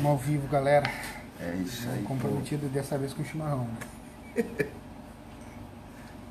Estamos 0.00 0.12
ao 0.12 0.16
vivo, 0.16 0.48
galera. 0.48 0.90
É 1.38 1.54
isso 1.56 1.86
aí. 1.90 2.02
Comprometido 2.04 2.66
dessa 2.70 2.96
vez 2.96 3.12
com 3.12 3.20
o 3.20 3.24
chimarrão. 3.24 3.66
Né? 4.34 4.44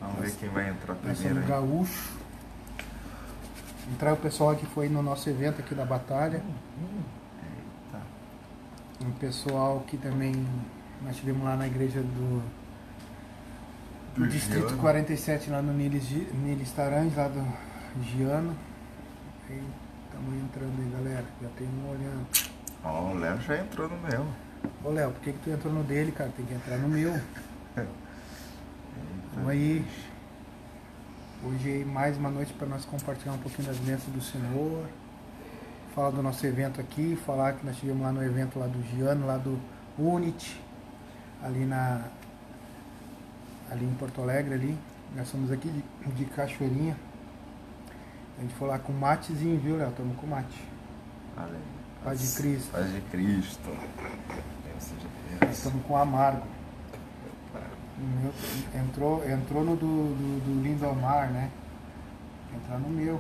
Vamos 0.02 0.22
ver 0.22 0.32
quem 0.38 0.50
vai 0.50 0.70
entrar 0.72 0.96
Nós 1.04 1.20
primeiro. 1.20 1.40
aí. 1.42 1.48
gaúcho. 1.48 2.14
Entrar 3.94 4.14
o 4.14 4.18
pessoal 4.18 4.56
que 4.56 4.66
foi 4.66 4.90
no 4.90 5.04
nosso 5.04 5.30
evento 5.30 5.60
aqui 5.62 5.76
da 5.76 5.86
Batalha. 5.86 6.42
Eita. 6.42 8.02
Um 9.06 9.12
pessoal 9.12 9.84
que 9.86 9.98
também 9.98 10.34
nós 11.04 11.16
tivemos 11.18 11.44
lá 11.44 11.56
na 11.56 11.68
igreja 11.68 12.02
do, 12.02 12.42
do 14.16 14.22
Do 14.22 14.28
Distrito 14.28 14.62
Giano. 14.70 14.82
47, 14.82 15.52
lá 15.52 15.62
no 15.62 15.74
Niles, 15.74 16.06
Gi- 16.06 16.28
Niles 16.34 16.72
Tarange, 16.72 17.16
lá 17.16 17.28
do 17.28 17.46
Giano. 18.04 18.56
Estamos 19.48 20.34
entrando 20.44 20.74
aí, 20.82 20.90
galera. 20.92 21.26
Já 21.40 21.50
tem 21.50 21.68
um 21.68 21.90
olhando. 21.92 22.26
Ó, 22.84 23.12
o 23.12 23.20
Léo 23.20 23.42
já 23.42 23.58
entrou 23.58 23.90
no 23.90 23.98
meu. 23.98 24.26
Ô 24.84 24.90
Léo, 24.90 25.12
por 25.12 25.22
que, 25.22 25.34
que 25.34 25.40
tu 25.40 25.50
entrou 25.50 25.74
no 25.74 25.84
dele, 25.84 26.12
cara? 26.12 26.32
Tem 26.36 26.46
que 26.46 26.54
entrar 26.54 26.78
no 26.78 26.88
meu. 26.88 27.20
Vamos 29.36 29.50
aí. 29.50 29.86
Hoje 31.44 31.82
é 31.82 31.86
mais 31.86 32.18
uma 32.18 32.30
noite 32.30 32.54
para 32.54 32.68
nós 32.68 32.86
compartilhar 32.86 33.34
um 33.34 33.38
pouquinho 33.38 33.68
das 33.68 33.78
bênçãos 33.78 34.14
do 34.14 34.22
Senhor. 34.22 34.86
Falar 35.94 36.12
do 36.12 36.24
nosso 36.24 36.46
evento 36.46 36.80
aqui, 36.80 37.18
falar 37.26 37.54
que 37.54 37.66
nós 37.66 37.76
tivemos 37.76 38.02
lá 38.02 38.12
no 38.14 38.24
evento 38.24 38.58
lá 38.58 38.68
do 38.68 38.82
Giano, 38.84 39.28
lá 39.28 39.38
do 39.38 39.60
Unity, 39.98 40.62
ali 41.44 41.66
na 41.66 42.06
ali 43.70 43.86
em 43.86 43.94
Porto 43.96 44.22
Alegre 44.22 44.54
ali. 44.54 44.78
Nós 45.16 45.28
somos 45.28 45.52
aqui 45.52 45.70
de, 45.70 46.12
de 46.14 46.26
Cachoeirinha. 46.26 46.96
A 48.38 48.42
gente 48.42 48.54
foi 48.56 48.68
lá 48.70 48.80
com 48.80 48.94
matezinho, 48.94 49.60
viu, 49.60 49.76
Léo? 49.76 49.90
Estamos 49.90 50.18
com 50.18 50.28
mate. 50.28 50.64
Olha 51.36 51.48
aí. 51.48 51.79
Paz 52.04 52.20
de 52.20 52.42
Cristo. 52.42 52.72
Paz 52.72 52.92
de 52.92 53.02
Cristo. 53.02 53.70
Deus. 55.40 55.52
estamos 55.58 55.86
com 55.86 55.98
amargo. 55.98 56.44
O 57.98 58.02
meu- 58.22 58.82
entrou, 58.82 59.30
entrou 59.30 59.64
no 59.64 59.76
do, 59.76 59.86
do, 60.16 60.40
do 60.46 60.62
Lindomar, 60.64 61.30
né? 61.32 61.50
Entrar 62.56 62.80
no 62.80 62.90
meu. 62.90 63.20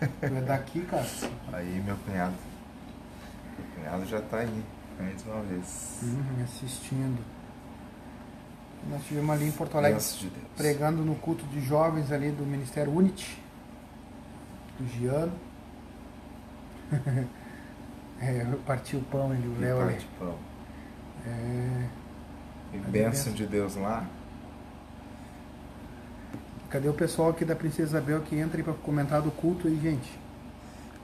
Tu 0.00 0.26
é 0.26 0.40
daqui, 0.40 0.80
cara. 0.82 1.06
Aí, 1.52 1.80
meu 1.84 1.96
cunhado. 1.98 2.34
Meu 3.58 3.66
cunhado 3.76 4.06
já 4.06 4.20
tá 4.20 4.38
aí. 4.38 4.64
Mais 4.98 5.24
uma 5.24 5.40
vez. 5.42 5.98
Uhum, 6.02 6.24
me 6.36 6.42
assistindo. 6.42 7.24
Nós 8.88 9.02
tivemos 9.04 9.30
ali 9.30 9.46
em 9.48 9.52
Porto 9.52 9.76
Alegre 9.78 10.00
de 10.00 10.28
Deus. 10.28 10.42
pregando 10.56 11.02
no 11.04 11.14
culto 11.14 11.44
de 11.46 11.60
jovens 11.60 12.10
ali 12.10 12.30
do 12.32 12.44
Ministério 12.44 12.92
Unity, 12.94 13.38
do 14.78 14.86
Giano. 14.88 15.32
é, 18.20 18.46
eu 18.50 18.58
parti 18.58 18.96
o 18.96 19.00
pão 19.02 19.30
ali, 19.30 19.46
o 19.46 19.60
Léo 19.60 19.80
ali. 19.80 19.92
parte 19.92 20.08
pão. 20.18 20.34
É, 21.26 21.84
E 22.72 22.78
Mas 22.78 22.86
bênção 22.90 23.32
é 23.32 23.36
de 23.36 23.46
Deus 23.46 23.76
lá. 23.76 24.04
cadê 26.68 26.88
o 26.88 26.94
pessoal 26.94 27.30
aqui 27.30 27.44
da 27.44 27.56
Princesa 27.56 27.90
Isabel 27.98 28.20
que 28.20 28.36
entra 28.36 28.62
pra 28.62 28.72
comentar 28.74 29.20
do 29.20 29.30
culto 29.30 29.66
aí, 29.66 29.78
gente? 29.82 30.18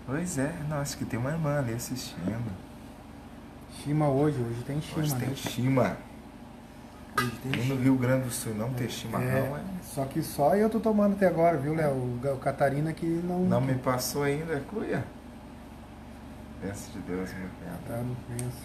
Pois 0.07 0.39
é, 0.39 0.53
não, 0.69 0.79
acho 0.79 0.97
que 0.97 1.05
tem 1.05 1.19
uma 1.19 1.31
irmã 1.31 1.59
ali 1.59 1.75
assistindo. 1.75 2.53
Shima 3.83 4.09
hoje, 4.09 4.41
hoje 4.41 4.63
tem 4.65 4.81
Shima. 4.81 5.01
Hoje 5.03 5.15
né? 5.15 5.21
tem 5.27 5.35
chima. 5.37 5.97
Hoje 7.19 7.31
tem 7.43 7.53
E 7.53 7.57
no 7.57 7.63
Shima. 7.65 7.83
Rio 7.83 7.97
Grande 7.97 8.25
do 8.27 8.31
Sul 8.31 8.55
não 8.55 8.73
ter 8.73 8.89
chimarrão, 8.91 9.27
É, 9.27 9.61
é. 9.61 9.63
só 9.83 10.05
que 10.05 10.23
só 10.23 10.55
eu 10.55 10.71
tô 10.71 10.79
tomando 10.79 11.15
até 11.15 11.27
agora, 11.27 11.57
viu, 11.59 11.75
Léo? 11.75 11.93
O, 11.93 12.21
o 12.35 12.39
Catarina 12.39 12.93
que 12.93 13.05
não. 13.07 13.41
Não 13.41 13.61
me 13.61 13.75
passou 13.75 14.23
ainda, 14.23 14.55
é 14.55 14.61
cuia. 14.61 15.05
Bênção 16.63 16.93
de 16.93 16.99
Deus, 17.01 17.31
meu 17.35 17.49
cunhado. 17.49 17.79
Tá, 17.87 17.97
não 17.97 18.17
pensa. 18.29 18.57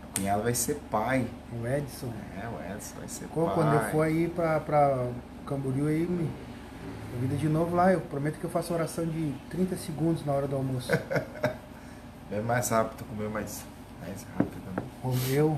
Meu 0.00 0.08
cunhado 0.14 0.42
vai 0.42 0.54
ser 0.54 0.74
pai. 0.90 1.26
O 1.52 1.66
Edson. 1.66 2.12
É, 2.42 2.48
o 2.48 2.74
Edson 2.74 2.94
vai 2.98 3.08
ser 3.08 3.28
Quando, 3.28 3.46
pai. 3.46 3.54
quando 3.54 3.74
eu 3.74 3.90
for 3.90 4.02
aí 4.02 4.28
pra, 4.28 4.60
pra 4.60 5.08
Camboriú 5.46 5.86
aí, 5.86 6.06
me 6.06 6.30
convida 7.12 7.36
de 7.36 7.48
novo 7.48 7.76
lá. 7.76 7.92
Eu 7.92 8.00
prometo 8.00 8.38
que 8.38 8.44
eu 8.44 8.50
faço 8.50 8.72
oração 8.72 9.04
de 9.04 9.34
30 9.50 9.76
segundos 9.76 10.24
na 10.24 10.32
hora 10.32 10.46
do 10.46 10.56
almoço. 10.56 10.90
É 12.30 12.40
mais 12.40 12.68
rápido, 12.70 13.04
comer 13.04 13.28
mais, 13.28 13.64
mais 14.00 14.26
rápido. 14.36 14.60
Né? 14.74 14.82
Romeu. 15.02 15.56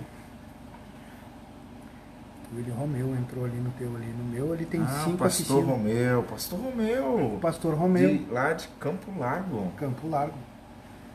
Ele 2.56 2.71
Romeu 2.71 3.15
entrou 3.15 3.45
ali 3.45 3.56
no 3.56 3.71
teu 3.72 3.95
ali. 3.95 4.06
No 4.06 4.25
meu 4.25 4.55
ele 4.55 4.66
tem 4.66 4.81
ah, 4.83 5.03
cinco 5.05 5.19
pastor. 5.19 5.65
Romeu, 5.65 6.22
pastor 6.25 6.60
Romeu. 6.60 7.34
O 7.34 7.39
pastor 7.41 7.75
Romeu. 7.75 8.09
De, 8.09 8.27
lá 8.31 8.53
de 8.53 8.69
Campo 8.81 9.19
Largo. 9.19 9.71
Campo 9.77 10.09
Largo. 10.09 10.34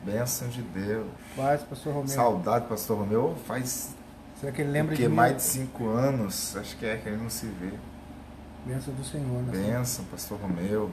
Bênção 0.04 0.48
de 0.48 0.62
Deus. 0.62 1.06
Paz, 1.36 1.62
pastor 1.62 1.92
Romeu. 1.94 2.08
Saudade, 2.08 2.66
pastor 2.66 2.98
Romeu. 2.98 3.34
Faz 3.46 3.94
Será 4.40 4.52
que 4.52 4.60
ele 4.62 4.70
lembra 4.70 4.94
de 4.94 5.08
mim? 5.08 5.14
mais 5.14 5.36
de 5.36 5.42
cinco 5.42 5.88
anos, 5.88 6.54
acho 6.56 6.76
que 6.76 6.84
é 6.84 6.96
que 6.98 7.08
ele 7.08 7.16
não 7.16 7.30
se 7.30 7.46
vê. 7.46 7.70
Bênção 8.66 8.92
do 8.94 9.04
Senhor. 9.04 9.42
Né? 9.44 9.52
Bênção, 9.52 10.04
pastor 10.06 10.38
Romeu. 10.40 10.90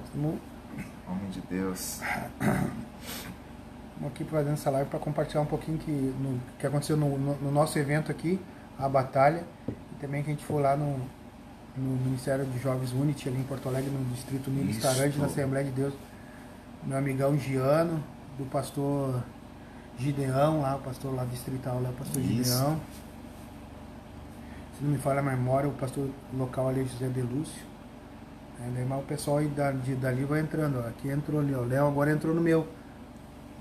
Homem 1.07 1.29
de 1.31 1.41
Deus. 1.41 1.99
Estamos 2.39 4.13
aqui 4.15 4.23
fazendo 4.23 4.53
essa 4.53 4.69
live 4.69 4.89
para 4.89 4.99
compartilhar 4.99 5.41
um 5.41 5.45
pouquinho 5.45 5.77
que, 5.77 5.91
no, 5.91 6.39
que 6.57 6.65
aconteceu 6.65 6.95
no, 6.97 7.17
no- 7.17 7.35
no 7.35 7.51
nosso 7.51 7.77
evento 7.77 8.09
aqui, 8.11 8.39
a 8.79 8.87
Batalha, 8.89 9.43
e 9.69 9.95
também 9.99 10.23
que 10.23 10.29
a 10.31 10.33
gente 10.33 10.43
foi 10.45 10.61
lá 10.61 10.75
no, 10.75 10.97
no 11.77 11.95
Ministério 12.03 12.45
de 12.45 12.57
Jovens 12.59 12.91
Unity, 12.93 13.29
ali 13.29 13.39
em 13.39 13.43
Porto 13.43 13.67
Alegre, 13.69 13.89
no 13.91 14.03
Distrito 14.15 14.49
Niles 14.49 14.77
Isso. 14.77 14.87
Tarante, 14.87 15.17
na 15.19 15.25
Assembleia 15.25 15.65
de 15.65 15.71
Deus. 15.71 15.93
Meu 16.83 16.97
amigão 16.97 17.37
Giano, 17.37 18.03
do 18.41 18.49
pastor 18.49 19.23
Gideão, 19.97 20.61
lá, 20.61 20.75
o 20.75 20.79
pastor 20.79 21.13
lá 21.13 21.25
distrital, 21.25 21.81
lá, 21.81 21.89
o 21.89 21.93
pastor 21.93 22.21
Isso. 22.21 22.51
Gideão. 22.51 22.79
Se 24.77 24.83
não 24.83 24.91
me 24.91 24.97
falha 24.97 25.19
a 25.19 25.23
memória, 25.23 25.69
o 25.69 25.73
pastor 25.73 26.09
local 26.33 26.69
ali, 26.69 26.85
José 26.85 27.07
Delúcio. 27.07 27.61
É, 28.59 28.69
daí, 28.73 28.85
mas 28.85 28.99
o 28.99 29.03
pessoal 29.03 29.37
aí 29.37 29.47
da, 29.47 29.71
de, 29.71 29.95
dali 29.95 30.23
vai 30.23 30.39
entrando, 30.39 30.79
ó. 30.83 30.87
Aqui 30.87 31.09
entrou 31.09 31.39
ali, 31.39 31.53
ó. 31.53 31.59
O 31.59 31.65
Léo 31.67 31.87
agora 31.87 32.11
entrou 32.11 32.33
no 32.33 32.41
meu. 32.41 32.67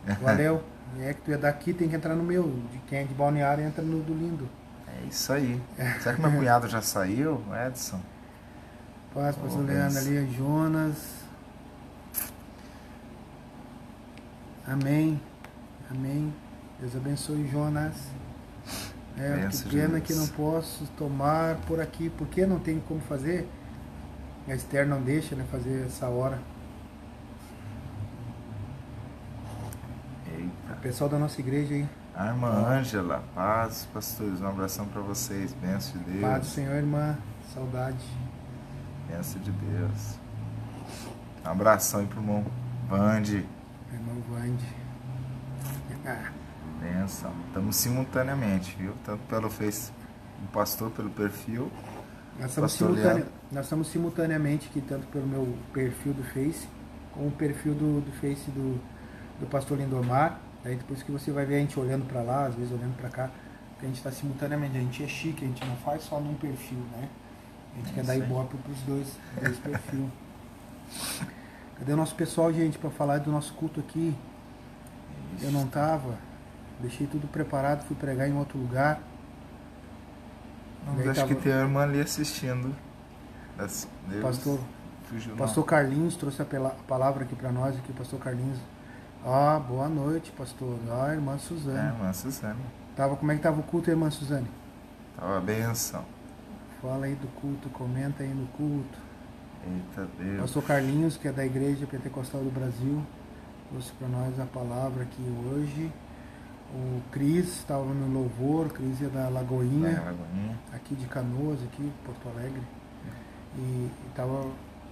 Valeu. 0.23 0.63
E 0.97 1.03
é 1.03 1.15
que 1.15 1.21
tu 1.23 1.33
é 1.33 1.37
daqui, 1.37 1.73
tem 1.73 1.89
que 1.89 1.97
entrar 1.97 2.15
no 2.15 2.25
meu. 2.25 2.45
De 2.73 2.79
quem 2.89 3.01
é 3.01 3.05
de 3.05 3.15
Balneário, 3.15 3.65
entra 3.65 3.83
no 3.83 4.03
do 4.03 4.15
Lindo. 4.15 4.49
É 4.89 5.07
isso 5.07 5.33
aí. 5.33 5.61
Será 6.01 6.17
que 6.17 6.21
meu 6.21 6.33
cunhado 6.33 6.69
já 6.69 6.83
saiu, 6.83 7.43
Edson? 7.67 8.01
Paz, 9.15 9.37
pastor 9.37 9.65
Leandro 9.65 9.99
ali, 9.99 10.31
Jonas. 10.33 11.20
Amém. 14.67 15.21
Amém. 15.91 16.33
Deus 16.79 16.95
abençoe 16.97 17.49
Jonas. 17.49 17.95
É, 19.19 19.37
Benção 19.37 19.69
que 19.69 19.77
pena 19.77 20.01
que 20.01 20.15
não 20.15 20.27
posso 20.29 20.87
tomar 20.97 21.57
por 21.67 21.81
aqui, 21.81 22.09
porque 22.11 22.47
não 22.47 22.59
tem 22.59 22.81
como 22.81 23.01
fazer. 23.01 23.49
A 24.49 24.55
Esther 24.55 24.87
não 24.87 25.03
deixa 25.03 25.35
né, 25.37 25.45
fazer 25.51 25.85
essa 25.87 26.09
hora. 26.09 26.39
O 30.27 30.41
Eita. 30.41 30.81
pessoal 30.81 31.11
da 31.11 31.19
nossa 31.19 31.41
igreja 31.41 31.75
aí. 31.75 31.89
A 32.15 32.27
irmã 32.27 32.49
Ângela, 32.49 33.23
paz, 33.35 33.89
pastores, 33.93 34.41
um 34.41 34.49
abração 34.49 34.87
pra 34.87 35.01
vocês. 35.03 35.53
Bênção 35.55 36.01
de 36.03 36.11
Deus. 36.11 36.21
Paz 36.23 36.41
do 36.41 36.47
Senhor, 36.47 36.75
irmã. 36.75 37.17
Saudade. 37.55 38.05
Bênção 39.09 39.41
de 39.43 39.51
Deus. 39.51 40.19
Um 41.45 41.49
abração 41.51 42.01
aí 42.01 42.07
pro 42.07 42.21
irmão 42.21 42.45
Vande. 42.89 43.47
Vande. 44.31 44.65
Ah, 46.07 46.31
Benção. 46.81 47.33
Estamos 47.49 47.77
simultaneamente, 47.77 48.75
viu? 48.79 48.95
Tanto 49.05 49.23
pelo 49.25 49.51
Face, 49.51 49.91
o 50.45 50.49
pastor 50.53 50.91
pelo 50.91 51.11
perfil. 51.11 51.71
nós, 52.39 52.51
estamos 52.51 52.73
simultane- 52.73 53.25
nós 53.53 53.65
estamos 53.67 53.89
simultaneamente 53.89 54.69
aqui, 54.69 54.81
tanto 54.81 55.07
pelo 55.09 55.27
meu 55.27 55.57
perfil 55.73 56.15
do 56.15 56.23
Face, 56.23 56.67
como 57.13 57.29
o 57.29 57.33
perfil 57.33 57.75
do, 57.75 58.01
do 58.01 58.13
Face 58.21 58.51
do, 58.51 58.81
do 59.41 59.47
pastor 59.47 59.79
Lindomar. 59.79 60.39
Aí 60.65 60.77
depois 60.77 61.03
que 61.03 61.11
você 61.11 61.31
vai 61.33 61.45
ver 61.45 61.57
a 61.57 61.59
gente 61.61 61.79
olhando 61.79 62.07
para 62.07 62.23
lá, 62.23 62.47
às 62.47 62.55
vezes 62.55 62.73
olhando 62.73 62.97
para 62.97 63.09
cá, 63.09 63.31
porque 63.73 63.87
a 63.87 63.89
gente 63.89 63.97
está 63.99 64.11
simultaneamente. 64.13 64.77
A 64.77 64.81
gente 64.81 65.03
é 65.05 65.09
chique, 65.09 65.45
a 65.45 65.49
gente 65.49 65.65
não 65.67 65.77
faz 65.77 66.03
só 66.03 66.21
num 66.21 66.35
perfil, 66.35 66.79
né? 66.93 67.09
A 67.75 67.77
gente 67.79 67.91
É 67.91 67.95
quer 67.95 68.05
dar 68.05 68.17
ibope 68.17 68.57
para 68.57 68.73
os 68.73 68.81
dois, 68.83 69.09
dois 69.43 69.57
perfis. 69.61 70.01
Cadê 71.81 71.93
o 71.93 71.97
nosso 71.97 72.15
pessoal, 72.15 72.53
gente, 72.53 72.79
para 72.79 72.91
falar 72.91 73.19
do 73.19 73.31
nosso 73.33 73.53
culto 73.55 73.81
aqui? 73.81 74.15
Eu 75.43 75.51
não 75.51 75.67
tava, 75.67 76.15
deixei 76.79 77.07
tudo 77.07 77.27
preparado, 77.27 77.85
fui 77.87 77.97
pregar 77.97 78.29
em 78.29 78.37
outro 78.37 78.59
lugar. 78.59 79.01
Daí 80.97 81.09
acho 81.09 81.21
tava- 81.21 81.35
que 81.35 81.41
tem 81.41 81.53
a 81.53 81.61
irmã 81.61 81.83
ali 81.83 82.01
assistindo. 82.01 82.75
Deus 83.57 83.87
Pastor, 84.23 84.59
fugiu, 85.05 85.37
pastor 85.37 85.65
Carlinhos 85.65 86.17
trouxe 86.17 86.41
a 86.41 86.47
palavra 86.89 87.25
aqui 87.25 87.35
para 87.35 87.53
nós, 87.53 87.77
aqui, 87.77 87.93
pastor 87.93 88.19
Carlinhos. 88.21 88.59
Ah, 89.25 89.59
boa 89.59 89.87
noite, 89.89 90.31
pastor. 90.33 90.79
Ah, 90.91 91.13
irmã 91.13 91.35
É, 91.35 91.39
Suzane. 91.39 91.89
irmã 91.89 92.13
Suzane. 92.13 92.61
Tava, 92.97 93.17
como 93.17 93.31
é 93.33 93.37
que 93.37 93.43
tava 93.43 93.61
o 93.61 93.63
culto, 93.63 93.91
irmã 93.91 94.11
Suzane? 94.11 94.49
Tava 95.17 95.39
benção. 95.41 96.05
Fala 96.81 97.05
aí 97.05 97.15
do 97.15 97.29
culto, 97.41 97.69
comenta 97.69 98.23
aí 98.23 98.31
no 98.33 98.47
culto. 98.49 98.99
Eita 99.67 100.09
Deus. 100.19 100.41
Pastor 100.41 100.63
Carlinhos, 100.65 101.17
que 101.17 101.29
é 101.29 101.33
da 101.33 101.45
Igreja 101.45 101.87
Pentecostal 101.87 102.43
do 102.43 102.51
Brasil, 102.51 103.03
trouxe 103.71 103.93
para 103.93 104.09
nós 104.09 104.39
a 104.41 104.47
palavra 104.47 105.03
aqui 105.03 105.23
hoje. 105.53 105.93
O 106.73 107.01
Cris 107.11 107.49
estava 107.59 107.85
no 107.85 108.13
louvor, 108.13 108.67
o 108.67 108.71
Cris 108.71 109.03
é 109.03 109.09
da 109.09 109.29
Lagoinha, 109.29 109.89
É, 109.89 109.93
Lagoinha. 109.99 110.59
aqui 110.73 110.95
de 110.95 111.05
Canoas, 111.07 111.59
aqui, 111.65 111.91
Porto 112.05 112.29
Alegre. 112.29 112.63
E, 113.57 113.61
e 113.61 113.91
tava, 114.15 114.47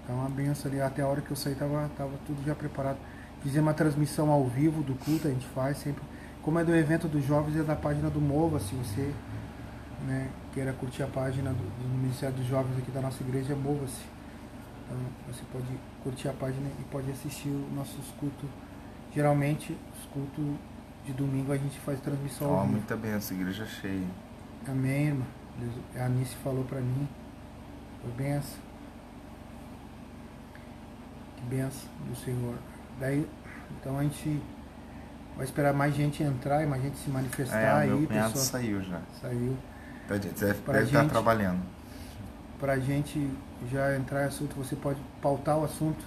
tava 0.06 0.18
uma 0.20 0.28
benção 0.28 0.70
ali. 0.70 0.80
Até 0.80 1.02
a 1.02 1.06
hora 1.06 1.20
que 1.20 1.30
eu 1.30 1.36
saí 1.36 1.54
tava, 1.54 1.88
tava 1.96 2.10
tudo 2.26 2.44
já 2.44 2.54
preparado. 2.54 2.98
Fizemos 3.42 3.68
uma 3.68 3.74
transmissão 3.74 4.30
ao 4.30 4.44
vivo 4.46 4.82
do 4.82 4.94
culto, 4.96 5.28
a 5.28 5.30
gente 5.30 5.46
faz 5.54 5.78
sempre. 5.78 6.02
Como 6.42 6.58
é 6.58 6.64
do 6.64 6.74
evento 6.74 7.06
dos 7.06 7.24
jovens, 7.24 7.56
é 7.56 7.62
da 7.62 7.76
página 7.76 8.10
do 8.10 8.20
Mova, 8.20 8.58
se 8.58 8.74
você 8.74 9.12
né, 10.06 10.28
queira 10.52 10.72
curtir 10.72 11.04
a 11.04 11.06
página 11.06 11.50
do, 11.50 11.56
do 11.56 11.88
Ministério 11.98 12.34
dos 12.34 12.46
Jovens 12.46 12.76
aqui 12.78 12.90
da 12.90 13.00
nossa 13.00 13.22
igreja, 13.22 13.54
mova-se. 13.54 14.02
Então 14.90 14.98
você 15.26 15.42
pode 15.52 15.66
curtir 16.02 16.28
a 16.28 16.32
página 16.32 16.66
e 16.80 16.84
pode 16.90 17.10
assistir 17.10 17.48
os 17.50 17.72
nossos 17.74 18.06
cultos. 18.18 18.48
Geralmente, 19.14 19.76
os 19.98 20.06
cultos 20.06 20.44
de 21.04 21.12
domingo 21.12 21.52
a 21.52 21.56
gente 21.56 21.78
faz 21.80 22.00
transmissão 22.00 22.60
vivo. 22.60 22.72
muita 22.72 22.96
benção, 22.96 23.36
igreja 23.36 23.66
cheia. 23.66 24.06
Amém, 24.66 25.06
irmã. 25.08 25.24
Deus- 25.58 25.74
A 26.02 26.06
Anice 26.06 26.34
falou 26.36 26.64
pra 26.64 26.80
mim. 26.80 27.08
Foi 28.02 28.12
benção. 28.12 28.58
Que 31.36 31.42
benção 31.44 31.88
do 32.08 32.16
Senhor. 32.16 32.54
Daí, 33.00 33.28
então 33.80 33.98
a 33.98 34.02
gente 34.02 34.40
vai 35.36 35.44
esperar 35.44 35.72
mais 35.72 35.94
gente 35.94 36.22
entrar 36.22 36.62
e 36.62 36.66
mais 36.66 36.82
gente 36.82 36.96
se 36.98 37.10
manifestar 37.10 37.58
É, 37.60 37.72
o 37.72 37.76
aí, 37.76 37.88
meu 37.90 38.08
pessoal. 38.08 38.30
saiu 38.36 38.82
já. 38.82 39.00
Saiu. 39.20 39.56
Tá, 40.08 40.14
Deve, 40.16 40.28
deve 40.30 40.52
estar 40.58 40.84
gente- 40.84 41.10
trabalhando. 41.10 41.60
Pra 42.58 42.78
gente 42.78 43.30
já 43.70 43.96
entrar 43.96 44.24
em 44.24 44.26
assunto, 44.26 44.56
você 44.56 44.74
pode 44.74 45.00
pautar 45.22 45.58
o 45.58 45.64
assunto. 45.64 46.04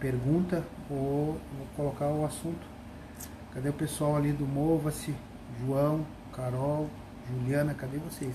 Pergunta 0.00 0.64
ou 0.90 1.38
vou 1.56 1.66
colocar 1.76 2.06
o 2.06 2.24
assunto. 2.24 2.66
Cadê 3.52 3.68
o 3.68 3.72
pessoal 3.72 4.16
ali 4.16 4.32
do 4.32 4.46
Mova-se? 4.46 5.14
João, 5.60 6.06
Carol, 6.32 6.88
Juliana, 7.28 7.74
cadê 7.74 7.98
vocês? 7.98 8.34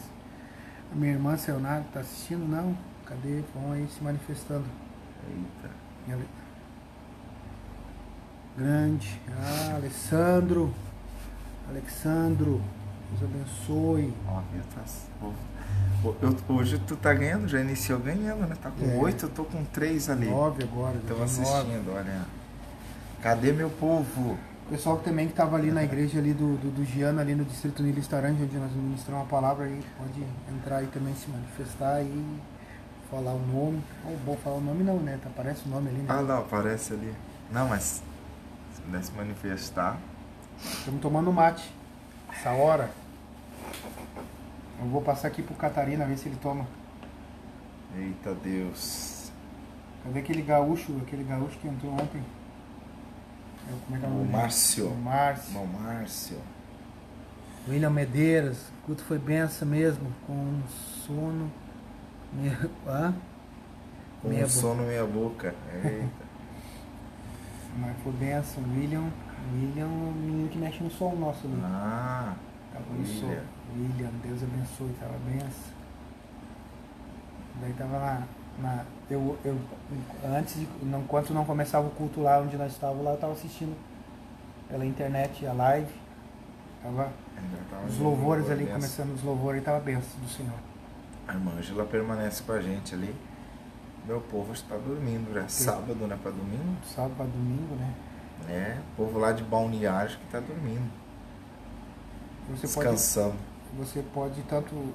A 0.92 0.96
minha 0.96 1.14
irmã 1.14 1.36
Leonardo 1.48 1.88
tá 1.92 2.02
assistindo? 2.02 2.48
Não? 2.48 2.78
Cadê? 3.06 3.44
Vão 3.54 3.72
aí 3.72 3.88
se 3.88 4.04
manifestando. 4.04 4.66
Eita. 5.28 5.74
Minha 6.06 6.20
Grande. 8.58 9.22
Ah, 9.40 9.76
Alessandro. 9.76 10.74
Alexandro. 11.70 12.62
Deus 13.10 13.32
abençoe. 13.32 14.14
Ó, 14.28 14.42
Ô, 15.22 15.34
eu- 16.22 16.56
hoje 16.56 16.80
tu 16.88 16.96
tá 16.96 17.14
ganhando, 17.14 17.48
já 17.48 17.60
iniciou 17.60 18.00
ganhando, 18.00 18.48
né? 18.48 18.56
Tá 18.62 18.70
com 18.72 18.86
É. 18.86 18.96
oito, 18.96 19.26
eu 19.26 19.30
tô 19.30 19.44
com 19.44 19.64
três 19.66 20.10
ali. 20.10 20.30
Nove 20.30 20.64
agora. 20.64 20.96
Estão 20.98 21.22
assistindo, 21.24 21.94
olha. 21.96 22.22
Cadê 23.22 23.52
meu 23.52 23.70
povo? 23.70 24.38
O 24.66 24.70
pessoal 24.70 24.98
que 24.98 25.06
também 25.06 25.28
que 25.28 25.32
estava 25.34 25.56
ali 25.56 25.72
na 25.72 25.84
igreja 25.84 26.20
ali 26.20 26.34
do, 26.34 26.58
do, 26.58 26.70
do 26.76 26.86
Giana, 26.86 27.22
ali 27.22 27.34
no 27.34 27.46
Distrito 27.46 27.82
Nilista 27.82 28.18
Aranha, 28.18 28.38
onde 28.44 28.58
nós 28.58 28.72
ministramos 28.74 29.24
a 29.26 29.30
palavra 29.30 29.66
aí, 29.66 29.82
pode 29.98 30.24
entrar 30.54 30.78
aí 30.78 30.88
também, 30.88 31.14
se 31.16 31.30
manifestar 31.30 32.02
e 32.02 32.40
falar 33.10 33.32
o 33.32 33.40
nome. 33.40 33.82
Ou 34.06 34.18
bom 34.26 34.36
falar 34.44 34.58
o 34.58 34.62
nome 34.62 34.84
não, 34.84 34.98
né? 34.98 35.18
Tá, 35.24 35.30
aparece 35.30 35.62
o 35.66 35.70
nome 35.70 35.90
ali, 35.90 36.00
né? 36.00 36.06
Ah, 36.10 36.22
não, 36.22 36.40
aparece 36.40 36.94
ali. 36.94 37.14
Não, 37.52 37.70
mas 37.70 38.04
se 38.76 38.82
pudesse 38.82 39.12
manifestar. 39.14 39.98
Estamos 40.62 41.02
tomando 41.02 41.32
mate. 41.32 41.74
Essa 42.30 42.52
hora. 42.52 42.90
Eu 44.80 44.88
vou 44.88 45.02
passar 45.02 45.28
aqui 45.30 45.42
pro 45.42 45.56
Catarina, 45.56 46.06
ver 46.06 46.18
se 46.18 46.28
ele 46.30 46.38
toma. 46.42 46.66
Eita 47.98 48.34
Deus. 48.36 49.32
Cadê 50.04 50.20
aquele 50.20 50.42
gaúcho, 50.42 50.96
aquele 51.02 51.24
gaúcho 51.24 51.58
que 51.60 51.68
entrou 51.68 51.94
ontem? 51.94 52.22
É, 53.68 53.74
Como 53.86 53.98
é 53.98 54.00
que 54.00 54.06
é 54.06 54.08
o 54.08 54.12
O 54.12 54.14
nome 54.16 54.26
dele? 54.28 54.38
Márcio. 54.38 54.88
O 54.90 54.96
Márcio. 54.96 55.54
Bom, 55.54 55.66
Márcio. 55.66 56.38
William 57.68 57.90
Medeiros, 57.90 58.70
o 58.70 58.86
culto 58.86 59.04
foi 59.04 59.18
benção 59.20 59.68
mesmo, 59.68 60.10
com 60.26 60.34
um 60.34 60.62
sono. 61.06 61.52
Meia, 62.34 62.58
hã? 62.88 63.14
Com 64.22 64.30
Meia 64.30 64.46
um 64.46 64.48
boca. 64.48 64.60
sono 64.62 64.84
meia 64.84 65.06
boca. 65.06 65.56
Eita. 65.84 66.08
Mas 67.80 67.96
foi 68.04 68.14
benção. 68.14 68.64
William, 68.76 69.12
William, 69.54 69.84
é 69.84 69.88
o 69.88 70.12
menino 70.14 70.50
que 70.50 70.58
mexe 70.58 70.84
no 70.84 70.90
som 70.90 71.14
nosso 71.16 71.46
ali. 71.46 71.60
ah, 71.64 72.34
Tava 72.74 72.86
no 72.94 73.06
som. 73.06 73.36
William. 73.76 74.12
Deus 74.24 74.44
abençoe, 74.44 74.94
tava 75.00 75.18
benção. 75.26 75.74
Daí 77.62 77.74
tava 77.74 77.98
lá. 77.98 78.24
Na, 78.60 78.86
eu, 79.10 79.38
eu, 79.46 79.56
antes, 80.36 80.56
de, 80.56 80.68
não, 80.82 81.02
enquanto 81.02 81.32
não 81.34 81.46
começava 81.46 81.88
o 81.88 81.92
culto 81.92 82.22
lá 82.22 82.40
onde 82.40 82.58
nós 82.58 82.72
estávamos 82.72 83.06
lá, 83.06 83.12
eu 83.12 83.18
tava 83.18 83.34
assistindo 83.34 83.78
pela 84.68 84.86
internet 84.86 85.46
a 85.46 85.54
live. 85.54 85.94
Tava 86.82 87.12
os 87.88 87.98
louvores 88.00 88.46
louvor 88.46 88.52
ali, 88.52 88.66
benção. 88.66 88.76
começando 88.76 89.16
os 89.16 89.24
louvores, 89.24 89.62
e 89.62 89.66
tava 89.66 89.80
benção 89.80 90.20
do 90.20 90.30
Senhor. 90.30 90.60
A 91.28 91.34
irmã 91.34 91.52
Angela 91.58 91.86
permanece 91.86 92.42
com 92.44 92.52
a 92.54 92.62
gente 92.62 92.96
ali. 92.96 93.14
Meu 94.06 94.22
povo 94.22 94.54
está 94.54 94.76
dormindo 94.78 95.34
já. 95.34 95.48
Sábado, 95.50 96.08
né? 96.08 96.18
Pra 96.22 96.32
domingo. 96.32 96.78
Sábado 96.86 97.14
para 97.18 97.26
domingo, 97.26 97.76
né? 97.76 97.94
É, 98.48 98.78
o 98.94 98.96
povo 98.96 99.20
lá 99.20 99.34
de 99.34 99.44
Balneário 99.44 100.18
que 100.18 100.26
tá 100.28 100.40
dormindo. 100.40 100.90
Você 102.50 102.68
pode, 102.68 102.90
Descansando. 102.90 103.36
Você 103.76 104.04
pode 104.14 104.42
tanto 104.44 104.94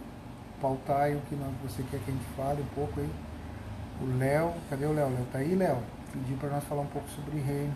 pautar 0.61 1.03
aí 1.03 1.17
o 1.17 1.21
que 1.23 1.35
você 1.63 1.83
quer 1.91 1.99
que 1.99 2.11
a 2.11 2.15
gente 2.15 2.25
fale 2.37 2.63
um 2.63 2.75
pouco 2.75 3.01
aí. 3.01 3.11
O 4.01 4.19
Léo, 4.19 4.55
cadê 4.71 4.87
o 4.87 4.93
Léo? 4.93 5.09
Léo 5.11 5.27
tá 5.33 5.39
aí, 5.39 5.55
Léo? 5.55 5.79
Pediu 6.13 6.37
para 6.37 6.51
nós 6.51 6.65
falar 6.65 6.83
um 6.83 6.87
pouco 6.87 7.09
sobre 7.09 7.41
reino. 7.41 7.75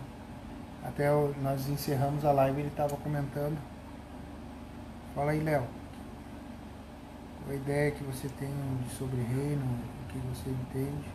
Até 0.83 1.09
nós 1.41 1.67
encerramos 1.67 2.23
a 2.23 2.31
live 2.31 2.61
ele 2.61 2.69
estava 2.69 2.95
comentando. 2.97 3.57
Fala 5.13 5.31
aí, 5.31 5.39
Léo. 5.39 5.63
Qual 7.43 7.51
a 7.51 7.55
ideia 7.55 7.91
que 7.91 8.03
você 8.03 8.29
tem 8.39 8.49
sobre 8.97 9.21
reino, 9.21 9.65
o 9.65 10.11
que 10.11 10.17
você 10.19 10.49
entende? 10.49 11.07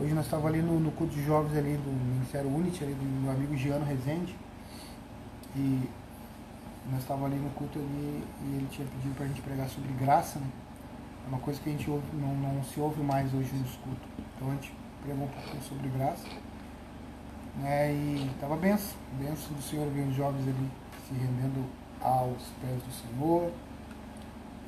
Hoje 0.00 0.14
nós 0.14 0.24
estávamos 0.24 0.52
ali 0.52 0.62
no, 0.62 0.80
no 0.80 0.90
culto 0.92 1.14
de 1.14 1.24
jovens 1.24 1.56
ali 1.56 1.76
do 1.76 1.90
Ministério 1.90 2.48
Unity, 2.48 2.84
ali 2.84 2.94
do 2.94 3.04
meu 3.04 3.30
amigo 3.30 3.56
Giano 3.56 3.84
Rezende. 3.84 4.34
E 5.54 5.88
nós 6.90 7.00
estávamos 7.00 7.32
ali 7.32 7.40
no 7.40 7.50
culto 7.50 7.78
ali 7.78 8.24
e 8.44 8.56
ele 8.56 8.68
tinha 8.70 8.86
pedido 8.88 9.14
para 9.14 9.24
a 9.24 9.28
gente 9.28 9.40
pregar 9.40 9.68
sobre 9.68 9.92
graça, 9.92 10.38
né? 10.38 10.46
É 11.24 11.28
uma 11.28 11.38
coisa 11.38 11.60
que 11.60 11.68
a 11.68 11.72
gente 11.72 11.88
ouve, 11.88 12.04
não, 12.14 12.34
não 12.34 12.64
se 12.64 12.80
ouve 12.80 13.00
mais 13.02 13.32
hoje 13.32 13.54
nos 13.54 13.76
cultos. 13.76 14.08
Então 14.34 14.48
a 14.48 14.54
gente 14.54 14.74
pregou 15.04 15.24
um 15.24 15.28
pouquinho 15.28 15.62
sobre 15.62 15.88
graça. 15.90 16.26
Né? 17.56 17.92
E 17.92 18.30
estava 18.34 18.56
benção, 18.56 18.96
benção 19.18 19.52
do 19.52 19.62
Senhor, 19.62 19.88
ver 19.90 20.02
os 20.02 20.16
jovens 20.16 20.42
ali 20.42 20.70
se 21.06 21.14
rendendo 21.14 21.64
aos 22.00 22.42
pés 22.60 22.82
do 22.82 22.92
Senhor. 22.92 23.52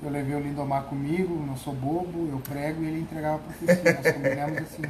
Eu 0.02 0.11
levei 0.11 0.37
o 0.37 0.40
Lindomar 0.40 0.85
comigo, 0.85 1.35
não 1.47 1.56
sou 1.56 1.75
bobo, 1.75 2.28
eu 2.30 2.38
prego 2.38 2.83
e 2.83 2.87
ele 2.87 3.00
entregava 3.00 3.37
a 3.37 3.38
profecia. 3.38 3.94
Nós 3.94 4.12
combinamos 4.12 4.59
assim. 4.59 4.83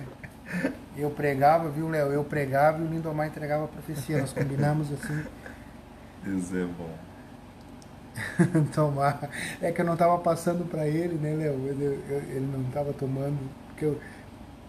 Eu 0.96 1.10
pregava, 1.10 1.70
viu, 1.70 1.88
Léo? 1.88 2.12
Eu 2.12 2.24
pregava 2.24 2.82
e 2.82 2.86
o 2.86 2.90
Lindomar 2.90 3.28
entregava 3.28 3.64
a 3.64 3.68
profecia. 3.68 4.18
Nós 4.18 4.32
combinamos 4.32 4.92
assim. 4.92 5.24
Deus 6.24 6.52
é 6.52 6.64
bom. 6.64 7.13
tomar. 8.74 9.28
É 9.60 9.72
que 9.72 9.80
eu 9.80 9.84
não 9.84 9.94
estava 9.94 10.18
passando 10.18 10.68
para 10.68 10.86
ele, 10.86 11.14
né, 11.14 11.34
Léo? 11.34 11.54
Ele, 11.68 11.84
ele 12.30 12.48
não 12.52 12.62
estava 12.68 12.92
tomando. 12.92 13.38
Porque 13.68 13.84
eu, 13.84 14.00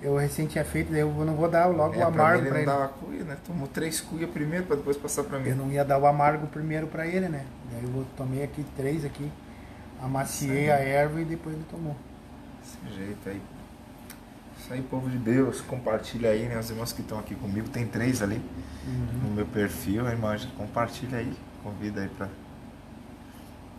eu 0.01 0.15
recém 0.17 0.47
tinha 0.47 0.63
feito, 0.65 0.91
daí 0.91 1.01
eu 1.01 1.11
não 1.11 1.35
vou 1.35 1.49
dar 1.49 1.67
logo 1.67 1.93
É, 1.95 1.99
o 1.99 2.07
amargo 2.07 2.15
para 2.17 2.37
ele 2.37 2.47
ele. 2.59 2.65
não 2.65 2.65
dava 2.65 2.87
cuia, 2.89 3.23
né? 3.23 3.37
Tomou 3.45 3.67
três 3.67 4.01
cuias 4.01 4.29
primeiro 4.29 4.65
pra 4.65 4.75
depois 4.75 4.97
passar 4.97 5.23
pra 5.23 5.39
mim. 5.39 5.49
Eu 5.49 5.55
não 5.55 5.71
ia 5.71 5.83
dar 5.85 5.97
o 5.97 6.05
amargo 6.05 6.47
primeiro 6.47 6.87
para 6.87 7.05
ele, 7.07 7.29
né? 7.29 7.45
Daí 7.71 7.83
eu 7.83 8.05
tomei 8.17 8.43
aqui 8.43 8.65
três 8.75 9.05
aqui, 9.05 9.31
amaciei 10.01 10.65
Sim. 10.65 10.71
a 10.71 10.79
erva 10.79 11.21
e 11.21 11.25
depois 11.25 11.55
ele 11.55 11.65
tomou. 11.69 11.95
Desse 12.61 12.95
jeito 12.95 13.29
aí. 13.29 13.41
Isso 14.59 14.73
aí, 14.73 14.81
povo 14.81 15.09
de 15.09 15.17
Deus, 15.17 15.61
compartilha 15.61 16.29
aí, 16.31 16.47
né? 16.47 16.57
Os 16.57 16.69
irmãos 16.69 16.91
que 16.91 17.01
estão 17.01 17.19
aqui 17.19 17.35
comigo, 17.35 17.69
tem 17.69 17.85
três 17.85 18.21
ali 18.21 18.41
no 19.23 19.29
meu 19.29 19.45
perfil, 19.45 20.05
a 20.07 20.09
Ângela, 20.11 20.51
compartilha 20.57 21.19
aí, 21.19 21.33
convida 21.63 22.01
aí 22.01 22.09
pra 22.09 22.27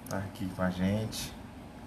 estar 0.07 0.19
aqui 0.19 0.47
com 0.57 0.63
a 0.63 0.71
gente. 0.71 1.33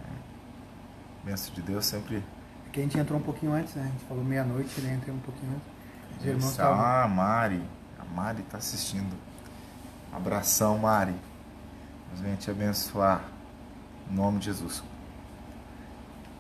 É. 0.03 1.25
Benção 1.25 1.53
de 1.53 1.61
Deus 1.61 1.85
sempre. 1.85 2.23
Porque 2.63 2.81
a 2.81 2.83
gente 2.83 2.99
entrou 2.99 3.19
um 3.19 3.23
pouquinho 3.23 3.53
antes, 3.53 3.73
né? 3.73 3.83
A 3.83 3.91
gente 3.91 4.05
falou 4.05 4.23
meia-noite, 4.23 4.79
né? 4.81 4.95
Entrei 4.95 5.13
um 5.13 5.19
pouquinho 5.19 5.53
antes. 5.53 6.19
Os 6.19 6.25
irmãos 6.25 6.43
Isso. 6.43 6.51
estavam. 6.51 6.79
Ah, 6.79 7.07
Mari. 7.07 7.63
A 7.97 8.05
Mari 8.05 8.43
tá 8.43 8.57
assistindo. 8.57 9.15
Abração, 10.13 10.77
Mari. 10.77 11.15
Deus 12.09 12.21
venha 12.21 12.35
te 12.35 12.51
abençoar. 12.51 13.23
Em 14.09 14.15
nome 14.15 14.39
de 14.39 14.45
Jesus. 14.45 14.83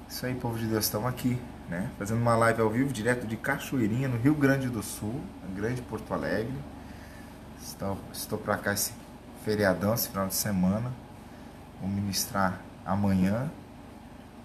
Isso 0.07 0.25
aí, 0.25 0.33
povo 0.35 0.57
de 0.57 0.65
Deus, 0.65 0.85
estamos 0.85 1.07
aqui, 1.07 1.39
né? 1.69 1.89
Fazendo 1.97 2.19
uma 2.19 2.35
live 2.35 2.61
ao 2.61 2.69
vivo, 2.69 2.91
direto 2.91 3.27
de 3.27 3.37
Cachoeirinha, 3.37 4.07
no 4.07 4.17
Rio 4.17 4.33
Grande 4.33 4.67
do 4.67 4.81
Sul, 4.81 5.21
na 5.43 5.55
grande 5.55 5.83
Porto 5.83 6.11
Alegre. 6.13 6.57
Estou, 7.61 7.97
estou 8.11 8.39
para 8.39 8.57
cá 8.57 8.73
esse 8.73 8.91
feriadão, 9.45 9.93
esse 9.93 10.09
final 10.09 10.27
de 10.27 10.33
semana. 10.33 10.91
Vou 11.79 11.89
ministrar 11.89 12.61
amanhã 12.85 13.49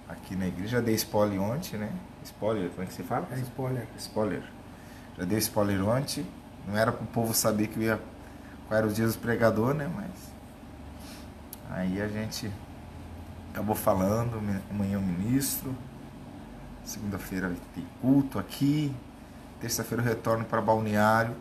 aqui 0.09 0.37
na 0.37 0.47
igreja. 0.47 0.79
Já 0.79 0.81
dei 0.81 0.95
spoiler 0.95 1.41
ontem, 1.41 1.77
né? 1.77 1.91
Spoiler, 2.25 2.71
como 2.71 2.83
é 2.83 2.87
que 2.87 2.95
você 2.95 3.03
fala? 3.03 3.27
É 3.31 3.39
spoiler. 3.41 3.87
Spoiler. 3.99 4.43
Já 5.19 5.25
dei 5.25 5.39
spoiler 5.39 5.87
ontem. 5.87 6.27
Não 6.67 6.77
era 6.77 6.93
para 6.93 7.05
o 7.05 7.07
povo 7.07 7.35
saber 7.35 7.69
que 7.69 7.81
ia, 7.81 8.01
qual 8.69 8.79
era 8.79 8.87
o 8.87 8.93
dia 8.93 9.07
dos 9.07 9.17
pregador, 9.17 9.75
né? 9.75 9.91
Mas 9.95 10.35
Aí 11.71 12.01
a 12.01 12.07
gente 12.07 12.53
acabou 13.51 13.75
falando, 13.75 14.39
amanhã 14.71 14.95
eu 14.95 15.01
ministro, 15.01 15.75
segunda-feira 16.85 17.53
tem 17.75 17.85
culto 18.01 18.39
aqui, 18.39 18.95
terça-feira 19.61 20.01
eu 20.03 20.07
retorno 20.07 20.45
para 20.45 20.61
Balneário. 20.61 21.35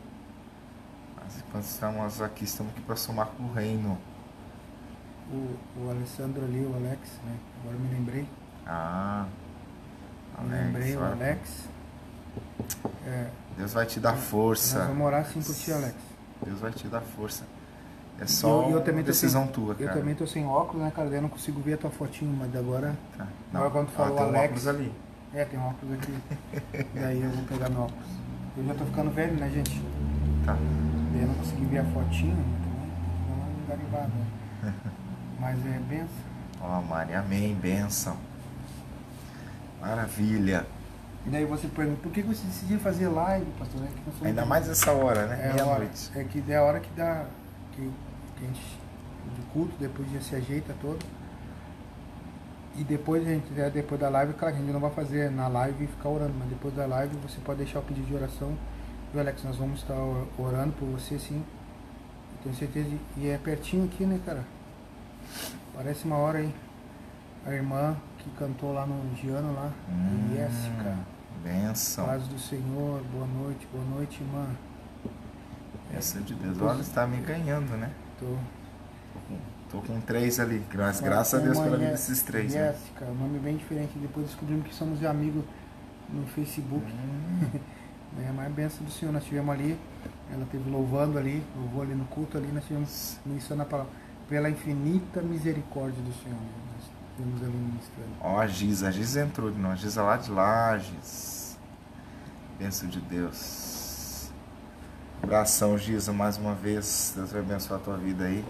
Mas 1.16 1.38
enquanto 1.38 1.66
estamos 1.66 2.20
aqui, 2.20 2.46
estamos 2.46 2.72
aqui 2.74 2.82
para 2.82 2.96
somar 2.96 3.28
com 3.28 3.44
o 3.44 3.54
reino. 3.54 3.98
O, 5.32 5.84
o 5.86 5.90
Alessandro 5.90 6.44
ali, 6.44 6.66
o 6.66 6.76
Alex, 6.76 7.20
né? 7.26 7.36
Agora 7.62 7.78
me 7.78 7.96
lembrei. 7.96 8.28
Ah, 8.66 9.26
Me 10.42 10.50
lembrei, 10.50 10.96
o 10.96 11.04
Alex. 11.04 11.68
É, 13.06 13.28
Deus 13.58 13.74
vai 13.74 13.86
te 13.86 14.00
dar 14.00 14.16
força. 14.16 14.80
Nós 14.80 14.88
vamos 14.88 15.06
orar 15.06 15.26
sim 15.26 15.42
por 15.42 15.56
ti, 15.56 15.72
Alex. 15.72 15.96
Deus 16.46 16.60
vai 16.60 16.72
te 16.72 16.88
dar 16.88 17.02
força. 17.02 17.44
É 18.20 18.28
só 18.28 18.70
eu, 18.70 18.78
eu 18.78 18.82
também 18.82 19.04
decisão 19.04 19.44
sem, 19.44 19.52
tua, 19.52 19.76
cara. 19.76 19.90
Eu 19.92 19.98
também 19.98 20.16
tô 20.16 20.28
sem 20.28 20.46
óculos, 20.46 20.84
né, 20.84 20.92
cara? 20.96 21.10
Eu 21.10 21.22
não 21.22 21.30
consigo 21.30 21.60
ver 21.62 21.74
a 21.74 21.78
tua 21.78 21.90
fotinho, 21.90 22.36
mas 22.38 22.56
agora. 22.56 22.96
Tá. 23.18 23.28
Não, 23.52 23.62
agora 23.62 23.72
quando 23.72 23.88
tu 23.88 23.94
falou 23.94 24.18
ah, 24.20 24.24
Alex. 24.24 24.46
óculos 24.46 24.68
ali. 24.68 24.94
É, 25.34 25.46
tem 25.46 25.60
um 25.60 25.68
óculos 25.68 25.94
aqui. 25.96 26.14
Daí 26.94 27.22
eu 27.22 27.30
vou 27.32 27.44
pegar 27.46 27.70
meu 27.70 27.82
óculos. 27.82 28.06
Eu 28.56 28.66
já 28.66 28.74
tô 28.76 28.86
ficando 28.86 29.12
velho, 29.12 29.34
né, 29.34 29.50
gente? 29.50 29.82
Tá. 30.46 30.54
Daí 31.12 31.22
eu 31.22 31.28
não 31.28 31.36
consegui 31.36 31.66
ver 31.66 31.80
a 31.80 31.86
fotinho, 31.86 32.38
então 32.38 33.78
né? 34.08 34.26
Mas 35.44 35.60
é 35.66 35.80
benção. 35.90 36.08
Ó, 36.62 36.80
oh, 36.80 36.82
Maria, 36.84 37.20
amém, 37.20 37.54
benção. 37.54 38.16
Maravilha. 39.82 40.66
E 41.26 41.30
daí 41.30 41.44
você 41.44 41.68
pergunta, 41.68 42.00
por 42.02 42.14
que 42.14 42.22
você 42.22 42.46
decidiu 42.46 42.80
fazer 42.80 43.10
live, 43.10 43.46
pastor? 43.60 43.84
É 43.84 43.88
que 43.88 44.26
Ainda 44.26 44.46
mais 44.46 44.70
essa 44.70 44.94
hora, 44.94 45.26
né? 45.28 45.50
É 45.50 45.54
Meia-noite. 45.54 46.12
É 46.16 46.24
que 46.24 46.42
é 46.50 46.56
a 46.56 46.64
hora 46.64 46.80
que 46.80 46.90
dá. 46.96 47.26
Que, 47.74 47.92
que 48.38 48.46
a 48.46 48.48
gente. 48.48 48.84
Do 49.36 49.46
culto, 49.52 49.74
depois 49.78 50.10
já 50.14 50.22
se 50.22 50.34
ajeita 50.36 50.74
todo. 50.82 51.06
E 52.78 52.84
depois 52.86 53.28
a 53.28 53.30
gente, 53.30 53.52
depois 53.74 54.00
da 54.00 54.10
live, 54.10 54.34
claro, 54.34 54.56
a 54.56 54.58
gente 54.58 54.72
não 54.72 54.80
vai 54.80 54.92
fazer 54.92 55.30
na 55.30 55.48
live 55.50 55.84
e 55.84 55.88
ficar 55.88 56.10
orando, 56.10 56.34
mas 56.40 56.48
depois 56.50 56.74
da 56.74 56.86
live 56.86 57.16
você 57.18 57.40
pode 57.42 57.60
deixar 57.60 57.80
o 57.80 57.84
pedido 57.84 58.08
de 58.08 58.16
oração. 58.16 58.58
E 59.14 59.20
Alex, 59.20 59.44
nós 59.44 59.58
vamos 59.58 59.82
estar 59.82 59.96
orando 60.38 60.74
por 60.74 60.86
você 60.86 61.20
sim. 61.20 61.44
Eu 62.32 62.44
tenho 62.44 62.56
certeza. 62.56 62.90
E 63.18 63.28
é 63.28 63.38
pertinho 63.38 63.86
aqui, 63.86 64.06
né, 64.06 64.20
cara? 64.26 64.44
Parece 65.74 66.06
uma 66.06 66.18
hora 66.18 66.40
aí. 66.40 66.54
A 67.46 67.52
irmã 67.52 67.98
que 68.20 68.30
cantou 68.32 68.74
lá 68.74 68.86
no 68.86 69.16
Giano 69.18 69.54
lá, 69.54 69.72
hum, 69.90 70.34
Jéssica. 70.34 70.98
Benção. 71.44 72.06
Paz 72.06 72.26
do 72.28 72.40
Senhor, 72.40 73.04
boa 73.12 73.28
noite, 73.28 73.68
boa 73.72 73.84
noite, 73.84 74.22
irmã. 74.22 74.48
Essa 75.94 76.22
de 76.22 76.34
Deus. 76.34 76.62
Olha, 76.62 76.80
está 76.80 77.06
me 77.06 77.18
ganhando, 77.18 77.76
né? 77.78 77.92
Tô. 78.18 78.26
Tô 78.26 79.20
com, 79.28 79.38
tô 79.70 79.94
com 79.94 80.02
três 80.02 80.40
ali. 80.40 80.64
Graças, 80.72 81.02
graças 81.02 81.40
a 81.40 81.44
Deus 81.44 81.60
pela 81.60 81.78
vida 81.78 81.92
desses 81.92 82.22
três. 82.22 82.54
Né? 82.54 82.72
Jéssica, 82.72 83.06
né? 83.06 83.16
nome 83.20 83.40
bem 83.40 83.58
diferente. 83.58 83.92
Depois 84.00 84.28
descobrimos 84.28 84.66
que 84.68 84.74
somos 84.74 85.04
amigos 85.04 85.44
no 86.10 86.26
Facebook. 86.28 86.86
Hum. 86.86 87.60
é 88.26 88.32
mais 88.32 88.52
benção 88.54 88.86
do 88.86 88.92
Senhor. 88.92 89.12
Nós 89.12 89.26
tivemos 89.26 89.54
ali, 89.54 89.78
ela 90.32 90.48
teve 90.50 90.70
louvando 90.70 91.20
ali, 91.20 91.44
louvou 91.58 91.82
ali 91.82 91.94
no 91.94 92.06
culto 92.06 92.38
ali, 92.38 92.48
nós 92.48 92.64
tivemos 92.66 93.20
ministrando 93.26 93.64
a 93.64 93.66
palavra. 93.66 93.92
Pela 94.30 94.50
infinita 94.50 95.22
misericórdia 95.22 96.02
do 96.02 96.14
Senhor. 96.24 96.38
Nós 96.38 96.92
temos 97.18 97.42
ali 97.42 97.52
ministrando. 97.52 98.10
Ó, 98.22 98.40
a 98.40 98.48
Giza, 98.48 98.88
a 98.88 98.92
Giza 98.92 99.22
entrou 99.22 99.52
de 99.52 99.60
nós, 99.60 99.74
a 99.74 99.76
Giza 99.76 100.02
lá 100.02 100.18
de 100.18 100.32
Lages. 100.32 101.58
Bênção 102.58 102.88
de 102.88 103.00
Deus. 103.02 104.32
Abração, 105.22 105.78
Giza, 105.78 106.12
mais 106.12 106.38
uma 106.38 106.54
vez. 106.54 107.14
Deus 107.16 107.32
vai 107.32 107.42
abençoar 107.42 107.80
a 107.80 107.84
tua 107.84 107.98
vida 107.98 108.26
aí. 108.26 108.44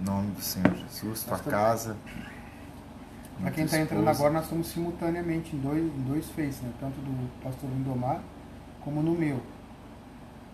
Em 0.00 0.04
nome 0.04 0.30
do 0.32 0.40
Senhor 0.40 0.74
Jesus, 0.74 1.24
tua 1.24 1.38
casa. 1.38 1.96
Para 3.40 3.50
quem 3.50 3.64
está 3.64 3.78
entrando 3.78 4.08
agora, 4.08 4.32
nós 4.32 4.44
estamos 4.44 4.68
simultaneamente 4.68 5.54
em 5.54 5.58
dois, 5.58 5.82
em 5.82 6.02
dois 6.02 6.28
faces, 6.30 6.60
né? 6.62 6.72
tanto 6.80 6.94
do 7.00 7.42
pastor 7.42 7.68
Lindomar 7.70 8.20
como 8.80 9.02
no 9.02 9.12
meu. 9.12 9.40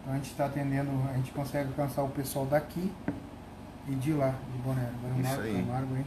Então 0.01 0.15
a 0.15 0.17
gente 0.17 0.31
está 0.31 0.47
atendendo, 0.47 0.91
a 1.11 1.13
gente 1.15 1.31
consegue 1.33 1.69
alcançar 1.69 2.03
o 2.03 2.09
pessoal 2.09 2.47
daqui 2.47 2.91
e 3.89 3.95
de 3.95 4.13
lá, 4.13 4.35
de 4.53 4.59
Boné. 4.59 4.89
Vai 5.03 5.21
Isso 5.21 5.41
aí. 5.41 5.65
Camargo, 5.65 5.97
hein? 5.97 6.07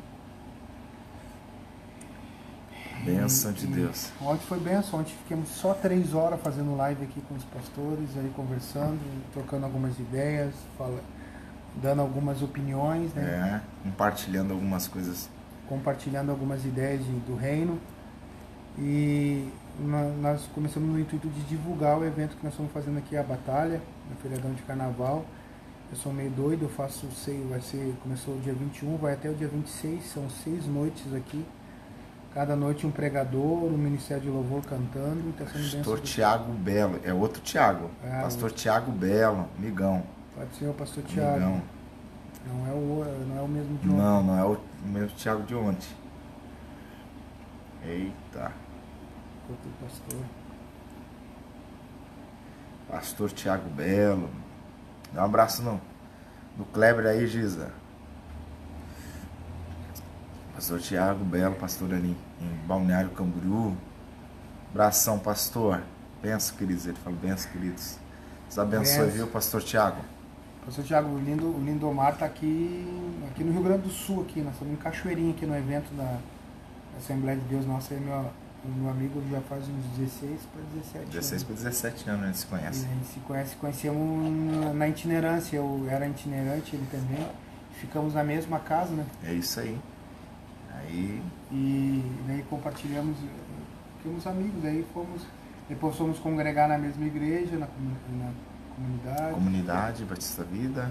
Benção 3.03 3.51
de 3.51 3.67
Deus. 3.67 4.11
Ontem 4.21 4.45
foi 4.47 4.59
benção, 4.59 5.01
ontem 5.01 5.13
ficamos 5.23 5.49
só 5.49 5.73
três 5.73 6.13
horas 6.13 6.39
fazendo 6.41 6.75
live 6.77 7.03
aqui 7.03 7.21
com 7.27 7.35
os 7.35 7.43
pastores, 7.43 8.09
aí 8.17 8.31
conversando, 8.33 8.99
trocando 9.33 9.65
algumas 9.65 9.99
ideias, 9.99 10.53
fala, 10.77 11.01
dando 11.81 12.01
algumas 12.01 12.41
opiniões, 12.41 13.13
né? 13.13 13.61
É, 13.61 13.89
compartilhando 13.89 14.53
algumas 14.53 14.87
coisas. 14.87 15.29
Compartilhando 15.67 16.29
algumas 16.29 16.63
ideias 16.63 17.03
de, 17.03 17.11
do 17.11 17.35
reino. 17.35 17.77
E 18.77 19.49
nós 20.21 20.47
começamos 20.55 20.89
no 20.89 20.99
intuito 20.99 21.27
de 21.27 21.41
divulgar 21.41 21.97
o 21.97 22.05
evento 22.05 22.37
que 22.37 22.43
nós 22.43 22.53
estamos 22.53 22.71
fazendo 22.71 22.97
aqui, 22.97 23.17
a 23.17 23.23
Batalha, 23.23 23.81
no 24.09 24.15
feriadão 24.17 24.53
de 24.53 24.61
carnaval. 24.63 25.25
Eu 25.93 25.97
sou 25.97 26.11
meio 26.11 26.31
doido, 26.31 26.65
eu 26.65 26.69
faço 26.69 27.05
sei, 27.11 27.45
vai 27.47 27.61
ser, 27.61 27.93
começou 28.01 28.33
o 28.33 28.39
dia 28.39 28.53
21, 28.53 28.97
vai 28.97 29.13
até 29.13 29.29
o 29.29 29.35
dia 29.35 29.47
26, 29.47 30.03
são 30.03 30.27
seis 30.27 30.65
noites 30.65 31.13
aqui 31.13 31.45
Cada 32.33 32.55
noite 32.55 32.87
um 32.87 32.89
pregador, 32.89 33.65
um 33.65 33.77
ministério 33.77 34.23
de 34.23 34.29
louvor 34.29 34.63
cantando. 34.65 35.31
Tá 35.37 35.45
pastor 35.45 35.99
Tiago 35.99 36.51
Belo, 36.51 36.99
é 37.03 37.13
outro 37.13 37.39
Tiago. 37.43 37.91
É, 38.03 38.21
pastor 38.21 38.45
outro. 38.45 38.57
Tiago 38.57 38.91
Belo, 38.91 39.47
migão. 39.59 40.01
Pode 40.35 40.55
ser 40.55 40.65
o 40.65 40.73
pastor 40.73 41.03
Tiago. 41.03 41.33
Migão. 41.33 41.61
Não 42.47 42.67
é 42.67 42.71
o, 42.71 43.25
não 43.27 43.37
é 43.37 43.41
o 43.41 43.47
mesmo 43.47 43.77
de 43.77 43.87
ontem. 43.87 43.97
Não, 43.97 44.23
não 44.23 44.39
é 44.39 44.43
o 44.45 44.59
mesmo 44.83 45.15
Tiago 45.15 45.43
de 45.43 45.53
ontem. 45.53 45.87
Eita. 47.85 48.51
Outro 49.47 49.69
pastor. 49.79 50.19
Pastor 52.89 53.31
Tiago 53.31 53.69
Belo. 53.69 54.27
Dá 55.13 55.21
um 55.21 55.25
abraço 55.25 55.61
no, 55.61 55.79
no 56.57 56.65
Kleber 56.65 57.05
aí, 57.05 57.27
Giza. 57.27 57.71
Pastor 60.55 60.79
Tiago 60.79 61.23
Belo, 61.23 61.55
pastor 61.55 61.93
ali 61.93 62.15
em 62.41 62.67
Balneário 62.67 63.09
Camboriú. 63.11 63.75
Abração, 64.71 65.19
pastor. 65.19 65.81
Benção, 66.21 66.55
queridos. 66.57 66.87
Ele 66.87 66.97
fala, 67.03 67.15
benção, 67.15 67.51
queridos. 67.51 67.97
Deus 68.45 68.59
abençoe, 68.59 69.09
viu, 69.09 69.27
pastor 69.27 69.61
Tiago? 69.61 70.01
Pastor 70.65 70.85
Tiago, 70.85 71.09
o, 71.09 71.19
lindo, 71.19 71.45
o 71.47 71.63
Lindomar 71.63 72.13
está 72.13 72.25
aqui, 72.25 72.87
aqui 73.29 73.43
no 73.43 73.51
Rio 73.51 73.63
Grande 73.63 73.81
do 73.83 73.89
Sul, 73.89 74.21
aqui. 74.21 74.41
Nós 74.41 74.53
estamos 74.53 74.73
em 74.73 74.77
Cachoeirinha, 74.77 75.31
aqui 75.31 75.45
no 75.45 75.55
evento 75.55 75.93
da 75.95 76.17
Assembleia 76.97 77.37
de 77.37 77.45
Deus. 77.45 77.65
Nossa, 77.65 77.93
meu, 77.95 78.31
meu 78.65 78.89
amigo 78.89 79.21
já 79.29 79.41
faz 79.41 79.67
uns 79.67 79.85
16 79.97 80.41
para 80.53 80.61
17 80.73 81.05
16 81.11 81.43
para 81.43 81.55
17 81.55 82.09
anos 82.09 82.23
a 82.23 82.27
gente 82.27 82.37
se 82.37 82.45
conhece. 82.45 82.83
E 82.83 82.85
a 82.85 82.93
gente 82.93 83.05
se 83.07 83.19
conhece, 83.19 83.55
conhecemos 83.57 84.75
na 84.75 84.87
itinerância. 84.87 85.57
Eu 85.57 85.85
era 85.89 86.07
itinerante, 86.07 86.75
ele 86.75 86.87
também. 86.89 87.27
Ficamos 87.73 88.13
na 88.13 88.23
mesma 88.23 88.59
casa, 88.59 88.93
né? 88.93 89.05
É 89.23 89.33
isso 89.33 89.59
aí. 89.59 89.77
Aí. 90.73 91.21
E 91.51 92.03
daí 92.27 92.43
compartilhamos, 92.49 93.17
ficamos 93.97 94.25
amigos, 94.25 94.63
aí 94.63 94.85
fomos. 94.93 95.23
Depois 95.67 95.95
fomos 95.95 96.19
congregar 96.19 96.69
na 96.69 96.77
mesma 96.77 97.05
igreja, 97.05 97.57
na, 97.57 97.67
na 97.67 98.31
comunidade. 98.75 99.33
Comunidade, 99.33 100.05
Batista 100.05 100.43
Vida. 100.43 100.89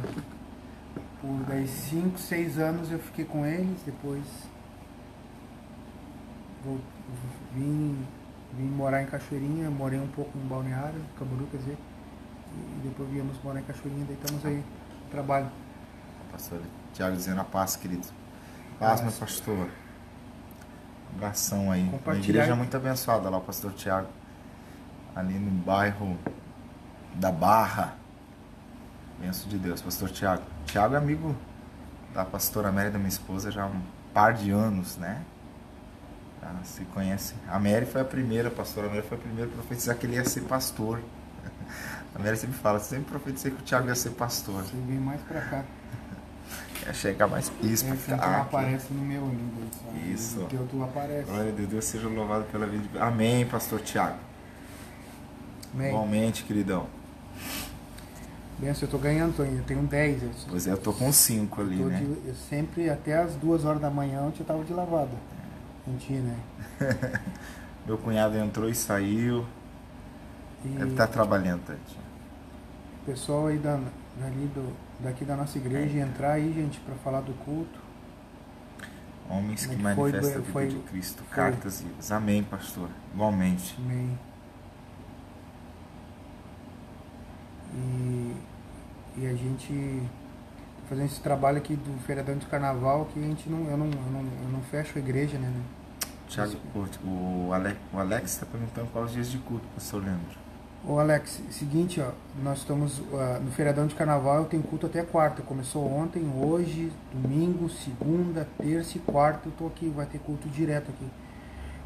Por 1.20 1.44
daí 1.46 1.66
5, 1.66 2.18
6 2.18 2.58
anos 2.58 2.90
eu 2.90 2.98
fiquei 2.98 3.24
com 3.24 3.46
eles, 3.46 3.80
depois 3.86 4.24
vim, 7.54 8.06
vim 8.56 8.64
morar 8.64 9.02
em 9.02 9.06
Cachoeirinha, 9.06 9.70
morei 9.70 10.00
um 10.00 10.08
pouco 10.08 10.36
em 10.36 10.46
Balneário, 10.46 11.00
Camboriú, 11.18 11.46
quer 11.50 11.58
dizer, 11.58 11.78
e 12.56 12.88
depois 12.88 13.08
viemos 13.10 13.36
morar 13.42 13.60
em 13.60 13.64
Cachoeirinha, 13.64 14.04
daí 14.06 14.16
estamos 14.16 14.44
aí 14.44 14.64
no 15.04 15.10
trabalho. 15.10 15.50
Pastor 16.30 16.60
Tiago 16.94 17.16
dizendo 17.16 17.40
a 17.40 17.44
paz, 17.44 17.76
querido. 17.76 18.06
Paz, 18.78 19.00
meu 19.00 19.12
pastor. 19.12 19.68
Abração 21.14 21.70
aí. 21.70 21.88
Uma 22.04 22.16
igreja 22.16 22.56
muito 22.56 22.76
abençoada 22.76 23.28
lá, 23.28 23.38
o 23.38 23.40
pastor 23.42 23.72
Tiago. 23.72 24.08
Ali 25.14 25.34
no 25.34 25.50
bairro 25.50 26.18
da 27.14 27.30
Barra. 27.30 27.94
Benção 29.20 29.48
de 29.48 29.58
Deus, 29.58 29.80
pastor 29.80 30.10
Tiago. 30.10 30.42
Tiago 30.66 30.94
é 30.94 30.98
amigo 30.98 31.36
da 32.14 32.24
pastora 32.24 32.72
Mary, 32.72 32.90
da 32.90 32.98
minha 32.98 33.08
esposa, 33.08 33.50
já 33.50 33.64
há 33.64 33.66
um 33.66 33.82
par 34.12 34.34
de 34.34 34.50
anos, 34.50 34.96
né? 34.96 35.22
Já 36.42 36.64
se 36.64 36.84
conhece. 36.86 37.34
A 37.48 37.58
Mary 37.58 37.86
foi 37.86 38.00
a 38.00 38.04
primeira, 38.04 38.48
a 38.48 38.50
pastora 38.50 38.88
Mary 38.88 39.02
foi 39.02 39.16
a 39.16 39.20
primeira 39.20 39.50
a 39.50 39.54
profetizar 39.54 39.96
que 39.96 40.06
ele 40.06 40.16
ia 40.16 40.24
ser 40.24 40.42
pastor. 40.42 41.00
A 42.14 42.18
Mary 42.18 42.36
sempre 42.36 42.58
fala, 42.58 42.78
sempre 42.78 43.06
profetizei 43.10 43.50
que 43.52 43.60
o 43.60 43.64
Tiago 43.64 43.88
ia 43.88 43.94
ser 43.94 44.10
pastor. 44.10 44.62
Você 44.62 44.76
vem 44.86 44.98
mais 44.98 45.20
pra 45.22 45.40
cá. 45.40 45.64
Quer 46.84 46.94
chegar 46.94 47.26
mais 47.26 47.48
piso 47.48 47.86
pra 47.86 47.96
ficar. 47.96 48.16
Então 48.16 48.42
aparece 48.42 48.92
no 48.92 49.02
meu 49.02 49.26
livro. 49.28 50.12
Isso. 50.12 50.40
O 50.40 50.44
teu 50.46 50.66
tu 50.70 50.82
aparece. 50.82 51.30
Glória 51.30 51.50
a 51.50 51.54
Deus, 51.66 51.84
seja 51.86 52.08
louvado 52.08 52.44
pela 52.52 52.66
vida. 52.66 52.86
De... 52.86 52.98
Amém, 52.98 53.46
pastor 53.46 53.80
Tiago. 53.80 54.18
Amém. 55.72 55.88
Igualmente, 55.88 56.42
queridão. 56.44 56.86
Benção, 58.58 58.86
eu 58.86 58.90
tô 58.90 58.98
ganhando, 58.98 59.34
tô, 59.34 59.42
eu 59.42 59.62
tenho 59.64 59.82
10. 59.82 60.22
Eu, 60.22 60.30
Pois 60.50 60.66
é, 60.66 60.72
eu 60.72 60.76
tô 60.76 60.92
com 60.92 61.10
5 61.10 61.60
ali, 61.62 61.78
tô 61.78 61.84
né? 61.88 61.98
de- 61.98 62.28
eu 62.28 62.34
sempre, 62.34 62.90
até 62.90 63.16
as 63.16 63.34
duas 63.36 63.64
horas 63.64 63.80
da 63.80 63.90
manhã, 63.90 64.26
eu 64.26 64.32
já 64.36 64.44
tava 64.44 64.62
de 64.62 64.72
lavada. 64.72 65.10
Ti, 65.98 66.12
né? 66.12 66.38
Meu 67.86 67.98
cunhado 67.98 68.36
entrou 68.38 68.68
e 68.68 68.74
saiu. 68.74 69.44
E 70.64 70.68
Deve 70.68 70.92
estar 70.92 71.08
trabalhando, 71.08 71.62
Tati. 71.66 71.98
o 73.02 73.04
pessoal 73.04 73.48
aí 73.48 73.58
da, 73.58 73.74
dali 74.20 74.46
do, 74.54 74.72
daqui 75.00 75.24
da 75.24 75.36
nossa 75.36 75.58
igreja 75.58 75.98
entrar 75.98 76.32
aí, 76.34 76.52
gente, 76.52 76.78
pra 76.80 76.94
falar 76.96 77.20
do 77.22 77.32
culto. 77.44 77.80
Homens 79.28 79.66
que 79.66 79.72
é 79.72 79.76
que 79.76 79.82
foi, 79.82 79.94
manifestam 79.96 80.30
a 80.30 80.38
vida 80.40 80.52
foi- 80.52 80.68
de 80.68 80.76
Cristo. 80.80 81.22
foi. 81.24 81.36
Cartas 81.36 81.80
vivas. 81.80 82.12
Amém, 82.12 82.44
pastor. 82.44 82.88
Igualmente. 83.12 83.74
Amém. 83.78 84.16
E, 87.74 88.36
e 89.18 89.26
a 89.26 89.34
gente 89.34 90.02
tá 90.02 90.21
fazendo 90.92 91.06
esse 91.06 91.20
trabalho 91.20 91.56
aqui 91.56 91.74
do 91.74 91.98
feriadão 92.02 92.36
de 92.36 92.44
carnaval 92.44 93.06
que 93.06 93.18
a 93.18 93.22
gente 93.22 93.48
não, 93.48 93.64
eu 93.70 93.78
não, 93.78 93.86
eu 93.86 94.12
não, 94.12 94.20
eu 94.20 94.48
não 94.52 94.60
fecho 94.60 94.98
a 94.98 95.00
igreja, 95.00 95.38
né? 95.38 95.48
né? 95.48 95.62
Tiago, 96.28 96.52
o, 97.02 97.48
o 97.48 97.98
Alex, 97.98 98.32
está 98.32 98.44
perguntando 98.44 98.88
quais 98.92 99.08
os 99.08 99.12
dias 99.14 99.30
de 99.30 99.38
culto, 99.38 99.64
pastor 99.74 100.02
Leandro. 100.02 100.42
Ô 100.86 100.98
Alex, 100.98 101.40
seguinte, 101.50 101.98
ó, 101.98 102.10
nós 102.42 102.58
estamos 102.58 103.00
ah, 103.14 103.40
no 103.42 103.50
feriadão 103.52 103.86
de 103.86 103.94
carnaval, 103.94 104.38
eu 104.38 104.44
tenho 104.44 104.62
culto 104.62 104.84
até 104.84 105.02
quarta. 105.02 105.40
Começou 105.40 105.90
ontem, 105.90 106.30
hoje, 106.36 106.92
domingo, 107.10 107.70
segunda, 107.70 108.46
terça 108.58 108.98
e 108.98 109.00
quarta, 109.00 109.48
eu 109.48 109.52
tô 109.52 109.66
aqui, 109.68 109.88
vai 109.88 110.04
ter 110.04 110.18
culto 110.18 110.46
direto 110.48 110.90
aqui. 110.90 111.06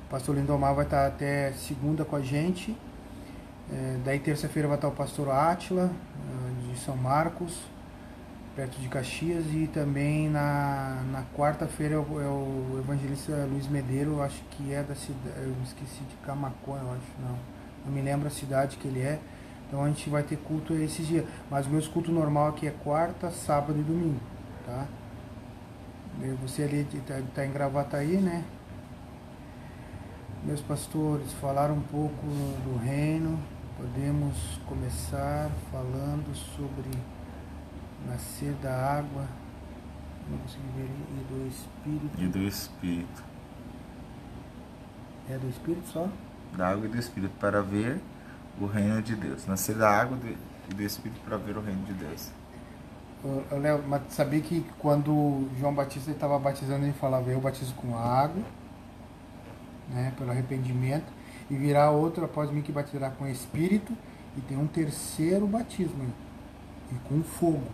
O 0.06 0.10
pastor 0.10 0.34
Lindomar 0.34 0.74
vai 0.74 0.84
estar 0.84 1.06
até 1.06 1.52
segunda 1.52 2.04
com 2.04 2.16
a 2.16 2.20
gente. 2.20 2.76
É, 3.72 3.98
daí 4.04 4.18
terça-feira 4.18 4.66
vai 4.66 4.76
estar 4.76 4.88
o 4.88 4.92
pastor 4.92 5.30
Átila, 5.30 5.92
ah, 5.92 6.72
de 6.72 6.80
São 6.80 6.96
Marcos, 6.96 7.60
perto 8.56 8.80
de 8.80 8.88
Caxias, 8.88 9.44
e 9.52 9.68
também 9.68 10.28
na, 10.30 11.04
na 11.12 11.22
quarta-feira 11.36 11.94
é 11.94 11.98
o, 11.98 12.76
é 12.76 12.80
evangelista 12.80 13.46
Luiz 13.48 13.68
Medeiro, 13.68 14.20
acho 14.22 14.42
que 14.50 14.72
é 14.72 14.82
da 14.82 14.94
cidade, 14.94 15.42
eu 15.42 15.54
esqueci 15.62 16.02
de 16.04 16.16
Camacuã, 16.24 16.78
eu 16.78 16.92
acho, 16.92 17.12
não 17.20 17.56
não 17.86 17.92
me 17.92 18.02
lembro 18.02 18.26
a 18.26 18.30
cidade 18.30 18.76
que 18.76 18.88
ele 18.88 19.00
é. 19.00 19.20
Então 19.66 19.84
a 19.84 19.88
gente 19.88 20.10
vai 20.10 20.22
ter 20.22 20.36
culto 20.36 20.74
esses 20.74 21.06
dias. 21.06 21.24
Mas 21.48 21.66
o 21.66 21.70
meu 21.70 21.82
culto 21.90 22.10
normal 22.10 22.48
aqui 22.48 22.66
é 22.66 22.70
quarta, 22.70 23.30
sábado 23.30 23.78
e 23.78 23.82
domingo, 23.82 24.20
tá? 24.66 24.86
Você 26.42 26.62
ali 26.62 26.86
está 26.92 27.20
tá 27.34 27.46
em 27.46 27.52
Gravataí, 27.52 28.16
né? 28.16 28.44
Meus 30.44 30.60
pastores 30.60 31.32
falaram 31.34 31.74
um 31.74 31.82
pouco 31.82 32.26
do 32.64 32.78
reino. 32.78 33.38
Podemos 33.76 34.36
começar 34.66 35.50
falando 35.70 36.34
sobre 36.34 36.90
nascer 38.06 38.52
da 38.62 38.74
água, 38.98 39.26
não 40.30 40.38
consegui 40.38 40.64
ver, 40.76 40.88
e 40.88 41.24
do 41.32 41.48
Espírito. 41.48 42.22
E 42.22 42.26
do 42.28 42.38
Espírito. 42.42 43.24
É 45.28 45.38
do 45.38 45.48
Espírito 45.48 45.88
só? 45.88 46.08
Da 46.56 46.68
água 46.68 46.86
e 46.86 46.88
do 46.88 46.98
Espírito 46.98 47.32
para 47.40 47.60
ver 47.60 48.00
o 48.60 48.66
reino 48.66 49.02
de 49.02 49.14
Deus. 49.16 49.46
Nascer 49.46 49.74
da 49.76 49.90
água 49.90 50.16
do- 50.16 50.28
e 50.70 50.74
do 50.74 50.82
Espírito 50.82 51.20
para 51.24 51.36
ver 51.36 51.56
o 51.56 51.60
reino 51.60 51.82
de 51.84 51.92
Deus. 51.92 52.30
Léo, 53.50 53.82
mas 53.88 54.02
sabia 54.10 54.40
que 54.40 54.64
quando 54.78 55.48
João 55.58 55.74
Batista 55.74 56.12
estava 56.12 56.38
batizando, 56.38 56.84
ele 56.84 56.92
falava, 56.92 57.28
eu 57.28 57.40
batizo 57.40 57.74
com 57.74 57.96
água, 57.98 58.42
né, 59.92 60.12
pelo 60.16 60.30
arrependimento, 60.30 61.06
e 61.50 61.56
virá 61.56 61.90
outro 61.90 62.24
após 62.24 62.50
mim 62.52 62.62
que 62.62 62.70
batizará 62.70 63.10
com 63.10 63.26
Espírito, 63.26 63.92
e 64.36 64.40
tem 64.42 64.56
um 64.56 64.66
terceiro 64.68 65.46
batismo, 65.46 66.12
e 66.92 66.94
com 67.08 67.20
fogo. 67.22 67.66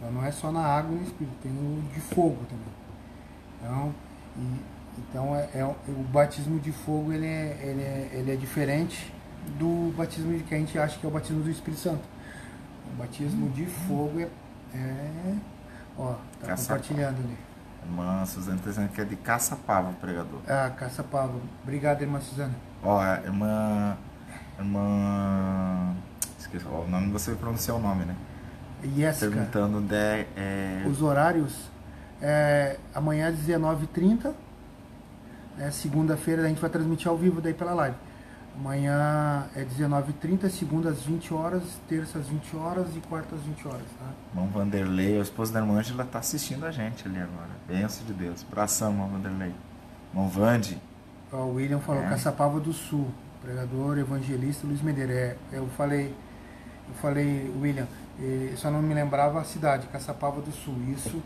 Então 0.00 0.10
não 0.12 0.24
é 0.24 0.32
só 0.32 0.50
na 0.50 0.64
água 0.64 0.92
e 0.96 0.98
no 1.00 1.02
Espírito, 1.04 1.36
tem 1.42 1.52
o 1.52 1.82
de 1.92 2.00
fogo 2.00 2.38
também. 2.48 2.74
Então, 3.60 3.94
e- 4.38 4.60
então 4.98 5.36
é, 5.36 5.48
é 5.54 5.64
o 5.64 6.02
batismo 6.12 6.58
de 6.58 6.72
fogo 6.72 7.12
ele 7.12 7.26
é, 7.26 7.60
ele, 7.62 7.82
é, 7.82 8.10
ele 8.14 8.32
é 8.32 8.36
diferente 8.36 9.12
do 9.58 9.94
batismo 9.96 10.38
que 10.40 10.54
a 10.54 10.58
gente 10.58 10.78
acha 10.78 10.98
que 10.98 11.04
é 11.06 11.08
o 11.08 11.12
batismo 11.12 11.42
do 11.42 11.50
Espírito 11.50 11.80
Santo. 11.82 12.02
O 12.92 12.96
batismo 12.96 13.48
de 13.50 13.66
fogo 13.66 14.20
é. 14.20 14.28
é 14.74 15.34
ó, 15.98 16.14
tá 16.40 16.46
Caçapava. 16.48 16.80
compartilhando 16.80 17.18
ali. 17.18 17.36
Irmã 17.84 18.24
Suzana 18.26 18.56
está 18.58 18.70
dizendo 18.70 18.88
que 18.90 19.00
é 19.00 19.04
de 19.04 19.16
Caçapava, 19.16 19.90
o 19.90 19.94
pregador. 19.94 20.40
Ah, 20.48 20.70
Caçapava. 20.70 21.32
Obrigado, 21.62 22.02
irmã 22.02 22.20
Suzana. 22.20 22.54
Ó, 22.82 23.02
irmã. 23.24 23.96
Irmã. 24.58 25.94
Esqueci 26.38 26.66
ó, 26.70 26.80
o 26.82 26.88
nome, 26.88 27.10
você 27.10 27.30
vai 27.30 27.40
pronunciar 27.40 27.76
o 27.76 27.80
nome, 27.80 28.04
né? 28.04 28.14
Jéssica, 28.82 29.30
Perguntando 29.30 29.80
de. 29.80 29.94
É, 30.36 30.84
os 30.88 31.02
horários. 31.02 31.70
É, 32.22 32.76
amanhã 32.94 33.28
às 33.28 33.36
19h30. 33.36 34.32
É, 35.58 35.70
Segunda-feira 35.70 36.42
a 36.42 36.48
gente 36.48 36.60
vai 36.60 36.70
transmitir 36.70 37.08
ao 37.08 37.16
vivo 37.16 37.40
daí 37.40 37.52
pela 37.54 37.72
live. 37.74 37.96
Amanhã 38.58 39.46
é 39.54 39.64
19h30, 39.64 40.50
segunda 40.50 40.90
às 40.90 41.02
20 41.02 41.32
horas, 41.32 41.62
terça 41.88 42.18
às 42.18 42.26
20 42.26 42.56
horas 42.56 42.88
e 42.96 43.00
quarta 43.00 43.34
às 43.34 43.40
20 43.42 43.68
horas, 43.68 43.82
tá? 43.98 44.06
irmão 44.34 44.48
Vanderlei, 44.48 45.18
a 45.18 45.22
esposa 45.22 45.52
da 45.52 45.60
irmã 45.60 45.78
Ângela, 45.78 46.04
tá 46.04 46.18
assistindo 46.18 46.66
a 46.66 46.70
gente 46.70 47.06
ali 47.06 47.18
agora. 47.18 47.48
Benção 47.66 48.04
de 48.06 48.12
Deus. 48.12 48.44
Abração, 48.50 48.90
irmão 48.90 49.08
Vanderlei. 49.08 49.54
Irmão 50.12 50.28
Vande. 50.28 50.78
O 51.32 51.54
William 51.54 51.78
falou, 51.78 52.02
É. 52.02 52.08
Caçapava 52.08 52.58
do 52.60 52.72
Sul, 52.72 53.08
pregador, 53.42 53.96
evangelista 53.98 54.66
Luiz 54.66 54.82
Medeiros. 54.82 55.14
É, 55.14 55.36
eu 55.52 55.66
falei, 55.68 56.12
eu 56.88 56.94
falei, 57.00 57.50
William, 57.62 57.86
só 58.56 58.70
não 58.70 58.82
me 58.82 58.94
lembrava 58.94 59.40
a 59.40 59.44
cidade, 59.44 59.86
Caçapava 59.88 60.40
do 60.40 60.52
Sul, 60.52 60.76
isso, 60.94 61.22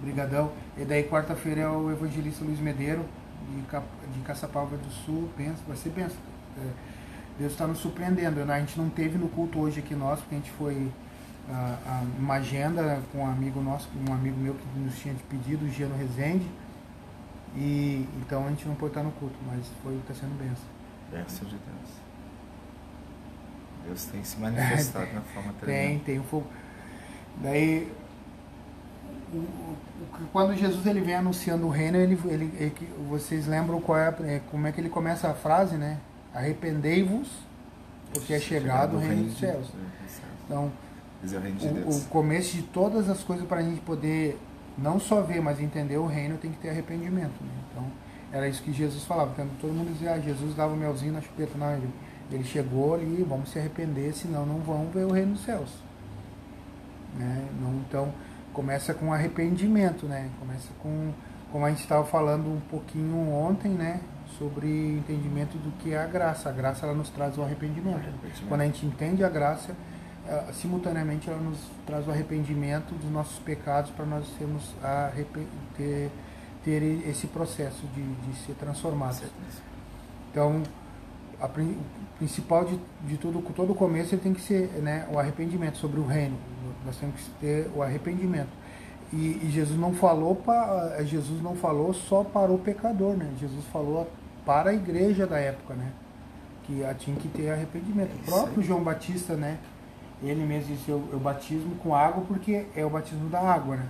brigadão. 0.00 0.50
E 0.76 0.84
daí 0.84 1.04
quarta-feira 1.04 1.62
é 1.62 1.68
o 1.68 1.90
evangelista 1.90 2.44
Luiz 2.44 2.58
Medeiro, 2.58 3.04
de, 3.50 3.60
de 3.60 4.20
Caçapava 4.24 4.76
do 4.76 4.90
Sul, 4.90 5.28
pensa, 5.36 5.58
vai 5.66 5.76
ser 5.76 5.90
benção. 5.90 6.18
É, 6.56 6.70
Deus 7.38 7.52
está 7.52 7.66
nos 7.66 7.78
surpreendendo, 7.78 8.44
né? 8.44 8.54
a 8.54 8.60
gente 8.60 8.78
não 8.78 8.90
teve 8.90 9.16
no 9.16 9.28
culto 9.28 9.58
hoje 9.58 9.80
aqui 9.80 9.94
nós, 9.94 10.20
porque 10.20 10.34
a 10.34 10.38
gente 10.38 10.50
foi 10.52 10.90
a, 11.48 11.78
a 11.86 12.02
uma 12.18 12.34
agenda 12.34 13.00
com 13.10 13.18
um 13.18 13.26
amigo 13.26 13.60
nosso, 13.60 13.88
um 14.08 14.12
amigo 14.12 14.38
meu 14.38 14.54
que 14.54 14.78
nos 14.78 14.98
tinha 14.98 15.14
pedido, 15.28 15.64
o 15.64 15.68
Giano 15.68 15.96
Rezende, 15.96 16.46
e 17.56 18.06
então 18.20 18.46
a 18.46 18.50
gente 18.50 18.66
não 18.68 18.74
pôde 18.74 18.92
estar 18.92 19.02
no 19.02 19.10
culto, 19.12 19.36
mas 19.46 19.66
foi 19.82 19.96
está 19.96 20.14
sendo 20.14 20.38
benção. 20.38 20.68
Benção 21.10 21.48
de 21.48 21.56
Deus. 21.56 21.89
Deus 23.90 24.04
tem 24.06 24.22
se 24.24 24.38
manifestado 24.38 25.06
na 25.14 25.20
forma 25.20 25.52
Tem, 25.52 25.60
tremenda. 25.68 26.00
tem 26.06 26.18
um 26.20 26.24
fogo. 26.24 26.46
Daí, 27.42 27.92
o- 29.32 29.36
o- 29.36 29.76
quando 30.32 30.54
Jesus 30.56 30.84
ele 30.86 31.00
vem 31.00 31.14
anunciando 31.14 31.66
o 31.66 31.70
reino, 31.70 31.96
ele, 31.98 32.18
ele, 32.26 32.52
ele- 32.58 32.72
vocês 33.08 33.46
lembram 33.46 33.80
qual 33.80 33.98
é, 33.98 34.08
é, 34.24 34.40
como 34.50 34.66
é 34.66 34.72
que 34.72 34.80
ele 34.80 34.88
começa 34.88 35.28
a 35.28 35.34
frase, 35.34 35.76
né? 35.76 35.98
Arrependei-vos, 36.34 37.28
porque 38.12 38.32
é 38.34 38.40
chegado 38.40 38.96
o 38.96 38.98
reino 39.00 39.24
dos 39.24 39.38
céus. 39.38 39.66
Deus. 39.68 40.20
Então, 40.46 40.72
é 41.62 41.88
o 41.90 42.00
começo 42.08 42.56
de 42.56 42.62
todas 42.62 43.08
as 43.08 43.22
coisas 43.22 43.46
para 43.46 43.58
a 43.58 43.62
gente 43.62 43.80
poder 43.80 44.38
não 44.78 44.98
só 44.98 45.20
ver, 45.20 45.40
mas 45.42 45.60
entender 45.60 45.96
o 45.98 46.06
reino, 46.06 46.38
tem 46.38 46.50
que 46.50 46.58
ter 46.58 46.70
arrependimento. 46.70 47.32
Né? 47.42 47.50
Então, 47.70 47.84
era 48.32 48.48
isso 48.48 48.62
que 48.62 48.72
Jesus 48.72 49.04
falava. 49.04 49.30
Então, 49.32 49.46
todo 49.60 49.72
mundo 49.72 49.92
dizia, 49.92 50.12
ah, 50.14 50.18
Jesus 50.20 50.54
dava 50.54 50.72
o 50.72 50.76
melzinho 50.76 51.12
na 51.12 51.20
chupeta. 51.20 51.58
Não, 51.58 51.78
ele, 52.30 52.44
chegou 52.44 52.94
ali, 52.94 53.24
vamos 53.28 53.50
se 53.50 53.58
arrepender, 53.58 54.12
senão 54.12 54.46
não 54.46 54.58
vão 54.60 54.86
ver 54.86 55.04
o 55.04 55.12
reino 55.12 55.32
dos 55.32 55.44
céus. 55.44 55.70
Né? 57.16 57.48
Não, 57.60 57.74
então, 57.80 58.12
começa 58.52 58.94
com 58.94 59.12
arrependimento, 59.12 60.06
né? 60.06 60.30
Começa 60.38 60.68
com, 60.82 61.12
como 61.50 61.66
a 61.66 61.70
gente 61.70 61.80
estava 61.80 62.04
falando 62.04 62.48
um 62.48 62.60
pouquinho 62.70 63.16
ontem, 63.32 63.70
né? 63.70 64.00
Sobre 64.38 64.68
entendimento 64.68 65.58
do 65.58 65.72
que 65.78 65.92
é 65.92 65.98
a 65.98 66.06
graça. 66.06 66.48
A 66.48 66.52
graça, 66.52 66.86
ela 66.86 66.94
nos 66.94 67.10
traz 67.10 67.36
o 67.36 67.42
arrependimento. 67.42 67.96
Arrependimento. 67.96 68.48
Quando 68.48 68.60
a 68.60 68.64
gente 68.64 68.86
entende 68.86 69.24
a 69.24 69.28
graça, 69.28 69.74
simultaneamente 70.52 71.28
ela 71.28 71.40
nos 71.40 71.58
traz 71.86 72.06
o 72.06 72.10
arrependimento 72.10 72.94
dos 72.94 73.10
nossos 73.10 73.38
pecados 73.40 73.90
para 73.90 74.06
nós 74.06 74.24
sermos 74.38 74.72
ter, 75.76 76.10
ter 76.64 76.82
esse 77.08 77.26
processo 77.26 77.86
de, 77.94 78.02
de 78.02 78.36
ser 78.38 78.54
transformados. 78.54 79.22
Então, 80.30 80.62
a 81.40 81.48
principal 82.20 82.64
de, 82.64 82.78
de 83.08 83.16
tudo, 83.16 83.42
todo 83.52 83.72
o 83.72 83.74
começo 83.74 84.16
tem 84.18 84.32
que 84.32 84.40
ser 84.42 84.68
né, 84.82 85.08
o 85.12 85.18
arrependimento 85.18 85.78
sobre 85.78 85.98
o 85.98 86.06
reino. 86.06 86.36
Nós 86.86 86.96
temos 86.96 87.16
que 87.16 87.30
ter 87.40 87.70
o 87.74 87.82
arrependimento. 87.82 88.48
E, 89.12 89.40
e 89.42 89.50
Jesus 89.50 89.76
não 89.78 89.92
falou 89.92 90.36
para 90.36 91.02
Jesus 91.02 91.42
não 91.42 91.56
falou 91.56 91.92
só 91.92 92.22
para 92.22 92.52
o 92.52 92.58
pecador, 92.58 93.16
né? 93.16 93.28
Jesus 93.40 93.64
falou 93.72 94.08
para 94.46 94.70
a 94.70 94.74
igreja 94.74 95.26
da 95.26 95.36
época, 95.38 95.74
né? 95.74 95.90
Que 96.64 96.82
tinha 96.98 97.16
que 97.16 97.26
ter 97.26 97.50
arrependimento. 97.50 98.12
O 98.22 98.24
próprio. 98.24 98.62
João 98.62 98.84
Batista, 98.84 99.34
né? 99.34 99.58
Ele 100.22 100.44
mesmo 100.44 100.76
disse 100.76 100.88
eu, 100.90 101.02
eu 101.10 101.18
batismo 101.18 101.74
com 101.76 101.94
água 101.94 102.22
porque 102.28 102.66
é 102.76 102.84
o 102.84 102.90
batismo 102.90 103.28
da 103.28 103.40
água, 103.40 103.76
né? 103.76 103.88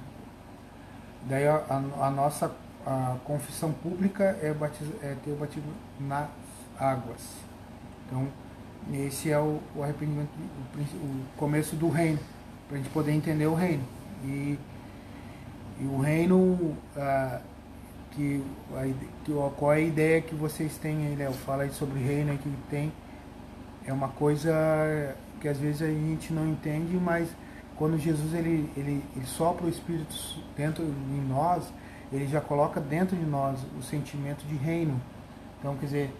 Daí 1.28 1.46
a, 1.46 1.56
a- 1.68 2.06
a 2.06 2.10
nossa 2.10 2.50
a 2.86 3.16
confissão 3.24 3.72
pública 3.72 4.38
é, 4.40 4.54
batiz, 4.54 4.88
é 5.02 5.14
ter 5.22 5.32
o 5.32 5.36
batismo 5.36 5.70
nas 6.00 6.28
águas. 6.78 7.20
Então, 8.10 8.26
esse 8.92 9.30
é 9.30 9.38
o, 9.38 9.60
o 9.76 9.82
arrependimento, 9.82 10.28
o, 10.34 11.04
o 11.04 11.24
começo 11.36 11.76
do 11.76 11.88
reino. 11.88 12.18
para 12.66 12.76
a 12.76 12.80
gente 12.80 12.90
poder 12.90 13.12
entender 13.12 13.46
o 13.46 13.54
reino. 13.54 13.84
E, 14.24 14.58
e 15.80 15.84
o 15.84 15.98
reino, 16.00 16.76
ah, 16.96 17.40
que, 18.10 18.42
a, 18.74 19.50
qual 19.56 19.72
é 19.72 19.76
a 19.76 19.80
ideia 19.80 20.20
que 20.20 20.34
vocês 20.34 20.76
têm 20.76 21.06
aí, 21.06 21.14
Léo? 21.14 21.32
Fala 21.32 21.62
aí 21.62 21.70
sobre 21.70 22.00
reino 22.00 22.36
que 22.38 22.50
tem. 22.68 22.92
É 23.86 23.92
uma 23.92 24.08
coisa 24.08 25.14
que 25.40 25.48
às 25.48 25.58
vezes 25.58 25.82
a 25.82 25.86
gente 25.86 26.32
não 26.32 26.46
entende, 26.46 26.96
mas 26.96 27.28
quando 27.76 27.98
Jesus 27.98 28.34
ele, 28.34 28.70
ele, 28.76 29.02
ele 29.16 29.26
sopra 29.26 29.66
o 29.66 29.68
Espírito 29.68 30.14
dentro 30.56 30.84
de 30.84 31.20
nós, 31.28 31.72
ele 32.12 32.26
já 32.26 32.40
coloca 32.40 32.80
dentro 32.80 33.16
de 33.16 33.24
nós 33.24 33.58
o 33.78 33.82
sentimento 33.82 34.44
de 34.46 34.54
reino. 34.54 35.00
Então, 35.58 35.76
quer 35.76 35.86
dizer, 35.86 36.14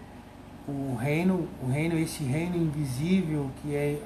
o 0.71 0.95
reino, 0.95 1.47
o 1.61 1.67
reino, 1.69 1.97
esse 1.97 2.23
reino 2.23 2.55
invisível 2.55 3.49
que 3.61 3.75
é 3.75 4.01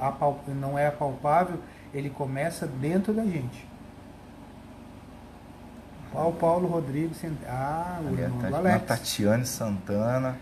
não 0.48 0.78
é 0.78 0.88
apalpável, 0.88 1.60
ele 1.94 2.10
começa 2.10 2.68
dentro 2.68 3.14
da 3.14 3.24
gente. 3.24 3.68
Qual 6.12 6.32
Paulo 6.34 6.68
Rodrigues? 6.68 7.18
Ah, 7.48 8.00
o 8.02 8.14
irmão 8.14 8.56
Alex. 8.56 8.86
Tatiane 8.86 9.46
Santana. 9.46 10.38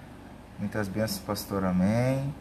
Muitas 0.59 0.87
bênçãos, 0.87 1.19
pastor. 1.19 1.63
Amém. 1.63 2.33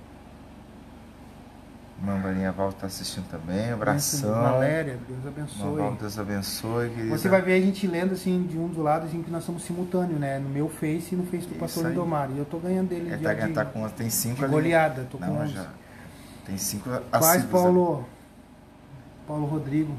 Irmã 2.03 2.19
Marinha 2.19 2.51
Val 2.51 2.71
está 2.71 2.89
assistindo 2.89 3.29
também. 3.29 3.71
Abração. 3.71 4.33
Valéria, 4.33 4.99
Deus 5.09 5.25
abençoe. 5.25 5.79
Val, 5.79 5.95
Deus 5.95 6.19
abençoe, 6.19 6.91
querida. 6.91 7.17
Você 7.17 7.29
vai 7.29 7.41
ver 7.41 7.55
a 7.55 7.61
gente 7.61 7.87
lendo 7.87 8.13
assim 8.15 8.43
de 8.43 8.59
um 8.59 8.67
dos 8.67 8.79
lados 8.79 9.09
assim, 9.09 9.23
que 9.23 9.31
nós 9.31 9.45
somos 9.45 9.63
simultâneos, 9.63 10.19
né? 10.19 10.41
No 10.41 10.49
meu 10.49 10.69
Face 10.69 11.15
e 11.15 11.17
no 11.17 11.25
Face 11.25 11.47
do 11.47 11.55
pastor 11.55 11.87
Lindomar. 11.87 12.29
E 12.33 12.39
eu 12.39 12.45
tô 12.45 12.59
ganhando 12.59 12.89
dele. 12.89 13.13
É, 13.13 13.17
tá, 13.17 13.33
de, 13.33 13.53
tá 13.53 13.65
com, 13.65 13.89
tem 13.89 14.11
cinco 14.11 14.43
ali. 14.43 14.53
goleada, 14.53 15.07
tô 15.09 15.17
Não, 15.17 15.37
com 15.37 15.47
já. 15.47 15.69
Tem 16.45 16.59
cinco 16.59 16.91
Quais, 17.09 17.45
Paulo? 17.45 18.05
Paulo 19.25 19.47
Rodrigo. 19.47 19.95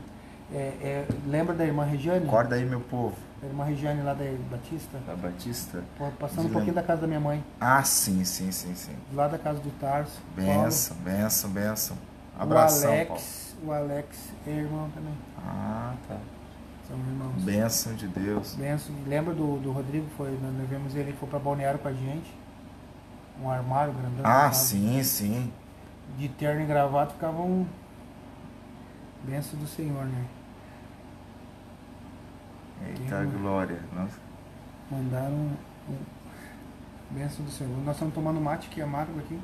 É, 0.54 0.58
é, 0.82 1.08
lembra 1.26 1.56
da 1.56 1.66
irmã 1.66 1.86
Regiane? 1.86 2.28
Acorda 2.28 2.56
aí, 2.56 2.66
meu 2.66 2.82
povo. 2.82 3.16
A 3.44 3.46
irmã 3.46 3.66
Regiane 3.66 4.02
lá 4.04 4.14
da 4.14 4.24
Batista? 4.50 4.98
Da 5.06 5.16
Batista? 5.18 5.84
Passando 6.18 6.48
um 6.48 6.52
pouquinho 6.52 6.74
da 6.74 6.82
casa 6.82 7.02
da 7.02 7.08
minha 7.08 7.20
mãe. 7.20 7.44
Ah, 7.60 7.84
sim, 7.84 8.24
sim, 8.24 8.50
sim, 8.54 8.74
sim. 8.74 8.96
Lá 9.12 9.28
da 9.28 9.38
casa 9.38 9.60
do 9.60 9.70
Tarso. 9.72 10.22
Benção, 10.34 10.96
Paulo. 10.96 11.20
benção, 11.20 11.50
benção. 11.50 11.98
Abração, 12.40 12.90
o 12.90 12.94
Alex, 12.94 13.10
Paulo. 13.10 13.68
O 13.68 13.72
Alex 13.74 14.30
é 14.48 14.50
irmão 14.50 14.90
também. 14.92 15.14
Ah, 15.38 15.94
tá. 16.08 16.18
São 16.88 16.98
irmãos. 16.98 17.44
Benção 17.44 17.94
de 17.96 18.08
Deus. 18.08 18.56
Benção. 18.56 18.96
Lembra 19.06 19.34
do, 19.34 19.60
do 19.60 19.74
Rodrigo? 19.74 20.08
Foi, 20.16 20.32
nós 20.42 20.70
vimos 20.70 20.96
ele, 20.96 21.12
foi 21.12 21.28
para 21.28 21.40
Balneário 21.40 21.80
com 21.80 21.90
a 21.90 21.94
gente. 21.94 22.34
Um 23.42 23.50
armário 23.50 23.94
grandão. 23.94 24.22
Ah, 24.24 24.54
sim, 24.54 25.04
sim. 25.04 25.52
De 26.18 26.30
terno 26.30 26.62
e 26.62 26.66
gravata 26.66 27.14
ficava 27.14 27.42
um. 27.42 27.66
Benção 29.26 29.60
do 29.60 29.68
Senhor, 29.68 30.06
né? 30.06 30.26
Eita 32.88 33.18
Tem 33.18 33.30
glória. 33.30 33.80
Nossa. 33.94 34.18
Mandaram 34.90 35.34
um, 35.34 35.56
um 35.90 35.98
benção 37.12 37.46
do 37.46 37.52
Senhor. 37.52 37.78
Nós 37.84 37.96
estamos 37.96 38.14
tomando 38.14 38.40
mate 38.40 38.70
que 38.70 38.82
é 38.82 38.84
amargo 38.84 39.20
aqui. 39.20 39.40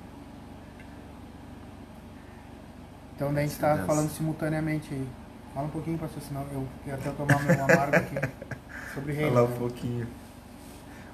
Então 3.16 3.34
daí 3.34 3.44
a 3.44 3.48
gente 3.48 3.56
está 3.56 3.78
falando 3.86 4.10
simultaneamente 4.10 4.94
aí. 4.94 5.08
Fala 5.54 5.68
um 5.68 5.72
pouquinho, 5.72 5.98
pastor, 5.98 6.22
senão 6.22 6.42
eu 6.52 6.68
quero 6.86 6.98
até 6.98 7.12
tomar 7.12 7.44
meu 7.44 7.64
amargo 7.64 7.96
aqui. 7.96 8.16
Sobre 8.94 9.14
reino. 9.14 9.34
Falar 9.34 9.48
um 9.48 9.58
pouquinho. 9.58 10.08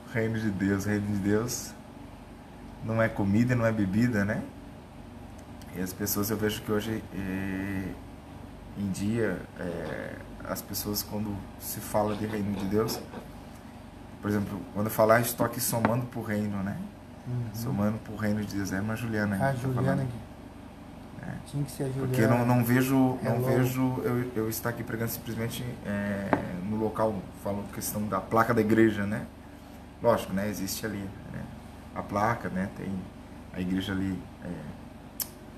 O 0.08 0.14
reino 0.14 0.40
de 0.40 0.52
Deus, 0.52 0.86
o 0.86 0.90
reino 0.90 1.08
de 1.08 1.18
Deus 1.18 1.74
não 2.84 3.02
é 3.02 3.10
comida, 3.10 3.56
não 3.56 3.66
é 3.66 3.72
bebida, 3.72 4.24
né? 4.24 4.44
E 5.76 5.82
as 5.82 5.92
pessoas, 5.92 6.30
eu 6.30 6.38
vejo 6.38 6.62
que 6.62 6.72
hoje 6.72 7.04
eh, 7.14 7.92
em 8.78 8.90
dia, 8.92 9.40
eh, 9.60 10.16
as 10.50 10.62
pessoas 10.62 11.04
quando 11.04 11.36
se 11.60 11.80
fala 11.80 12.16
de 12.16 12.26
reino 12.26 12.54
de 12.54 12.66
Deus, 12.66 13.00
por 14.26 14.30
exemplo, 14.32 14.60
quando 14.74 14.90
falar, 14.90 15.22
estou 15.22 15.46
aqui 15.46 15.62
somando 15.62 16.06
para 16.08 16.20
o 16.20 16.24
reino, 16.24 16.64
né? 16.64 16.76
Uhum. 17.28 17.50
Somando 17.54 18.00
para 18.00 18.12
o 18.12 18.18
reino 18.18 18.44
de 18.44 18.56
Deus. 18.56 18.74
É 18.74 18.82
uma 18.82 18.96
Juliana. 18.96 19.36
A 19.36 19.54
Juliana 19.54 20.02
aqui. 20.02 20.20
É. 21.22 21.32
Tinha 21.46 21.64
que 21.64 21.72
ser 21.72 21.84
a 21.84 21.88
Juliana. 21.88 22.08
Porque 22.08 22.26
não, 22.26 22.44
não 22.44 22.64
vejo, 22.64 23.20
não 23.22 23.44
vejo 23.44 24.02
eu, 24.04 24.32
eu 24.36 24.50
estar 24.50 24.70
aqui 24.70 24.84
pregando 24.84 25.12
simplesmente 25.12 25.64
é, 25.86 26.30
no 26.68 26.76
local, 26.78 27.16
falando 27.44 27.72
questão 27.72 28.08
da 28.08 28.20
placa 28.20 28.52
da 28.52 28.62
igreja, 28.62 29.06
né? 29.06 29.28
Lógico, 30.02 30.34
né? 30.34 30.50
Existe 30.50 30.88
ali 30.88 31.08
né? 31.32 31.44
a 31.96 32.02
placa, 32.02 32.50
né? 32.50 32.70
Tem 32.76 32.92
a 33.54 33.62
igreja 33.62 33.94
ali, 33.94 34.20
é, 34.44 34.50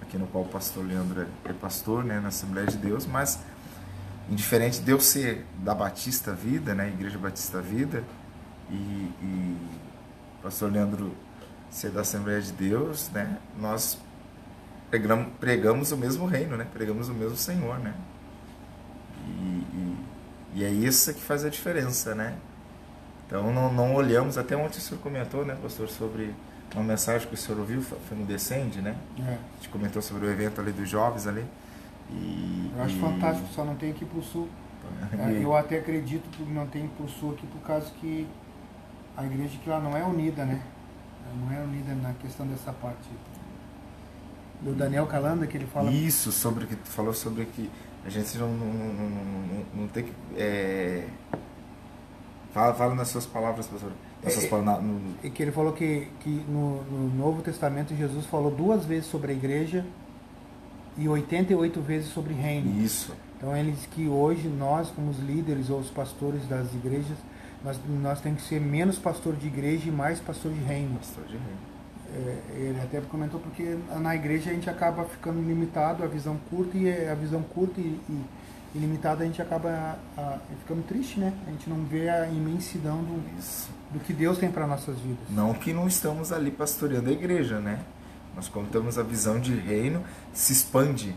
aqui 0.02 0.18
no 0.18 0.28
qual 0.28 0.44
o 0.44 0.48
pastor 0.48 0.86
Leandro 0.86 1.26
é 1.46 1.54
pastor, 1.54 2.04
né? 2.04 2.20
Na 2.20 2.28
Assembleia 2.28 2.68
de 2.68 2.78
Deus, 2.78 3.06
mas 3.06 3.40
indiferente 4.30 4.82
de 4.82 4.92
eu 4.92 5.00
ser 5.00 5.46
da 5.60 5.74
Batista 5.74 6.34
Vida, 6.34 6.76
né, 6.76 6.90
Igreja 6.90 7.18
Batista 7.18 7.62
Vida, 7.62 8.04
e, 8.70 8.74
e 8.74 9.58
pastor 10.44 10.72
Leandro 10.72 11.16
ser 11.70 11.92
da 11.92 12.02
Assembleia 12.02 12.42
de 12.42 12.52
Deus, 12.52 13.10
né, 13.10 13.38
nós 13.60 13.98
pregamos, 14.90 15.28
pregamos 15.40 15.92
o 15.92 15.98
mesmo 15.98 16.26
reino, 16.26 16.58
né, 16.58 16.68
pregamos 16.74 17.10
o 17.10 17.14
mesmo 17.14 17.38
Senhor, 17.38 17.80
né, 17.80 17.94
e, 19.26 19.32
e, 19.32 19.98
e, 20.56 20.64
é 20.64 20.70
isso 20.70 21.14
que 21.14 21.22
faz 21.22 21.46
a 21.46 21.50
diferença, 21.50 22.14
né, 22.14 22.38
então 23.26 23.54
não, 23.54 23.72
não 23.72 23.96
olhamos, 23.96 24.38
até 24.38 24.56
ontem 24.56 24.78
o 24.78 24.82
senhor 24.82 25.02
comentou, 25.02 25.46
né, 25.46 25.58
pastor, 25.62 25.88
sobre 25.88 26.34
uma 26.74 26.84
mensagem 26.84 27.28
que 27.28 27.34
o 27.34 27.38
senhor 27.38 27.60
ouviu, 27.60 27.82
foi 27.82 28.18
no 28.18 28.26
Descende, 28.26 28.82
né, 28.82 28.96
é. 29.20 29.22
a 29.22 29.56
gente 29.56 29.70
comentou 29.70 30.02
sobre 30.02 30.26
o 30.26 30.32
evento 30.32 30.60
ali 30.60 30.72
dos 30.72 30.90
jovens 30.90 31.28
ali, 31.28 31.46
e, 32.12 32.72
eu 32.76 32.84
acho 32.84 32.96
e... 32.96 33.00
fantástico, 33.00 33.48
só 33.54 33.64
não 33.64 33.76
tem 33.76 33.92
aqui 33.92 34.06
pro 34.06 34.22
sul. 34.22 34.48
É, 35.20 35.44
eu 35.44 35.56
até 35.56 35.80
acredito 35.80 36.30
que 36.30 36.44
não 36.44 36.66
tem 36.66 36.88
pro 36.88 37.08
sul 37.08 37.32
aqui 37.32 37.46
por 37.48 37.60
causa 37.62 37.92
que 38.00 38.28
a 39.16 39.26
igreja 39.26 39.58
que 39.62 39.70
lá 39.70 39.80
não 39.80 39.96
é 39.96 40.04
unida, 40.04 40.46
né? 40.46 40.62
Não 41.40 41.52
é 41.52 41.62
unida 41.62 41.94
na 41.96 42.14
questão 42.14 42.48
dessa 42.48 42.72
parte. 42.72 43.10
Do 44.62 44.74
Daniel 44.74 45.06
Calanda 45.06 45.46
que 45.46 45.58
ele 45.58 45.68
fala. 45.68 45.92
Isso, 45.92 46.32
sobre 46.32 46.64
o 46.64 46.68
que 46.68 46.76
tu 46.76 46.90
falou 46.90 47.14
sobre 47.14 47.46
que 47.46 47.70
a 48.06 48.10
gente 48.10 48.38
não, 48.38 48.48
não, 48.50 48.74
não, 48.74 49.10
não, 49.10 49.66
não 49.76 49.88
tem 49.88 50.06
que. 50.06 50.14
É... 50.36 51.08
Fala, 52.54 52.74
fala 52.74 52.96
nas 52.96 53.10
suas 53.10 53.26
palavras, 53.26 53.68
pastor. 53.68 53.92
Nessas 54.24 54.46
é, 54.46 54.48
palavras, 54.48 54.84
no... 54.84 55.16
E 55.24 55.30
que 55.30 55.44
ele 55.44 55.52
falou 55.52 55.74
que, 55.74 56.08
que 56.22 56.30
no, 56.48 56.84
no 56.84 57.16
Novo 57.16 57.42
Testamento 57.42 57.96
Jesus 57.96 58.26
falou 58.26 58.50
duas 58.50 58.86
vezes 58.86 59.06
sobre 59.06 59.32
a 59.32 59.36
igreja 59.36 59.86
e 60.98 61.08
88 61.08 61.82
vezes 61.82 62.10
sobre 62.10 62.34
reino. 62.34 62.82
Isso. 62.84 63.14
Então 63.38 63.56
ele 63.56 63.72
diz 63.72 63.86
que 63.86 64.08
hoje 64.08 64.48
nós, 64.48 64.90
como 64.90 65.12
os 65.12 65.20
líderes 65.20 65.70
ou 65.70 65.80
os 65.80 65.90
pastores 65.90 66.48
das 66.48 66.74
igrejas, 66.74 67.18
nós, 67.64 67.80
nós 68.02 68.22
temos 68.22 68.42
que 68.42 68.48
ser 68.48 68.60
menos 68.60 68.98
pastor 68.98 69.36
de 69.36 69.48
igreja 69.48 69.88
e 69.88 69.92
mais 69.92 70.20
pastor 70.20 70.52
de 70.52 70.60
reino. 70.60 70.98
Pastor 70.98 71.24
de 71.26 71.34
reino. 71.34 71.78
É, 72.16 72.38
ele 72.56 72.80
até 72.82 73.02
comentou 73.02 73.40
porque 73.40 73.78
na 74.00 74.16
igreja 74.16 74.50
a 74.50 74.54
gente 74.54 74.70
acaba 74.70 75.04
ficando 75.06 75.42
limitado, 75.42 76.04
a 76.04 76.08
visão 76.08 76.38
curta 76.50 76.78
e 76.78 76.90
a 77.08 77.14
visão 77.14 77.44
curta 77.44 77.82
e, 77.82 78.00
e, 78.10 78.26
e 78.74 78.80
limitada 78.80 79.24
a 79.24 79.28
gente 79.28 79.42
acaba 79.42 79.70
a, 80.18 80.22
a, 80.22 80.40
ficando 80.60 80.84
triste, 80.88 81.20
né? 81.20 81.34
A 81.46 81.52
gente 81.52 81.70
não 81.70 81.84
vê 81.84 82.10
a 82.10 82.28
imensidão 82.30 83.04
do, 83.04 83.22
do 83.92 84.00
que 84.00 84.14
Deus 84.14 84.38
tem 84.38 84.50
para 84.50 84.66
nossas 84.66 84.98
vidas. 85.00 85.20
Não 85.30 85.54
que 85.54 85.74
não 85.74 85.86
estamos 85.86 86.32
ali 86.32 86.50
pastoreando 86.50 87.10
a 87.10 87.12
igreja, 87.12 87.60
né? 87.60 87.82
Nós 88.38 88.48
contamos 88.48 89.00
a 89.00 89.04
visão 89.04 89.40
de 89.40 89.52
reino 89.52 90.04
se 90.32 90.54
expande, 90.54 91.16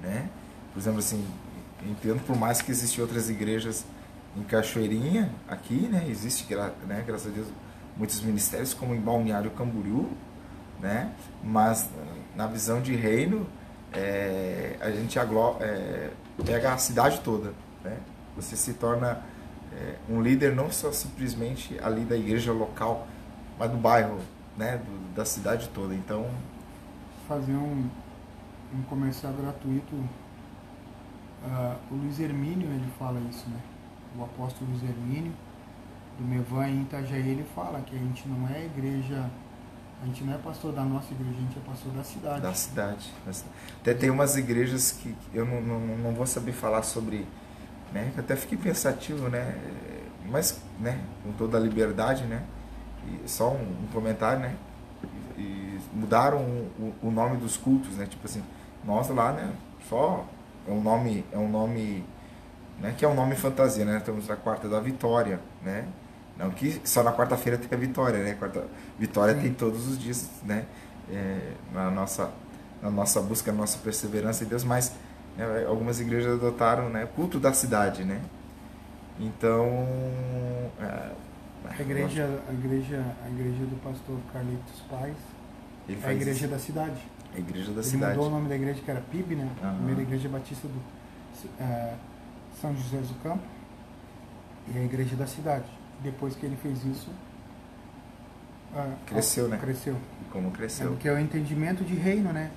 né? 0.00 0.30
Por 0.72 0.78
exemplo, 0.78 1.00
assim, 1.00 1.26
entendo 1.84 2.24
por 2.24 2.36
mais 2.36 2.62
que 2.62 2.70
existem 2.70 3.02
outras 3.02 3.28
igrejas 3.28 3.84
em 4.36 4.44
Cachoeirinha, 4.44 5.32
aqui, 5.48 5.88
né? 5.88 6.06
Existe, 6.08 6.46
né, 6.86 7.02
graças 7.04 7.26
a 7.26 7.34
Deus, 7.34 7.48
muitos 7.96 8.20
ministérios, 8.20 8.72
como 8.72 8.94
em 8.94 9.00
Balneário 9.00 9.50
Camboriú, 9.50 10.08
né? 10.80 11.12
Mas 11.42 11.88
na 12.36 12.46
visão 12.46 12.80
de 12.80 12.94
reino, 12.94 13.48
é, 13.92 14.76
a 14.80 14.92
gente 14.92 15.18
aglo, 15.18 15.56
é, 15.58 16.10
pega 16.46 16.72
a 16.72 16.78
cidade 16.78 17.18
toda, 17.22 17.52
né? 17.82 17.98
Você 18.36 18.54
se 18.54 18.74
torna 18.74 19.24
é, 19.76 19.96
um 20.08 20.22
líder 20.22 20.54
não 20.54 20.70
só 20.70 20.92
simplesmente 20.92 21.76
ali 21.82 22.02
da 22.02 22.16
igreja 22.16 22.52
local, 22.52 23.08
mas 23.58 23.72
do 23.72 23.76
bairro, 23.76 24.20
né, 24.56 24.78
do, 24.78 25.03
da 25.14 25.24
cidade 25.24 25.68
toda. 25.68 25.94
Então. 25.94 26.28
Fazer 27.28 27.52
um, 27.52 27.88
um 28.74 28.82
comercial 28.82 29.32
gratuito. 29.32 29.94
Uh, 29.94 31.76
o 31.90 31.94
Luiz 31.96 32.18
Hermínio 32.18 32.68
ele 32.68 32.88
fala 32.98 33.20
isso, 33.30 33.48
né? 33.48 33.60
O 34.18 34.24
apóstolo 34.24 34.70
Luiz 34.70 34.82
Hermínio, 34.82 35.32
do 36.18 36.24
Mevan 36.24 36.68
em 36.68 36.82
Itajaí, 36.82 37.28
ele 37.28 37.44
fala 37.54 37.80
que 37.80 37.94
a 37.94 37.98
gente 37.98 38.26
não 38.28 38.48
é 38.48 38.64
igreja. 38.64 39.28
A 40.02 40.06
gente 40.06 40.24
não 40.24 40.34
é 40.34 40.38
pastor 40.38 40.72
da 40.72 40.82
nossa 40.82 41.12
igreja, 41.12 41.36
a 41.36 41.40
gente 41.40 41.58
é 41.58 41.62
pastor 41.62 41.92
da 41.92 42.04
cidade. 42.04 42.40
Da 42.40 42.54
cidade. 42.54 43.12
Até 43.80 43.94
tem 43.94 44.10
umas 44.10 44.36
igrejas 44.36 44.92
que 44.92 45.14
eu 45.32 45.46
não, 45.46 45.60
não, 45.60 45.80
não 45.98 46.14
vou 46.14 46.26
saber 46.26 46.52
falar 46.52 46.82
sobre, 46.82 47.26
né? 47.92 48.12
Eu 48.14 48.20
até 48.20 48.36
fiquei 48.36 48.58
pensativo, 48.58 49.28
né? 49.28 49.58
Mas, 50.30 50.60
né? 50.80 51.00
Com 51.22 51.32
toda 51.32 51.56
a 51.56 51.60
liberdade, 51.60 52.24
né? 52.24 52.42
E 53.06 53.28
só 53.28 53.50
um, 53.50 53.84
um 53.84 53.86
comentário, 53.92 54.40
né? 54.40 54.56
E, 55.36 55.78
mudaram 55.92 56.38
o, 56.38 56.94
o, 57.02 57.10
nome 57.10 57.36
dos 57.36 57.56
cultos, 57.56 57.96
né? 57.96 58.06
Tipo 58.06 58.26
assim, 58.26 58.42
nós 58.84 59.08
lá, 59.08 59.32
né? 59.32 59.52
Só 59.88 60.24
é 60.66 60.70
um 60.70 60.80
nome, 60.80 61.24
é 61.32 61.38
um 61.38 61.48
nome, 61.48 62.04
né, 62.80 62.94
que 62.96 63.04
é 63.04 63.08
um 63.08 63.14
nome 63.14 63.34
fantasia, 63.34 63.84
né? 63.84 64.00
Temos 64.04 64.30
a 64.30 64.36
quarta 64.36 64.68
da 64.68 64.80
vitória, 64.80 65.40
né? 65.62 65.86
Não 66.36 66.50
que 66.50 66.80
só 66.84 67.02
na 67.02 67.12
quarta-feira 67.12 67.56
tem 67.58 67.68
a 67.76 67.80
vitória, 67.80 68.22
né? 68.22 68.34
Quarta, 68.34 68.64
vitória 68.98 69.34
Sim. 69.34 69.40
tem 69.42 69.54
todos 69.54 69.88
os 69.88 69.98
dias, 69.98 70.28
né? 70.44 70.64
É, 71.10 71.52
na 71.72 71.90
nossa 71.90 72.30
na 72.84 72.90
nossa 72.90 73.20
busca, 73.20 73.50
na 73.50 73.58
nossa 73.58 73.78
perseverança 73.78 74.44
em 74.44 74.46
Deus, 74.46 74.62
mas 74.62 74.92
né, 75.38 75.64
algumas 75.66 76.00
igrejas 76.00 76.34
adotaram, 76.34 76.90
né, 76.90 77.08
culto 77.16 77.40
da 77.40 77.52
cidade, 77.52 78.04
né? 78.04 78.20
Então, 79.18 79.66
é, 80.80 81.10
a 81.64 81.80
igreja, 81.80 82.42
a 82.48 82.52
igreja, 82.52 83.16
a 83.24 83.28
igreja 83.28 83.64
do 83.66 83.82
pastor 83.82 84.18
Carlitos 84.32 84.80
Paz 84.88 85.16
é 85.88 86.06
a 86.06 86.12
igreja 86.12 86.44
isso. 86.44 86.48
da 86.48 86.58
cidade. 86.58 87.00
A 87.34 87.38
igreja 87.38 87.72
da 87.72 87.80
Ele 87.80 87.82
cidade. 87.82 88.16
mudou 88.16 88.30
o 88.30 88.34
nome 88.34 88.48
da 88.48 88.54
igreja 88.54 88.80
que 88.80 88.90
era 88.90 89.00
PIB, 89.00 89.34
né? 89.34 89.50
Uhum. 89.62 89.76
Primeira 89.76 90.02
igreja 90.02 90.28
batista 90.28 90.68
do 90.68 90.80
é, 91.60 91.94
São 92.60 92.74
José 92.76 92.98
do 92.98 93.22
Campo 93.22 93.42
e 94.72 94.78
a 94.78 94.82
igreja 94.82 95.16
da 95.16 95.26
cidade. 95.26 95.66
Depois 96.02 96.36
que 96.36 96.46
ele 96.46 96.56
fez 96.56 96.84
isso, 96.84 97.10
cresceu, 99.06 99.48
né? 99.48 99.58
Cresceu. 99.58 99.96
Como 100.30 100.50
cresceu? 100.50 100.86
É, 100.86 100.90
porque 100.90 101.08
é 101.08 101.12
o 101.12 101.18
entendimento 101.18 101.84
de 101.84 101.94
reino, 101.94 102.32
né? 102.32 102.50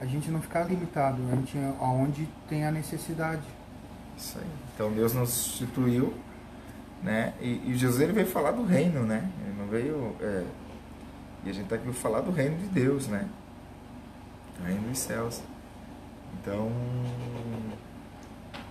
A 0.00 0.06
gente 0.06 0.30
não 0.30 0.40
ficar 0.40 0.64
limitado, 0.64 1.20
a 1.30 1.36
gente 1.36 1.58
aonde 1.78 2.28
tem 2.48 2.64
a 2.64 2.70
necessidade. 2.70 3.42
Isso 4.16 4.38
aí. 4.38 4.46
Então 4.74 4.92
Deus 4.92 5.12
nos 5.12 5.30
instituiu, 5.30 6.14
né? 7.02 7.34
E, 7.40 7.70
e 7.70 7.74
Jesus 7.74 8.00
ele 8.00 8.12
veio 8.12 8.26
falar 8.26 8.52
do 8.52 8.64
reino, 8.64 9.04
né? 9.04 9.30
Ele 9.46 9.58
não 9.58 9.66
veio 9.66 10.14
é, 10.20 10.44
e 11.44 11.50
a 11.50 11.52
gente 11.52 11.64
está 11.64 11.76
aqui 11.76 11.84
para 11.84 11.94
falar 11.94 12.20
do 12.20 12.30
reino 12.30 12.56
de 12.58 12.66
Deus, 12.66 13.06
né? 13.08 13.26
O 14.60 14.64
reino 14.64 14.88
dos 14.88 14.98
céus. 14.98 15.40
Então, 16.34 16.70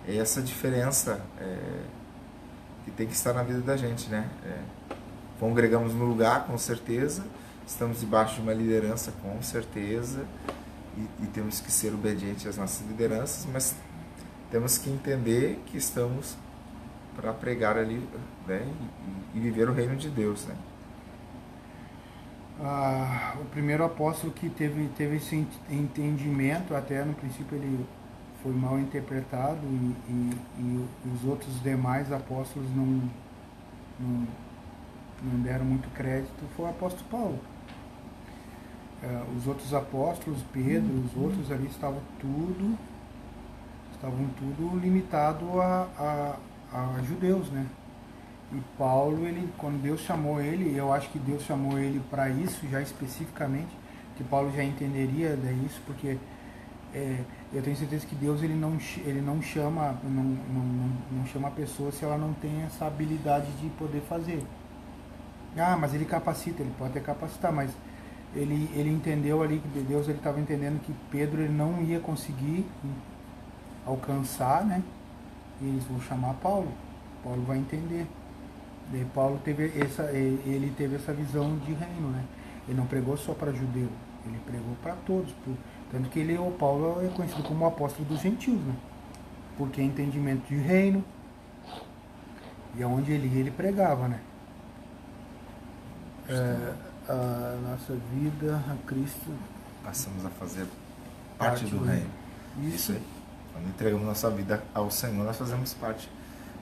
é 0.06 0.16
essa 0.16 0.40
diferença 0.40 1.20
é, 1.38 1.58
que 2.84 2.90
tem 2.92 3.06
que 3.06 3.14
estar 3.14 3.32
na 3.32 3.42
vida 3.42 3.60
da 3.60 3.76
gente, 3.76 4.08
né? 4.08 4.28
É, 4.44 4.94
congregamos 5.40 5.94
no 5.94 6.04
lugar, 6.04 6.46
com 6.46 6.56
certeza, 6.56 7.24
estamos 7.66 8.00
debaixo 8.00 8.36
de 8.36 8.42
uma 8.42 8.54
liderança, 8.54 9.12
com 9.22 9.42
certeza, 9.42 10.24
e, 10.96 11.24
e 11.24 11.26
temos 11.26 11.60
que 11.60 11.72
ser 11.72 11.92
obedientes 11.92 12.46
às 12.46 12.56
nossas 12.56 12.86
lideranças, 12.86 13.46
mas 13.52 13.74
temos 14.50 14.78
que 14.78 14.90
entender 14.90 15.60
que 15.66 15.76
estamos 15.76 16.36
para 17.20 17.32
pregar 17.32 17.76
ali 17.76 18.02
né? 18.46 18.66
e, 19.34 19.38
e 19.38 19.40
viver 19.40 19.68
o 19.68 19.72
reino 19.72 19.96
de 19.96 20.08
Deus, 20.08 20.46
né? 20.46 20.54
ah, 22.62 23.34
o 23.40 23.44
primeiro 23.46 23.84
apóstolo 23.84 24.32
que 24.32 24.48
teve, 24.50 24.88
teve 24.96 25.16
esse 25.16 25.46
entendimento, 25.70 26.74
até 26.74 27.04
no 27.04 27.14
princípio 27.14 27.56
ele 27.56 27.86
foi 28.42 28.52
mal 28.52 28.78
interpretado 28.78 29.60
e, 29.64 29.94
e, 30.08 30.30
e 30.58 30.88
os 31.14 31.24
outros 31.24 31.62
demais 31.62 32.12
apóstolos 32.12 32.68
não, 32.74 33.02
não, 33.98 34.26
não, 35.22 35.40
deram 35.42 35.64
muito 35.64 35.88
crédito, 35.94 36.44
foi 36.56 36.66
o 36.66 36.68
apóstolo 36.68 37.04
Paulo. 37.10 37.38
Ah, 39.02 39.24
os 39.36 39.46
outros 39.46 39.72
apóstolos, 39.72 40.42
Pedro, 40.52 40.92
os 41.04 41.16
outros 41.16 41.50
ali 41.50 41.66
estavam 41.66 42.00
tudo, 42.20 42.78
estavam 43.94 44.26
tudo 44.38 44.78
limitado 44.78 45.60
a, 45.60 45.88
a, 45.98 46.36
a 46.72 47.02
judeus, 47.02 47.50
né? 47.50 47.66
E 48.52 48.60
Paulo, 48.76 49.26
ele, 49.26 49.48
quando 49.56 49.80
Deus 49.80 50.00
chamou 50.00 50.40
ele, 50.40 50.76
eu 50.76 50.92
acho 50.92 51.08
que 51.10 51.18
Deus 51.18 51.42
chamou 51.42 51.78
ele 51.78 52.00
para 52.10 52.28
isso 52.28 52.66
já 52.68 52.80
especificamente, 52.80 53.70
que 54.16 54.24
Paulo 54.24 54.52
já 54.54 54.64
entenderia 54.64 55.36
disso, 55.36 55.80
porque 55.86 56.18
é, 56.92 57.20
eu 57.52 57.62
tenho 57.62 57.76
certeza 57.76 58.04
que 58.06 58.14
Deus 58.16 58.42
ele 58.42 58.54
não, 58.54 58.76
ele 59.04 59.20
não 59.20 59.40
chama 59.40 59.96
não, 60.02 60.24
não, 60.24 60.92
não 61.12 61.26
chama 61.26 61.48
a 61.48 61.50
pessoa 61.52 61.92
se 61.92 62.04
ela 62.04 62.18
não 62.18 62.32
tem 62.34 62.62
essa 62.62 62.86
habilidade 62.86 63.50
de 63.60 63.68
poder 63.70 64.00
fazer. 64.02 64.44
Ah, 65.56 65.76
mas 65.76 65.94
ele 65.94 66.04
capacita, 66.04 66.62
ele 66.62 66.72
pode 66.76 66.90
até 66.90 67.00
capacitar, 67.00 67.52
mas 67.52 67.70
ele, 68.34 68.68
ele 68.74 68.90
entendeu 68.90 69.42
ali 69.42 69.60
que 69.72 69.80
Deus 69.80 70.08
ele 70.08 70.18
estava 70.18 70.40
entendendo 70.40 70.80
que 70.80 70.92
Pedro 71.10 71.42
ele 71.42 71.52
não 71.52 71.82
ia 71.82 72.00
conseguir 72.00 72.64
alcançar, 73.86 74.64
né? 74.64 74.82
E 75.60 75.66
eles 75.66 75.84
vão 75.84 76.00
chamar 76.00 76.34
Paulo. 76.34 76.72
Paulo 77.22 77.42
vai 77.42 77.58
entender. 77.58 78.06
E 78.92 79.04
Paulo 79.14 79.40
teve 79.44 79.72
essa, 79.80 80.04
ele 80.12 80.72
teve 80.76 80.96
essa 80.96 81.12
visão 81.12 81.56
de 81.58 81.72
reino, 81.72 82.08
né? 82.10 82.24
Ele 82.66 82.76
não 82.76 82.86
pregou 82.86 83.16
só 83.16 83.32
para 83.32 83.52
judeu, 83.52 83.88
ele 84.26 84.38
pregou 84.44 84.74
para 84.82 84.94
todos. 85.06 85.32
Tanto 85.90 86.08
que 86.08 86.18
ele, 86.18 86.36
o 86.38 86.50
Paulo 86.52 87.04
é 87.04 87.08
conhecido 87.08 87.42
como 87.42 87.64
o 87.64 87.68
apóstolo 87.68 88.08
dos 88.08 88.20
gentios, 88.20 88.60
né? 88.60 88.74
Porque 89.56 89.80
é 89.80 89.84
entendimento 89.84 90.46
de 90.48 90.56
reino. 90.56 91.04
E 92.76 92.82
aonde 92.82 93.12
ele 93.12 93.26
ele 93.38 93.50
pregava, 93.50 94.08
né? 94.08 94.20
É, 96.28 96.74
a 97.08 97.58
nossa 97.70 97.96
vida 98.14 98.56
a 98.68 98.86
Cristo. 98.86 99.32
Passamos 99.84 100.24
a 100.24 100.30
fazer 100.30 100.66
parte, 101.38 101.62
parte 101.62 101.64
do, 101.66 101.78
do 101.78 101.84
reino. 101.84 102.10
Isso. 102.62 102.76
Isso 102.76 102.92
aí. 102.92 103.19
Quando 103.60 103.68
entregamos 103.68 104.06
nossa 104.06 104.30
vida 104.30 104.62
ao 104.72 104.90
Senhor, 104.90 105.22
nós 105.22 105.36
fazemos 105.36 105.74
parte, 105.74 106.08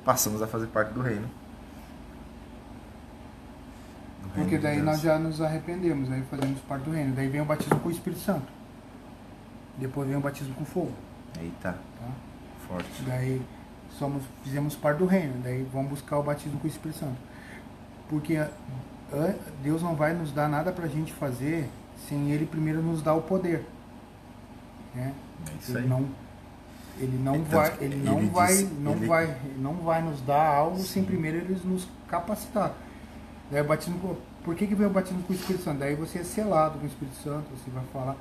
passamos 0.05 0.43
a 0.43 0.49
fazer 0.49 0.67
parte 0.67 0.93
do 0.93 1.01
reino. 1.01 1.29
Porque 4.35 4.59
daí 4.59 4.83
nós 4.83 5.01
já 5.01 5.19
nos 5.19 5.41
arrependemos, 5.41 6.11
aí 6.11 6.23
fazemos 6.29 6.61
parte 6.61 6.85
do 6.85 6.91
reino. 6.91 7.15
Daí 7.15 7.29
vem 7.29 7.41
o 7.41 7.45
batismo 7.45 7.79
com 7.81 7.89
o 7.89 7.93
Espírito 7.93 8.21
Santo. 8.21 8.47
Depois 9.77 10.09
vem 10.09 10.17
o 10.17 10.21
batismo 10.21 10.55
com 10.55 10.65
fogo. 10.65 10.93
Eita. 11.41 11.73
Tá? 11.73 12.09
Forte. 12.67 13.03
Daí 13.03 13.41
somos, 13.97 14.25
fizemos 14.43 14.75
parte 14.75 14.99
do 14.99 15.07
reino. 15.07 15.41
Daí 15.43 15.67
vamos 15.73 15.91
buscar 15.91 16.19
o 16.19 16.23
batismo 16.23 16.59
com 16.59 16.67
o 16.67 16.71
Espírito 16.71 16.99
Santo. 16.99 17.17
Porque 18.09 18.45
Deus 19.63 19.83
não 19.83 19.95
vai 19.95 20.15
nos 20.15 20.33
dar 20.33 20.49
nada 20.49 20.73
pra 20.73 20.89
gente 20.89 21.13
fazer 21.13 21.69
sem 22.09 22.31
Ele 22.31 22.45
primeiro 22.45 22.83
nos 22.83 23.03
dar 23.03 23.15
o 23.15 23.23
poder. 23.23 23.65
Né? 24.95 25.15
É 25.49 25.55
isso 25.59 25.73
ele 25.73 25.79
aí. 25.79 25.89
não 25.89 26.09
ele 26.99 27.19
não 27.23 27.37
então, 27.37 27.59
vai 27.59 27.77
ele 27.81 27.97
não 27.97 28.19
ele 28.19 28.29
vai 28.29 28.57
diz, 28.57 28.81
não 28.81 28.93
ele... 28.93 29.07
vai 29.07 29.37
não 29.59 29.75
vai 29.75 30.03
nos 30.03 30.21
dar 30.23 30.55
algo 30.55 30.79
Sim. 30.79 30.85
sem 30.85 31.05
primeiro 31.05 31.39
ele 31.39 31.59
nos 31.65 31.89
capacitar 32.09 32.75
Daí 33.51 33.63
o 33.63 33.65
batismo 33.65 33.99
com... 33.99 34.17
Por 34.45 34.55
que, 34.55 34.67
que 34.67 34.75
vem 34.75 34.87
o 34.87 34.91
batismo 34.91 35.23
com 35.23 35.33
o 35.33 35.37
Espírito 35.37 35.65
Santo? 35.65 35.79
Daí 35.79 35.95
você 35.95 36.19
é 36.19 36.25
selado 36.25 36.79
com 36.79 36.85
o 36.85 36.89
Espírito 36.89 37.17
Santo, 37.23 37.45
você 37.51 37.71
vai 37.71 37.85
falar, 37.93 38.17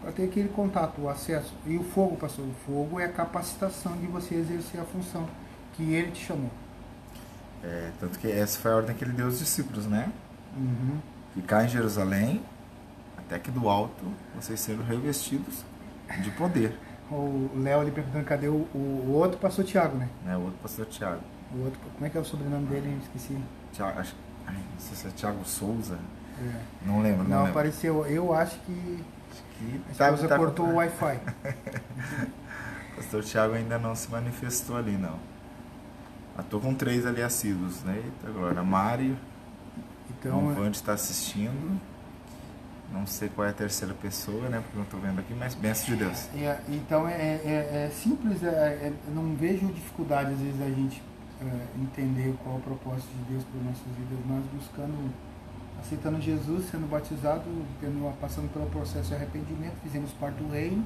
para 0.00 0.12
ter 0.12 0.24
aquele 0.24 0.48
contato, 0.48 1.00
o 1.00 1.08
acesso. 1.08 1.52
E 1.66 1.76
o 1.76 1.82
fogo, 1.82 2.16
pastor, 2.16 2.44
o 2.44 2.54
fogo 2.66 3.00
é 3.00 3.04
a 3.06 3.12
capacitação 3.12 3.96
de 3.96 4.06
você 4.06 4.34
exercer 4.34 4.80
a 4.80 4.84
função 4.84 5.28
que 5.74 5.94
ele 5.94 6.10
te 6.12 6.24
chamou. 6.24 6.50
É, 7.64 7.90
tanto 8.00 8.18
que 8.18 8.30
essa 8.30 8.58
foi 8.58 8.72
a 8.72 8.76
ordem 8.76 8.94
que 8.94 9.04
ele 9.04 9.12
deu 9.12 9.26
aos 9.26 9.38
discípulos, 9.38 9.86
né? 9.86 10.12
Uhum. 10.56 10.98
Ficar 11.34 11.64
em 11.64 11.68
Jerusalém, 11.68 12.42
até 13.16 13.38
que 13.38 13.50
do 13.50 13.68
alto 13.68 14.04
vocês 14.34 14.60
sejam 14.60 14.84
revestidos 14.84 15.64
de 16.22 16.30
poder. 16.32 16.76
O 17.10 17.50
Léo 17.56 17.80
ali 17.80 17.90
perguntando 17.90 18.24
cadê 18.24 18.48
o, 18.48 18.66
o, 18.74 19.12
outro 19.12 19.38
pastor 19.38 19.64
Tiago, 19.64 19.96
né? 19.96 20.08
É, 20.26 20.36
o 20.36 20.40
outro 20.40 20.58
pastor 20.62 20.86
Tiago. 20.86 21.20
O 21.54 21.64
outro, 21.64 21.78
como 21.94 22.06
é 22.06 22.10
que 22.10 22.16
é 22.16 22.20
o 22.20 22.24
sobrenome 22.24 22.66
dele? 22.66 22.98
Esqueci. 23.02 23.38
Tiago, 23.72 23.98
acho 23.98 24.14
Ai, 24.46 24.54
não 24.54 24.78
sei 24.78 24.96
se 24.96 25.06
é 25.06 25.10
Thiago 25.10 25.44
Souza. 25.44 25.98
É. 26.40 26.60
Não 26.86 27.02
lembro, 27.02 27.24
não, 27.24 27.30
não 27.30 27.36
lembro. 27.38 27.50
apareceu. 27.50 28.06
Eu 28.06 28.32
acho 28.34 28.58
que. 28.60 29.04
Acho 29.30 29.42
que 29.58 29.80
a 29.92 29.94
tá, 29.94 30.04
esposa 30.06 30.28
tá, 30.28 30.36
cortou 30.36 30.66
o 30.66 30.74
Wi-Fi. 30.74 31.20
o 32.92 32.96
pastor 32.96 33.24
Thiago 33.24 33.54
ainda 33.54 33.78
não 33.78 33.94
se 33.94 34.10
manifestou 34.10 34.76
ali, 34.76 34.96
não. 34.96 35.18
Estou 36.38 36.60
com 36.60 36.74
três 36.74 37.06
ali 37.06 37.22
assíduos, 37.22 37.82
né? 37.82 37.96
Eita, 37.96 38.28
agora, 38.28 38.62
Mário. 38.62 39.16
Então, 40.10 40.48
o 40.48 40.54
Vande 40.54 40.76
está 40.76 40.92
assistindo. 40.94 41.80
Não 42.92 43.06
sei 43.06 43.28
qual 43.28 43.46
é 43.46 43.50
a 43.50 43.54
terceira 43.54 43.94
pessoa, 43.94 44.48
né? 44.48 44.60
Porque 44.60 44.76
não 44.76 44.84
estou 44.84 45.00
vendo 45.00 45.18
aqui, 45.18 45.34
mas 45.34 45.54
benção 45.54 45.86
de 45.86 45.96
Deus. 45.96 46.28
É, 46.36 46.58
então 46.68 47.08
é, 47.08 47.12
é, 47.12 47.86
é 47.86 47.90
simples, 47.92 48.42
é, 48.42 48.46
é 48.48 48.92
não 49.14 49.34
vejo 49.34 49.66
dificuldade 49.66 50.32
às 50.32 50.38
vezes 50.38 50.60
a 50.60 50.68
gente 50.68 51.02
é, 51.40 51.80
entender 51.80 52.34
qual 52.42 52.56
é 52.56 52.58
o 52.58 52.60
propósito 52.60 53.08
de 53.08 53.32
Deus 53.32 53.44
para 53.44 53.60
nossas 53.62 53.82
vidas, 53.98 54.18
nós 54.28 54.44
buscando, 54.52 55.10
aceitando 55.80 56.20
Jesus, 56.20 56.70
sendo 56.70 56.88
batizado, 56.88 57.42
tendo, 57.80 58.12
passando 58.20 58.52
pelo 58.52 58.66
processo 58.66 59.08
de 59.08 59.14
arrependimento, 59.14 59.74
fizemos 59.82 60.12
parte 60.12 60.36
do 60.36 60.52
reino. 60.52 60.84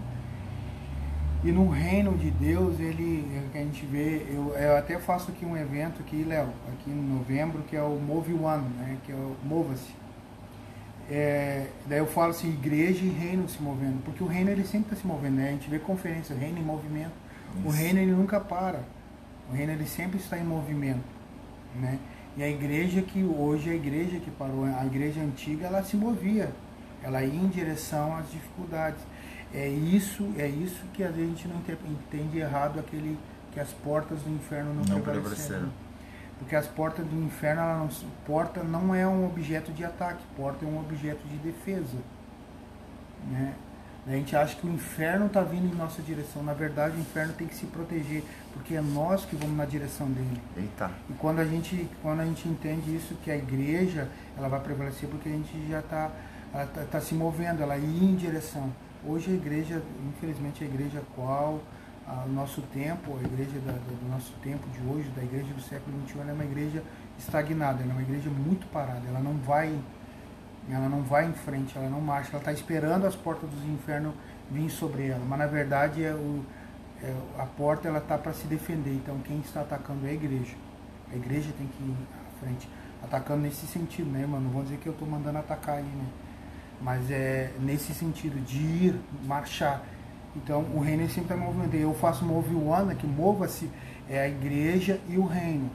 E 1.44 1.52
no 1.52 1.68
reino 1.68 2.16
de 2.16 2.30
Deus, 2.30 2.80
ele, 2.80 3.24
é 3.54 3.60
a 3.60 3.62
gente 3.62 3.84
vê, 3.86 4.26
eu, 4.30 4.54
eu 4.56 4.76
até 4.76 4.98
faço 4.98 5.30
aqui 5.30 5.44
um 5.44 5.56
evento 5.56 6.00
aqui, 6.00 6.24
Léo, 6.24 6.48
aqui 6.72 6.90
em 6.90 6.94
novembro, 6.94 7.62
que 7.64 7.76
é 7.76 7.82
o 7.82 8.00
Move 8.00 8.32
One, 8.34 8.68
né, 8.78 8.96
que 9.04 9.12
é 9.12 9.14
o 9.14 9.36
Mova-se. 9.44 10.05
É, 11.08 11.66
daí 11.86 11.98
eu 11.98 12.06
falo 12.06 12.30
assim, 12.30 12.48
igreja 12.48 13.04
e 13.04 13.08
reino 13.08 13.48
se 13.48 13.62
movendo, 13.62 14.02
porque 14.04 14.22
o 14.22 14.26
reino 14.26 14.50
ele 14.50 14.64
sempre 14.64 14.92
está 14.92 14.96
se 14.96 15.06
movendo, 15.06 15.36
né? 15.36 15.48
A 15.48 15.52
gente 15.52 15.70
vê 15.70 15.78
conferência, 15.78 16.34
reino 16.34 16.58
em 16.58 16.62
movimento. 16.62 17.12
Isso. 17.58 17.68
O 17.68 17.70
reino 17.70 18.00
ele 18.00 18.10
nunca 18.10 18.40
para. 18.40 18.80
O 19.48 19.54
reino 19.54 19.72
ele 19.72 19.86
sempre 19.86 20.18
está 20.18 20.36
em 20.36 20.44
movimento, 20.44 21.04
né? 21.76 21.98
E 22.36 22.42
a 22.42 22.48
igreja 22.48 23.00
que 23.02 23.22
hoje 23.22 23.70
a 23.70 23.74
igreja 23.74 24.18
que 24.18 24.30
parou, 24.30 24.64
a 24.64 24.84
igreja 24.84 25.20
antiga, 25.20 25.66
ela 25.66 25.82
se 25.82 25.96
movia, 25.96 26.50
ela 27.02 27.22
ia 27.22 27.40
em 27.40 27.48
direção 27.48 28.16
às 28.16 28.30
dificuldades. 28.30 29.00
é 29.54 29.68
isso, 29.68 30.28
é 30.36 30.48
isso 30.48 30.84
que 30.92 31.04
a 31.04 31.10
gente 31.12 31.46
não 31.48 31.62
entende 31.88 32.38
errado 32.38 32.80
aquele 32.80 33.16
que 33.52 33.60
as 33.60 33.70
portas 33.70 34.20
do 34.20 34.30
inferno 34.30 34.74
não, 34.74 34.82
não 34.96 35.00
prevaleceram. 35.00 35.70
Porque 36.38 36.54
as 36.54 36.66
portas 36.66 37.04
do 37.06 37.16
inferno, 37.22 37.62
ela 37.62 37.78
não, 37.78 37.88
porta 38.26 38.62
não 38.62 38.94
é 38.94 39.06
um 39.06 39.24
objeto 39.26 39.72
de 39.72 39.84
ataque, 39.84 40.22
porta 40.36 40.64
é 40.64 40.68
um 40.68 40.78
objeto 40.78 41.26
de 41.26 41.36
defesa. 41.38 41.96
Né? 43.30 43.54
A 44.06 44.10
gente 44.10 44.36
acha 44.36 44.54
que 44.54 44.64
o 44.64 44.70
inferno 44.70 45.26
está 45.26 45.42
vindo 45.42 45.66
em 45.66 45.76
nossa 45.76 46.00
direção. 46.00 46.40
Na 46.42 46.52
verdade, 46.52 46.96
o 46.96 47.00
inferno 47.00 47.32
tem 47.32 47.46
que 47.46 47.56
se 47.56 47.66
proteger, 47.66 48.22
porque 48.52 48.76
é 48.76 48.80
nós 48.80 49.24
que 49.24 49.34
vamos 49.34 49.56
na 49.56 49.64
direção 49.64 50.06
dele. 50.08 50.40
Eita. 50.56 50.92
E 51.10 51.14
quando 51.14 51.40
a 51.40 51.44
gente, 51.44 51.88
quando 52.02 52.20
a 52.20 52.24
gente 52.24 52.48
entende 52.48 52.94
isso, 52.94 53.16
que 53.16 53.32
a 53.32 53.36
igreja 53.36 54.08
ela 54.38 54.48
vai 54.48 54.60
prevalecer, 54.60 55.08
porque 55.08 55.28
a 55.28 55.32
gente 55.32 55.68
já 55.68 55.80
está 55.80 56.12
tá, 56.52 56.84
tá 56.88 57.00
se 57.00 57.14
movendo, 57.14 57.62
ela 57.62 57.76
ir 57.76 58.04
em 58.04 58.14
direção. 58.14 58.72
Hoje 59.04 59.32
a 59.32 59.34
igreja, 59.34 59.82
infelizmente, 60.08 60.62
a 60.62 60.66
igreja 60.68 61.02
qual 61.16 61.60
o 62.06 62.28
nosso 62.28 62.62
tempo, 62.72 63.18
a 63.18 63.26
igreja 63.26 63.58
da, 63.60 63.72
do 63.72 64.08
nosso 64.08 64.32
tempo 64.42 64.68
de 64.70 64.80
hoje, 64.88 65.08
da 65.10 65.22
igreja 65.22 65.52
do 65.52 65.60
século 65.60 65.96
XXI, 66.06 66.20
é 66.28 66.32
uma 66.32 66.44
igreja 66.44 66.82
estagnada, 67.18 67.82
ela 67.82 67.90
é 67.90 67.94
uma 67.94 68.02
igreja 68.02 68.30
muito 68.30 68.66
parada, 68.68 69.02
ela 69.08 69.18
não 69.18 69.34
vai, 69.38 69.76
ela 70.70 70.88
não 70.88 71.02
vai 71.02 71.26
em 71.26 71.32
frente, 71.32 71.76
ela 71.76 71.88
não 71.88 72.00
marcha, 72.00 72.30
ela 72.30 72.38
está 72.38 72.52
esperando 72.52 73.06
as 73.06 73.16
portas 73.16 73.50
dos 73.50 73.64
infernos 73.64 74.14
vir 74.50 74.70
sobre 74.70 75.08
ela, 75.08 75.24
mas 75.24 75.38
na 75.38 75.46
verdade 75.46 76.04
é 76.04 76.12
o, 76.12 76.44
é, 77.02 77.12
a 77.38 77.46
porta 77.46 77.88
ela 77.88 77.98
está 77.98 78.16
para 78.16 78.32
se 78.32 78.46
defender, 78.46 78.92
então 78.92 79.18
quem 79.20 79.40
está 79.40 79.62
atacando 79.62 80.06
é 80.06 80.10
a 80.10 80.14
igreja, 80.14 80.54
a 81.12 81.16
igreja 81.16 81.52
tem 81.58 81.66
que 81.66 81.82
ir 81.82 81.96
à 82.14 82.40
frente, 82.40 82.68
atacando 83.02 83.42
nesse 83.42 83.66
sentido, 83.66 84.10
né, 84.10 84.24
mano? 84.26 84.44
Não 84.44 84.50
vou 84.50 84.62
dizer 84.62 84.78
que 84.78 84.86
eu 84.86 84.92
estou 84.92 85.08
mandando 85.08 85.38
atacar 85.38 85.76
aí, 85.76 85.82
né? 85.82 86.06
Mas 86.80 87.10
é 87.10 87.52
nesse 87.60 87.94
sentido 87.94 88.38
de 88.44 88.58
ir, 88.58 89.00
marchar 89.24 89.82
então 90.36 90.60
o 90.74 90.80
reino 90.80 91.04
é 91.04 91.08
sempre 91.08 91.34
está 91.34 91.36
movimento. 91.36 91.74
Eu 91.74 91.94
faço 91.94 92.24
move 92.24 92.54
o 92.54 92.72
ano, 92.72 92.94
que 92.94 93.06
mova-se 93.06 93.70
é 94.08 94.20
a 94.20 94.28
igreja 94.28 95.00
e 95.08 95.16
o 95.16 95.26
reino. 95.26 95.70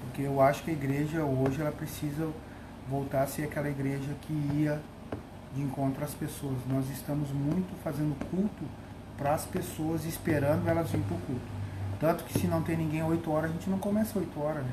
Porque 0.00 0.22
eu 0.22 0.40
acho 0.40 0.62
que 0.62 0.70
a 0.70 0.74
igreja 0.74 1.24
hoje 1.24 1.60
ela 1.60 1.72
precisa 1.72 2.28
voltar 2.88 3.22
a 3.22 3.26
ser 3.26 3.44
aquela 3.44 3.68
igreja 3.68 4.14
que 4.22 4.32
ia 4.54 4.80
de 5.54 5.62
encontro 5.62 6.04
às 6.04 6.14
pessoas. 6.14 6.56
Nós 6.68 6.90
estamos 6.90 7.30
muito 7.30 7.72
fazendo 7.82 8.14
culto 8.30 8.64
para 9.16 9.34
as 9.34 9.44
pessoas, 9.44 10.04
esperando 10.04 10.68
elas 10.68 10.90
virem 10.90 11.06
para 11.06 11.16
o 11.16 11.20
culto. 11.20 11.60
Tanto 11.98 12.24
que 12.24 12.38
se 12.38 12.46
não 12.46 12.62
tem 12.62 12.76
ninguém 12.76 13.02
8 13.02 13.30
horas, 13.30 13.50
a 13.50 13.52
gente 13.52 13.68
não 13.68 13.78
começa 13.78 14.18
8 14.18 14.40
horas, 14.40 14.64
né? 14.64 14.72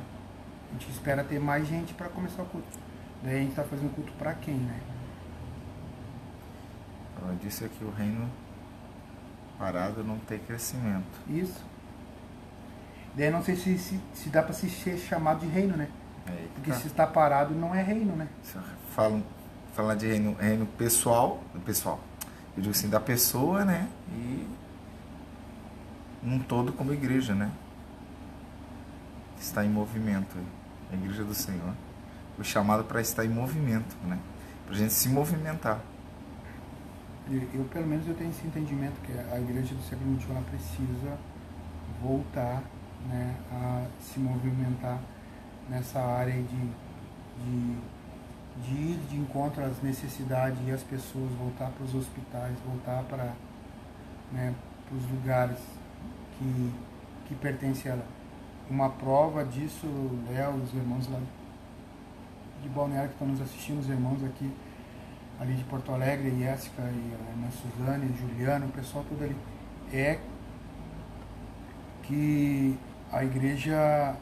A 0.70 0.74
gente 0.74 0.92
espera 0.92 1.24
ter 1.24 1.40
mais 1.40 1.68
gente 1.68 1.94
para 1.94 2.10
começar 2.10 2.42
o 2.42 2.46
culto. 2.46 2.68
Daí 3.24 3.36
a 3.36 3.40
gente 3.40 3.50
está 3.50 3.64
fazendo 3.64 3.94
culto 3.94 4.12
para 4.14 4.34
quem, 4.34 4.56
né? 4.56 4.80
Ela 7.22 7.36
disse 7.42 7.68
que 7.70 7.84
o 7.84 7.92
reino 7.92 8.30
parado 9.58 10.04
não 10.04 10.18
tem 10.20 10.40
crescimento. 10.40 11.20
Isso. 11.28 11.66
Daí 13.16 13.32
não 13.32 13.44
sei 13.44 13.56
se, 13.56 13.78
se, 13.78 14.00
se 14.14 14.30
dá 14.30 14.44
para 14.44 14.54
se 14.54 14.70
ser 14.70 14.98
chamado 14.98 15.40
de 15.40 15.48
reino, 15.48 15.76
né? 15.76 15.90
É, 16.28 16.48
Porque 16.54 16.74
se 16.74 16.88
está 16.88 17.08
parado 17.08 17.56
não 17.56 17.74
é 17.74 17.82
reino, 17.82 18.16
né? 18.16 18.28
Falam, 18.92 19.24
falar 19.74 19.96
de 19.96 20.08
reino, 20.08 20.36
reino 20.40 20.66
pessoal, 20.66 21.42
pessoal. 21.66 22.00
Eu 22.56 22.62
digo 22.62 22.76
assim, 22.76 22.90
da 22.90 23.00
pessoa, 23.00 23.66
né? 23.66 23.88
E 24.12 24.48
num 26.22 26.40
todo 26.40 26.72
como 26.74 26.94
igreja, 26.94 27.34
né? 27.34 27.52
Está 29.40 29.66
em 29.66 29.70
movimento. 29.70 30.36
A 30.92 30.96
igreja 30.96 31.24
do 31.24 31.34
Senhor. 31.34 31.74
Foi 32.36 32.46
chamado 32.46 32.84
para 32.84 33.02
estar 33.02 33.26
em 33.26 33.30
movimento, 33.30 33.96
né? 34.06 34.20
Para 34.66 34.76
a 34.76 34.78
gente 34.78 34.94
se 34.94 35.10
movimentar 35.10 35.82
eu 37.30 37.66
pelo 37.66 37.88
menos 37.88 38.08
eu 38.08 38.16
tenho 38.16 38.30
esse 38.30 38.46
entendimento 38.48 39.00
que 39.02 39.12
a 39.12 39.40
igreja 39.40 39.76
do 39.76 39.82
século 39.82 40.20
XXI 40.20 40.34
precisa 40.50 41.18
voltar 42.02 42.64
né, 43.10 43.36
a 43.52 43.86
se 44.00 44.20
movimentar 44.20 45.00
nessa 45.70 46.00
área 46.00 46.34
de, 46.34 46.70
de, 47.44 47.78
de 48.64 48.74
ir 48.74 49.00
de 49.10 49.18
encontro 49.18 49.64
às 49.64 49.82
necessidades 49.82 50.60
e 50.66 50.72
às 50.72 50.84
pessoas, 50.84 51.32
voltar 51.34 51.70
para 51.70 51.84
os 51.84 51.96
hospitais, 51.96 52.56
voltar 52.66 53.04
para 53.04 53.34
né, 54.32 54.54
os 54.92 55.12
lugares 55.12 55.58
que, 56.38 56.74
que 57.28 57.36
pertencem 57.36 57.92
a 57.92 57.96
ela. 57.96 58.06
Uma 58.70 58.90
prova 58.90 59.46
disso, 59.46 59.88
Léo, 60.30 60.56
os 60.56 60.74
irmãos 60.74 61.08
lá 61.10 61.20
de 62.62 62.70
Balneário 62.70 63.10
que 63.10 63.16
estão 63.16 63.28
nos 63.28 63.42
assistindo, 63.42 63.80
os 63.80 63.90
irmãos 63.90 64.24
aqui, 64.24 64.52
ali 65.40 65.54
de 65.54 65.64
Porto 65.66 65.92
Alegre, 65.92 66.36
Jéssica, 66.40 66.82
e 66.82 67.14
a 67.14 67.34
Ana 67.34 67.52
Suzane, 67.52 68.16
Juliana, 68.18 68.66
o 68.66 68.70
pessoal 68.70 69.06
todo 69.08 69.24
ali, 69.24 69.36
é 69.94 70.20
que 72.04 72.78
a 73.12 73.24
igreja 73.24 74.16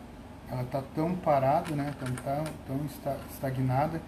ela 0.50 0.62
está 0.62 0.82
tão 0.94 1.16
parada, 1.16 1.76
né, 1.76 1.94
tão, 2.00 2.12
tão, 2.16 2.44
tão 2.68 3.18
estagnada, 3.32 4.02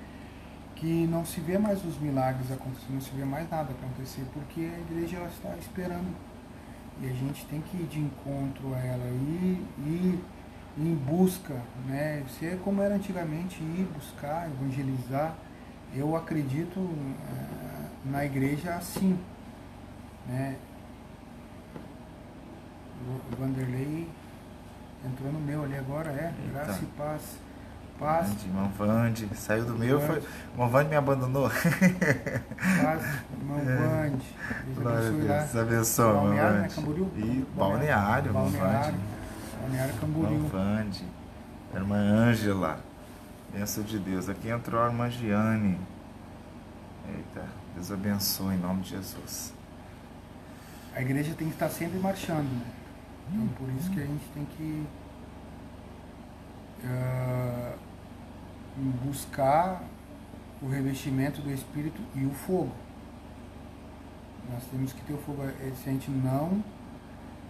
que 0.75 1.07
não 1.07 1.25
se 1.25 1.39
vê 1.39 1.57
mais 1.57 1.83
os 1.83 1.97
milagres 1.99 2.51
acontecendo, 2.51 2.93
não 2.93 3.01
se 3.01 3.11
vê 3.11 3.25
mais 3.25 3.49
nada 3.49 3.71
acontecer, 3.71 4.23
porque 4.33 4.61
a 4.61 4.79
igreja 4.79 5.17
ela 5.17 5.27
está 5.27 5.55
esperando. 5.57 6.15
E 7.01 7.07
a 7.07 7.13
gente 7.13 7.45
tem 7.45 7.61
que 7.61 7.77
ir 7.77 7.87
de 7.87 7.99
encontro 7.99 8.73
a 8.73 8.79
ela, 8.79 9.05
ir, 9.05 9.65
ir 9.79 10.19
em 10.77 10.95
busca, 10.95 11.55
né? 11.85 12.23
Ser 12.39 12.59
como 12.59 12.81
era 12.81 12.95
antigamente, 12.95 13.61
ir 13.61 13.87
buscar, 13.95 14.47
evangelizar, 14.47 15.35
eu 15.97 16.15
acredito 16.15 16.79
uh, 16.79 17.07
na 18.05 18.25
igreja 18.25 18.75
assim. 18.75 19.19
Né? 20.27 20.55
O 23.07 23.35
Vanderlei 23.37 24.07
entrou 25.05 25.31
no 25.31 25.39
meu 25.39 25.63
ali 25.63 25.77
agora, 25.77 26.11
é, 26.11 26.33
Eita. 26.37 26.51
graça 26.65 26.83
e 26.83 26.85
paz. 26.97 27.21
Paz. 27.99 28.27
Vande, 28.27 28.45
irmão 28.45 28.69
Vande, 28.77 29.29
saiu 29.35 29.65
do 29.65 29.73
meu, 29.73 29.99
foi. 29.99 30.21
Irmão 30.51 30.69
Vande 30.69 30.89
me 30.89 30.95
abandonou. 30.95 31.49
Paz, 31.49 33.03
irmão 33.39 33.57
Vande. 33.65 34.35
Glória 34.75 34.99
a 34.99 35.11
Deus, 35.11 35.25
Deus 35.25 35.55
abençoe, 35.55 36.05
irmão 36.07 36.33
né, 36.33 36.69
Camboriú? 36.75 37.11
E 37.15 37.47
Balneário, 37.55 38.27
irmão 38.29 38.45
Vande. 38.45 38.97
Balneário 39.61 39.93
Camboriú. 39.95 40.33
Irmão 40.33 40.49
Vande. 40.49 41.05
Irmã 41.73 41.95
Ângela. 41.97 42.86
Bênção 43.53 43.83
de 43.83 43.97
Deus. 43.97 44.27
Aqui 44.27 44.49
entrou 44.49 44.81
a 44.81 44.87
irmã 44.87 45.09
Giane. 45.09 45.79
Eita, 47.07 47.47
Deus 47.73 47.91
abençoe 47.91 48.55
em 48.55 48.57
nome 48.57 48.81
de 48.81 48.89
Jesus. 48.89 49.53
A 50.93 51.01
igreja 51.01 51.33
tem 51.33 51.47
que 51.47 51.53
estar 51.53 51.69
sempre 51.69 51.97
marchando. 51.97 52.43
Né? 52.43 52.65
Então 53.31 53.47
por 53.49 53.69
isso 53.75 53.89
que 53.91 53.99
a 54.01 54.05
gente 54.05 54.25
tem 54.33 54.45
que 54.45 54.85
uh, 56.83 57.77
buscar 59.05 59.81
o 60.61 60.67
revestimento 60.67 61.41
do 61.41 61.51
Espírito 61.51 62.01
e 62.15 62.25
o 62.25 62.31
fogo. 62.31 62.71
Nós 64.51 64.63
temos 64.71 64.91
que 64.91 65.01
ter 65.01 65.13
o 65.13 65.17
fogo. 65.19 65.43
Se 65.81 65.89
a 65.89 65.91
gente 65.93 66.11
não 66.11 66.63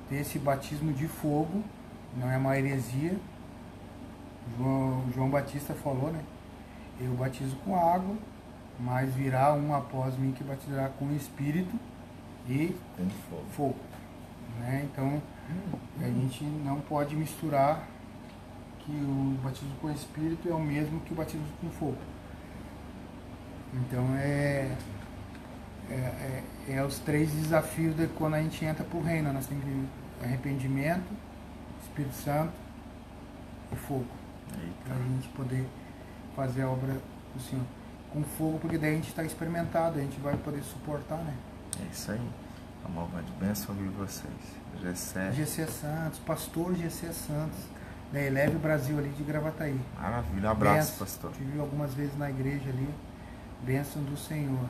ter 0.10 0.18
esse 0.18 0.38
batismo 0.38 0.94
de 0.94 1.08
fogo, 1.08 1.64
não 2.16 2.30
é 2.30 2.38
uma 2.38 2.58
heresia, 2.58 3.18
João, 4.56 5.04
João 5.14 5.30
Batista 5.30 5.74
falou, 5.74 6.12
né? 6.12 6.24
Eu 7.00 7.14
batizo 7.14 7.56
com 7.58 7.76
água, 7.76 8.16
mas 8.80 9.14
virá 9.14 9.54
um 9.54 9.74
após 9.74 10.18
mim 10.18 10.32
que 10.32 10.44
batizará 10.44 10.90
com 10.90 11.12
espírito 11.14 11.76
e 12.48 12.76
fogo. 13.30 13.46
fogo. 13.52 13.80
Né? 14.60 14.88
Então 14.92 15.22
a 16.00 16.06
gente 16.06 16.44
não 16.44 16.80
pode 16.82 17.16
misturar 17.16 17.88
que 18.80 18.92
o 18.92 19.38
batismo 19.44 19.76
com 19.82 19.92
espírito 19.92 20.50
é 20.50 20.54
o 20.54 20.60
mesmo 20.60 21.00
que 21.02 21.14
o 21.14 21.16
batismo 21.16 21.46
com 21.62 21.70
fogo. 21.70 21.98
Então 23.74 24.16
é, 24.16 24.76
é, 25.90 25.94
é, 25.94 26.44
é 26.70 26.84
os 26.84 26.98
três 27.00 27.32
desafios 27.32 27.96
de 27.96 28.08
quando 28.08 28.36
a 28.36 28.42
gente 28.42 28.64
entra 28.66 28.84
para 28.84 28.98
o 28.98 29.04
reino. 29.04 29.32
Nós 29.32 29.46
temos 29.46 29.64
arrependimento, 30.24 31.06
Espírito 31.84 32.16
Santo 32.16 32.54
e 33.72 33.76
fogo 33.76 34.17
para 34.84 34.96
a 34.96 35.00
gente 35.00 35.28
poder 35.30 35.68
fazer 36.36 36.64
a 36.64 36.70
obra 36.70 36.94
do 37.34 37.42
Senhor 37.42 37.66
com 38.12 38.24
fogo, 38.24 38.60
porque 38.60 38.78
daí 38.78 38.94
a 38.94 38.96
gente 38.96 39.10
está 39.10 39.24
experimentado, 39.24 40.00
a 40.00 40.02
gente 40.02 40.20
vai 40.20 40.36
poder 40.38 40.64
suportar, 40.64 41.18
né? 41.18 41.34
É 41.82 41.92
isso 41.92 42.12
aí. 42.12 42.30
A 42.86 42.90
malva 42.90 43.22
de 43.22 43.32
bênção 43.34 43.76
ouvir 43.76 43.90
vocês. 43.90 44.34
GC. 44.82 45.32
GC 45.34 45.68
Santos, 45.68 46.20
pastor 46.20 46.76
GC 46.76 47.12
Santos, 47.12 47.60
da 48.12 48.22
Eleve 48.22 48.58
Brasil 48.58 48.98
ali 48.98 49.10
de 49.10 49.24
Gravataí. 49.24 49.80
Maravilha, 50.00 50.50
um 50.50 50.52
abraço, 50.52 50.92
benção, 50.92 50.98
pastor. 51.00 51.32
Tive 51.34 51.60
algumas 51.60 51.94
vezes 51.94 52.18
na 52.18 52.30
igreja 52.30 52.70
ali. 52.70 52.90
Bênção 53.64 54.02
do 54.04 54.16
Senhor. 54.16 54.70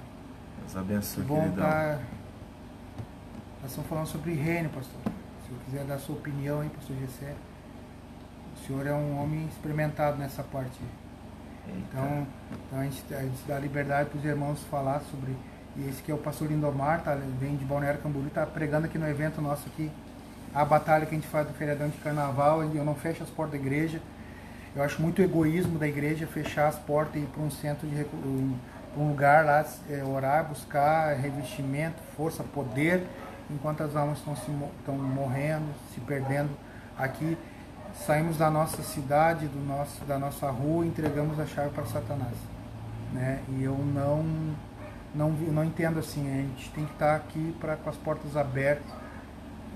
Deus 0.59 0.75
abençoe, 0.75 1.23
que 1.23 1.28
bom 1.28 1.41
queridão. 1.41 1.65
Tá... 1.65 1.99
Nós 3.61 3.71
estamos 3.71 3.89
falando 3.89 4.07
sobre 4.07 4.34
reino, 4.34 4.69
pastor. 4.69 4.99
Se 5.45 5.51
eu 5.51 5.57
quiser 5.65 5.86
dar 5.86 5.99
sua 5.99 6.15
opinião, 6.15 6.63
hein, 6.63 6.71
pastor 6.73 6.95
GC. 6.97 7.34
O 8.61 8.67
senhor 8.67 8.85
é 8.87 8.93
um 8.93 9.21
homem 9.21 9.45
experimentado 9.47 10.17
nessa 10.17 10.43
parte. 10.43 10.77
Então, 11.67 12.27
então 12.67 12.79
a, 12.79 12.83
gente, 12.83 13.13
a 13.13 13.21
gente 13.21 13.39
dá 13.47 13.59
liberdade 13.59 14.09
para 14.09 14.19
os 14.19 14.25
irmãos 14.25 14.63
falar 14.69 15.01
sobre 15.11 15.35
E 15.75 15.87
esse 15.89 16.01
que 16.01 16.11
é 16.11 16.15
o 16.15 16.17
pastor 16.17 16.47
Lindomar, 16.47 17.03
tá? 17.03 17.15
Vem 17.39 17.55
de 17.55 17.63
Balneário 17.65 18.01
Camboriú, 18.01 18.29
tá 18.29 18.45
pregando 18.45 18.87
aqui 18.87 18.97
no 18.97 19.07
evento 19.07 19.41
nosso 19.41 19.67
aqui. 19.67 19.91
A 20.53 20.65
batalha 20.65 21.05
que 21.05 21.13
a 21.13 21.17
gente 21.17 21.27
faz 21.27 21.47
do 21.47 21.53
feriadão 21.53 21.87
de 21.87 21.97
carnaval, 21.97 22.63
eu 22.63 22.83
não 22.83 22.95
fecho 22.95 23.21
as 23.21 23.29
portas 23.29 23.59
da 23.59 23.65
igreja. 23.65 24.01
Eu 24.75 24.83
acho 24.83 25.01
muito 25.01 25.21
egoísmo 25.21 25.77
da 25.77 25.87
igreja 25.87 26.25
fechar 26.25 26.67
as 26.67 26.75
portas 26.77 27.15
e 27.15 27.19
ir 27.19 27.27
para 27.27 27.43
um 27.43 27.51
centro 27.51 27.87
de 27.87 27.95
um, 28.25 28.57
um 28.97 29.09
lugar 29.09 29.45
lá, 29.45 29.65
é, 29.89 30.03
orar, 30.03 30.45
buscar 30.45 31.13
revestimento, 31.15 31.97
força, 32.15 32.43
poder, 32.43 33.03
enquanto 33.49 33.81
as 33.81 33.95
almas 33.95 34.19
estão, 34.19 34.35
se, 34.35 34.51
estão 34.79 34.95
morrendo, 34.95 35.65
se 35.93 35.99
perdendo 36.01 36.49
aqui. 36.97 37.37
Saímos 38.05 38.37
da 38.37 38.49
nossa 38.49 38.81
cidade, 38.83 39.47
do 39.47 39.59
nosso, 39.59 40.03
da 40.05 40.17
nossa 40.17 40.49
rua 40.49 40.85
entregamos 40.85 41.39
a 41.39 41.45
chave 41.45 41.69
para 41.71 41.85
Satanás. 41.85 42.35
Né? 43.11 43.41
E 43.49 43.63
eu 43.63 43.77
não, 43.77 44.23
não, 45.13 45.31
não 45.31 45.63
entendo 45.63 45.99
assim, 45.99 46.29
a 46.29 46.41
gente 46.41 46.69
tem 46.71 46.85
que 46.85 46.93
estar 46.93 47.15
aqui 47.15 47.55
pra, 47.59 47.75
com 47.75 47.89
as 47.89 47.97
portas 47.97 48.37
abertas, 48.37 48.91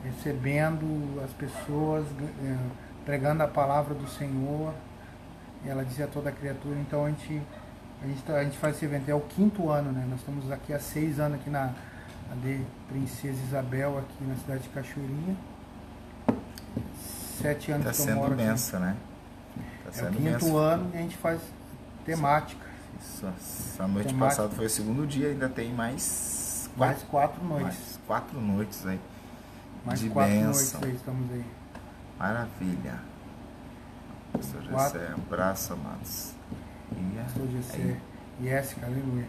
recebendo 0.03 1.22
as 1.24 1.32
pessoas, 1.32 2.05
é, 2.43 2.57
pregando 3.05 3.43
a 3.43 3.47
palavra 3.47 3.93
do 3.93 4.07
Senhor. 4.07 4.74
Ela 5.65 5.84
dizia 5.84 6.05
a 6.05 6.07
toda 6.07 6.32
criatura, 6.32 6.80
então 6.80 7.05
a 7.05 7.09
gente 7.09 7.41
a 8.03 8.07
gente, 8.07 8.24
tá, 8.24 8.38
a 8.38 8.43
gente 8.43 8.57
faz 8.57 8.76
esse 8.76 8.86
evento, 8.86 9.09
é 9.09 9.13
o 9.13 9.22
quinto 9.22 9.69
ano, 9.69 9.91
né? 9.91 10.05
Nós 10.09 10.19
estamos 10.19 10.51
aqui 10.51 10.74
há 10.74 10.80
seis 10.80 11.19
anos 11.19 11.39
aqui 11.39 11.51
na, 11.51 11.72
na 12.30 12.36
de 12.41 12.59
Princesa 12.89 13.38
Isabel, 13.43 13.99
aqui 13.99 14.24
na 14.24 14.36
cidade 14.36 14.63
de 14.63 14.69
Cachoeirinha. 14.69 15.36
Sete 17.42 17.72
anos 17.72 17.86
tá 17.86 18.04
que 18.04 18.10
eu 18.10 18.16
moro 18.16 18.36
benção, 18.36 18.84
aqui. 18.84 18.89
né? 18.89 18.98
Tá 19.84 20.00
é 20.00 20.04
o 20.04 20.12
quinto 20.12 20.22
benção. 20.22 20.58
ano 20.58 20.92
e 20.94 20.98
a 20.98 21.02
gente 21.02 21.18
faz 21.18 21.42
temática. 22.06 22.66
Isso, 23.00 23.26
essa 23.26 23.88
noite 23.88 24.08
temática. 24.10 24.42
passada 24.42 24.56
foi 24.56 24.66
o 24.66 24.70
segundo 24.70 25.08
dia, 25.08 25.30
ainda 25.30 25.50
tem 25.50 25.74
mais 25.74 26.70
quatro, 26.78 26.78
mais 26.78 27.04
quatro 27.04 27.44
noites. 27.44 27.66
Mais 27.66 28.00
quatro 28.08 28.42
noites 28.42 28.86
aí. 28.86 29.00
Mais 29.86 30.00
de 30.00 30.10
quatro 30.10 30.34
benção. 30.34 30.52
noites 30.52 30.76
aí, 30.84 30.96
estamos 30.96 31.32
aí. 31.32 31.46
Maravilha. 32.20 33.00
Pastor 34.32 34.62
José, 34.64 35.10
um 35.18 35.22
abraço, 35.22 35.74
amados. 35.74 36.34
Pastor 37.24 37.48
José. 37.50 37.98
Yes, 38.42 38.76
aleluia. 38.82 39.28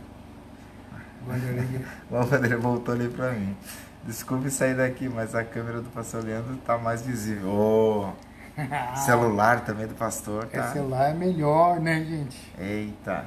Vanderlei. 1.26 1.84
o 2.10 2.24
Vanderlei 2.24 2.58
voltou 2.58 2.94
ali 2.94 3.08
pra 3.08 3.32
mim. 3.32 3.56
Desculpe 4.04 4.50
sair 4.50 4.76
daqui, 4.76 5.08
mas 5.08 5.34
a 5.34 5.44
câmera 5.44 5.80
do 5.80 5.88
pastor 5.90 6.24
Leandro 6.24 6.56
tá 6.56 6.76
mais 6.76 7.02
visível. 7.02 7.48
Oh, 7.48 8.12
celular 9.04 9.64
também 9.64 9.86
do 9.86 9.94
pastor, 9.94 10.44
tá? 10.46 10.58
É, 10.58 10.72
celular 10.72 11.10
é 11.10 11.14
melhor, 11.14 11.80
né, 11.80 12.04
gente? 12.04 12.52
Eita, 12.58 13.24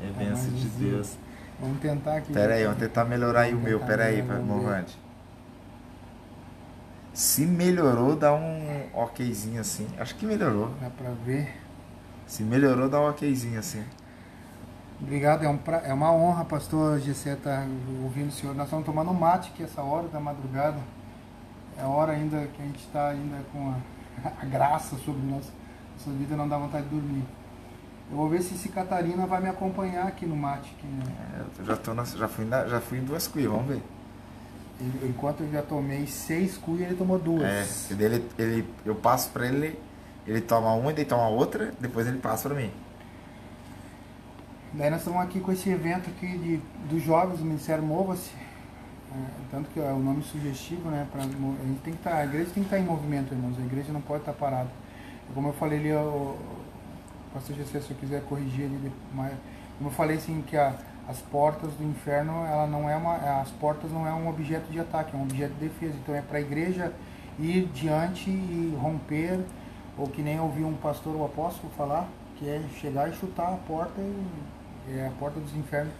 é 0.00 0.06
tá 0.06 0.18
bênção 0.18 0.50
de 0.52 0.68
Deus. 0.68 1.18
Vamos 1.60 1.80
tentar 1.80 2.16
aqui. 2.16 2.32
Pera 2.32 2.54
aí, 2.54 2.64
vamos 2.64 2.78
tentar 2.78 3.04
melhorar 3.04 3.42
aí 3.42 3.54
o 3.54 3.58
meu. 3.58 3.80
Pera 3.80 4.04
aí, 4.04 4.22
Movante. 4.22 4.98
Se 7.12 7.44
melhorou, 7.44 8.16
dá 8.16 8.32
um 8.32 8.88
okzinho 8.94 9.60
assim. 9.60 9.86
Acho 9.98 10.14
que 10.14 10.24
melhorou. 10.24 10.72
Dá 10.80 10.88
pra 10.88 11.10
ver. 11.24 11.54
Se 12.26 12.42
melhorou, 12.42 12.88
dá 12.88 13.00
um 13.00 13.08
okzinho 13.10 13.58
assim. 13.58 13.84
Obrigado, 15.00 15.44
é, 15.44 15.48
um 15.48 15.56
pra... 15.56 15.78
é 15.78 15.92
uma 15.92 16.12
honra, 16.12 16.44
pastor 16.44 17.00
GC, 17.00 17.30
estar 17.30 17.62
tá 17.62 17.66
ouvindo 18.02 18.28
o 18.28 18.32
senhor. 18.32 18.54
Nós 18.54 18.66
estamos 18.66 18.86
tomando 18.86 19.12
mate 19.12 19.50
aqui 19.52 19.62
essa 19.62 19.82
hora 19.82 20.06
da 20.08 20.20
madrugada. 20.20 20.78
É 21.76 21.82
a 21.82 21.88
hora 21.88 22.12
ainda 22.12 22.46
que 22.54 22.62
a 22.62 22.64
gente 22.64 22.78
está 22.78 23.08
ainda 23.08 23.38
com 23.52 23.70
a, 23.70 24.28
a, 24.42 24.44
graça 24.44 24.96
sobre 24.98 25.22
nossa, 25.22 25.50
nossa 25.98 26.10
vida, 26.18 26.36
não 26.36 26.48
dá 26.48 26.56
vontade 26.58 26.84
de 26.84 26.90
dormir. 26.90 27.24
Eu 28.10 28.16
vou 28.16 28.28
ver 28.28 28.42
se 28.42 28.54
esse 28.54 28.68
Catarina 28.68 29.26
vai 29.26 29.40
me 29.40 29.48
acompanhar 29.48 30.06
aqui 30.06 30.26
no 30.26 30.36
mate. 30.36 30.74
Aqui, 30.78 30.86
né? 30.86 31.04
é, 31.34 31.60
eu 31.60 31.64
já, 31.64 31.76
tô 31.76 31.94
na, 31.94 32.04
já, 32.04 32.28
fui 32.28 32.44
na, 32.44 32.66
já 32.66 32.80
fui 32.80 32.98
em 32.98 33.04
duas 33.04 33.26
cuias, 33.26 33.50
vamos 33.50 33.66
ver. 33.66 33.82
Enquanto 35.04 35.42
eu 35.42 35.50
já 35.50 35.62
tomei 35.62 36.06
seis 36.06 36.56
cuias, 36.56 36.88
ele 36.88 36.96
tomou 36.96 37.18
duas. 37.18 37.42
É, 37.42 37.66
ele, 37.92 38.28
ele, 38.38 38.68
eu 38.84 38.94
passo 38.94 39.30
para 39.30 39.46
ele, 39.46 39.78
ele 40.26 40.40
toma 40.40 40.72
uma, 40.74 40.90
ele 40.90 41.04
toma 41.04 41.28
outra, 41.28 41.72
depois 41.80 42.06
ele 42.06 42.18
passa 42.18 42.48
para 42.48 42.58
mim. 42.58 42.70
Daí 44.74 44.88
nós 44.88 45.00
estamos 45.00 45.20
aqui 45.20 45.38
com 45.38 45.52
esse 45.52 45.68
evento 45.68 46.08
aqui 46.08 46.26
de, 46.26 46.56
dos 46.88 47.02
jovens 47.02 47.38
do 47.38 47.44
Ministério 47.44 47.84
Mova-se. 47.84 48.30
É, 49.14 49.26
tanto 49.50 49.68
que 49.68 49.78
é 49.78 49.92
o 49.92 49.98
nome 49.98 50.22
sugestivo, 50.22 50.88
né? 50.88 51.06
Pra, 51.12 51.20
a, 51.20 51.26
gente 51.26 51.80
tem 51.84 51.92
que 51.92 52.02
tá, 52.02 52.16
a 52.16 52.24
igreja 52.24 52.46
tem 52.54 52.62
que 52.62 52.68
estar 52.68 52.76
tá 52.78 52.82
em 52.82 52.86
movimento, 52.86 53.34
irmãos. 53.34 53.58
A 53.58 53.60
igreja 53.60 53.92
não 53.92 54.00
pode 54.00 54.20
estar 54.20 54.32
tá 54.32 54.38
parada. 54.38 54.70
Como 55.34 55.48
eu 55.48 55.52
falei 55.52 55.78
ali, 55.78 55.92
o 55.92 56.36
pastor 57.34 57.54
GC, 57.54 57.82
se 57.82 57.90
eu 57.90 57.96
quiser 57.98 58.22
corrigir 58.22 58.64
ali, 58.64 58.90
mas, 59.12 59.34
como 59.76 59.90
eu 59.90 59.94
falei 59.94 60.16
assim, 60.16 60.42
que 60.46 60.56
a, 60.56 60.74
as 61.06 61.18
portas 61.18 61.70
do 61.74 61.84
inferno, 61.84 62.32
ela 62.46 62.66
não 62.66 62.88
é 62.88 62.96
uma, 62.96 63.16
as 63.42 63.50
portas 63.50 63.92
não 63.92 64.06
é 64.06 64.14
um 64.14 64.26
objeto 64.26 64.72
de 64.72 64.80
ataque, 64.80 65.14
é 65.14 65.18
um 65.18 65.24
objeto 65.24 65.52
de 65.52 65.68
defesa. 65.68 65.94
Então 66.02 66.14
é 66.14 66.22
para 66.22 66.38
a 66.38 66.40
igreja 66.40 66.94
ir 67.38 67.66
diante 67.74 68.30
e 68.30 68.74
romper, 68.80 69.38
ou 69.98 70.06
que 70.06 70.22
nem 70.22 70.40
ouvi 70.40 70.64
um 70.64 70.72
pastor, 70.72 71.14
o 71.14 71.26
apóstolo 71.26 71.70
falar, 71.76 72.08
que 72.38 72.48
é 72.48 72.62
chegar 72.80 73.10
e 73.10 73.12
chutar 73.12 73.52
a 73.52 73.56
porta 73.68 74.00
e 74.00 74.61
é 74.90 75.06
a 75.06 75.10
porta 75.18 75.38
dos 75.38 75.54
infernos, 75.54 75.92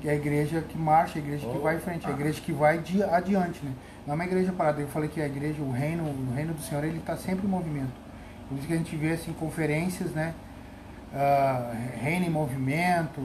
que 0.00 0.08
é 0.08 0.12
a 0.12 0.14
igreja 0.14 0.60
que 0.62 0.76
marcha, 0.76 1.18
a 1.18 1.22
igreja 1.22 1.46
que 1.46 1.58
vai 1.58 1.76
em 1.76 1.80
frente, 1.80 2.06
a 2.06 2.10
igreja 2.10 2.40
que 2.40 2.52
vai 2.52 2.78
de, 2.78 3.02
adiante, 3.02 3.64
né? 3.64 3.72
Não 4.06 4.12
é 4.12 4.14
uma 4.16 4.24
igreja 4.24 4.52
parada. 4.52 4.80
Eu 4.80 4.88
falei 4.88 5.08
que 5.08 5.20
a 5.20 5.26
igreja, 5.26 5.62
o 5.62 5.70
reino, 5.70 6.04
o 6.04 6.34
reino 6.34 6.52
do 6.52 6.60
Senhor, 6.60 6.84
ele 6.84 6.98
está 6.98 7.16
sempre 7.16 7.46
em 7.46 7.50
movimento. 7.50 7.92
Por 8.48 8.58
isso 8.58 8.66
que 8.66 8.74
a 8.74 8.76
gente 8.76 8.94
vê 8.96 9.12
assim 9.12 9.32
conferências, 9.32 10.10
né? 10.10 10.34
Uh, 11.14 12.02
reino 12.02 12.26
em 12.26 12.30
movimento, 12.30 13.20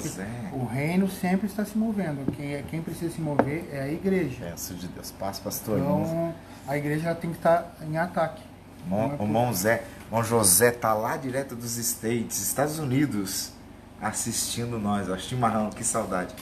isso. 0.00 0.20
Oh, 0.52 0.58
o 0.58 0.64
reino 0.64 1.08
sempre 1.08 1.46
está 1.48 1.64
se 1.64 1.76
movendo. 1.76 2.30
Quem, 2.32 2.54
é, 2.54 2.62
quem 2.70 2.80
precisa 2.80 3.12
se 3.12 3.20
mover 3.20 3.68
é 3.72 3.80
a 3.82 3.88
igreja. 3.88 4.46
Peço 4.50 4.74
de 4.74 4.86
Deus. 4.86 5.10
Paz, 5.10 5.40
pastor. 5.40 5.78
Então, 5.78 6.32
a 6.68 6.78
igreja 6.78 7.14
tem 7.16 7.30
que 7.30 7.36
estar 7.36 7.74
em 7.82 7.98
ataque. 7.98 8.42
Mon, 8.86 9.14
é 9.14 9.16
o 9.18 9.26
Mão 9.26 10.22
José 10.22 10.68
está 10.68 10.94
lá 10.94 11.16
direto 11.16 11.56
dos 11.56 11.76
States, 11.76 12.40
Estados 12.40 12.78
Unidos 12.78 13.55
assistindo 14.00 14.78
nós. 14.78 15.08
Ó, 15.08 15.16
chimarrão, 15.16 15.70
que 15.70 15.84
saudade. 15.84 16.34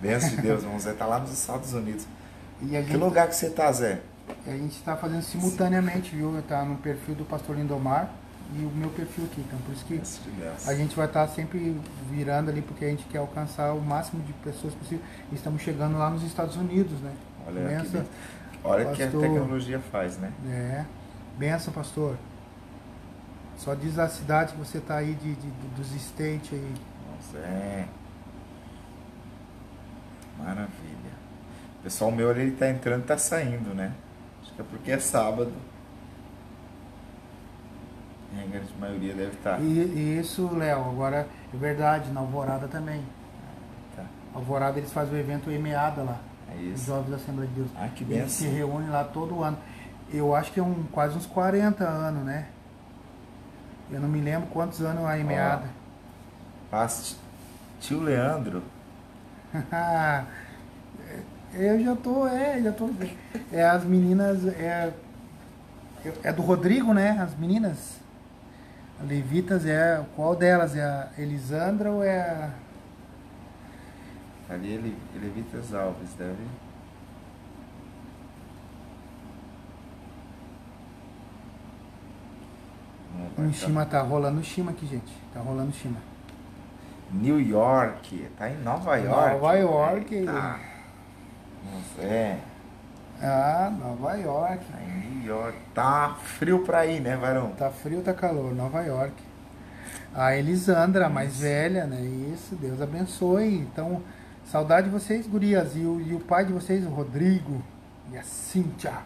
Benção 0.00 0.30
de 0.30 0.36
Deus, 0.36 0.62
irmão 0.62 0.78
Zé 0.78 0.92
tá 0.92 1.06
lá 1.06 1.18
nos 1.18 1.32
Estados 1.32 1.72
Unidos. 1.72 2.06
Gente, 2.62 2.90
que 2.90 2.96
lugar 2.96 3.28
que 3.28 3.34
você 3.34 3.50
tá, 3.50 3.70
Zé? 3.72 4.00
A 4.46 4.50
gente 4.50 4.76
está 4.76 4.96
fazendo 4.96 5.22
simultaneamente, 5.22 6.14
viu? 6.14 6.42
Tá 6.48 6.64
no 6.64 6.76
perfil 6.76 7.14
do 7.14 7.24
pastor 7.24 7.56
Lindomar 7.56 8.10
e 8.54 8.64
o 8.64 8.70
meu 8.70 8.90
perfil 8.90 9.24
aqui. 9.24 9.40
Então 9.40 9.58
por 9.60 9.72
isso 9.72 9.84
que 9.84 10.00
a 10.68 10.74
gente 10.74 10.94
vai 10.96 11.06
estar 11.06 11.26
tá 11.26 11.32
sempre 11.32 11.80
virando 12.10 12.50
ali, 12.50 12.62
porque 12.62 12.84
a 12.84 12.88
gente 12.88 13.04
quer 13.04 13.18
alcançar 13.18 13.72
o 13.72 13.80
máximo 13.80 14.22
de 14.22 14.32
pessoas 14.34 14.74
possível. 14.74 15.04
E 15.32 15.34
estamos 15.34 15.62
chegando 15.62 15.98
lá 15.98 16.10
nos 16.10 16.22
Estados 16.22 16.56
Unidos, 16.56 17.00
né? 17.00 17.12
Olha, 17.46 17.60
Benção, 17.60 18.02
que, 18.02 18.08
olha 18.64 18.84
pastor, 18.86 19.10
que 19.10 19.16
a 19.16 19.20
tecnologia 19.20 19.80
faz, 19.92 20.18
né? 20.18 20.32
É. 20.48 20.84
Benção, 21.38 21.72
pastor. 21.72 22.16
Só 23.56 23.74
diz 23.74 23.98
a 23.98 24.08
cidade 24.08 24.52
que 24.52 24.58
você 24.58 24.78
está 24.78 24.96
aí 24.96 25.14
de, 25.14 25.34
de, 25.34 25.50
dos 25.76 25.94
States 25.94 26.50
aí. 26.52 26.74
É. 27.34 27.86
Maravilha. 30.38 30.66
O 31.80 31.82
pessoal 31.82 32.10
meu 32.10 32.30
ele 32.30 32.52
tá 32.52 32.68
entrando 32.68 33.02
e 33.02 33.06
tá 33.06 33.18
saindo, 33.18 33.74
né? 33.74 33.92
Acho 34.42 34.52
que 34.54 34.60
é 34.60 34.64
porque 34.64 34.90
é 34.90 34.98
sábado. 34.98 35.52
E 38.34 38.40
a 38.40 38.46
grande 38.46 38.74
maioria 38.78 39.14
deve 39.14 39.32
estar. 39.32 39.56
Tá. 39.56 39.62
E, 39.62 40.18
isso, 40.20 40.54
Léo, 40.54 40.80
agora 40.80 41.26
é 41.52 41.56
verdade, 41.56 42.10
na 42.10 42.20
Alvorada 42.20 42.68
também. 42.68 43.02
Tá. 43.94 44.04
Alvorada 44.34 44.78
eles 44.78 44.92
fazem 44.92 45.14
o 45.14 45.18
evento 45.18 45.50
Emeada 45.50 46.02
lá. 46.02 46.20
É 46.52 46.60
isso. 46.60 46.74
Os 46.74 46.86
jovens 46.86 47.10
da 47.10 47.16
Assembleia 47.16 47.48
de 47.48 47.54
Deus. 47.54 47.70
Ah, 47.76 47.88
que 47.88 48.04
benção. 48.04 48.22
Eles 48.22 48.32
se 48.32 48.46
reúnem 48.48 48.90
lá 48.90 49.04
todo 49.04 49.42
ano. 49.42 49.58
Eu 50.12 50.34
acho 50.34 50.52
que 50.52 50.60
é 50.60 50.62
um, 50.62 50.84
quase 50.92 51.16
uns 51.16 51.26
40 51.26 51.84
anos, 51.84 52.24
né? 52.24 52.46
Eu 53.90 54.00
não 54.00 54.08
me 54.08 54.20
lembro 54.20 54.48
quantos 54.48 54.80
anos 54.82 55.04
a 55.04 55.18
Emeada. 55.18 55.68
Paz, 56.76 57.16
tio 57.80 58.02
Leandro. 58.02 58.62
eu 61.54 61.82
já 61.82 61.96
tô, 61.96 62.26
é, 62.26 62.60
já 62.60 62.70
tô. 62.70 62.90
É 63.50 63.64
as 63.64 63.82
meninas, 63.82 64.44
é, 64.44 64.92
é 66.22 66.30
do 66.34 66.42
Rodrigo, 66.42 66.92
né? 66.92 67.18
As 67.18 67.34
meninas. 67.34 67.98
Levitas 69.08 69.64
é. 69.64 70.04
Qual 70.14 70.36
delas? 70.36 70.76
É 70.76 70.84
a 70.84 71.08
Elisandra 71.16 71.90
ou 71.90 72.04
é 72.04 72.20
a. 72.20 72.50
Ali 74.52 74.74
ele, 74.74 74.94
Levitas 75.14 75.72
Alves, 75.72 76.12
deve. 76.18 76.46
No 83.38 83.54
cima 83.54 83.86
tá 83.86 84.02
rolando 84.02 84.44
cima 84.44 84.72
aqui, 84.72 84.86
gente. 84.86 85.16
Tá 85.32 85.40
rolando 85.40 85.72
cima. 85.72 86.15
New 87.10 87.40
York, 87.40 88.28
tá 88.38 88.50
em 88.50 88.58
Nova 88.58 88.96
York. 88.96 89.32
Nova 89.32 89.54
York. 89.54 90.24
Tá. 90.24 90.60
é. 92.00 92.38
Ah, 93.22 93.72
Nova 93.78 94.14
York. 94.16 94.64
Tá 94.64 94.78
em 94.82 95.16
New 95.16 95.26
York. 95.26 95.58
Tá 95.74 96.16
frio 96.22 96.64
pra 96.64 96.84
ir, 96.86 97.00
né, 97.00 97.16
varão? 97.16 97.50
Tá 97.50 97.70
frio, 97.70 98.02
tá 98.02 98.12
calor, 98.12 98.54
Nova 98.54 98.82
York. 98.82 99.14
A 100.14 100.36
Elisandra, 100.36 101.06
a 101.06 101.10
mais 101.10 101.40
velha, 101.40 101.86
né? 101.86 102.00
Isso, 102.00 102.54
Deus 102.56 102.80
abençoe. 102.80 103.54
Então, 103.54 104.02
Saudade 104.50 104.86
de 104.88 104.92
vocês, 104.92 105.26
gurias. 105.26 105.74
E 105.74 105.80
o, 105.80 106.00
e 106.00 106.14
o 106.14 106.20
pai 106.20 106.44
de 106.44 106.52
vocês, 106.52 106.86
o 106.86 106.88
Rodrigo 106.88 107.62
e 108.12 108.16
a 108.16 108.22
Cíntia. 108.22 108.98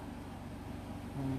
Hum, 1.19 1.39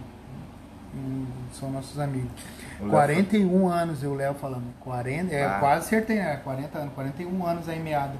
hum, 0.95 1.25
são 1.53 1.71
nossos 1.71 1.99
amigos. 1.99 2.43
O 2.81 2.85
Léo 2.85 2.91
41 2.91 3.69
anos, 3.69 4.03
eu 4.03 4.15
Léo 4.15 4.33
falando. 4.33 4.65
40, 4.79 5.33
é, 5.33 5.45
Ah. 5.45 5.59
quase 5.59 5.85
acertei, 5.85 6.17
é, 6.17 6.35
40 6.37 6.79
anos, 6.79 6.93
41 6.93 7.45
anos 7.45 7.69
aí 7.69 7.79
meada. 7.79 8.15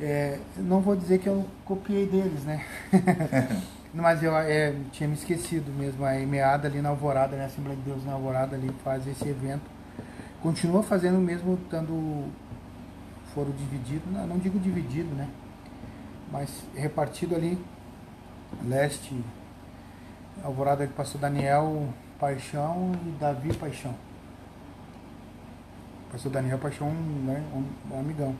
É, 0.00 0.38
não 0.56 0.80
vou 0.80 0.96
dizer 0.96 1.18
que 1.18 1.26
eu 1.28 1.46
copiei 1.64 2.06
deles, 2.06 2.44
né? 2.44 2.64
Mas 3.94 4.22
eu 4.22 4.36
é, 4.36 4.74
tinha 4.92 5.08
me 5.08 5.14
esquecido 5.14 5.72
mesmo. 5.72 6.04
A 6.04 6.12
meada 6.14 6.68
ali 6.68 6.80
na 6.82 6.90
Alvorada, 6.90 7.36
né? 7.36 7.44
A 7.44 7.46
Assembleia 7.46 7.76
de 7.76 7.82
Deus 7.82 8.04
na 8.04 8.12
Alvorada 8.12 8.56
ali 8.56 8.70
faz 8.84 9.06
esse 9.06 9.26
evento. 9.28 9.64
Continua 10.42 10.82
fazendo 10.82 11.18
mesmo 11.18 11.54
estando 11.54 12.30
foro 13.34 13.52
dividido, 13.52 14.04
não, 14.10 14.26
não 14.26 14.38
digo 14.38 14.58
dividido, 14.58 15.14
né? 15.14 15.28
Mas 16.30 16.48
repartido 16.74 17.34
ali, 17.34 17.58
leste, 18.64 19.14
Alvorada 20.44 20.86
que 20.86 20.92
passou 20.92 21.20
Daniel 21.20 21.88
Paixão 22.18 22.92
e 23.06 23.10
Davi 23.20 23.52
Paixão. 23.54 23.94
Pastor 26.10 26.32
Daniel 26.32 26.58
Paixão, 26.58 26.90
né? 26.90 27.44
Um, 27.52 27.94
um 27.94 28.00
amigão. 28.00 28.34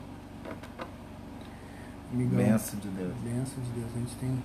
Amigão. 2.11 2.37
Benção 2.37 2.79
de 2.79 2.87
Deus. 2.87 3.13
Benção 3.17 3.63
de 3.63 3.69
Deus. 3.71 3.91
A 3.95 3.99
gente 3.99 4.15
tem. 4.15 4.43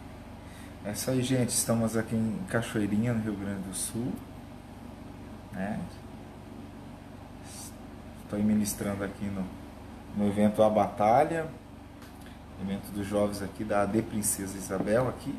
É 0.85 0.93
isso 0.93 1.11
aí, 1.11 1.23
gente. 1.23 1.51
Estamos 1.51 1.97
aqui 1.97 2.15
em 2.15 2.39
Cachoeirinha, 2.49 3.15
no 3.15 3.23
Rio 3.23 3.35
Grande 3.37 3.63
do 3.63 3.75
Sul. 3.75 4.13
Né? 5.53 5.81
Estou 8.25 8.39
ministrando 8.41 9.05
aqui 9.05 9.25
no, 9.25 9.45
no 10.17 10.29
evento 10.29 10.63
A 10.63 10.69
Batalha, 10.69 11.47
evento 12.61 12.91
dos 12.93 13.07
jovens 13.07 13.43
aqui 13.43 13.63
da 13.63 13.83
AD 13.83 14.03
Princesa 14.03 14.57
Isabel, 14.57 15.09
aqui 15.09 15.35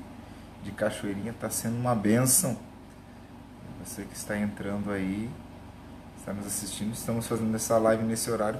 de 0.64 0.72
Cachoeirinha. 0.72 1.32
Está 1.32 1.50
sendo 1.50 1.76
uma 1.78 1.94
benção. 1.94 2.58
Você 3.84 4.04
que 4.04 4.16
está 4.16 4.38
entrando 4.38 4.92
aí, 4.92 5.30
está 6.18 6.34
nos 6.34 6.46
assistindo, 6.48 6.94
estamos 6.94 7.28
fazendo 7.28 7.54
essa 7.56 7.78
live 7.78 8.04
nesse 8.04 8.32
horário 8.32 8.60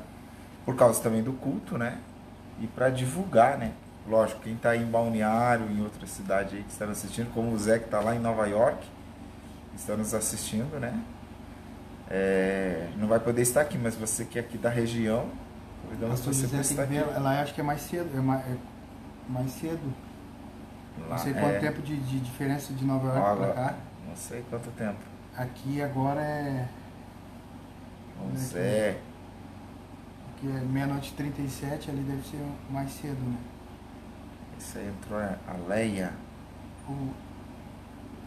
por 0.66 0.76
causa 0.76 1.02
também 1.02 1.24
do 1.24 1.34
culto, 1.34 1.78
né? 1.78 1.98
E 2.60 2.68
para 2.68 2.90
divulgar, 2.90 3.58
né? 3.58 3.72
Lógico, 4.08 4.42
quem 4.42 4.54
está 4.54 4.76
em 4.76 4.86
Balneário, 4.86 5.70
em 5.72 5.82
outra 5.82 6.06
cidade 6.06 6.58
aí 6.58 6.64
que 6.64 6.72
está 6.72 6.86
nos 6.86 6.98
assistindo, 6.98 7.34
como 7.34 7.52
o 7.54 7.58
Zé 7.58 7.80
que 7.80 7.86
está 7.86 8.02
lá 8.02 8.14
em 8.16 8.20
Nova 8.20 8.46
York, 8.48 8.86
está 9.76 9.96
nos 9.96 10.14
assistindo, 10.14 10.78
né? 10.80 11.02
É, 12.10 12.90
não 12.98 13.08
vai 13.08 13.20
poder 13.20 13.42
estar 13.42 13.62
aqui, 13.62 13.78
mas 13.78 13.96
você 13.96 14.26
que 14.26 14.38
é 14.38 14.42
aqui 14.42 14.58
da 14.58 14.70
região, 14.70 15.30
convidamos 15.84 16.20
você 16.20 16.48
para 16.48 16.60
estar 16.60 16.84
aqui. 16.84 16.98
ela 16.98 17.42
acho 17.42 17.54
que 17.54 17.62
é 17.62 17.64
mais 17.64 17.82
cedo. 17.82 18.10
É 18.18 18.22
mais, 18.22 18.46
é 18.46 18.58
mais 19.30 19.52
cedo. 19.52 19.94
Lá, 21.00 21.10
não 21.12 21.18
sei 21.18 21.34
quanto 21.34 21.56
é, 21.56 21.60
tempo 21.60 21.82
de, 21.82 21.96
de 21.98 22.20
diferença 22.20 22.74
de 22.74 22.86
Nova 22.86 23.08
York 23.08 23.20
agora- 23.22 23.54
cá. 23.54 23.76
Não 24.08 24.16
sei 24.16 24.44
quanto 24.50 24.70
tempo. 24.72 25.13
Aqui 25.38 25.82
agora 25.82 26.22
é. 26.22 26.68
O 28.22 28.28
Né, 28.28 28.36
Zé, 28.38 28.98
Que 30.40 30.48
é 30.48 30.60
meia-noite 30.62 31.12
e 31.12 31.16
37, 31.16 31.90
ali 31.90 32.02
deve 32.02 32.22
ser 32.28 32.44
mais 32.70 32.92
cedo, 32.92 33.20
né? 33.20 33.38
esse 34.60 34.78
aí 34.78 34.88
entrou 34.88 35.20
é 35.20 35.36
a 35.48 35.54
Leia. 35.68 36.14
O- 36.88 37.10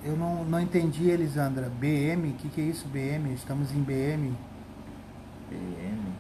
eu 0.05 0.17
não, 0.17 0.45
não 0.45 0.61
entendi, 0.61 1.09
Elisandra. 1.11 1.69
BM, 1.69 2.31
o 2.31 2.33
que, 2.35 2.49
que 2.49 2.61
é 2.61 2.65
isso, 2.65 2.87
BM? 2.89 3.33
Estamos 3.35 3.73
em 3.73 3.83
BM, 3.83 4.35
BM, 5.51 6.13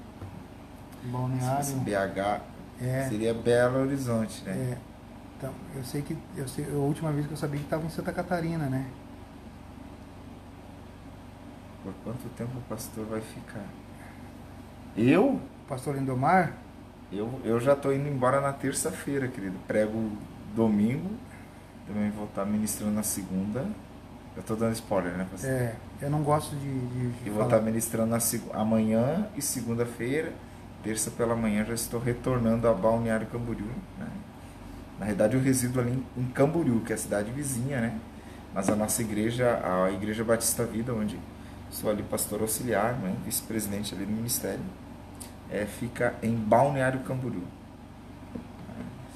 se 1.02 1.08
Balneário. 1.08 1.56
fosse 1.64 1.74
BH, 1.76 2.40
É, 2.80 3.08
seria 3.08 3.32
Belo 3.34 3.80
Horizonte, 3.80 4.42
né? 4.44 4.52
é. 4.52 4.78
Então, 5.38 5.52
eu 5.74 5.84
sei 5.84 6.02
que. 6.02 6.16
Eu 6.36 6.46
sei, 6.48 6.64
a 6.70 6.76
última 6.76 7.10
vez 7.12 7.26
que 7.26 7.32
eu 7.32 7.36
sabia 7.36 7.58
que 7.58 7.66
estava 7.66 7.84
em 7.84 7.90
Santa 7.90 8.12
Catarina, 8.12 8.66
né? 8.66 8.86
Por 11.86 11.94
quanto 12.02 12.28
tempo 12.30 12.50
o 12.58 12.62
pastor 12.62 13.06
vai 13.06 13.20
ficar? 13.20 13.64
Eu? 14.96 15.40
Pastor 15.68 15.94
Lindomar? 15.94 16.52
Eu, 17.12 17.40
eu 17.44 17.60
já 17.60 17.74
estou 17.74 17.94
indo 17.94 18.08
embora 18.08 18.40
na 18.40 18.52
terça-feira, 18.52 19.28
querido. 19.28 19.56
Prego 19.68 20.10
domingo, 20.52 21.08
também 21.86 22.10
vou 22.10 22.24
estar 22.24 22.44
ministrando 22.44 22.92
na 22.92 23.04
segunda. 23.04 23.60
Eu 24.34 24.40
estou 24.40 24.56
dando 24.56 24.72
spoiler, 24.72 25.12
né, 25.12 25.28
pastor? 25.30 25.48
É, 25.48 25.76
eu 26.02 26.10
não 26.10 26.24
gosto 26.24 26.56
de. 26.56 26.68
de, 26.68 27.10
de 27.10 27.28
E 27.28 27.30
vou 27.30 27.44
estar 27.44 27.60
ministrando 27.60 28.10
na 28.10 28.18
amanhã 28.60 29.28
e 29.36 29.40
segunda-feira. 29.40 30.32
Terça 30.82 31.08
pela 31.12 31.36
manhã 31.36 31.64
já 31.64 31.74
estou 31.74 32.00
retornando 32.00 32.66
a 32.66 32.74
Balneário 32.74 33.28
Camboriú. 33.28 33.70
Né? 33.96 34.08
Na 34.98 35.06
verdade, 35.06 35.36
eu 35.36 35.40
resido 35.40 35.78
ali 35.78 35.92
em, 35.92 36.22
em 36.22 36.26
Camboriú, 36.32 36.80
que 36.80 36.92
é 36.92 36.96
a 36.96 36.98
cidade 36.98 37.30
vizinha, 37.30 37.80
né? 37.80 37.96
Mas 38.52 38.68
a 38.68 38.74
nossa 38.74 39.02
igreja, 39.02 39.60
a 39.62 39.92
Igreja 39.92 40.24
Batista 40.24 40.64
Vida, 40.64 40.92
onde 40.92 41.16
sou 41.76 41.90
ali 41.90 42.02
pastor 42.02 42.40
auxiliar, 42.40 42.94
né? 42.94 43.14
vice-presidente 43.24 43.94
ali 43.94 44.04
do 44.06 44.12
ministério, 44.12 44.60
é, 45.50 45.66
fica 45.66 46.14
em 46.22 46.34
Balneário 46.34 47.00
Camboriú. 47.00 47.42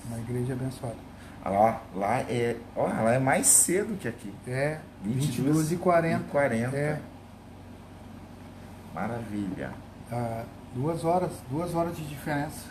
Uma 0.07 0.19
igreja 0.19 0.53
abençoada. 0.53 0.97
Ah, 1.43 1.49
Lá, 1.51 1.83
lá, 1.95 2.21
é, 2.29 2.57
ó, 2.77 2.87
lá 2.87 3.15
é 3.15 3.19
mais 3.19 3.47
cedo 3.47 3.97
que 3.99 4.07
aqui. 4.07 4.33
É, 4.47 4.79
22 5.03 5.57
22 5.57 5.73
e 5.73 5.77
40. 5.77 6.21
e 6.21 6.31
40. 6.31 6.77
É, 6.77 7.01
Maravilha. 8.95 9.71
ah, 10.13 10.45
duas 10.75 11.05
horas, 11.05 11.31
duas 11.51 11.75
horas 11.75 11.97
de 11.97 12.05
diferença. 12.05 12.69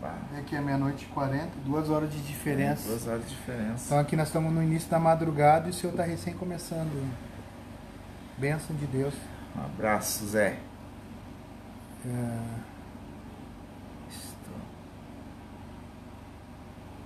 Bah, 0.00 0.14
É 0.38 0.42
que 0.42 0.54
é 0.54 0.60
meia-noite 0.60 1.04
e 1.04 1.08
40, 1.08 1.48
duas 1.64 1.90
horas 1.90 2.12
de 2.12 2.20
diferença. 2.20 2.86
Duas 2.88 3.06
horas 3.08 3.22
de 3.22 3.30
diferença. 3.30 3.84
Então 3.86 3.98
aqui 3.98 4.14
nós 4.16 4.28
estamos 4.28 4.52
no 4.52 4.62
início 4.62 4.88
da 4.88 4.98
madrugada 5.00 5.66
e 5.66 5.70
o 5.70 5.74
senhor 5.74 5.92
está 5.92 6.04
recém 6.04 6.34
começando. 6.34 6.92
Bênção 8.38 8.74
de 8.76 8.86
Deus. 8.86 9.14
Um 9.56 9.64
abraço, 9.64 10.26
Zé. 10.26 10.58
É, 12.06 12.38
Estou- 14.10 14.54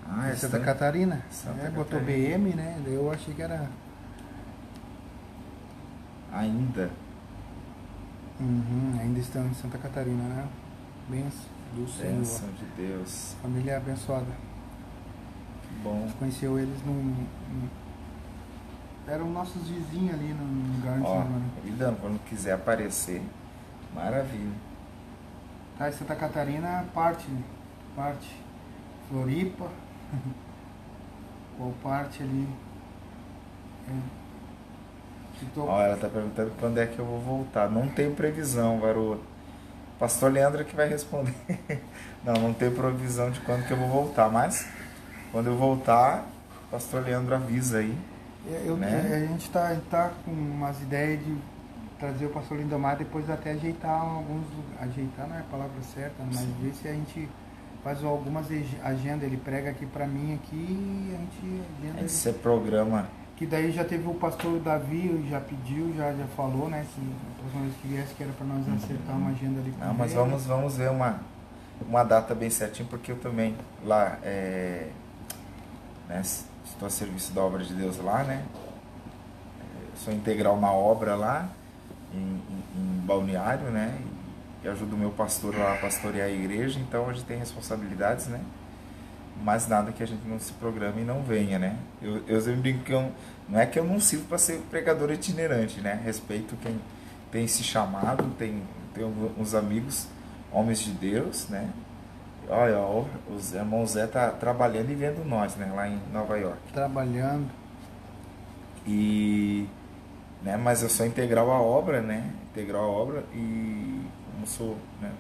Ah, 0.09 0.23
Santa 0.35 0.57
esta- 0.57 0.61
Catarina. 0.61 1.23
Santa 1.31 1.61
é, 1.67 1.71
botou 1.71 2.01
Catarina. 2.01 2.39
BM, 2.39 2.55
né? 2.57 2.83
Eu 2.87 3.11
achei 3.13 3.35
que 3.35 3.43
era. 3.43 3.69
ainda. 6.33 6.91
Uhum, 8.41 8.99
ainda 9.01 9.19
estão 9.19 9.47
em 9.47 9.55
Santa 9.55 9.79
Catarina, 9.79 10.23
né? 10.23 10.49
Bênção 11.09 11.41
do 11.75 11.89
Senhor. 11.89 12.17
Bênção 12.17 12.49
de 12.53 12.65
Deus. 12.77 13.35
Família 13.43 13.77
abençoada. 13.79 14.27
Que 15.63 15.75
bom. 15.83 16.09
Conheceu 16.19 16.59
eles 16.59 16.83
num. 16.85 16.93
num- 16.95 17.69
Eram 19.09 19.31
nossos 19.31 19.67
vizinhos 19.69 20.15
ali 20.15 20.35
no 20.35 20.77
lugar 20.77 20.99
de 20.99 21.05
Ó, 21.05 21.15
São 21.23 21.43
convidando, 21.57 21.97
quando 22.01 22.19
quiser 22.25 22.53
aparecer. 22.53 23.23
Maravilha. 23.95 24.53
Tá, 25.79 25.89
e 25.89 25.93
Santa 25.93 26.15
Catarina 26.15 26.85
parte, 26.93 27.27
parte. 27.97 28.37
Floripa. 29.09 29.67
Qual 31.57 31.73
parte 31.83 32.23
ali? 32.23 32.47
É. 33.89 33.93
Tô- 35.55 35.65
Ó, 35.67 35.81
ela 35.81 35.97
tá 35.97 36.09
perguntando 36.09 36.53
quando 36.61 36.79
é 36.79 36.87
que 36.87 36.99
eu 36.99 37.05
vou 37.07 37.21
voltar. 37.21 37.71
Não 37.71 37.89
tenho 37.89 38.15
previsão, 38.15 38.79
garoto. 38.81 39.23
Pastor 39.99 40.31
Leandro 40.33 40.65
que 40.65 40.77
vai 40.77 40.89
responder. 40.89 41.35
Não, 42.25 42.35
não 42.35 42.53
tenho 42.53 42.73
previsão 42.73 43.31
de 43.31 43.41
quando 43.41 43.65
que 43.67 43.73
eu 43.73 43.77
vou 43.77 43.89
voltar, 43.89 44.29
mas 44.29 44.67
quando 45.31 45.47
eu 45.47 45.57
voltar, 45.57 46.25
Pastor 46.71 47.03
Leandro 47.05 47.35
avisa 47.35 47.79
aí. 47.79 47.97
Eu- 48.47 48.77
né? 48.77 49.25
a 49.25 49.33
gente 49.33 49.51
tá, 49.51 49.77
tá 49.91 50.13
com 50.25 50.31
umas 50.31 50.81
ideias 50.81 51.19
de 51.25 51.37
trazer 51.99 52.27
o 52.27 52.31
pastor 52.31 52.59
Lindomar 52.59 52.97
depois 52.97 53.29
até 53.29 53.53
ajeitar 53.53 54.01
alguns 54.01 54.45
ajeitar 54.81 55.29
não 55.29 55.37
é 55.37 55.41
a 55.41 55.45
palavra 55.51 55.83
certa, 55.83 56.23
mas 56.25 56.37
Sim. 56.39 56.55
ver 56.63 56.73
se 56.75 56.89
a 56.89 56.93
gente 56.93 57.29
faz 57.83 58.03
algumas 58.05 58.47
agendas, 58.83 59.25
ele 59.25 59.37
prega 59.37 59.71
aqui 59.71 59.87
pra 59.87 60.07
mim 60.07 60.35
aqui 60.35 60.57
e 60.57 61.15
a 61.15 61.19
gente 61.19 61.63
agenda. 61.81 62.01
Aí 62.01 62.09
você 62.09 62.33
programa. 62.33 63.09
Que 63.37 63.47
daí 63.47 63.71
já 63.71 63.85
teve 63.85 64.09
o 64.09 64.15
pastor 64.15 64.59
Davi, 64.59 65.25
já 65.31 65.41
pediu, 65.41 65.95
já, 65.97 66.13
já 66.13 66.27
falou, 66.37 66.69
né? 66.69 66.85
Que 66.93 67.01
a 67.01 67.41
próxima 67.41 67.63
vez 67.63 67.75
que 67.81 67.89
viesse 67.89 68.15
que 68.15 68.23
era 68.25 68.33
pra 68.33 68.45
nós 68.45 68.69
acertar 68.69 69.17
uma 69.17 69.31
agenda 69.31 69.61
ali 69.61 69.71
com 69.71 69.85
Não, 69.85 69.95
mas 69.95 70.13
vamos, 70.13 70.45
vamos 70.45 70.77
ver 70.77 70.91
uma, 70.91 71.21
uma 71.89 72.03
data 72.03 72.35
bem 72.35 72.51
certinha, 72.51 72.87
porque 72.91 73.13
eu 73.13 73.19
também 73.19 73.55
lá 73.85 74.19
é, 74.25 74.89
né, 76.09 76.21
estou 76.73 76.87
a 76.87 76.91
serviço 76.91 77.33
da 77.33 77.43
obra 77.43 77.65
de 77.65 77.75
Deus 77.75 77.99
lá, 77.99 78.23
né? 78.25 78.45
É, 79.61 79.97
Sou 80.05 80.13
integral 80.13 80.61
na 80.61 80.71
obra 80.73 81.15
lá, 81.17 81.49
em, 82.15 82.19
em- 82.19 82.65
em 82.77 83.07
Balneário, 83.07 83.71
né? 83.71 83.99
E, 84.63 84.67
e 84.67 84.69
ajudo 84.69 84.95
o 84.97 84.99
meu 84.99 85.11
pastor 85.11 85.57
lá 85.57 85.75
a 85.75 85.77
pastorear 85.77 86.29
a 86.29 86.31
igreja, 86.31 86.79
então 86.81 87.09
a 87.09 87.13
gente 87.13 87.25
tem 87.25 87.39
responsabilidades, 87.39 88.27
né? 88.27 88.41
Mas 89.43 89.69
nada 89.69 89.93
que 89.93 90.03
a 90.03 90.07
gente 90.07 90.27
não 90.27 90.39
se 90.41 90.53
programe 90.55 91.03
e 91.03 91.05
não 91.05 91.23
venha, 91.23 91.59
né? 91.59 91.77
Eu, 92.03 92.23
eu 92.27 92.41
sempre 92.41 92.61
brinco 92.61 92.83
que 92.85 92.93
eu, 92.93 93.13
não 93.49 93.59
é 93.61 93.67
que 93.67 93.79
eu 93.79 93.85
não 93.85 94.01
sirvo 94.01 94.25
para 94.27 94.39
ser 94.39 94.59
pregador 94.71 95.13
itinerante, 95.13 95.81
né? 95.81 96.01
Respeito 96.05 96.57
quem 96.57 96.81
tem 97.31 97.45
esse 97.45 97.63
chamado, 97.63 98.25
tem, 98.37 98.63
tem 98.95 99.05
uns 99.39 99.55
amigos, 99.55 100.09
homens 100.51 100.81
de 100.81 100.91
Deus, 100.91 101.47
né? 101.49 101.69
Olha, 102.49 102.79
ó, 102.79 103.05
os 103.31 103.53
irmãos 103.53 103.91
Zé 103.93 104.07
tá 104.07 104.31
trabalhando 104.31 104.91
e 104.91 104.95
vendo 104.95 105.25
nós, 105.25 105.55
né? 105.57 105.71
Lá 105.75 105.89
em 105.89 106.01
Nova 106.13 106.37
York. 106.39 106.59
Trabalhando. 106.73 107.51
E. 108.87 109.67
Né, 110.43 110.57
mas 110.57 110.83
eu 110.83 110.89
sou 110.89 111.05
integral 111.05 111.51
à 111.51 111.61
obra, 111.61 112.01
né? 112.01 112.31
Integral 112.51 112.85
à 112.85 112.87
obra 112.87 113.25
e 113.35 114.01
como 114.39 114.47
sou 114.47 114.77
né, 115.01 115.11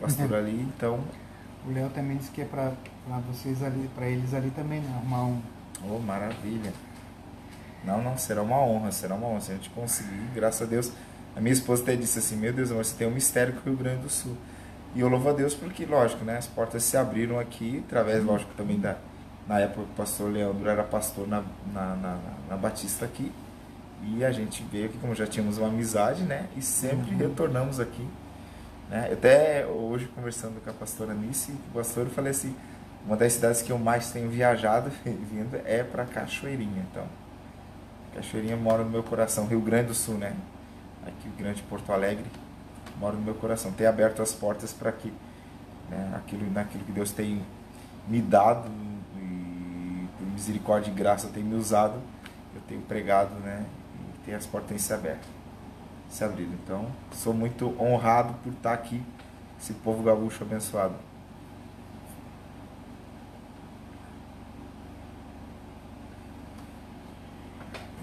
pastor 0.00 0.34
ali, 0.34 0.60
então. 0.76 1.00
O 1.66 1.72
Léo 1.72 1.88
também 1.90 2.16
disse 2.16 2.30
que 2.30 2.42
é 2.42 2.44
para 2.44 2.72
vocês 3.30 3.62
ali, 3.62 3.88
para 3.94 4.06
eles 4.06 4.34
ali 4.34 4.50
também, 4.50 4.80
né? 4.80 4.92
Arrumar 4.96 5.24
um. 5.24 5.40
Oh, 5.88 5.98
maravilha. 5.98 6.72
Não, 7.84 8.02
não, 8.02 8.18
será 8.18 8.42
uma 8.42 8.58
honra, 8.58 8.90
será 8.90 9.14
uma 9.14 9.28
honra. 9.28 9.40
Se 9.40 9.52
a 9.52 9.54
gente 9.54 9.70
conseguir, 9.70 10.28
graças 10.34 10.62
a 10.62 10.66
Deus. 10.66 10.92
A 11.36 11.40
minha 11.40 11.52
esposa 11.52 11.82
até 11.82 11.94
disse 11.94 12.18
assim, 12.18 12.36
meu 12.36 12.52
Deus, 12.52 12.70
você 12.70 12.96
tem 12.96 13.06
um 13.06 13.12
mistério 13.12 13.54
com 13.54 13.60
o 13.60 13.62
Rio 13.72 13.76
Grande 13.76 14.02
do 14.02 14.10
Sul. 14.10 14.36
E 14.94 15.00
eu 15.00 15.08
louvo 15.08 15.28
a 15.28 15.32
Deus 15.32 15.54
porque, 15.54 15.84
lógico, 15.84 16.24
né, 16.24 16.38
as 16.38 16.46
portas 16.46 16.82
se 16.82 16.96
abriram 16.96 17.38
aqui, 17.38 17.82
através, 17.86 18.24
lógico, 18.24 18.52
também 18.56 18.78
da. 18.78 18.96
Na 19.46 19.60
época 19.60 19.80
o 19.80 19.86
pastor 19.96 20.30
Leandro 20.30 20.68
era 20.68 20.82
pastor 20.82 21.26
na, 21.26 21.42
na, 21.72 21.96
na, 21.96 22.18
na 22.50 22.56
Batista 22.56 23.06
aqui. 23.06 23.32
E 24.02 24.24
a 24.24 24.30
gente 24.30 24.62
veio 24.70 24.86
aqui, 24.86 24.98
como 24.98 25.14
já 25.14 25.26
tínhamos 25.26 25.58
uma 25.58 25.68
amizade, 25.68 26.22
né? 26.22 26.46
E 26.56 26.62
sempre 26.62 27.12
uhum. 27.12 27.18
retornamos 27.18 27.80
aqui. 27.80 28.06
Né? 28.90 29.10
Até 29.12 29.66
hoje, 29.66 30.06
conversando 30.14 30.62
com 30.62 30.70
a 30.70 30.72
pastora 30.72 31.14
Nice, 31.14 31.50
o 31.50 31.74
pastor, 31.74 32.04
eu 32.04 32.10
falei 32.10 32.30
assim: 32.30 32.54
uma 33.06 33.16
das 33.16 33.32
cidades 33.32 33.62
que 33.62 33.70
eu 33.70 33.78
mais 33.78 34.10
tenho 34.10 34.28
viajado 34.28 34.90
vindo 35.04 35.60
é 35.64 35.82
para 35.82 36.04
Cachoeirinha. 36.04 36.86
Então, 36.90 37.04
Cachoeirinha 38.14 38.56
mora 38.56 38.84
no 38.84 38.90
meu 38.90 39.02
coração, 39.02 39.46
Rio 39.46 39.60
Grande 39.60 39.88
do 39.88 39.94
Sul, 39.94 40.14
né? 40.14 40.34
Aqui, 41.06 41.28
o 41.28 41.32
Grande 41.38 41.62
Porto 41.62 41.90
Alegre 41.90 42.24
mora 42.98 43.16
no 43.16 43.22
meu 43.22 43.34
coração. 43.34 43.72
Tem 43.72 43.86
aberto 43.86 44.22
as 44.22 44.32
portas 44.32 44.72
para 44.72 44.92
que 44.92 45.12
né, 45.88 46.12
aquilo, 46.16 46.50
naquilo 46.50 46.84
que 46.84 46.92
Deus 46.92 47.10
tem 47.10 47.42
me 48.06 48.20
dado 48.20 48.68
e 49.16 50.06
por 50.18 50.26
misericórdia 50.26 50.90
e 50.90 50.94
graça 50.94 51.28
tem 51.28 51.42
me 51.42 51.54
usado, 51.54 51.98
eu 52.54 52.60
tenho 52.66 52.80
pregado, 52.82 53.34
né? 53.36 53.64
E 54.00 54.18
tem 54.24 54.34
as 54.34 54.46
portas 54.46 54.68
têm 54.68 54.78
se 54.78 54.92
aberto, 54.92 55.26
se 56.08 56.24
abrido. 56.24 56.52
Então, 56.64 56.86
sou 57.12 57.32
muito 57.32 57.74
honrado 57.80 58.34
por 58.42 58.52
estar 58.52 58.72
aqui, 58.72 59.02
esse 59.60 59.72
povo 59.74 60.02
gaúcho 60.02 60.42
abençoado. 60.42 60.94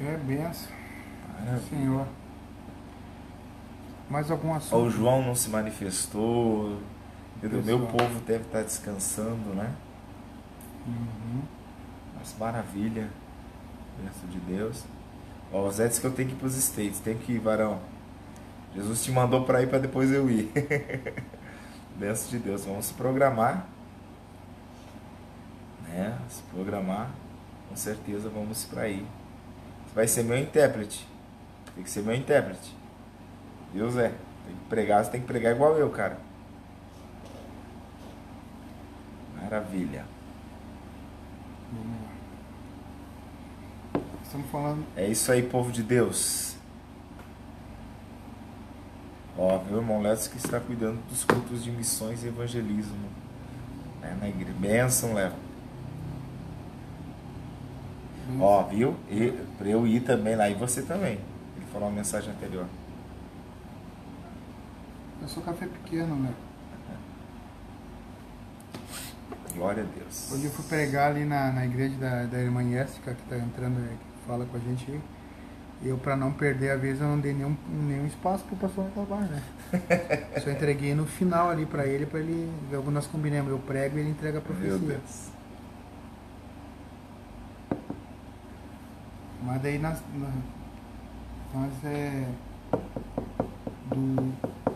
É 0.01 0.17
benção. 0.17 0.75
Senhor. 1.69 2.05
Mais 4.09 4.29
algum 4.29 4.53
assunto? 4.53 4.83
O 4.83 4.89
João 4.89 5.23
não 5.23 5.35
se 5.35 5.49
manifestou. 5.49 6.79
O 7.43 7.63
meu 7.63 7.87
povo 7.87 8.19
deve 8.25 8.43
estar 8.43 8.61
descansando, 8.61 9.53
né? 9.53 9.71
Uhum. 10.87 11.41
Mas 12.17 12.35
maravilha. 12.37 13.09
Benção 13.97 14.29
de 14.29 14.39
Deus. 14.39 14.83
Ó, 15.51 15.67
o 15.67 15.71
Zé 15.71 15.87
disse 15.87 16.01
que 16.01 16.07
eu 16.07 16.11
tenho 16.11 16.29
que 16.29 16.35
ir 16.35 16.37
para 16.37 16.47
os 16.47 16.55
States. 16.55 16.99
Tem 16.99 17.17
que 17.17 17.33
ir, 17.33 17.39
varão. 17.39 17.79
Jesus 18.75 19.03
te 19.03 19.11
mandou 19.11 19.43
para 19.45 19.61
ir 19.61 19.69
para 19.69 19.79
depois 19.79 20.11
eu 20.11 20.29
ir. 20.29 20.51
Benção 21.97 22.29
de 22.29 22.39
Deus. 22.39 22.65
Vamos 22.65 22.85
se 22.85 22.93
programar. 22.93 23.65
Né? 25.87 26.17
Se 26.29 26.41
programar. 26.43 27.09
Com 27.69 27.75
certeza 27.75 28.29
vamos 28.29 28.65
para 28.65 28.83
aí. 28.83 29.05
Você 29.87 29.95
vai 29.95 30.07
ser 30.07 30.23
meu 30.23 30.37
intérprete. 30.37 31.07
Tem 31.73 31.83
que 31.83 31.89
ser 31.89 32.03
meu 32.03 32.15
intérprete. 32.15 32.74
Viu, 33.76 33.91
Zé? 33.91 34.07
Tem 34.45 34.55
que 34.55 34.69
pregar, 34.69 35.03
você 35.03 35.11
tem 35.11 35.19
que 35.19 35.28
pregar 35.28 35.53
igual 35.53 35.76
eu, 35.76 35.89
cara. 35.89 36.17
Maravilha. 39.36 40.05
Estamos 44.23 44.49
falando. 44.49 44.86
É 44.95 45.05
isso 45.05 45.30
aí, 45.30 45.43
povo 45.43 45.73
de 45.73 45.84
Deus. 45.84 46.55
Ó, 49.38 49.61
meu 49.65 49.80
irmão 49.80 50.01
Léo 50.01 50.15
que 50.30 50.38
está 50.38 50.57
cuidando 50.57 51.05
dos 51.09 51.26
cultos 51.26 51.61
de 51.61 51.69
missões 51.69 52.23
e 52.23 52.28
evangelismo 52.28 53.09
né, 54.01 54.17
na 54.21 54.30
igreja. 54.30 54.53
Benção, 54.57 55.13
Léo. 55.15 55.34
Ó, 58.39 58.63
viu? 58.63 58.95
E, 59.11 59.32
pra 59.57 59.67
eu 59.67 59.86
ir 59.86 59.99
também 59.99 60.38
lá, 60.38 60.49
e 60.49 60.53
você 60.53 60.82
também. 60.82 61.19
Ele 61.57 61.65
falou 61.73 61.89
uma 61.89 61.95
mensagem 61.95 62.32
anterior. 62.32 62.67
Eu 65.22 65.28
sou 65.28 65.43
café 65.43 65.66
pequeno, 65.66 66.16
né? 66.16 66.34
Glória 69.55 69.84
a 69.84 69.99
Deus. 69.99 70.32
Hoje 70.34 70.45
eu 70.45 70.51
fui 70.51 70.66
pregar 70.66 71.11
ali 71.11 71.24
na, 71.24 71.51
na 71.51 71.66
igreja 71.66 71.95
da, 71.95 72.26
da 72.26 72.39
irmã 72.39 72.61
Jéssica, 72.70 73.13
que 73.13 73.22
está 73.24 73.38
entrando, 73.38 73.78
que 73.78 74.28
fala 74.28 74.45
com 74.45 74.57
a 74.57 74.59
gente 74.59 74.91
aí. 74.91 75.01
Eu, 75.84 75.97
para 75.97 76.16
não 76.16 76.34
perder 76.34 76.72
a 76.72 76.76
vez, 76.76 76.99
eu 76.99 77.07
não 77.07 77.20
dei 77.20 77.34
nenhum, 77.34 77.55
nenhum 77.70 78.05
espaço 78.05 78.43
pro 78.45 78.55
pastor 78.55 78.88
acabar, 78.88 79.22
né? 79.22 79.41
Só 80.43 80.49
entreguei 80.49 80.93
no 80.93 81.05
final 81.05 81.49
ali 81.49 81.66
para 81.66 81.86
ele, 81.86 82.05
para 82.05 82.20
ele. 82.20 82.51
Nós 82.91 83.07
combinamos, 83.07 83.51
eu 83.51 83.59
prego 83.59 83.97
e 83.97 84.01
ele 84.01 84.09
entrega 84.09 84.39
a 84.39 84.41
profecia. 84.41 84.78
Meu 84.78 84.80
Deus. 84.80 85.30
Mas 89.43 89.61
daí 89.61 89.78
nós, 89.78 89.99
nós 91.53 91.72
é. 91.86 92.26
Do, 93.95 94.33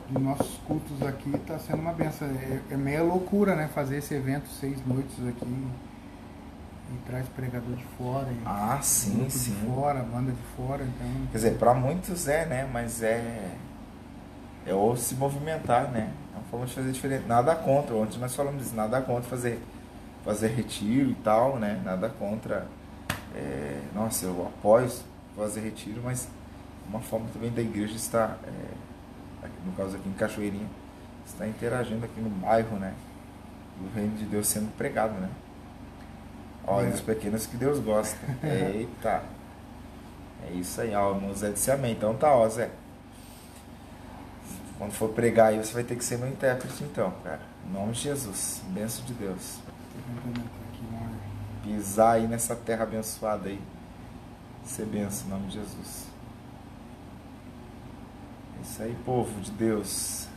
dos 0.10 0.22
nossos 0.22 0.58
cultos 0.66 1.02
aqui 1.02 1.30
está 1.36 1.60
sendo 1.60 1.82
uma 1.82 1.94
benção. 1.94 2.28
É, 2.28 2.62
é 2.72 2.78
meia 2.78 3.04
loucura, 3.04 3.56
né? 3.56 3.68
Fazer 3.74 3.98
esse 3.98 4.14
evento 4.14 4.48
seis 4.48 4.78
noites 4.86 5.16
aqui 5.28 5.68
e 6.92 6.98
traz 7.06 7.28
pregador 7.30 7.76
de 7.76 7.84
fora. 7.98 8.28
ah, 8.46 8.80
sim, 8.82 9.30
sim. 9.30 9.52
De 9.52 9.66
fora, 9.68 10.02
banda 10.02 10.32
de 10.32 10.42
fora, 10.56 10.84
então. 10.84 11.08
Quer 11.32 11.38
dizer, 11.38 11.58
para 11.58 11.74
muitos 11.74 12.28
é, 12.28 12.46
né? 12.46 12.70
Mas 12.72 13.04
é 13.04 13.56
é 14.66 14.74
ou 14.74 14.96
se 14.96 15.16
movimentar, 15.16 15.90
né? 15.92 16.12
É 16.34 16.38
uma 16.38 16.46
forma 16.46 16.66
de 16.66 16.74
fazer 16.74 16.92
diferente. 16.92 17.26
Nada 17.28 17.56
contra. 17.56 17.96
Ontem 17.96 18.20
nós 18.20 18.36
falamos 18.36 18.64
disso, 18.64 18.76
nada 18.76 19.02
contra 19.02 19.30
fazer 19.30 19.60
fazer 20.24 20.50
retiro 20.50 21.10
e 21.10 21.16
tal, 21.16 21.58
né? 21.58 21.82
Nada 21.84 22.10
contra. 22.10 22.68
É, 23.36 23.80
nossa, 23.94 24.26
eu 24.26 24.48
apoio 24.48 24.92
fazer 25.36 25.62
retiro, 25.62 26.02
mas 26.04 26.28
uma 26.88 27.00
forma 27.00 27.28
também 27.34 27.52
da 27.52 27.62
igreja 27.62 27.96
estar 27.96 28.40
é, 28.44 28.89
no 29.66 29.72
caso 29.74 29.96
aqui 29.96 30.10
em 30.10 30.14
Cachoeirinha, 30.14 30.68
está 31.26 31.48
interagindo 31.48 32.06
aqui 32.06 32.20
no 32.20 32.30
bairro, 32.30 32.78
né? 32.78 32.94
O 33.82 33.96
reino 33.96 34.16
de 34.18 34.26
Deus 34.26 34.48
sendo 34.48 34.76
pregado, 34.76 35.14
né? 35.14 35.30
Olha 36.66 36.88
é. 36.88 36.90
os 36.90 37.02
pequenos 37.02 37.46
que 37.46 37.58
Deus 37.58 37.80
gosta. 37.80 38.18
Eita! 38.44 39.24
É 40.48 40.52
isso 40.54 40.82
aí, 40.82 40.94
ó. 40.96 41.14
O 41.14 41.34
Zé 41.34 41.52
disse 41.52 41.72
amém. 41.72 41.94
Então 41.94 42.16
tá, 42.16 42.34
ó, 42.34 42.48
Zé. 42.48 42.70
Quando 44.78 44.92
for 44.92 45.10
pregar 45.10 45.48
aí, 45.48 45.58
você 45.58 45.74
vai 45.74 45.84
ter 45.84 45.96
que 45.96 46.04
ser 46.04 46.18
meu 46.18 46.30
intérprete, 46.30 46.84
então, 46.84 47.14
cara. 47.24 47.42
Em 47.68 47.74
nome 47.74 47.92
de 47.94 48.02
Jesus. 48.02 48.62
Benção 48.68 49.06
de 49.06 49.14
Deus. 49.14 49.60
Pisar 51.64 52.16
aí 52.16 52.28
nessa 52.28 52.56
terra 52.56 52.84
abençoada 52.84 53.50
aí. 53.50 53.62
Ser 54.64 54.86
benção 54.86 55.28
em 55.28 55.30
nome 55.32 55.48
de 55.48 55.54
Jesus. 55.56 56.09
Isso 58.62 58.84
aí, 58.84 58.96
povo 59.06 59.40
de 59.42 59.52
Deus. 59.52 60.28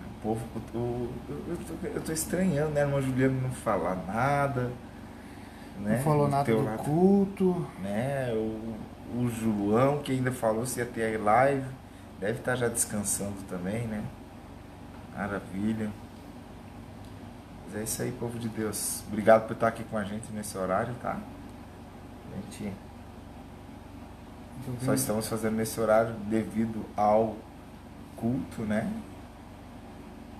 O 0.00 0.22
povo, 0.22 0.44
o, 0.74 1.12
eu, 1.28 1.90
eu 1.94 2.02
tô 2.02 2.12
estranhando, 2.12 2.70
né? 2.70 2.82
A 2.82 2.86
irmã 2.86 3.00
Juliana 3.00 3.40
não 3.40 3.50
falar 3.50 3.94
nada. 4.06 4.70
Né? 5.80 5.96
Não 5.96 6.02
falou 6.02 6.28
nada 6.28 6.50
do 6.50 6.62
lado, 6.62 6.82
culto. 6.82 7.66
Né? 7.80 8.32
O, 8.32 9.20
o 9.20 9.30
João, 9.30 9.98
que 9.98 10.12
ainda 10.12 10.32
falou 10.32 10.66
se 10.66 10.80
ia 10.80 10.86
ter 10.86 11.18
live, 11.18 11.66
deve 12.18 12.38
estar 12.38 12.56
já 12.56 12.68
descansando 12.68 13.36
também, 13.48 13.86
né? 13.86 14.02
Maravilha. 15.16 15.90
Mas 17.66 17.80
é 17.80 17.84
isso 17.84 18.02
aí, 18.02 18.12
povo 18.12 18.38
de 18.38 18.48
Deus. 18.48 19.02
Obrigado 19.08 19.46
por 19.46 19.52
estar 19.52 19.68
aqui 19.68 19.84
com 19.84 19.96
a 19.96 20.04
gente 20.04 20.32
nesse 20.32 20.56
horário, 20.56 20.94
tá? 21.02 21.18
A 22.32 22.36
gente 22.36 22.72
só 24.84 24.94
estamos 24.94 25.28
fazendo 25.28 25.56
nesse 25.56 25.80
horário 25.80 26.14
devido 26.28 26.84
ao 26.96 27.36
culto, 28.16 28.62
né? 28.62 28.90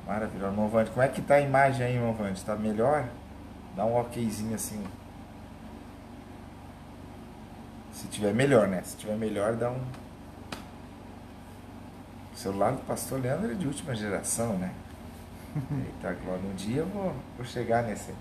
Maravilha. 0.07 0.47
Irmão 0.47 0.69
Vande, 0.69 0.91
como 0.91 1.03
é 1.03 1.09
que 1.09 1.21
tá 1.21 1.35
a 1.35 1.41
imagem 1.41 1.87
aí, 1.87 1.95
irmão 1.95 2.14
Vande? 2.14 2.43
Tá 2.45 2.57
melhor? 2.57 3.09
Dá 3.77 3.85
um 3.85 3.99
okzinho 3.99 4.55
assim. 4.55 4.83
Se 7.93 8.07
tiver 8.09 8.33
melhor, 8.33 8.69
né? 8.69 8.83
Se 8.85 8.97
tiver 8.97 9.16
melhor, 9.16 9.55
dá 9.55 9.71
um. 9.71 9.81
O 12.33 12.37
celular 12.37 12.73
do 12.73 12.81
pastor 12.87 13.21
Leandro 13.21 13.51
é 13.51 13.55
de 13.55 13.66
última 13.66 13.95
geração, 13.95 14.57
né? 14.57 14.73
Eita, 15.55 16.11
agora 16.11 16.41
um 16.41 16.55
dia 16.55 16.83
eu 16.83 16.87
vou, 16.87 17.14
vou 17.37 17.45
chegar 17.45 17.83
nesse. 17.83 18.14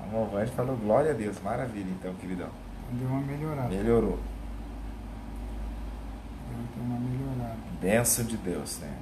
A 0.00 0.06
irmão 0.06 0.26
Vande 0.26 0.50
falou 0.52 0.76
glória 0.76 1.10
a 1.10 1.14
Deus, 1.14 1.40
maravilha 1.42 1.90
então, 1.90 2.14
queridão. 2.14 2.61
Deu 2.92 3.08
uma 3.08 3.20
melhorada. 3.20 3.68
Melhorou. 3.68 4.18
Deu 6.74 6.84
uma 6.84 6.98
melhorada. 6.98 7.56
Benção 7.80 8.24
de 8.24 8.36
Deus, 8.36 8.78
né? 8.80 8.94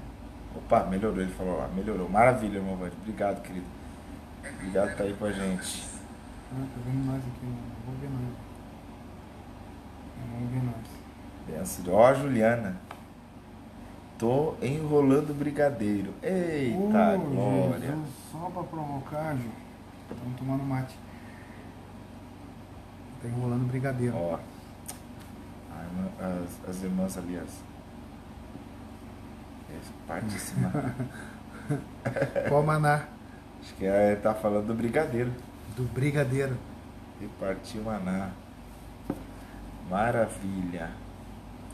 Opa, 0.57 0.85
melhorou, 0.85 1.21
ele 1.21 1.33
falou 1.33 1.59
lá, 1.59 1.69
melhorou. 1.69 2.09
Maravilha, 2.09 2.59
irmão 2.59 2.77
Vande. 2.77 2.97
Obrigado, 3.01 3.43
querido. 3.43 3.67
Obrigado 4.55 4.87
por 4.87 4.93
estar 4.93 5.05
aí 5.05 5.15
com 5.15 5.25
a 5.25 5.33
gente. 5.33 5.85
Ah, 6.53 6.67
tá 6.75 6.81
vendo 6.85 7.07
nós 7.07 7.19
aqui, 7.19 7.47
não 7.47 7.53
vou 7.87 7.95
ver 8.01 8.11
nós. 8.11 8.35
Não 10.19 10.39
vou 10.39 10.49
ver 10.49 10.63
nós. 10.65 10.87
Benção. 11.47 11.95
Ó, 11.95 12.15
Juliana. 12.15 12.77
Tô 14.19 14.55
enrolando 14.61 15.33
brigadeiro. 15.35 16.13
Eita, 16.23 16.79
Ô, 17.17 17.19
glória. 17.19 17.81
Jesus, 17.81 18.09
só 18.31 18.51
pra 18.51 18.63
provocar, 18.65 19.35
Ju. 19.37 19.49
Estamos 20.11 20.39
tomando 20.39 20.63
mate. 20.65 20.99
Tá 23.23 23.29
enrolando 23.29 23.69
brigadeiro. 23.69 24.17
Ó. 24.17 24.39
as, 26.19 26.69
as 26.69 26.83
irmãs 26.83 27.19
ali, 27.19 27.39
as. 27.39 27.71
De 30.25 30.41
cima. 30.41 30.73
Qual 32.49 32.65
maná? 32.65 33.05
Acho 33.63 33.75
que 33.75 33.87
é, 33.87 34.17
tá 34.17 34.35
falando 34.35 34.67
do 34.67 34.75
brigadeiro. 34.75 35.31
Do 35.77 35.85
brigadeiro. 35.85 36.57
E 37.21 37.27
partiu 37.39 37.83
maná. 37.85 38.31
Maravilha. 39.89 40.91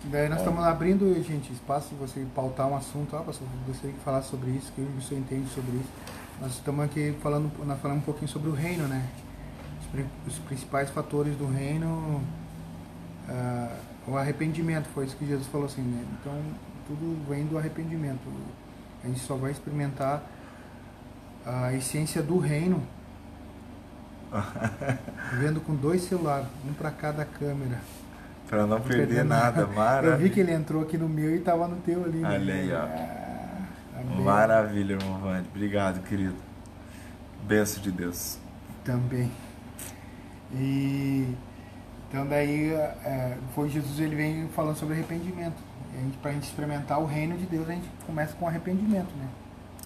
Daí 0.05 0.29
nós 0.29 0.39
estamos 0.39 0.63
abrindo, 0.65 1.15
gente, 1.23 1.53
espaço 1.53 1.89
de 1.91 1.95
você 1.97 2.27
pautar 2.35 2.69
um 2.69 2.77
assunto. 2.77 3.17
Ah, 3.17 3.23
pastor, 3.23 3.49
gostaria 3.67 3.93
que 3.93 4.03
falasse 4.05 4.29
sobre 4.29 4.51
isso, 4.51 4.71
que 4.73 4.81
o 4.81 5.03
senhor 5.03 5.21
entende 5.21 5.49
sobre 5.49 5.77
isso. 5.77 5.91
Nós 6.41 6.53
estamos 6.53 6.85
aqui 6.85 7.17
falando, 7.23 7.51
nós 7.65 7.81
falamos 7.81 8.03
um 8.03 8.05
pouquinho 8.05 8.29
sobre 8.29 8.51
o 8.51 8.53
reino, 8.53 8.87
né? 8.87 9.09
Os, 9.97 10.03
pri- 10.03 10.07
os 10.27 10.39
principais 10.41 10.91
fatores 10.91 11.37
do 11.37 11.47
reino, 11.47 12.23
ah, 13.29 13.77
o 14.07 14.17
arrependimento, 14.17 14.87
foi 14.95 15.07
isso 15.07 15.17
que 15.17 15.27
Jesus 15.27 15.47
falou 15.49 15.67
assim, 15.67 15.83
né? 15.83 16.05
Então, 16.21 16.35
tudo 16.87 17.27
vem 17.29 17.47
do 17.47 17.57
arrependimento. 17.59 18.21
A 19.03 19.07
gente 19.09 19.21
só 19.21 19.35
vai 19.37 19.51
experimentar 19.53 20.23
a 21.45 21.73
essência 21.73 22.23
do 22.23 22.39
reino 22.39 22.83
vendo 25.41 25.61
com 25.61 25.75
dois 25.75 26.03
celulares, 26.03 26.47
um 26.69 26.73
para 26.75 26.91
cada 26.91 27.25
câmera. 27.25 27.79
Pra 28.49 28.67
não 28.67 28.81
perder 28.81 29.07
perdendo 29.07 29.29
nada. 29.29 29.61
Eu 29.63 29.69
vi 29.69 29.75
Maravilha. 29.75 30.31
que 30.31 30.41
ele 30.41 30.53
entrou 30.53 30.83
aqui 30.83 30.97
no 30.99 31.09
meu 31.09 31.35
e 31.35 31.41
tava 31.41 31.67
no 31.67 31.77
teu 31.77 32.05
ali. 32.05 32.19
né? 32.19 32.29
Olha 32.35 32.55
aí, 32.55 32.73
ó. 32.73 32.79
Ah. 32.79 34.21
Maravilha, 34.23 34.93
irmão 34.95 35.19
Vande. 35.19 35.49
Obrigado, 35.49 36.03
querido. 36.05 36.35
Benção 37.47 37.83
de 37.83 37.91
Deus. 37.91 38.39
Também. 38.85 39.31
E 40.57 41.35
então 42.09 42.27
daí 42.27 42.73
é, 42.73 43.37
foi 43.55 43.69
Jesus 43.69 43.99
ele 44.01 44.15
vem 44.17 44.49
falando 44.49 44.77
sobre 44.77 44.95
arrependimento. 44.95 45.57
E 45.95 45.99
a 45.99 46.31
gente, 46.33 46.45
experimentar 46.45 47.01
o 47.01 47.07
reino 47.07 47.37
de 47.37 47.47
Deus, 47.47 47.69
a 47.69 47.73
gente 47.73 47.89
começa 48.07 48.35
com 48.35 48.47
arrependimento, 48.47 49.13
né? 49.17 49.29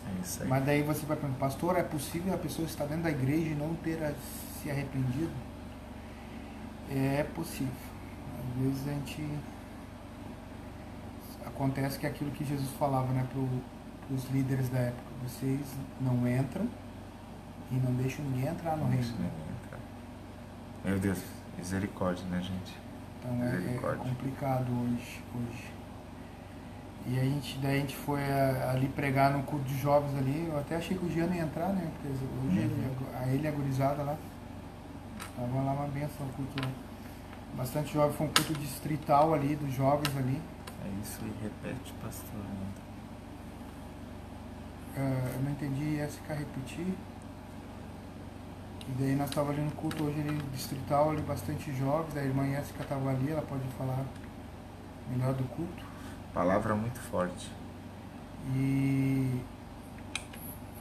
É 0.06 0.22
isso 0.22 0.42
aí. 0.42 0.48
Mas 0.48 0.64
daí 0.64 0.82
você 0.82 1.06
vai 1.06 1.16
perguntar, 1.16 1.38
pastor, 1.38 1.76
é 1.76 1.82
possível 1.82 2.34
a 2.34 2.38
pessoa 2.38 2.66
estar 2.66 2.84
dentro 2.84 3.04
da 3.04 3.10
igreja 3.10 3.50
e 3.50 3.54
não 3.54 3.74
ter 3.76 4.02
a- 4.02 4.12
se 4.62 4.70
arrependido? 4.70 5.30
É 6.90 7.24
possível. 7.34 7.72
Às 8.38 8.62
vezes 8.62 8.88
a 8.88 8.90
gente. 8.92 9.24
Acontece 11.46 11.98
que 11.98 12.06
é 12.06 12.08
aquilo 12.08 12.30
que 12.30 12.44
Jesus 12.44 12.70
falava 12.78 13.12
né, 13.12 13.26
para 13.30 14.14
os 14.14 14.30
líderes 14.30 14.68
da 14.68 14.78
época: 14.78 15.02
vocês 15.22 15.60
não 16.00 16.26
entram 16.28 16.66
e 17.70 17.74
não 17.76 17.92
deixam 17.94 18.24
ninguém 18.26 18.48
entrar 18.48 18.76
no 18.76 18.86
reino. 18.86 19.04
Meu 20.84 20.98
Deus, 20.98 21.18
misericórdia, 21.58 22.24
né, 22.26 22.40
gente? 22.42 22.76
Então 23.18 23.42
é, 23.44 23.92
é 23.92 23.96
complicado 23.96 24.66
hoje, 24.72 25.22
hoje. 25.34 25.70
E 27.06 27.18
a 27.18 27.24
gente, 27.24 27.58
daí 27.58 27.76
a 27.78 27.80
gente 27.80 27.96
foi 27.96 28.20
a- 28.22 28.70
ali 28.72 28.88
pregar 28.88 29.32
no 29.32 29.42
culto 29.42 29.64
de 29.64 29.78
jovens 29.78 30.16
ali. 30.16 30.46
Eu 30.48 30.58
até 30.58 30.76
achei 30.76 30.96
que 30.96 31.04
o 31.04 31.10
Giano 31.10 31.34
ia 31.34 31.42
entrar, 31.42 31.68
né? 31.70 31.90
Porque 31.94 32.08
hoje 32.08 32.24
Uhum. 32.24 32.64
ele, 32.64 32.96
a 33.18 33.26
ele 33.28 33.44
e 33.44 33.48
a 33.48 33.50
gurizada 33.50 34.02
lá. 34.02 34.16
Tava 35.36 35.62
lá 35.62 35.72
uma 35.72 35.86
benção 35.88 36.26
o 36.26 36.32
culto. 36.32 36.68
Bastante 37.56 37.92
jovem, 37.92 38.16
foi 38.16 38.26
um 38.26 38.30
culto 38.32 38.54
distrital 38.54 39.34
ali, 39.34 39.56
dos 39.56 39.72
jovens 39.74 40.16
ali. 40.16 40.40
É 40.84 40.88
isso 41.02 41.18
aí, 41.22 41.32
repete, 41.42 41.92
pastor. 42.02 42.40
Ah, 44.96 45.30
eu 45.34 45.42
não 45.42 45.50
entendi, 45.52 45.82
ia 45.96 46.08
ficar 46.08 46.34
repetir. 46.34 46.94
E 48.90 49.02
daí 49.02 49.14
nós 49.14 49.28
estávamos 49.28 49.56
ali 49.56 49.64
no 49.64 49.70
culto 49.72 50.02
hoje 50.02 50.20
ali 50.20 50.36
distrital, 50.52 51.10
ali 51.10 51.22
bastante 51.22 51.72
jovens, 51.76 52.16
a 52.16 52.22
irmã 52.24 52.44
Jéssica 52.50 52.82
estava 52.82 53.10
ali, 53.10 53.30
ela 53.30 53.42
pode 53.42 53.62
falar 53.78 54.04
melhor 55.08 55.32
do 55.34 55.44
culto. 55.44 55.84
Palavra 56.34 56.74
muito 56.74 56.98
forte. 56.98 57.50
E, 58.54 59.40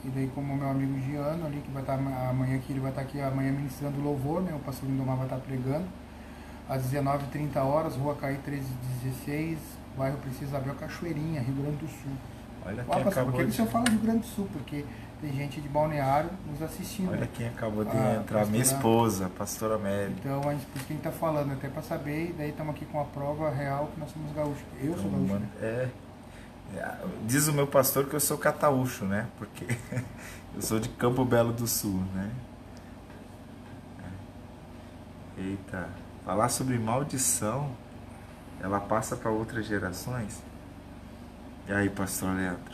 e 0.04 0.10
daí 0.10 0.32
como 0.34 0.56
meu 0.56 0.70
amigo 0.70 1.00
Giano 1.00 1.46
ali, 1.46 1.62
que 1.62 1.72
vai 1.72 1.84
estar 1.84 1.96
amanhã 1.96 2.56
aqui, 2.56 2.74
ele 2.74 2.80
vai 2.80 2.90
estar 2.90 3.02
aqui 3.02 3.22
amanhã 3.22 3.52
ministrando 3.52 4.02
louvor, 4.02 4.42
né? 4.42 4.54
O 4.56 4.60
pastor 4.60 4.90
Lindomar 4.90 5.16
vai 5.18 5.26
estar 5.26 5.38
pregando. 5.38 5.88
Às 6.68 6.84
19h30 6.92 7.58
horas, 7.58 7.96
Rua 7.96 8.16
Caí 8.16 8.40
1316, 8.46 9.60
bairro 9.98 10.18
Princesa 10.18 10.58
Isabel, 10.58 10.76
Cachoeirinha, 10.76 11.42
Rio 11.42 11.56
Grande 11.56 11.78
do 11.78 11.88
Sul. 11.88 12.12
Olha 12.66 12.84
quem 12.84 13.04
pastor, 13.04 13.26
por 13.26 13.34
que 13.34 13.44
que 13.44 13.50
o 13.50 13.54
senhor 13.54 13.68
fala 13.70 13.86
Rio 13.90 14.00
Grande 14.00 14.20
do 14.20 14.26
Sul? 14.26 14.48
Porque 14.52 14.86
tem 15.22 15.34
gente 15.34 15.60
de 15.62 15.68
balneário 15.68 16.30
nos 16.50 16.62
assistindo. 16.62 17.12
Olha 17.12 17.28
quem 17.28 17.48
acabou 17.48 17.84
de 17.84 17.92
Ah, 17.96 18.20
entrar, 18.22 18.46
minha 18.46 18.60
pastora- 18.60 18.78
esposa, 18.78 19.26
a 19.26 19.30
pastora 19.30 19.76
Amélia. 19.76 20.16
Então, 20.20 20.42
a 20.48 20.54
gente, 20.54 20.66
por 20.68 20.78
isso 20.78 20.86
que 20.88 20.94
a 20.94 20.96
gente 20.96 21.04
tá 21.04 21.12
falando, 21.12 21.52
até 21.54 21.68
para 21.68 21.82
saber, 21.82 22.30
e 22.30 22.34
daí 22.34 22.50
estamos 22.50 22.74
aqui 22.76 22.86
com 22.86 23.02
a 23.02 23.06
prova 23.06 23.50
real 23.50 23.88
que 23.94 24.00
nós 24.00 24.10
somos 24.12 24.32
gaúchos. 24.34 24.64
Eu 24.82 24.96
sou 24.96 25.06
Então, 25.08 25.12
gaúcho. 25.12 25.34
mano, 25.34 25.48
é, 25.62 25.90
é, 26.76 26.96
diz 27.26 27.48
o 27.48 27.54
meu 27.54 27.68
pastor 27.68 28.06
que 28.06 28.16
eu 28.16 28.20
sou 28.20 28.38
cataúcho, 28.38 29.04
né? 29.06 29.28
Porque 29.38 29.66
eu 30.56 30.62
sou 30.62 30.80
de 30.80 30.88
Campo 30.90 31.26
Belo 31.26 31.52
do 31.52 31.68
Sul, 31.68 32.02
né? 32.16 32.32
É. 35.38 35.42
Eita, 35.42 35.90
falar 36.26 36.50
sobre 36.50 36.78
maldição, 36.78 37.70
ela 38.62 38.80
passa 38.80 39.16
para 39.16 39.32
outras 39.32 39.66
gerações? 39.66 40.42
E 41.68 41.74
aí, 41.74 41.90
pastor 41.90 42.36
Leandro? 42.36 42.69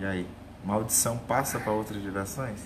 E 0.00 0.04
aí, 0.04 0.28
maldição 0.64 1.18
passa 1.18 1.58
para 1.60 1.72
outras 1.72 2.02
gerações? 2.02 2.60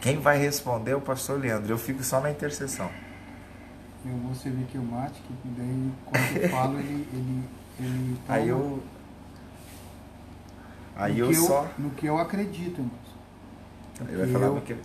Quem 0.00 0.18
vai 0.18 0.38
responder 0.38 0.92
é 0.92 0.96
o 0.96 1.00
pastor 1.00 1.38
Leandro. 1.38 1.72
Eu 1.72 1.78
fico 1.78 2.02
só 2.02 2.20
na 2.20 2.30
intercessão. 2.30 2.90
Eu 4.04 4.16
vou 4.16 4.34
servir 4.34 4.64
aqui 4.64 4.78
o 4.78 4.82
mate, 4.82 5.20
que 5.20 5.34
daí 5.44 5.92
quando 6.06 6.36
eu 6.42 6.48
falo, 6.48 6.78
ele, 6.78 7.06
ele, 7.12 7.44
ele 7.78 8.16
toma 8.26 8.38
Aí 8.38 8.48
eu. 8.48 8.82
Aí 10.96 11.12
no 11.14 11.18
eu 11.18 11.28
que 11.28 11.34
só. 11.34 11.68
No 11.78 11.90
que 11.90 12.06
eu 12.06 12.18
acredito, 12.18 12.80
irmãos. 12.80 13.10
No 14.00 14.08
Ele 14.08 14.16
vai 14.16 14.26
que 14.26 14.32
falar 14.32 14.46
eu- 14.46 14.54
porque. 14.54 14.76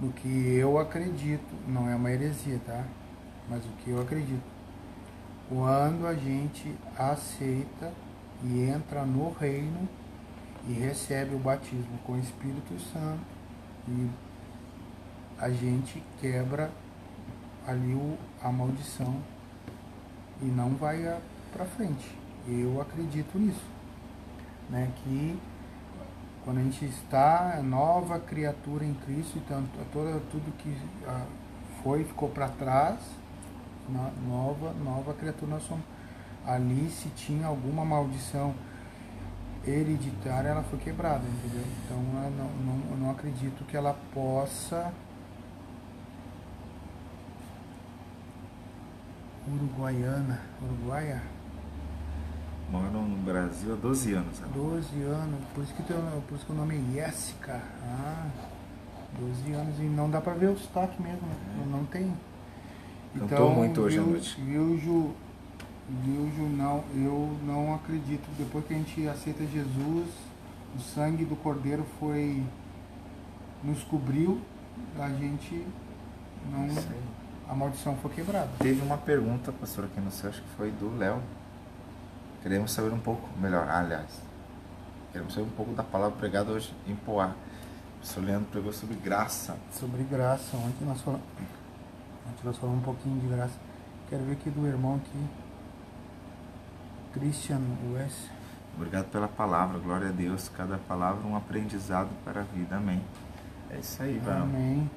No 0.00 0.12
que 0.12 0.56
eu 0.56 0.76
acredito, 0.78 1.54
não 1.68 1.88
é 1.88 1.94
uma 1.94 2.10
heresia, 2.10 2.60
tá? 2.66 2.82
Mas 3.48 3.64
o 3.64 3.68
que 3.84 3.90
eu 3.90 4.00
acredito. 4.02 4.42
Quando 5.48 6.04
a 6.06 6.14
gente 6.14 6.74
aceita 6.98 7.92
e 8.42 8.62
entra 8.62 9.04
no 9.04 9.32
reino 9.32 9.88
e 10.68 10.72
recebe 10.72 11.34
o 11.34 11.38
batismo 11.38 11.98
com 12.04 12.12
o 12.12 12.18
Espírito 12.18 12.78
Santo 12.92 13.20
e 13.88 14.10
a 15.38 15.50
gente 15.50 16.02
quebra 16.20 16.70
ali 17.66 17.94
o, 17.94 18.16
a 18.42 18.50
maldição 18.50 19.20
e 20.40 20.46
não 20.46 20.70
vai 20.70 21.18
para 21.52 21.64
frente. 21.64 22.16
Eu 22.46 22.80
acredito 22.80 23.38
nisso, 23.38 23.64
né? 24.68 24.90
Que 24.96 25.38
quando 26.44 26.58
a 26.58 26.62
gente 26.62 26.84
está 26.84 27.60
nova 27.62 28.18
criatura 28.18 28.84
em 28.84 28.92
Cristo, 28.94 29.38
então 29.38 29.64
toda, 29.92 30.20
tudo 30.30 30.52
que 30.58 30.76
ah, 31.06 31.26
foi 31.82 32.04
ficou 32.04 32.28
para 32.28 32.48
trás, 32.48 32.98
no- 33.88 34.28
nova, 34.28 34.72
nova 34.74 35.14
criatura 35.14 35.52
nós 35.52 35.62
somos. 35.62 35.84
Ali 36.46 36.90
se 36.90 37.08
tinha 37.10 37.46
alguma 37.46 37.84
maldição 37.84 38.54
hereditária, 39.66 40.48
ela 40.48 40.62
foi 40.64 40.78
quebrada, 40.78 41.22
entendeu? 41.26 41.64
Então 41.84 41.96
eu 42.22 42.30
não, 42.30 42.48
não, 42.50 42.90
eu 42.90 42.96
não 42.98 43.10
acredito 43.10 43.64
que 43.64 43.76
ela 43.76 43.96
possa 44.12 44.92
Uruguaiana, 49.46 50.40
Uruguaia, 50.62 51.22
Moram 52.70 53.02
no 53.06 53.16
Brasil 53.18 53.74
há 53.74 53.76
12 53.76 54.14
anos. 54.14 54.40
né? 54.40 54.48
12 54.54 55.02
anos, 55.02 55.38
por 55.54 55.62
isso 55.62 55.74
que, 55.74 55.82
teu, 55.82 55.96
por 56.26 56.34
isso 56.34 56.46
que 56.46 56.52
o 56.52 56.54
nome 56.54 56.76
é 56.76 56.92
Jessica. 57.06 57.60
Ah, 57.86 58.26
12 59.20 59.52
anos 59.52 59.78
e 59.78 59.82
não 59.82 60.10
dá 60.10 60.20
pra 60.20 60.32
ver 60.32 60.48
o 60.48 60.56
sotaque 60.58 61.00
mesmo, 61.00 61.20
né? 61.28 61.34
Não, 61.58 61.66
não 61.78 61.84
tem. 61.84 62.12
Cantou 63.18 63.50
muito 63.54 63.82
hoje 63.82 63.98
à 63.98 64.02
viu- 64.02 64.10
noite. 64.12 64.40
Viu, 64.40 64.78
Ju, 64.78 65.14
Ju, 65.88 66.48
não, 66.48 66.82
eu 66.94 67.36
não 67.44 67.74
acredito. 67.74 68.26
Depois 68.38 68.64
que 68.64 68.74
a 68.74 68.76
gente 68.76 69.06
aceita 69.08 69.44
Jesus, 69.44 70.08
o 70.76 70.80
sangue 70.80 71.24
do 71.24 71.36
Cordeiro 71.36 71.84
foi. 72.00 72.42
nos 73.62 73.82
cobriu, 73.84 74.40
a 74.98 75.08
gente 75.10 75.66
não. 76.50 76.68
A 77.48 77.54
maldição 77.54 77.94
foi 77.96 78.10
quebrada. 78.12 78.48
Teve 78.58 78.80
uma 78.80 78.96
pergunta, 78.96 79.52
pastor, 79.52 79.84
aqui 79.84 80.00
no 80.00 80.10
céu, 80.10 80.30
acho 80.30 80.40
que 80.40 80.48
foi 80.56 80.70
do 80.70 80.96
Léo. 80.96 81.20
Queremos 82.42 82.72
saber 82.72 82.92
um 82.92 82.98
pouco 82.98 83.28
melhor, 83.38 83.68
aliás, 83.68 84.20
queremos 85.12 85.32
saber 85.34 85.46
um 85.46 85.50
pouco 85.50 85.72
da 85.72 85.82
palavra 85.82 86.16
pregada 86.16 86.52
hoje 86.52 86.74
em 86.86 86.94
Poá. 86.94 87.28
O 87.28 87.98
professor 87.98 88.24
Leandro 88.24 88.48
pregou 88.50 88.72
sobre 88.72 88.96
graça. 88.96 89.56
Sobre 89.72 90.02
graça. 90.04 90.56
Ontem 90.56 90.84
nós 90.86 91.00
falamos, 91.00 91.24
ontem 92.26 92.44
nós 92.44 92.56
falamos 92.56 92.80
um 92.80 92.84
pouquinho 92.84 93.20
de 93.20 93.26
graça. 93.28 93.54
Quero 94.10 94.24
ver 94.24 94.32
aqui 94.32 94.50
do 94.50 94.66
irmão 94.66 94.96
aqui, 94.96 95.26
Christian 97.14 97.60
West. 97.94 98.28
Obrigado 98.76 99.06
pela 99.06 99.28
palavra, 99.28 99.78
glória 99.78 100.08
a 100.08 100.12
Deus. 100.12 100.48
Cada 100.48 100.78
palavra 100.78 101.24
um 101.26 101.36
aprendizado 101.36 102.08
para 102.24 102.40
a 102.40 102.42
vida, 102.44 102.76
amém. 102.76 103.00
É 103.70 103.78
isso 103.78 104.02
aí, 104.02 104.18
Varão. 104.18 104.42
Amém. 104.42 104.90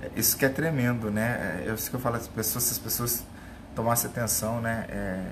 É, 0.00 0.10
isso 0.14 0.36
que 0.36 0.44
é 0.44 0.48
tremendo, 0.48 1.10
né? 1.10 1.64
É, 1.66 1.68
é 1.68 1.74
isso 1.74 1.90
que 1.90 1.96
eu 1.96 2.00
falo 2.00 2.14
às 2.14 2.28
pessoas, 2.28 2.64
se 2.64 2.72
as 2.72 2.78
pessoas 2.78 3.24
tomassem 3.74 4.08
atenção, 4.08 4.60
né? 4.60 4.86
É, 4.88 5.26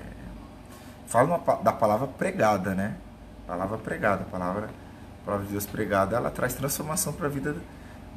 fala 1.07 1.37
da 1.63 1.71
palavra 1.71 2.07
pregada, 2.07 2.75
né? 2.75 2.97
Palavra 3.47 3.77
pregada, 3.77 4.25
palavra, 4.25 4.69
palavra 5.25 5.45
de 5.45 5.53
Deus 5.53 5.65
pregada, 5.65 6.17
ela 6.17 6.29
traz 6.29 6.53
transformação 6.55 7.13
para 7.13 7.27
a 7.27 7.29
vida 7.29 7.55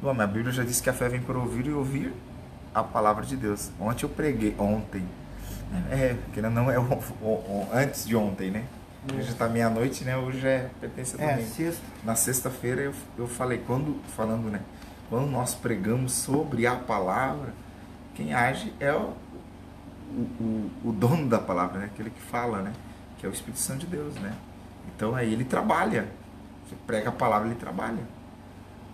do 0.01 0.07
homem. 0.09 0.23
A 0.23 0.27
Bíblia 0.27 0.51
já 0.51 0.63
diz 0.65 0.81
que 0.81 0.89
a 0.89 0.93
fé 0.93 1.07
vem 1.07 1.21
por 1.21 1.37
ouvir 1.37 1.67
e 1.67 1.71
ouvir 1.71 2.13
a 2.75 2.83
palavra 2.83 3.25
de 3.25 3.37
Deus. 3.37 3.71
Ontem 3.79 4.03
eu 4.03 4.09
preguei, 4.09 4.53
ontem, 4.59 5.07
é, 5.91 6.15
que 6.33 6.41
não 6.41 6.71
é 6.71 6.79
o, 6.79 6.83
o, 6.83 7.25
o, 7.25 7.69
antes 7.73 8.05
de 8.05 8.15
ontem, 8.15 8.51
né? 8.51 8.65
Hoje 9.13 9.29
está 9.29 9.47
meia-noite, 9.47 10.03
né? 10.03 10.17
Hoje 10.17 10.45
é 10.45 10.69
pertence 10.79 11.15
a 11.15 11.17
domingo. 11.17 11.41
É, 11.41 11.45
sexta. 11.45 11.83
Na 12.03 12.15
sexta-feira 12.15 12.81
eu, 12.81 12.93
eu 13.17 13.27
falei, 13.27 13.63
quando, 13.65 14.01
falando, 14.15 14.49
né? 14.49 14.61
Quando 15.09 15.29
nós 15.29 15.55
pregamos 15.55 16.11
sobre 16.11 16.67
a 16.67 16.75
palavra, 16.75 17.53
quem 18.15 18.33
age 18.33 18.73
é 18.79 18.91
o, 18.91 19.13
o, 20.11 20.71
o, 20.85 20.91
dono 20.91 21.27
da 21.27 21.39
palavra, 21.39 21.79
né? 21.79 21.85
Aquele 21.85 22.09
que 22.09 22.21
fala, 22.21 22.61
né? 22.61 22.73
Que 23.17 23.25
é 23.25 23.29
o 23.29 23.31
Espírito 23.31 23.59
Santo 23.59 23.79
de 23.81 23.87
Deus, 23.87 24.13
né? 24.15 24.33
Então 24.93 25.15
aí 25.15 25.31
ele 25.31 25.45
trabalha. 25.45 26.07
Você 26.67 26.75
prega 26.85 27.09
a 27.09 27.13
palavra, 27.13 27.47
ele 27.47 27.55
trabalha, 27.55 28.03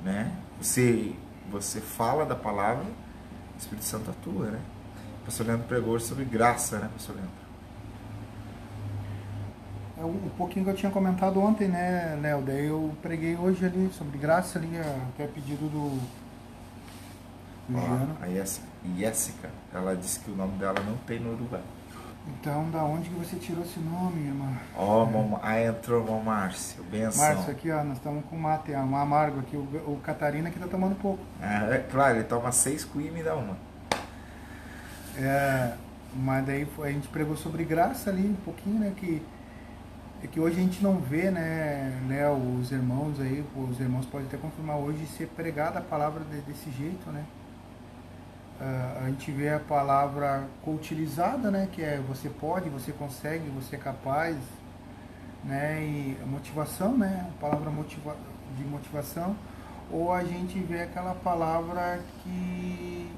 né? 0.03 0.31
Você, 0.61 1.15
você 1.49 1.81
fala 1.81 2.23
da 2.23 2.35
palavra, 2.35 2.83
o 2.83 3.57
Espírito 3.57 3.85
Santo 3.85 4.11
atua, 4.11 4.51
né? 4.51 4.59
O 5.23 5.25
pastor 5.25 5.47
Leandro 5.47 5.65
pregou 5.67 5.97
sobre 5.99 6.25
graça, 6.25 6.79
né, 6.79 6.89
pastor 6.91 7.15
Leandro? 7.15 7.33
É 9.97 10.03
um 10.03 10.29
pouquinho 10.37 10.65
que 10.65 10.71
eu 10.71 10.75
tinha 10.75 10.91
comentado 10.91 11.39
ontem, 11.39 11.69
né, 11.69 12.19
Léo? 12.21 12.41
Daí 12.41 12.65
eu 12.65 12.93
preguei 13.01 13.37
hoje 13.37 13.65
ali 13.65 13.89
sobre 13.97 14.17
graça 14.17 14.59
ali, 14.59 14.69
até 14.77 15.25
pedido 15.27 15.69
do, 15.69 15.97
Juliano. 17.69 18.17
a 18.21 18.97
Jéssica, 18.97 19.49
ela 19.73 19.95
disse 19.95 20.19
que 20.19 20.29
o 20.29 20.35
nome 20.35 20.57
dela 20.57 20.79
não 20.85 20.97
tem 21.07 21.19
no 21.19 21.31
Uruguai. 21.31 21.61
Então, 22.27 22.69
da 22.69 22.83
onde 22.83 23.09
que 23.09 23.15
você 23.15 23.35
tirou 23.37 23.63
esse 23.63 23.79
nome, 23.79 24.27
irmã? 24.27 24.57
Ó, 24.77 25.05
oh, 25.05 25.35
é. 25.35 25.39
aí 25.41 25.65
entrou 25.65 26.05
o 26.05 26.23
Márcio, 26.23 26.83
benção. 26.83 27.25
Márcio, 27.25 27.51
aqui, 27.51 27.71
ó, 27.71 27.83
nós 27.83 27.97
estamos 27.97 28.23
com 28.25 28.37
mate, 28.37 28.71
um 28.71 28.95
amargo 28.95 29.39
aqui, 29.39 29.57
o, 29.57 29.61
o 29.61 29.99
Catarina 30.03 30.49
que 30.49 30.59
tá 30.59 30.67
tomando 30.67 30.95
pouco. 30.95 31.21
É, 31.41 31.75
é 31.75 31.79
claro, 31.79 32.17
ele 32.17 32.23
toma 32.23 32.51
seis 32.51 32.83
cuia 32.85 33.09
e 33.09 33.11
me 33.11 33.23
dá 33.23 33.35
uma. 33.35 33.57
É, 35.17 35.73
mas 36.15 36.45
daí 36.45 36.67
a 36.81 36.87
gente 36.87 37.07
pregou 37.07 37.35
sobre 37.35 37.63
graça 37.63 38.09
ali, 38.09 38.27
um 38.27 38.45
pouquinho, 38.45 38.79
né, 38.79 38.93
que 38.95 39.21
é 40.23 40.27
que 40.27 40.39
hoje 40.39 40.57
a 40.57 40.63
gente 40.63 40.81
não 40.81 40.99
vê, 40.99 41.29
né, 41.29 42.01
né, 42.07 42.29
os 42.29 42.71
irmãos 42.71 43.19
aí, 43.19 43.43
os 43.55 43.79
irmãos 43.79 44.05
podem 44.05 44.25
até 44.25 44.37
confirmar 44.37 44.77
hoje 44.77 45.05
ser 45.05 45.27
pregada 45.27 45.79
a 45.79 45.81
palavra 45.81 46.23
de, 46.23 46.39
desse 46.41 46.71
jeito, 46.71 47.11
né? 47.11 47.25
Uh, 48.61 49.03
a 49.03 49.09
gente 49.09 49.29
vê 49.31 49.49
a 49.49 49.59
palavra 49.59 50.47
utilizada, 50.65 51.51
né, 51.51 51.67
que 51.69 51.81
é 51.81 52.01
você 52.07 52.29
pode, 52.29 52.69
você 52.69 52.93
consegue, 52.93 53.49
você 53.49 53.75
é 53.75 53.79
capaz, 53.79 54.37
né, 55.43 55.83
e 55.83 56.17
a 56.23 56.25
motivação, 56.25 56.97
né, 56.97 57.27
a 57.29 57.41
palavra 57.41 57.69
motiva 57.69 58.15
de 58.57 58.63
motivação, 58.63 59.35
ou 59.91 60.13
a 60.13 60.23
gente 60.23 60.57
vê 60.59 60.83
aquela 60.83 61.13
palavra 61.15 61.99
que 62.23 63.11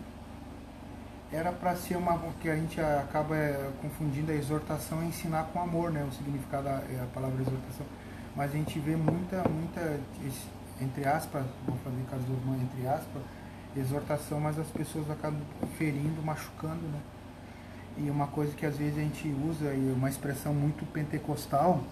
era 1.35 1.51
para 1.51 1.75
ser 1.75 1.97
uma 1.97 2.17
que 2.39 2.49
a 2.49 2.55
gente 2.55 2.79
acaba 2.79 3.35
é, 3.35 3.69
confundindo 3.81 4.31
a 4.31 4.35
exortação 4.35 5.03
e 5.03 5.07
ensinar 5.07 5.43
com 5.51 5.61
amor, 5.61 5.91
né? 5.91 6.01
O 6.09 6.13
significado 6.13 6.63
da 6.63 6.77
a 6.77 7.07
palavra 7.13 7.41
exortação. 7.41 7.85
Mas 8.33 8.51
a 8.51 8.53
gente 8.57 8.79
vê 8.79 8.95
muita, 8.95 9.43
muita 9.49 9.99
entre 10.79 11.05
aspas, 11.05 11.43
vou 11.67 11.77
fazer 11.83 11.97
caso 12.09 12.23
do 12.23 12.33
irmão 12.33 12.55
entre 12.55 12.87
aspas, 12.87 13.21
exortação, 13.75 14.39
mas 14.39 14.57
as 14.57 14.67
pessoas 14.67 15.11
acabam 15.11 15.41
ferindo, 15.77 16.21
machucando, 16.23 16.81
né? 16.87 16.99
E 17.97 18.09
uma 18.09 18.27
coisa 18.27 18.53
que 18.55 18.65
às 18.65 18.77
vezes 18.77 18.97
a 18.97 19.01
gente 19.01 19.27
usa 19.45 19.73
e 19.73 19.93
uma 19.93 20.09
expressão 20.09 20.53
muito 20.53 20.85
pentecostal 20.93 21.83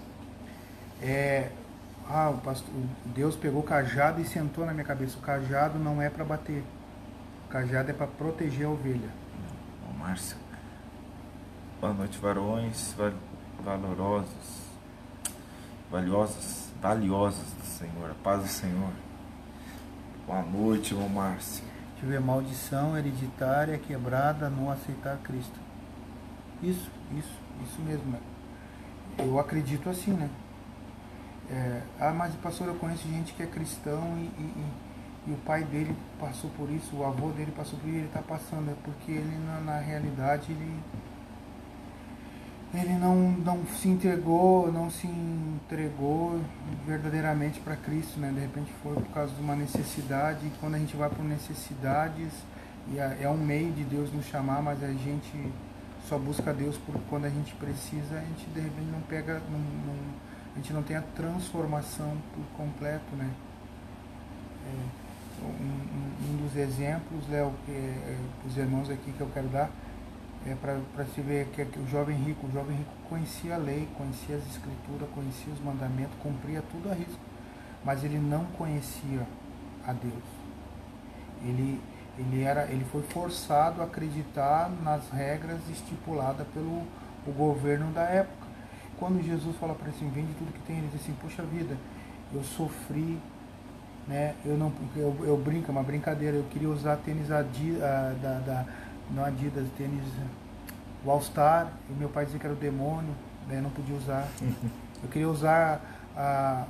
é 1.01 1.49
ah, 2.09 2.29
o 2.29 2.37
pastor, 2.37 2.73
Deus 3.05 3.35
pegou 3.35 3.61
o 3.61 3.63
cajado 3.63 4.21
e 4.21 4.25
sentou 4.25 4.65
na 4.65 4.73
minha 4.73 4.85
cabeça. 4.85 5.17
O 5.17 5.21
cajado 5.21 5.77
não 5.77 6.01
é 6.01 6.09
para 6.09 6.23
bater. 6.23 6.63
O 7.45 7.49
cajado 7.49 7.91
é 7.91 7.93
para 7.93 8.07
proteger 8.07 8.65
a 8.65 8.69
ovelha. 8.69 9.22
Márcia. 9.91 10.37
Boa 11.81 11.93
noite, 11.93 12.17
varões 12.17 12.95
valorosos, 13.59 14.61
valiosos, 15.89 16.69
valiosos 16.81 17.51
do 17.53 17.65
Senhor. 17.65 18.11
A 18.11 18.15
paz 18.23 18.41
do 18.41 18.47
Senhor. 18.47 18.91
Boa 20.27 20.41
noite, 20.41 20.93
irmão 20.93 21.09
Márcio. 21.09 21.63
Tive 21.99 22.19
maldição 22.19 22.97
hereditária 22.97 23.77
quebrada 23.77 24.49
não 24.49 24.69
aceitar 24.69 25.17
Cristo. 25.17 25.59
Isso, 26.61 26.89
isso, 27.17 27.39
isso 27.63 27.81
mesmo. 27.81 28.17
Eu 29.17 29.39
acredito 29.39 29.89
assim, 29.89 30.11
né? 30.11 30.29
É, 31.49 31.81
ah, 31.99 32.11
mas 32.11 32.33
pastor, 32.35 32.67
eu 32.67 32.75
conheço 32.75 33.07
gente 33.07 33.33
que 33.33 33.43
é 33.43 33.45
cristão 33.45 34.17
e, 34.17 34.41
e 34.41 34.65
o 35.31 35.37
pai 35.37 35.63
dele 35.63 35.95
passou 36.19 36.49
por 36.57 36.69
isso, 36.69 36.97
o 36.97 37.05
avô 37.05 37.29
dele 37.29 37.53
passou 37.55 37.79
por 37.79 37.87
isso, 37.87 37.97
ele 37.97 38.07
está 38.07 38.21
passando, 38.21 38.69
é 38.71 38.75
porque 38.83 39.11
ele 39.11 39.37
na, 39.45 39.61
na, 39.61 39.79
realidade 39.79 40.51
ele, 40.51 40.79
ele 42.73 42.93
não, 42.95 43.15
não 43.31 43.65
se 43.65 43.87
entregou, 43.87 44.69
não 44.69 44.89
se 44.89 45.07
entregou 45.07 46.41
verdadeiramente 46.85 47.61
para 47.61 47.77
Cristo, 47.77 48.19
né? 48.19 48.31
De 48.33 48.41
repente 48.41 48.73
foi 48.83 48.95
por 48.95 49.13
causa 49.13 49.33
de 49.33 49.41
uma 49.41 49.55
necessidade, 49.55 50.45
e 50.45 50.51
quando 50.59 50.75
a 50.75 50.79
gente 50.79 50.95
vai 50.97 51.09
por 51.09 51.23
necessidades, 51.23 52.33
e 52.89 52.99
é 52.99 53.29
um 53.29 53.37
meio 53.37 53.71
de 53.71 53.85
Deus 53.85 54.11
nos 54.11 54.25
chamar, 54.25 54.61
mas 54.61 54.83
a 54.83 54.87
gente 54.87 55.53
só 56.09 56.17
busca 56.17 56.53
Deus 56.53 56.77
por 56.77 56.99
quando 57.09 57.25
a 57.25 57.29
gente 57.29 57.55
precisa, 57.55 58.17
a 58.17 58.21
gente 58.21 58.45
de 58.49 58.59
repente 58.59 58.91
não 58.91 58.99
pega, 59.03 59.41
não, 59.49 59.57
não, 59.57 59.95
a 60.53 60.57
gente 60.57 60.73
não 60.73 60.83
tem 60.83 60.97
a 60.97 61.01
transformação 61.01 62.17
por 62.33 62.43
completo, 62.57 63.15
né? 63.15 63.29
É 64.65 65.02
um, 65.45 66.31
um 66.31 66.37
dos 66.43 66.55
exemplos, 66.55 67.27
Léo, 67.29 67.53
que 67.65 67.71
é, 67.71 68.17
os 68.45 68.57
irmãos 68.57 68.89
aqui 68.89 69.11
que 69.11 69.21
eu 69.21 69.29
quero 69.33 69.47
dar, 69.47 69.69
é 70.45 70.55
para 70.55 71.05
se 71.05 71.21
ver 71.21 71.47
que, 71.47 71.63
que, 71.63 71.79
o 71.79 71.87
jovem 71.87 72.17
rico, 72.17 72.47
o 72.47 72.51
jovem 72.51 72.75
rico 72.75 72.91
conhecia 73.07 73.55
a 73.55 73.57
lei, 73.57 73.87
conhecia 73.97 74.35
as 74.35 74.45
escrituras, 74.47 75.07
conhecia 75.13 75.53
os 75.53 75.59
mandamentos, 75.61 76.13
cumpria 76.21 76.61
tudo 76.71 76.91
a 76.91 76.93
risco, 76.93 77.19
mas 77.83 78.03
ele 78.03 78.17
não 78.17 78.45
conhecia 78.57 79.25
a 79.87 79.93
Deus. 79.93 80.23
Ele, 81.43 81.79
ele, 82.17 82.43
era, 82.43 82.65
ele 82.65 82.85
foi 82.91 83.01
forçado 83.03 83.81
a 83.81 83.85
acreditar 83.85 84.69
nas 84.83 85.09
regras 85.09 85.59
estipuladas 85.69 86.45
pelo 86.53 86.83
o 87.25 87.31
governo 87.31 87.91
da 87.91 88.03
época. 88.03 88.47
Quando 88.99 89.23
Jesus 89.23 89.55
fala 89.57 89.73
para 89.73 89.87
ele 89.87 89.95
assim, 89.95 90.09
vende 90.09 90.33
tudo 90.33 90.53
que 90.53 90.61
tem, 90.61 90.77
ele 90.77 90.89
diz 90.91 91.01
assim, 91.01 91.13
puxa 91.21 91.43
vida, 91.43 91.77
eu 92.33 92.43
sofri 92.43 93.19
né? 94.07 94.35
Eu 94.45 94.57
não, 94.57 94.71
eu, 94.95 95.15
eu 95.23 95.37
brinco, 95.37 95.69
é 95.69 95.71
uma 95.71 95.83
brincadeira. 95.83 96.37
Eu 96.37 96.43
queria 96.43 96.69
usar 96.69 96.97
tênis 96.97 97.31
Adidas, 97.31 97.81
da, 98.21 98.39
da, 98.45 98.65
não 99.11 99.23
Adidas, 99.23 99.67
tênis 99.77 100.03
o 101.03 101.11
All 101.11 101.21
Star. 101.21 101.67
E 101.89 101.93
meu 101.93 102.09
pai 102.09 102.25
dizia 102.25 102.39
que 102.39 102.45
era 102.45 102.55
o 102.55 102.57
demônio, 102.57 103.13
daí 103.47 103.57
eu 103.57 103.63
não 103.63 103.69
podia 103.69 103.95
usar. 103.95 104.27
Eu 105.03 105.09
queria 105.09 105.27
usar 105.27 105.81
a, 106.15 106.65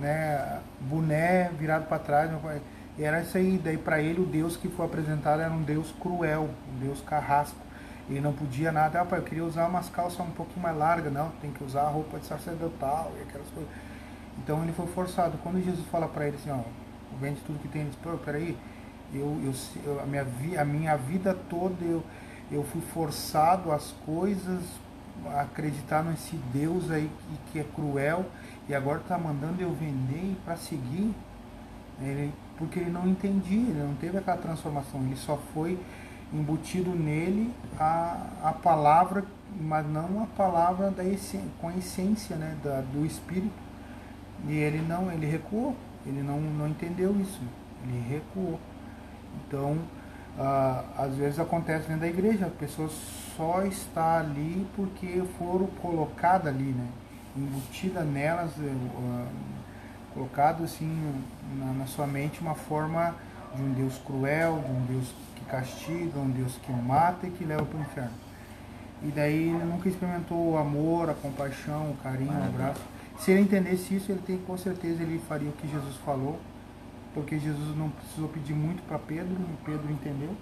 né, 0.00 0.60
boné 0.80 1.50
virado 1.58 1.86
para 1.86 1.98
trás. 1.98 2.30
Meu 2.30 2.40
pai, 2.40 2.62
e 2.96 3.04
era 3.04 3.20
isso 3.20 3.36
aí. 3.36 3.60
Daí 3.62 3.76
para 3.76 4.00
ele 4.00 4.22
o 4.22 4.24
Deus 4.24 4.56
que 4.56 4.66
foi 4.66 4.86
apresentado 4.86 5.42
era 5.42 5.52
um 5.52 5.60
Deus 5.60 5.92
cruel, 6.00 6.48
um 6.74 6.78
Deus 6.78 7.02
carrasco. 7.02 7.58
Ele 8.08 8.20
não 8.20 8.32
podia 8.32 8.72
nada. 8.72 9.00
Ah, 9.00 9.04
pai, 9.04 9.18
eu 9.18 9.24
queria 9.24 9.44
usar 9.44 9.66
umas 9.66 9.90
calças 9.90 10.20
um 10.20 10.30
pouquinho 10.30 10.62
mais 10.62 10.76
largas. 10.76 11.12
Não, 11.12 11.30
tem 11.40 11.50
que 11.50 11.62
usar 11.62 11.82
a 11.82 11.88
roupa 11.88 12.18
de 12.18 12.26
sacerdotal 12.26 13.12
e 13.18 13.22
aquelas 13.22 13.48
coisas. 13.48 13.70
Então 14.38 14.62
ele 14.62 14.72
foi 14.72 14.86
forçado. 14.88 15.38
Quando 15.42 15.62
Jesus 15.64 15.86
fala 15.88 16.08
para 16.08 16.26
ele 16.26 16.36
assim, 16.36 16.50
ó, 16.50 16.60
vende 17.20 17.40
tudo 17.46 17.58
que 17.60 17.68
tem, 17.68 17.82
ele 17.82 17.90
diz, 17.90 17.98
pô, 18.00 18.16
peraí, 18.18 18.56
eu, 19.12 19.40
eu, 19.84 20.00
a, 20.00 20.06
minha, 20.06 20.24
vi, 20.24 20.58
a 20.58 20.64
minha 20.64 20.96
vida 20.96 21.36
toda 21.48 21.84
eu, 21.84 22.02
eu 22.50 22.64
fui 22.64 22.80
forçado 22.80 23.72
às 23.72 23.92
coisas, 24.04 24.62
a 25.26 25.42
acreditar 25.42 26.02
nesse 26.02 26.36
Deus 26.52 26.90
aí 26.90 27.10
que, 27.28 27.52
que 27.52 27.58
é 27.60 27.64
cruel 27.74 28.26
e 28.68 28.74
agora 28.74 28.98
está 28.98 29.16
mandando 29.16 29.60
eu 29.62 29.72
vender 29.72 30.36
para 30.44 30.56
seguir. 30.56 31.14
Ele, 32.00 32.32
porque 32.58 32.78
ele 32.78 32.90
não 32.90 33.08
entendia, 33.08 33.70
ele 33.70 33.82
não 33.82 33.94
teve 33.94 34.18
aquela 34.18 34.36
transformação, 34.36 35.00
ele 35.00 35.16
só 35.16 35.38
foi 35.54 35.78
embutido 36.32 36.90
nele 36.90 37.52
a, 37.78 38.26
a 38.42 38.52
palavra, 38.52 39.24
mas 39.58 39.86
não 39.88 40.22
a 40.22 40.26
palavra 40.26 40.90
da 40.90 41.04
essência, 41.04 41.48
com 41.60 41.68
a 41.68 41.76
essência 41.76 42.36
né, 42.36 42.56
da, 42.62 42.80
do 42.80 43.06
Espírito. 43.06 43.65
E 44.48 44.52
ele 44.52 44.82
não, 44.86 45.10
ele 45.10 45.26
recuou, 45.26 45.74
ele 46.04 46.22
não, 46.22 46.40
não 46.40 46.68
entendeu 46.68 47.18
isso, 47.20 47.40
ele 47.82 48.02
recuou. 48.08 48.60
Então, 49.46 49.78
ah, 50.38 50.84
às 50.98 51.14
vezes 51.14 51.38
acontece 51.38 51.88
dentro 51.88 52.02
da 52.02 52.08
igreja, 52.08 52.46
a 52.46 52.50
pessoa 52.50 52.90
só 53.36 53.62
está 53.62 54.18
ali 54.18 54.66
porque 54.76 55.22
foram 55.38 55.66
colocadas 55.80 56.54
ali, 56.54 56.72
né? 56.72 56.86
embutida 57.36 58.02
nelas, 58.02 58.50
uh, 58.56 59.26
colocado 60.14 60.64
assim 60.64 61.14
na, 61.58 61.72
na, 61.74 61.86
sua 61.86 62.06
mente 62.06 62.40
uma 62.40 62.54
forma 62.54 63.14
de 63.54 63.62
um 63.62 63.72
Deus 63.72 63.98
cruel, 63.98 64.62
de 64.64 64.72
um 64.72 64.86
Deus 64.86 65.14
que 65.34 65.44
castiga, 65.44 66.18
um 66.18 66.30
Deus 66.30 66.56
que 66.62 66.72
mata 66.72 67.26
e 67.26 67.30
que 67.30 67.44
leva 67.44 67.64
para 67.64 67.78
o 67.78 67.80
inferno. 67.82 68.26
E 69.02 69.08
daí 69.08 69.50
ele 69.50 69.64
nunca 69.64 69.88
experimentou 69.88 70.52
o 70.52 70.56
amor, 70.56 71.10
a 71.10 71.14
compaixão, 71.14 71.90
o 71.90 71.96
carinho, 72.02 72.32
o 72.32 72.44
abraço. 72.44 72.80
Se 73.18 73.30
ele 73.30 73.40
entendesse 73.40 73.94
isso, 73.94 74.12
ele 74.12 74.20
tem 74.26 74.38
com 74.38 74.56
certeza 74.56 75.02
ele 75.02 75.20
faria 75.28 75.48
o 75.48 75.52
que 75.52 75.66
Jesus 75.68 75.96
falou, 76.04 76.38
porque 77.14 77.38
Jesus 77.38 77.76
não 77.76 77.90
precisou 77.90 78.28
pedir 78.28 78.54
muito 78.54 78.82
para 78.82 78.98
Pedro, 78.98 79.34
e 79.34 79.64
Pedro 79.64 79.90
entendeu. 79.90 80.36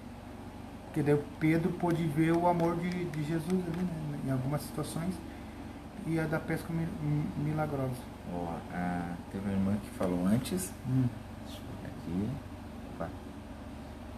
Porque 0.85 1.01
daí 1.01 1.19
Pedro 1.39 1.71
pôde 1.71 2.03
ver 2.07 2.31
o 2.31 2.47
amor 2.47 2.75
de, 2.77 2.89
de 2.89 3.23
Jesus 3.23 3.63
ali, 3.67 3.83
né, 3.83 4.19
em 4.25 4.31
algumas 4.31 4.61
situações 4.61 5.13
e 6.07 6.19
a 6.19 6.25
da 6.25 6.39
pesca 6.39 6.71
milagrosa. 7.37 7.95
Oh, 8.33 8.47
a, 8.73 9.15
teve 9.31 9.43
uma 9.43 9.53
irmã 9.53 9.77
que 9.77 9.89
falou 9.91 10.25
antes. 10.25 10.71
Hum. 10.87 11.05
Deixa 11.45 11.61
eu 11.61 11.81
ver 11.81 11.87
aqui. 11.87 12.29
Opa. 12.93 13.09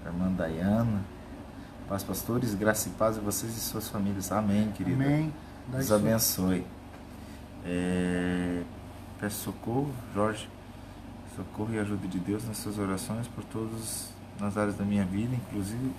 Irmã 0.05 0.31
Dayana. 0.31 1.01
Paz, 1.87 2.03
pastores, 2.03 2.53
graça 2.53 2.89
e 2.89 2.91
paz 2.91 3.17
a 3.17 3.21
vocês 3.21 3.55
e 3.55 3.59
suas 3.59 3.87
famílias. 3.87 4.31
Amém, 4.31 4.71
querida. 4.71 5.03
Amém. 5.03 5.33
Deus 5.69 5.91
abençoe. 5.91 6.65
É, 7.67 8.63
peço 9.19 9.43
socorro, 9.43 9.93
Jorge. 10.13 10.49
Socorro 11.35 11.73
e 11.73 11.79
ajuda 11.79 12.07
de 12.07 12.17
Deus 12.17 12.47
nas 12.47 12.57
suas 12.57 12.79
orações 12.79 13.27
por 13.27 13.43
todos 13.43 14.09
nas 14.39 14.57
áreas 14.57 14.75
da 14.75 14.85
minha 14.85 15.03
vida, 15.03 15.35
inclusive 15.35 15.91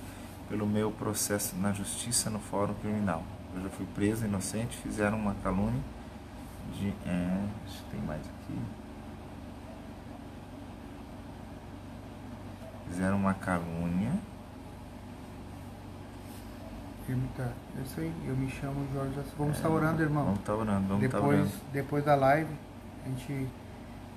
pelo 0.48 0.66
meu 0.66 0.90
processo 0.90 1.54
na 1.56 1.72
justiça 1.72 2.30
no 2.30 2.38
fórum 2.38 2.74
criminal. 2.74 3.22
Eu 3.54 3.62
já 3.62 3.68
fui 3.70 3.86
preso, 3.94 4.24
inocente, 4.24 4.76
fizeram 4.78 5.18
uma 5.18 5.34
calúnia 5.34 5.80
de. 6.72 6.88
É, 7.06 7.46
tem 7.90 8.00
mais 8.00 8.20
aqui. 8.20 8.58
Fizeram 12.88 13.16
uma 13.16 13.34
calúnia. 13.34 14.12
Tá, 17.36 17.50
é 17.78 17.82
isso 17.82 18.00
aí, 18.00 18.12
eu 18.26 18.36
me 18.36 18.50
chamo 18.50 18.86
Jorge. 18.92 19.12
Vamos 19.36 19.56
estar 19.56 19.68
é, 19.68 19.72
orando, 19.72 20.02
irmão. 20.02 20.24
Vamos 20.24 20.40
estar 20.40 20.54
orando, 20.54 20.88
vamos 20.88 21.00
depois, 21.00 21.22
estar 21.22 21.28
orando. 21.28 21.50
Depois 21.72 22.04
da 22.04 22.14
live, 22.14 22.50
a 23.04 23.08
gente, 23.08 23.48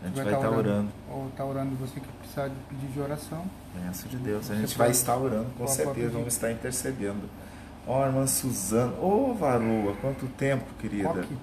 a 0.01 0.07
gente 0.07 0.15
vai, 0.15 0.25
estar 0.25 0.39
orando. 0.39 0.59
orando. 0.59 0.89
Ou 1.11 1.27
estar 1.27 1.45
orando 1.45 1.75
você 1.75 1.99
que 1.99 2.07
precisar 2.07 2.47
de 2.47 2.55
pedir 2.69 2.87
de 2.87 2.99
oração. 2.99 3.45
Benção 3.75 4.09
de 4.09 4.17
Deus. 4.17 4.51
A 4.51 4.55
gente 4.55 4.77
vai 4.77 4.91
estar 4.91 5.15
orando, 5.15 5.47
com 5.57 5.67
certeza, 5.67 6.09
vamos 6.09 6.33
estar 6.33 6.51
intercedendo. 6.51 7.29
Ó, 7.87 8.01
oh, 8.01 8.05
irmã 8.05 8.27
Suzana. 8.27 8.93
Ô, 8.99 9.31
oh, 9.31 9.33
varoa, 9.33 9.95
quanto 10.01 10.27
tempo, 10.27 10.65
querida. 10.79 11.09
Coque. 11.09 11.37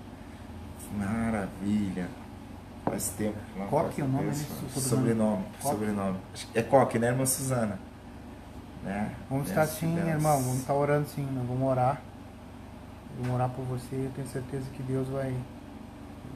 Maravilha. 0.97 2.09
Faz 2.85 3.09
tempo. 3.11 3.37
Coque 3.69 4.01
é 4.01 4.05
o 4.05 4.09
nome 4.09 4.35
Sobrenome. 4.35 4.81
Sobrenome. 4.81 5.45
sobrenome. 5.61 6.19
É 6.55 6.63
Coque, 6.63 6.99
né, 6.99 7.09
irmã 7.09 7.27
Suzana? 7.27 7.79
Né? 8.83 9.15
Vamos 9.29 9.49
estar 9.49 9.67
sim, 9.67 9.95
Deus. 9.95 10.09
irmão. 10.09 10.41
Vamos 10.41 10.61
estar 10.61 10.75
orando 10.75 11.09
sim. 11.09 11.27
Nós 11.33 11.47
vamos 11.47 11.69
orar. 11.69 12.01
Vamos 13.19 13.35
orar 13.35 13.51
por 13.51 13.65
você. 13.65 13.97
Eu 13.97 14.11
tenho 14.15 14.29
certeza 14.29 14.65
que 14.73 14.83
Deus 14.83 15.09
vai, 15.09 15.35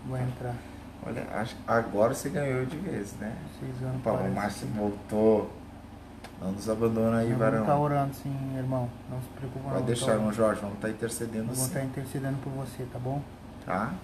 vai 0.08 0.22
entrar. 0.22 0.54
Olha, 1.04 1.26
agora 1.66 2.14
você 2.14 2.28
ganhou 2.28 2.64
de 2.64 2.76
vez, 2.76 3.12
né? 3.14 3.36
Seis 3.58 3.82
anos. 3.82 3.96
O 3.96 4.00
Paulo 4.00 4.32
Márcio 4.32 4.66
voltou 4.68 5.50
não 6.42 6.50
nos 6.50 6.68
abandona 6.68 7.18
aí, 7.18 7.32
varão. 7.32 7.64
Vamos 7.64 7.68
estar 7.68 7.78
orando 7.78 8.14
sim, 8.14 8.56
irmão. 8.56 8.90
Não 9.08 9.20
se 9.20 9.28
preocupe. 9.28 9.64
Pode 9.64 9.78
não, 9.78 9.86
deixar, 9.86 10.14
irmão 10.14 10.32
Jorge. 10.32 10.60
Vamos 10.60 10.76
estar 10.76 10.90
intercedendo 10.90 11.44
Vamos 11.44 11.66
estar 11.66 11.84
intercedendo 11.84 12.38
por 12.38 12.50
você, 12.50 12.84
tá 12.92 12.98
bom? 12.98 13.22
Tá? 13.64 13.94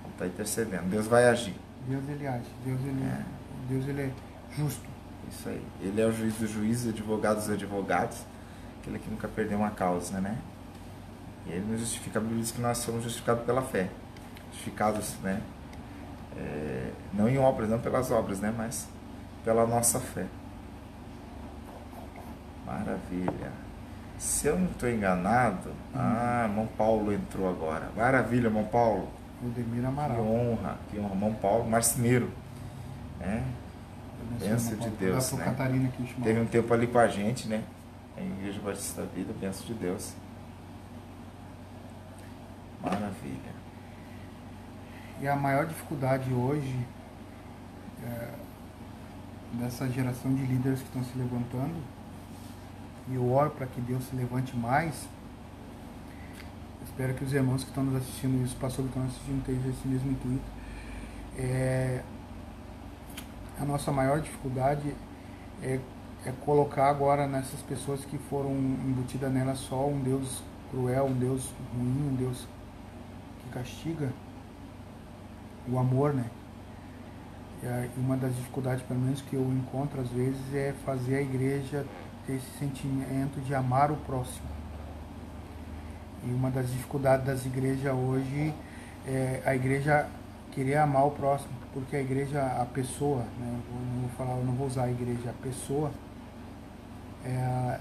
Vamos 0.00 0.12
estar 0.12 0.26
intercedendo. 0.26 0.84
Deus 0.84 1.06
vai 1.06 1.28
agir. 1.28 1.54
Deus 1.86 2.08
ele 2.08 2.26
age. 2.26 2.46
Deus 2.64 2.80
ele 2.80 3.02
é, 3.02 3.24
Deus, 3.68 3.88
ele 3.88 4.02
é 4.02 4.10
justo. 4.56 4.88
Isso 5.30 5.48
aí. 5.48 5.62
Ele 5.82 6.00
é 6.00 6.06
o 6.06 6.12
juiz 6.12 6.34
dos 6.36 6.50
juízes, 6.50 6.88
advogado 6.88 7.36
dos 7.36 7.50
advogados. 7.50 8.18
Aquele 8.80 8.98
que 8.98 9.10
nunca 9.10 9.28
perdeu 9.28 9.58
uma 9.58 9.70
causa, 9.70 10.18
né? 10.18 10.38
E 11.46 11.52
ele 11.52 11.66
nos 11.70 11.80
justifica. 11.80 12.18
A 12.18 12.22
Bíblia 12.22 12.40
diz 12.40 12.52
que 12.52 12.60
nós 12.60 12.78
somos 12.78 13.02
justificados 13.04 13.44
pela 13.44 13.62
fé. 13.62 13.88
Justificados, 14.52 15.14
né? 15.22 15.40
É, 16.36 16.90
não 17.12 17.28
em 17.28 17.38
obras, 17.38 17.68
não 17.68 17.78
pelas 17.78 18.10
obras, 18.10 18.40
né? 18.40 18.52
Mas 18.56 18.88
pela 19.44 19.66
nossa 19.66 20.00
fé. 20.00 20.26
Maravilha. 22.64 23.52
Se 24.18 24.46
eu 24.46 24.58
não 24.58 24.66
estou 24.66 24.88
enganado, 24.88 25.70
hum. 25.70 25.96
ah, 25.96 26.46
irmão 26.48 26.68
Paulo 26.78 27.12
entrou 27.12 27.48
agora. 27.48 27.90
Maravilha, 27.96 28.46
irmão 28.46 28.64
Paulo. 28.64 29.08
Udemir 29.42 29.84
Amaral. 29.84 30.16
Que 30.16 30.22
honra, 30.22 30.78
que 30.90 30.98
honra. 30.98 31.14
Irmão 31.14 31.34
Paulo 31.34 31.68
Marceneiro. 31.68 32.30
É. 33.20 33.42
Benção 34.38 34.76
de 34.76 34.90
Deus. 34.90 35.32
Né? 35.32 35.44
Catarina 35.44 35.92
Teve 36.22 36.40
um 36.40 36.46
tempo 36.46 36.72
ali 36.72 36.86
com 36.86 36.98
a 36.98 37.08
gente, 37.08 37.48
né? 37.48 37.62
Em 38.16 38.30
Igreja 38.38 38.60
Batista 38.60 39.02
da 39.02 39.08
Vida, 39.08 39.32
benção 39.38 39.66
de 39.66 39.74
Deus. 39.74 40.14
Maravilha. 42.82 43.52
E 45.20 45.28
a 45.28 45.36
maior 45.36 45.66
dificuldade 45.66 46.32
hoje 46.32 46.84
é, 48.04 48.30
dessa 49.54 49.88
geração 49.88 50.34
de 50.34 50.42
líderes 50.44 50.80
que 50.80 50.86
estão 50.86 51.04
se 51.04 51.16
levantando 51.16 51.74
e 53.08 53.14
eu 53.14 53.32
oro 53.32 53.50
para 53.50 53.66
que 53.66 53.80
Deus 53.80 54.04
se 54.04 54.16
levante 54.16 54.56
mais. 54.56 55.08
Espero 56.84 57.14
que 57.14 57.24
os 57.24 57.32
irmãos 57.32 57.62
que 57.62 57.68
estão 57.68 57.84
nos 57.84 57.96
assistindo 57.96 58.40
e 58.40 58.44
os 58.44 58.54
pastores 58.54 58.90
que 58.90 58.98
estão 58.98 59.04
assistindo 59.04 59.44
tenham 59.44 59.70
esse 59.70 59.86
mesmo 59.86 60.10
intuito. 60.10 60.44
É, 61.38 62.02
a 63.58 63.64
nossa 63.64 63.90
maior 63.90 64.20
dificuldade 64.20 64.94
é, 65.62 65.80
é 66.26 66.32
colocar 66.44 66.88
agora 66.88 67.26
nessas 67.26 67.60
pessoas 67.62 68.04
que 68.04 68.18
foram 68.18 68.50
embutidas 68.50 69.32
nela 69.32 69.54
só 69.54 69.86
um 69.86 70.00
Deus 70.00 70.42
cruel, 70.70 71.06
um 71.06 71.14
Deus 71.14 71.50
ruim, 71.74 72.10
um 72.12 72.16
Deus 72.16 72.46
castiga 73.52 74.10
o 75.68 75.78
amor, 75.78 76.12
né? 76.12 76.24
E 77.62 78.00
uma 78.00 78.16
das 78.16 78.34
dificuldades, 78.34 78.82
pelo 78.82 78.98
menos, 78.98 79.20
que 79.22 79.34
eu 79.34 79.42
encontro 79.42 80.00
às 80.00 80.08
vezes 80.08 80.52
é 80.52 80.74
fazer 80.84 81.16
a 81.16 81.22
igreja 81.22 81.86
ter 82.26 82.34
esse 82.34 82.58
sentimento 82.58 83.40
de 83.40 83.54
amar 83.54 83.90
o 83.90 83.96
próximo. 83.96 84.48
E 86.24 86.30
uma 86.30 86.50
das 86.50 86.70
dificuldades 86.70 87.26
das 87.26 87.46
igrejas 87.46 87.92
hoje 87.94 88.52
é 89.06 89.42
a 89.44 89.54
igreja 89.54 90.08
querer 90.52 90.76
amar 90.76 91.06
o 91.06 91.10
próximo, 91.10 91.52
porque 91.72 91.96
a 91.96 92.00
igreja, 92.00 92.40
a 92.60 92.66
pessoa, 92.66 93.22
né, 93.38 93.60
eu 93.68 93.80
não 93.80 94.00
vou 94.00 94.10
falar, 94.10 94.38
eu 94.38 94.44
não 94.44 94.52
vou 94.54 94.66
usar 94.66 94.84
a 94.84 94.90
igreja, 94.90 95.30
a 95.30 95.42
pessoa, 95.42 95.90
é, 97.24 97.78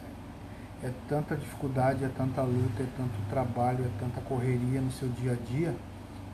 é 0.83 0.91
tanta 1.07 1.35
dificuldade, 1.35 2.03
é 2.03 2.09
tanta 2.09 2.41
luta, 2.41 2.83
é 2.83 2.87
tanto 2.97 3.29
trabalho, 3.29 3.85
é 3.85 3.99
tanta 3.99 4.21
correria 4.21 4.81
no 4.81 4.91
seu 4.91 5.09
dia 5.09 5.33
a 5.33 5.35
dia, 5.35 5.75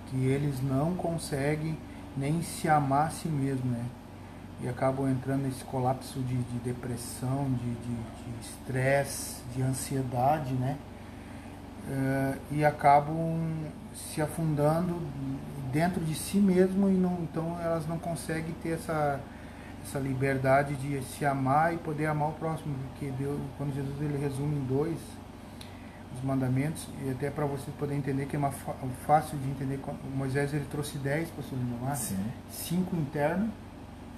que 0.08 0.26
eles 0.26 0.62
não 0.62 0.96
conseguem 0.96 1.78
nem 2.16 2.42
se 2.42 2.68
amar 2.68 3.08
a 3.08 3.10
si 3.10 3.28
mesmo, 3.28 3.70
né? 3.70 3.86
e 4.62 4.68
acabam 4.68 5.08
entrando 5.08 5.44
nesse 5.44 5.64
colapso 5.64 6.20
de, 6.20 6.36
de 6.36 6.60
depressão, 6.60 7.48
de 7.54 7.78
estresse, 8.42 9.42
de, 9.52 9.54
de, 9.54 9.58
de, 9.58 9.64
ansiedade, 9.64 10.54
né? 10.54 10.78
Uh, 11.88 12.38
e 12.52 12.66
acabam 12.66 13.40
se 13.94 14.22
afundando 14.22 15.00
dentro 15.72 16.04
de 16.04 16.16
si 16.16 16.38
mesmo 16.38 16.90
e 16.90 16.94
não, 16.94 17.20
então 17.22 17.58
elas 17.62 17.88
não 17.88 17.98
conseguem 17.98 18.54
ter 18.62 18.72
essa, 18.72 19.22
essa 19.88 20.00
liberdade 20.00 20.76
de 20.76 21.02
se 21.02 21.26
amar 21.26 21.74
e 21.74 21.78
poder 21.78 22.08
amar 22.08 22.30
o 22.30 22.34
próximo, 22.34 22.76
porque 22.90 23.10
Deus, 23.12 23.40
quando 23.58 23.74
Jesus 23.74 24.02
ele 24.02 24.18
resume 24.18 24.58
em 24.58 24.66
dois 24.66 24.98
os 26.14 26.24
mandamentos 26.24 26.88
e 27.06 27.10
até 27.10 27.30
para 27.30 27.46
vocês 27.46 27.74
poderem 27.78 28.00
entender 28.00 28.26
que 28.26 28.36
é 28.36 28.40
uma, 28.40 28.52
fácil 29.06 29.38
de 29.38 29.50
entender, 29.50 29.80
Moisés 30.16 30.54
ele 30.54 30.66
trouxe 30.70 30.98
dez 30.98 31.30
para 31.30 31.42
o 31.42 31.44
seu 31.44 31.58
cinco 32.50 32.96
internos 32.96 33.50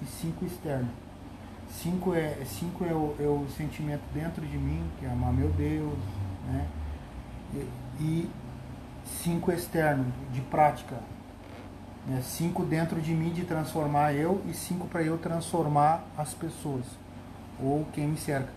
e 0.02 0.06
cinco 0.06 0.44
externo. 0.44 0.88
Cinco 1.70 2.14
é, 2.14 2.36
cinco 2.44 2.84
é, 2.84 2.92
o, 2.92 3.14
é 3.20 3.26
o 3.26 3.46
sentimento 3.56 4.02
dentro 4.12 4.44
de 4.44 4.58
mim, 4.58 4.82
que 4.98 5.06
é 5.06 5.10
amar 5.10 5.32
meu 5.32 5.50
Deus, 5.50 5.98
né? 6.48 6.66
E, 7.54 7.68
e 8.00 8.30
cinco 9.22 9.52
externo, 9.52 10.12
de 10.32 10.40
prática. 10.42 10.96
Né? 12.06 12.20
Cinco 12.22 12.64
dentro 12.64 13.00
de 13.00 13.12
mim 13.12 13.30
de 13.30 13.44
transformar 13.44 14.14
eu 14.14 14.42
e 14.48 14.54
cinco 14.54 14.86
para 14.86 15.02
eu 15.02 15.18
transformar 15.18 16.04
as 16.16 16.34
pessoas 16.34 16.84
ou 17.62 17.86
quem 17.92 18.08
me 18.08 18.16
cerca. 18.16 18.48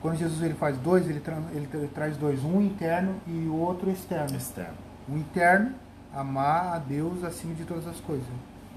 quando 0.00 0.18
Jesus 0.18 0.42
ele 0.42 0.54
faz 0.54 0.76
dois, 0.76 1.08
ele, 1.08 1.20
tra 1.20 1.36
ele, 1.52 1.68
ele 1.72 1.88
traz 1.88 2.16
dois, 2.16 2.44
um 2.44 2.60
interno 2.60 3.14
e 3.26 3.46
o 3.46 3.54
outro 3.56 3.90
externo. 3.90 4.36
Externo. 4.36 4.76
O 5.08 5.16
interno, 5.16 5.72
amar 6.12 6.74
a 6.74 6.78
Deus 6.78 7.24
acima 7.24 7.54
de 7.54 7.64
todas 7.64 7.86
as 7.86 7.98
coisas. 8.00 8.26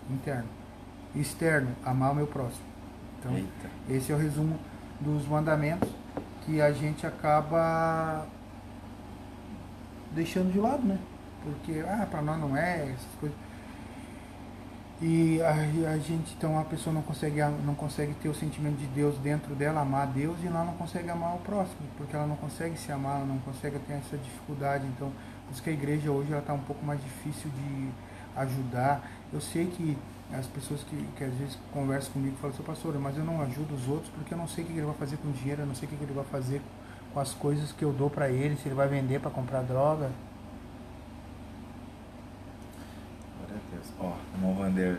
Interno. 0.09 0.47
Externo, 1.15 1.75
amar 1.83 2.11
o 2.11 2.15
meu 2.15 2.27
próximo. 2.27 2.63
Então, 3.19 3.35
Eita. 3.35 3.69
esse 3.89 4.11
é 4.11 4.15
o 4.15 4.17
resumo 4.17 4.57
dos 4.99 5.27
mandamentos 5.27 5.89
que 6.45 6.61
a 6.61 6.71
gente 6.71 7.07
acaba 7.07 8.27
deixando 10.11 10.51
de 10.53 10.59
lado, 10.59 10.83
né? 10.83 10.99
Porque, 11.43 11.83
ah, 11.87 12.07
para 12.09 12.21
nós 12.21 12.39
não 12.39 12.55
é, 12.55 12.83
essas 12.83 13.19
coisas. 13.19 13.37
E 15.01 15.41
a, 15.41 15.51
a, 15.91 15.97
gente, 15.97 16.33
então 16.37 16.57
a 16.57 16.63
pessoa 16.63 16.93
não 16.93 17.01
consegue, 17.01 17.41
não 17.65 17.75
consegue 17.75 18.13
ter 18.13 18.29
o 18.29 18.33
sentimento 18.33 18.77
de 18.77 18.85
Deus 18.87 19.17
dentro 19.17 19.53
dela, 19.53 19.81
amar 19.81 20.07
Deus, 20.07 20.37
e 20.41 20.47
ela 20.47 20.63
não 20.63 20.73
consegue 20.73 21.09
amar 21.09 21.35
o 21.35 21.39
próximo, 21.39 21.81
porque 21.97 22.15
ela 22.15 22.25
não 22.25 22.37
consegue 22.37 22.77
se 22.77 22.93
amar, 22.93 23.17
ela 23.17 23.25
não 23.25 23.39
consegue 23.39 23.77
ter 23.79 23.93
essa 23.93 24.17
dificuldade. 24.17 24.85
Então, 24.87 25.11
por 25.45 25.51
isso 25.51 25.61
que 25.61 25.69
a 25.69 25.73
igreja 25.73 26.09
hoje 26.09 26.31
está 26.31 26.53
um 26.53 26.59
pouco 26.59 26.85
mais 26.85 27.01
difícil 27.03 27.51
de 27.51 27.89
ajudar. 28.37 29.05
Eu 29.33 29.41
sei 29.41 29.65
que 29.67 29.97
as 30.33 30.47
pessoas 30.47 30.81
que, 30.83 30.95
que 31.17 31.23
às 31.23 31.33
vezes 31.33 31.57
conversam 31.73 32.13
comigo 32.13 32.37
falam, 32.37 32.55
seu 32.55 32.65
pastor, 32.65 32.97
mas 32.97 33.17
eu 33.17 33.23
não 33.23 33.41
ajudo 33.41 33.75
os 33.75 33.87
outros 33.87 34.09
porque 34.15 34.33
eu 34.33 34.37
não 34.37 34.47
sei 34.47 34.63
o 34.63 34.67
que 34.67 34.73
ele 34.73 34.85
vai 34.85 34.95
fazer 34.95 35.17
com 35.17 35.27
o 35.27 35.31
dinheiro, 35.31 35.61
eu 35.61 35.67
não 35.67 35.75
sei 35.75 35.87
o 35.87 35.91
que 35.91 36.03
ele 36.03 36.13
vai 36.13 36.25
fazer 36.25 36.61
com 37.13 37.19
as 37.19 37.33
coisas 37.33 37.71
que 37.71 37.83
eu 37.83 37.91
dou 37.91 38.09
para 38.09 38.29
ele, 38.29 38.55
se 38.55 38.67
ele 38.67 38.75
vai 38.75 38.87
vender 38.87 39.19
para 39.19 39.29
comprar 39.29 39.61
droga. 39.61 40.09
Ó, 43.99 44.07
o 44.07 44.35
irmão 44.35 44.55
Vander, 44.55 44.97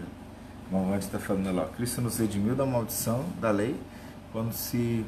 o 0.64 0.66
irmão 0.68 0.84
Vander 0.84 0.98
está 0.98 1.18
falando 1.18 1.54
lá, 1.54 1.66
Cristo 1.66 2.00
nos 2.00 2.18
redimiu 2.18 2.54
da 2.54 2.66
maldição 2.66 3.24
da 3.40 3.50
lei 3.50 3.78
quando 4.32 4.52
se 4.52 5.04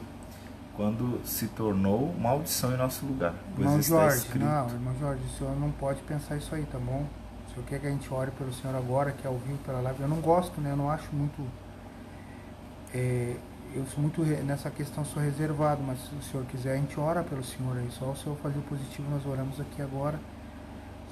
quando 0.78 1.20
se 1.24 1.48
tornou 1.48 2.14
maldição 2.20 2.72
em 2.72 2.76
nosso 2.76 3.04
lugar. 3.04 3.34
Pois 3.56 3.66
irmão 3.66 3.82
Jorge, 3.82 4.38
não, 4.38 4.68
irmão 4.68 4.94
Jorge, 5.00 5.22
o 5.24 5.36
senhor 5.36 5.58
não 5.58 5.72
pode 5.72 6.00
pensar 6.02 6.36
isso 6.36 6.54
aí, 6.54 6.64
tá 6.66 6.78
bom? 6.78 7.04
O 7.48 7.50
senhor 7.52 7.66
quer 7.66 7.80
que 7.80 7.86
a 7.88 7.90
gente 7.90 8.14
ore 8.14 8.30
pelo 8.30 8.52
senhor 8.52 8.76
agora, 8.76 9.10
que 9.10 9.26
é 9.26 9.28
ao 9.28 9.36
vivo 9.38 9.58
pela 9.66 9.80
live? 9.80 10.00
Eu 10.00 10.08
não 10.08 10.20
gosto, 10.20 10.60
né? 10.60 10.70
Eu 10.70 10.76
não 10.76 10.88
acho 10.88 11.08
muito. 11.12 11.44
É, 12.94 13.34
eu 13.74 13.84
sou 13.86 14.00
muito 14.00 14.22
nessa 14.22 14.70
questão 14.70 15.04
sou 15.04 15.20
reservado, 15.20 15.82
mas 15.82 15.98
se 15.98 16.14
o 16.14 16.22
senhor 16.22 16.46
quiser 16.46 16.74
a 16.74 16.76
gente 16.76 16.98
ora 16.98 17.24
pelo 17.24 17.42
senhor 17.42 17.76
aí, 17.76 17.88
só 17.90 18.12
o 18.12 18.16
senhor 18.16 18.36
fazer 18.36 18.60
o 18.60 18.62
positivo, 18.62 19.10
nós 19.10 19.26
oramos 19.26 19.60
aqui 19.60 19.82
agora. 19.82 20.20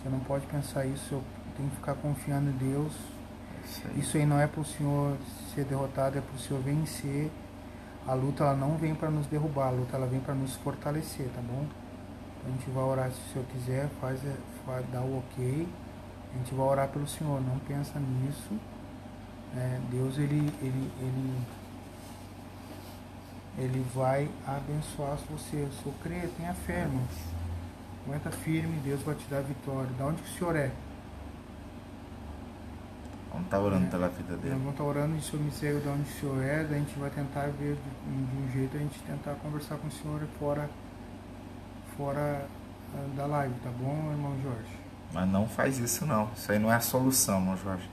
Você 0.00 0.08
não 0.08 0.20
pode 0.20 0.46
pensar 0.46 0.86
isso, 0.86 1.14
eu 1.14 1.22
tenho 1.56 1.70
que 1.70 1.76
ficar 1.76 1.94
confiando 1.94 2.50
em 2.50 2.52
Deus. 2.52 2.92
Isso 3.64 3.82
aí, 3.86 4.00
isso 4.00 4.16
aí 4.16 4.26
não 4.26 4.40
é 4.40 4.46
para 4.46 4.60
o 4.60 4.64
senhor 4.64 5.16
ser 5.54 5.64
derrotado, 5.64 6.18
é 6.18 6.20
para 6.20 6.34
o 6.34 6.38
senhor 6.38 6.62
vencer. 6.62 7.30
A 8.06 8.14
luta 8.14 8.44
ela 8.44 8.54
não 8.54 8.76
vem 8.76 8.94
para 8.94 9.10
nos 9.10 9.26
derrubar, 9.26 9.68
a 9.68 9.70
luta 9.70 9.96
ela 9.96 10.06
vem 10.06 10.20
para 10.20 10.34
nos 10.34 10.54
fortalecer, 10.56 11.28
tá 11.34 11.40
bom? 11.40 11.66
A 12.44 12.48
gente 12.50 12.70
vai 12.70 12.84
orar 12.84 13.10
se 13.10 13.18
o 13.18 13.32
senhor 13.32 13.44
quiser, 13.48 13.88
faz, 14.00 14.20
faz 14.64 14.86
dá 14.92 15.00
o 15.00 15.18
ok. 15.18 15.68
A 16.32 16.38
gente 16.38 16.54
vai 16.54 16.66
orar 16.66 16.88
pelo 16.88 17.06
senhor, 17.08 17.40
não 17.40 17.58
pensa 17.60 17.98
nisso. 17.98 18.54
É, 19.56 19.80
Deus 19.90 20.18
ele, 20.18 20.52
ele, 20.62 20.92
ele 21.00 21.46
ele 23.58 23.84
vai 23.94 24.28
abençoar 24.46 25.16
você. 25.30 25.66
Se 25.80 25.86
eu 25.86 25.94
crer, 26.02 26.28
tenha 26.36 26.52
fé, 26.52 26.82
irmãos. 26.82 27.10
Aguenta 28.04 28.30
firme, 28.30 28.78
Deus 28.84 29.00
vai 29.02 29.14
te 29.14 29.26
dar 29.28 29.42
vitória. 29.42 29.90
Da 29.98 30.06
onde 30.06 30.22
que 30.22 30.30
o 30.30 30.38
senhor 30.38 30.56
é? 30.56 30.70
Vamos 33.36 33.48
estar 33.48 33.58
tá 33.58 33.62
orando 33.62 33.86
é. 33.86 33.90
pela 33.90 34.08
vida 34.08 34.36
dele. 34.36 34.54
Vamos 34.54 34.70
estar 34.70 34.84
tá 34.84 34.88
orando 34.88 35.14
e 35.14 35.18
o 35.18 35.22
senhor 35.22 35.44
me 35.44 35.50
segue 35.50 35.80
de 35.80 35.88
onde 35.88 36.02
o 36.02 36.20
senhor 36.20 36.42
é, 36.42 36.64
daí 36.64 36.74
a 36.74 36.78
gente 36.78 36.98
vai 36.98 37.10
tentar 37.10 37.46
ver 37.48 37.76
de, 37.76 38.26
de 38.26 38.36
um 38.38 38.50
jeito, 38.50 38.76
a 38.76 38.80
gente 38.80 38.98
tentar 39.00 39.34
conversar 39.34 39.76
com 39.76 39.88
o 39.88 39.90
senhor 39.90 40.22
fora, 40.38 40.70
fora 41.96 42.46
ah, 42.94 43.08
da 43.14 43.26
live, 43.26 43.54
tá 43.62 43.70
bom, 43.78 44.10
irmão 44.10 44.34
Jorge? 44.42 44.78
Mas 45.12 45.28
não 45.28 45.46
faz 45.46 45.78
isso 45.78 46.06
não. 46.06 46.30
Isso 46.34 46.50
aí 46.50 46.58
não 46.58 46.72
é 46.72 46.76
a 46.76 46.80
solução, 46.80 47.40
irmão 47.40 47.56
Jorge. 47.58 47.88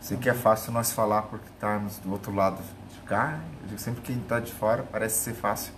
Sei 0.00 0.16
tá 0.16 0.22
que 0.22 0.28
é 0.30 0.34
fácil 0.34 0.72
nós 0.72 0.92
falar 0.92 1.22
porque 1.22 1.48
estamos 1.48 1.98
do 1.98 2.12
outro 2.12 2.32
lado 2.32 2.62
cá. 3.04 3.40
Eu 3.62 3.68
digo 3.68 3.80
sempre 3.80 4.02
que 4.02 4.12
quem 4.12 4.22
está 4.22 4.38
de 4.38 4.52
fora 4.52 4.84
parece 4.84 5.18
ser 5.24 5.34
fácil. 5.34 5.72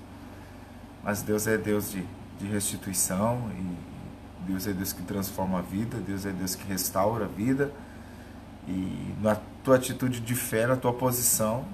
Mas 1.02 1.22
Deus 1.22 1.46
é 1.46 1.56
Deus 1.56 1.90
de, 1.90 2.04
de 2.38 2.46
restituição 2.46 3.50
e 3.56 4.50
Deus 4.50 4.66
é 4.66 4.72
Deus 4.72 4.92
que 4.92 5.02
transforma 5.02 5.60
a 5.60 5.62
vida, 5.62 5.96
Deus 5.98 6.26
é 6.26 6.32
Deus 6.32 6.54
que 6.54 6.66
restaura 6.66 7.24
a 7.24 7.28
vida. 7.28 7.72
E 8.68 9.14
na 9.20 9.36
tua 9.64 9.76
atitude 9.76 10.20
de 10.20 10.34
fé, 10.34 10.66
na 10.66 10.76
tua 10.76 10.92
posição 10.92 11.64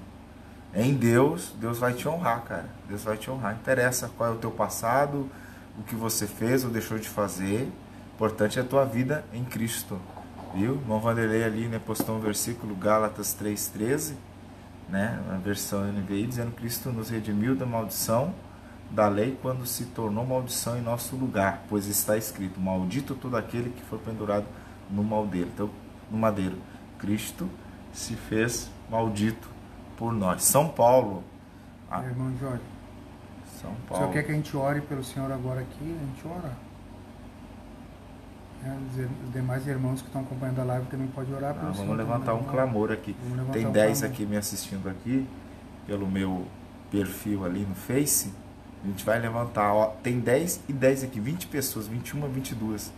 em 0.73 0.93
Deus, 0.93 1.53
Deus 1.59 1.79
vai 1.79 1.93
te 1.93 2.07
honrar, 2.07 2.41
cara. 2.43 2.69
Deus 2.87 3.03
vai 3.03 3.17
te 3.17 3.29
honrar. 3.29 3.55
Interessa 3.55 4.09
qual 4.17 4.31
é 4.31 4.33
o 4.33 4.37
teu 4.37 4.51
passado, 4.51 5.29
o 5.77 5.83
que 5.83 5.95
você 5.95 6.27
fez 6.27 6.63
ou 6.63 6.69
deixou 6.69 6.97
de 6.97 7.07
fazer. 7.07 7.71
Importante 8.15 8.59
é 8.59 8.61
a 8.61 8.65
tua 8.65 8.85
vida 8.85 9.23
em 9.33 9.43
Cristo. 9.43 9.99
Viu? 10.55 10.75
Irmão 10.75 10.99
Vanderlei 10.99 11.43
ali 11.43 11.67
né, 11.67 11.79
postou 11.79 12.15
um 12.15 12.19
versículo, 12.19 12.75
Gálatas 12.75 13.35
3,13 13.39 14.13
né, 14.89 15.21
na 15.27 15.37
versão 15.37 15.83
NVI, 15.85 16.27
dizendo 16.27 16.51
Cristo 16.51 16.91
nos 16.91 17.09
redimiu 17.09 17.55
da 17.55 17.65
maldição 17.65 18.33
da 18.89 19.07
lei 19.09 19.37
quando 19.41 19.65
se 19.65 19.85
tornou 19.85 20.25
maldição 20.25 20.77
em 20.77 20.81
nosso 20.81 21.15
lugar, 21.15 21.63
pois 21.67 21.87
está 21.87 22.15
escrito: 22.15 22.59
Maldito 22.59 23.15
todo 23.15 23.35
aquele 23.35 23.69
que 23.69 23.81
foi 23.83 23.99
pendurado 23.99 24.45
no 24.89 25.03
madeiro. 25.03 25.49
Então, 25.53 25.69
no 26.09 26.17
madeiro, 26.17 26.55
Cristo 26.97 27.49
se 27.93 28.15
fez 28.15 28.69
maldito 28.89 29.49
por 29.97 30.13
nós. 30.13 30.43
São 30.43 30.69
Paulo. 30.69 31.23
A... 31.89 32.03
Irmão 32.03 32.33
Jorge. 32.39 32.61
São 33.61 33.73
Paulo. 33.87 33.95
O 33.95 33.97
senhor 33.97 34.13
quer 34.13 34.23
que 34.23 34.31
a 34.31 34.35
gente 34.35 34.55
ore 34.55 34.81
pelo 34.81 35.03
Senhor 35.03 35.31
agora 35.31 35.61
aqui? 35.61 35.97
A 36.01 36.05
gente 36.05 36.27
ora. 36.27 36.67
É, 38.63 38.75
os 39.25 39.33
demais 39.33 39.67
irmãos 39.67 40.01
que 40.01 40.07
estão 40.07 40.21
acompanhando 40.21 40.59
a 40.59 40.63
live 40.63 40.87
também 40.87 41.07
podem 41.07 41.33
orar 41.33 41.53
pelo 41.53 41.69
ah, 41.69 41.71
Vamos 41.71 41.97
levantar 41.97 42.33
um 42.33 42.43
clamor 42.43 42.91
aqui. 42.91 43.15
Tem 43.51 43.69
10 43.69 44.03
aqui 44.03 44.25
me 44.25 44.35
assistindo 44.35 44.89
aqui, 44.89 45.27
pelo 45.85 46.07
meu 46.07 46.45
perfil 46.91 47.45
ali 47.45 47.61
no 47.61 47.75
Face. 47.75 48.33
A 48.83 48.87
gente 48.87 49.05
vai 49.05 49.19
levantar, 49.19 49.73
ó, 49.73 49.87
tem 50.03 50.19
10 50.19 50.61
e 50.69 50.73
10 50.73 51.03
aqui, 51.03 51.19
20 51.19 51.47
pessoas, 51.47 51.87
21, 51.87 52.27
22, 52.29 52.91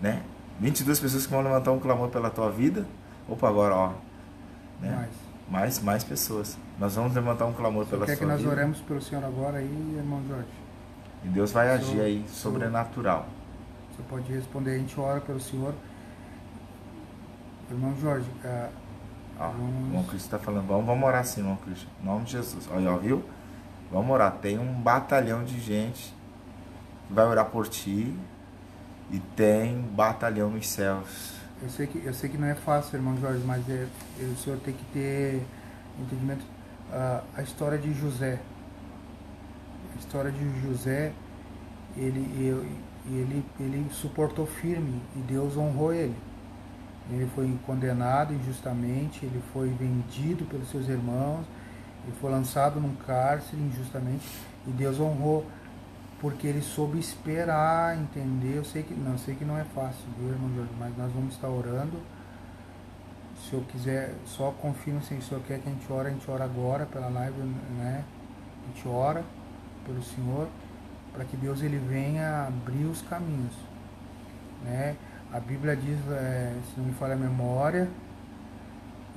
né? 0.00 0.22
22 0.60 1.00
pessoas 1.00 1.26
que 1.26 1.32
vão 1.32 1.42
levantar 1.42 1.72
um 1.72 1.78
clamor 1.78 2.08
pela 2.08 2.30
tua 2.30 2.50
vida. 2.50 2.86
Opa, 3.28 3.48
agora, 3.48 3.74
ó. 3.74 3.88
Né? 4.80 4.90
Mais. 4.90 5.10
mais. 5.48 5.78
Mais 5.80 6.04
pessoas. 6.04 6.58
Nós 6.78 6.94
vamos 6.96 7.14
levantar 7.14 7.46
um 7.46 7.52
clamor 7.52 7.86
pela 7.86 8.06
sua 8.06 8.14
vida. 8.14 8.26
Quer 8.26 8.36
que 8.36 8.44
nós 8.44 8.52
oremos 8.52 8.80
pelo 8.80 9.00
Senhor 9.00 9.24
agora 9.24 9.58
aí, 9.58 9.94
irmão 9.96 10.22
Jorge? 10.28 10.48
E 11.24 11.28
Deus 11.28 11.52
vai 11.52 11.70
agir 11.70 12.00
aí, 12.00 12.24
sobrenatural. 12.28 13.26
Você 13.90 14.02
pode 14.08 14.32
responder, 14.32 14.72
a 14.72 14.78
gente 14.78 14.98
ora 14.98 15.20
pelo 15.20 15.40
Senhor. 15.40 15.72
Irmão 17.70 17.94
Jorge, 18.00 18.26
é, 18.44 18.68
ó, 19.38 19.48
vamos... 19.48 19.86
irmão 19.86 20.02
Cristo 20.02 20.24
está 20.26 20.38
falando, 20.38 20.66
vamos, 20.66 20.84
vamos 20.84 21.04
orar 21.04 21.24
sim, 21.24 21.40
irmão 21.40 21.56
Cristo. 21.56 21.86
Em 22.02 22.04
nome 22.04 22.24
de 22.24 22.32
Jesus. 22.32 22.68
Olha, 22.70 22.92
ó, 22.92 22.96
viu? 22.98 23.24
Vamos 23.90 24.10
orar. 24.10 24.32
Tem 24.32 24.58
um 24.58 24.74
batalhão 24.74 25.44
de 25.44 25.58
gente 25.60 26.14
que 27.06 27.14
vai 27.14 27.24
orar 27.24 27.46
por 27.46 27.68
ti 27.68 28.14
e 29.10 29.18
tem 29.36 29.80
batalhão 29.80 30.50
nos 30.50 30.68
céus. 30.68 31.33
Eu 31.62 31.68
sei 31.68 31.86
que, 31.86 32.04
eu 32.04 32.12
sei 32.12 32.28
que 32.28 32.36
não 32.36 32.48
é 32.48 32.54
fácil, 32.54 32.96
irmão 32.96 33.16
Jorge, 33.18 33.42
mas 33.46 33.68
é, 33.68 33.86
o 34.20 34.36
senhor 34.36 34.58
tem 34.60 34.74
que 34.74 34.84
ter 34.92 35.42
entendimento. 35.98 36.42
Uh, 36.90 37.24
a 37.36 37.42
história 37.42 37.78
de 37.78 37.92
José. 37.94 38.40
A 39.94 39.98
história 39.98 40.30
de 40.30 40.60
José, 40.60 41.12
ele, 41.96 42.20
ele, 43.06 43.44
ele 43.60 43.86
suportou 43.92 44.46
firme 44.46 45.00
e 45.16 45.20
Deus 45.20 45.56
honrou 45.56 45.92
ele. 45.92 46.16
Ele 47.10 47.28
foi 47.34 47.58
condenado 47.66 48.32
injustamente, 48.32 49.24
ele 49.24 49.42
foi 49.52 49.68
vendido 49.68 50.44
pelos 50.46 50.70
seus 50.70 50.88
irmãos, 50.88 51.44
ele 52.04 52.16
foi 52.20 52.30
lançado 52.30 52.80
num 52.80 52.94
cárcere 52.94 53.60
injustamente 53.60 54.26
e 54.66 54.70
Deus 54.70 54.98
honrou 54.98 55.46
porque 56.24 56.46
ele 56.46 56.62
soube 56.62 56.98
esperar, 56.98 57.98
entender. 57.98 58.56
Eu 58.56 58.64
sei 58.64 58.82
que 58.82 58.94
não, 58.94 59.18
sei 59.18 59.34
que 59.34 59.44
não 59.44 59.58
é 59.58 59.64
fácil, 59.74 60.06
viu, 60.18 60.30
irmão 60.30 60.50
Jorge, 60.56 60.72
mas 60.78 60.96
nós 60.96 61.12
vamos 61.12 61.34
estar 61.34 61.50
orando. 61.50 62.00
Se 63.42 63.52
eu 63.52 63.60
quiser, 63.60 64.14
só 64.24 64.50
confirma 64.50 65.02
se 65.02 65.12
o 65.12 65.20
senhor 65.20 65.42
quer 65.42 65.58
que 65.58 65.68
a 65.68 65.70
gente 65.70 65.92
ore, 65.92 66.08
a 66.08 66.10
gente 66.12 66.30
ora 66.30 66.44
agora 66.44 66.86
pela 66.86 67.10
live, 67.10 67.38
né? 67.76 68.02
A 68.62 68.66
gente 68.68 68.88
ora 68.88 69.22
pelo 69.84 70.02
Senhor 70.02 70.48
para 71.12 71.26
que 71.26 71.36
Deus 71.36 71.60
ele 71.60 71.76
venha 71.76 72.46
abrir 72.46 72.86
os 72.86 73.02
caminhos. 73.02 73.54
Né? 74.62 74.96
A 75.30 75.38
Bíblia 75.38 75.76
diz, 75.76 75.98
é, 76.10 76.56
se 76.70 76.80
não 76.80 76.86
me 76.86 76.94
falha 76.94 77.12
a 77.12 77.18
memória, 77.18 77.86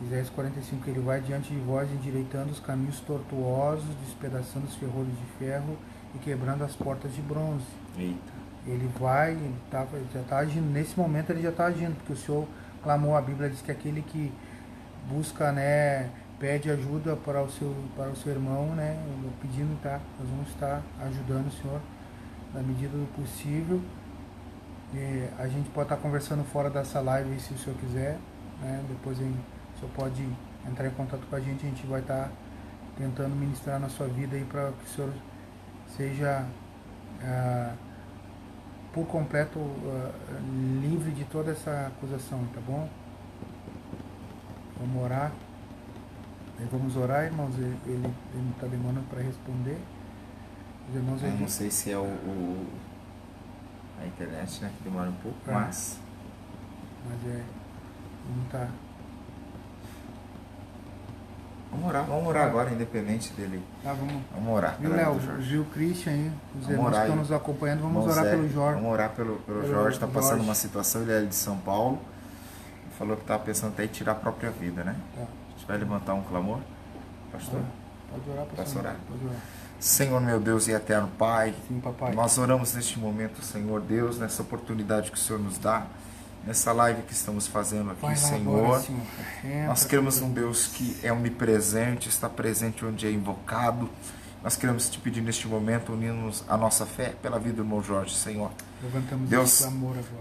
Isaías 0.04 0.30
45, 0.30 0.84
que 0.84 0.90
ele 0.90 1.00
vai 1.00 1.22
diante 1.22 1.54
de 1.54 1.60
vós 1.62 1.90
endireitando 1.90 2.52
os 2.52 2.60
caminhos 2.60 3.00
tortuosos, 3.00 3.88
despedaçando 4.06 4.66
os 4.66 4.76
ferrolhos 4.76 5.18
de 5.18 5.26
ferro 5.40 5.78
e 6.16 6.20
quebrando 6.20 6.64
as 6.64 6.76
portas 6.76 7.14
de 7.14 7.22
bronze. 7.22 7.66
Eita. 7.98 8.38
Ele 8.66 8.90
vai, 9.00 9.32
ele, 9.32 9.56
tá, 9.72 9.88
já 10.14 10.20
está 10.20 10.38
agindo, 10.40 10.70
nesse 10.70 10.98
momento 11.00 11.30
ele 11.30 11.42
já 11.42 11.50
está 11.50 11.66
agindo, 11.66 11.96
porque 11.96 12.14
o 12.14 12.18
Senhor 12.18 12.46
clamou, 12.84 13.16
a 13.16 13.22
Bíblia 13.22 13.50
diz 13.50 13.62
que 13.62 13.72
aquele 13.72 14.02
que 14.02 14.32
busca 15.10 15.54
né, 15.54 16.10
pede 16.40 16.70
ajuda 16.70 17.16
para 17.16 17.42
o 17.42 17.50
seu, 17.50 17.74
para 17.96 18.10
o 18.10 18.16
seu 18.16 18.32
irmão, 18.32 18.68
né? 18.76 18.98
Pedindo, 19.42 19.80
tá? 19.82 20.00
Nós 20.20 20.30
vamos 20.30 20.50
estar 20.50 20.82
ajudando 21.02 21.48
o 21.48 21.52
senhor 21.52 21.82
na 22.54 22.62
medida 22.62 22.96
do 22.96 23.08
possível. 23.16 23.82
E 24.94 25.28
a 25.38 25.48
gente 25.48 25.70
pode 25.70 25.86
estar 25.86 25.98
conversando 25.98 26.44
fora 26.44 26.70
dessa 26.70 27.00
live 27.02 27.40
se 27.40 27.54
o 27.54 27.58
senhor 27.58 27.78
quiser, 27.80 28.18
né? 28.62 28.84
Depois 28.88 29.18
o 29.18 29.22
senhor 29.22 29.92
pode 29.96 30.28
entrar 30.70 30.88
em 30.88 30.92
contato 30.92 31.26
com 31.30 31.36
a 31.36 31.40
gente, 31.40 31.66
a 31.66 31.70
gente 31.70 31.86
vai 31.88 32.02
estar 32.02 32.32
tentando 32.98 33.36
ministrar 33.36 33.80
na 33.80 33.90
sua 33.90 34.08
vida 34.08 34.36
aí 34.36 34.44
para 34.44 34.72
que 34.72 34.86
o 34.86 34.88
senhor 34.88 35.14
seja 35.96 36.46
ah, 37.22 37.74
por 38.94 39.06
completo 39.06 39.60
ah, 39.60 40.12
livre 40.82 41.12
de 41.12 41.24
toda 41.26 41.52
essa 41.52 41.88
acusação, 41.88 42.44
tá 42.54 42.62
bom? 42.62 42.90
Vamos 44.80 45.04
orar. 45.04 45.32
Vamos 46.72 46.96
orar, 46.96 47.26
irmãos. 47.26 47.56
Ele, 47.58 48.14
está 48.56 48.68
demorando 48.68 49.08
para 49.10 49.22
responder. 49.22 49.80
Os 50.90 50.96
irmãos, 50.96 51.22
Eu 51.22 51.32
não 51.32 51.48
sei 51.48 51.70
se 51.70 51.92
é 51.92 51.98
o, 51.98 52.04
o, 52.04 52.68
a 54.02 54.06
internet, 54.08 54.62
né? 54.62 54.72
Que 54.78 54.84
demora 54.84 55.10
um 55.10 55.16
pouco, 55.16 55.38
é. 55.48 55.54
mas. 55.54 56.00
Mas 57.08 57.32
é. 57.32 57.44
Não 58.36 58.44
está. 58.46 58.70
Vamos 61.72 61.90
orar, 61.90 62.06
vamos 62.06 62.28
orar 62.28 62.48
agora, 62.48 62.72
independente 62.72 63.34
dele. 63.34 63.62
Tá, 63.84 63.94
vamos. 63.94 64.24
Vamos 64.34 64.54
orar. 64.56 64.78
Viu, 64.80 64.94
Léo? 64.94 65.62
O 65.62 65.66
Christian 65.66 66.12
aí, 66.12 66.32
os 66.56 66.66
vamos 66.66 66.70
irmãos 66.70 66.92
que 66.92 67.02
estão 67.02 67.16
nos 67.16 67.32
acompanhando, 67.32 67.82
vamos 67.82 68.08
orar 68.08 68.26
pelo 68.26 68.50
Jorge. 68.50 68.76
Vamos 68.76 68.94
orar 68.94 69.10
pelo, 69.12 69.36
pelo, 69.38 69.62
pelo 69.62 69.74
Jorge, 69.74 69.96
está 69.96 70.08
passando 70.08 70.42
uma 70.42 70.56
situação, 70.56 71.02
ele 71.02 71.12
é 71.12 71.22
de 71.22 71.36
São 71.36 71.58
Paulo. 71.58 72.00
Falou 72.98 73.16
que 73.16 73.24
estava 73.24 73.44
pensando 73.44 73.74
até 73.74 73.84
em 73.84 73.88
tirar 73.88 74.14
a 74.14 74.16
própria 74.16 74.50
vida, 74.50 74.84
né? 74.84 74.96
Tá. 75.16 75.22
A 75.22 75.58
gente 75.58 75.68
vai 75.68 75.78
levantar 75.78 76.14
um 76.14 76.24
clamor. 76.24 76.60
Pastor? 77.32 77.60
Pode 78.10 78.30
orar, 78.30 78.46
pastor. 78.46 78.66
Posso 78.66 78.80
orar? 78.80 78.96
Pode 79.08 79.26
orar. 79.26 79.40
Senhor 79.80 80.20
meu 80.20 80.40
Deus 80.40 80.68
e 80.68 80.72
eterno 80.72 81.08
Pai, 81.20 81.54
Sim, 81.68 81.82
nós 82.16 82.38
oramos 82.40 82.74
neste 82.74 82.98
momento, 82.98 83.44
Senhor 83.44 83.80
Deus, 83.82 84.18
nessa 84.18 84.42
oportunidade 84.42 85.12
que 85.12 85.18
o 85.18 85.20
Senhor 85.20 85.40
nos 85.40 85.60
dá 85.60 85.86
nessa 86.48 86.72
live 86.72 87.02
que 87.02 87.12
estamos 87.12 87.46
fazendo 87.46 87.92
aqui, 87.92 88.18
Senhor. 88.18 88.64
Agora, 88.64 88.82
Senhor. 88.82 89.68
Nós 89.68 89.84
queremos 89.84 90.22
um 90.22 90.32
Deus 90.32 90.68
que 90.68 90.98
é 91.04 91.12
onipresente, 91.12 92.08
está 92.08 92.30
presente 92.30 92.86
onde 92.86 93.06
é 93.06 93.12
invocado. 93.12 93.90
Nós 94.42 94.56
queremos 94.56 94.90
te 94.90 94.98
pedir 94.98 95.22
neste 95.22 95.46
momento, 95.46 95.92
unirmos 95.92 96.46
a 96.48 96.56
nossa 96.56 96.86
fé 96.86 97.14
pela 97.22 97.38
vida 97.38 97.58
do 97.58 97.64
irmão 97.64 97.84
Jorge, 97.84 98.16
Senhor. 98.16 98.50
Levantamos 98.82 99.28
Deus, 99.28 99.68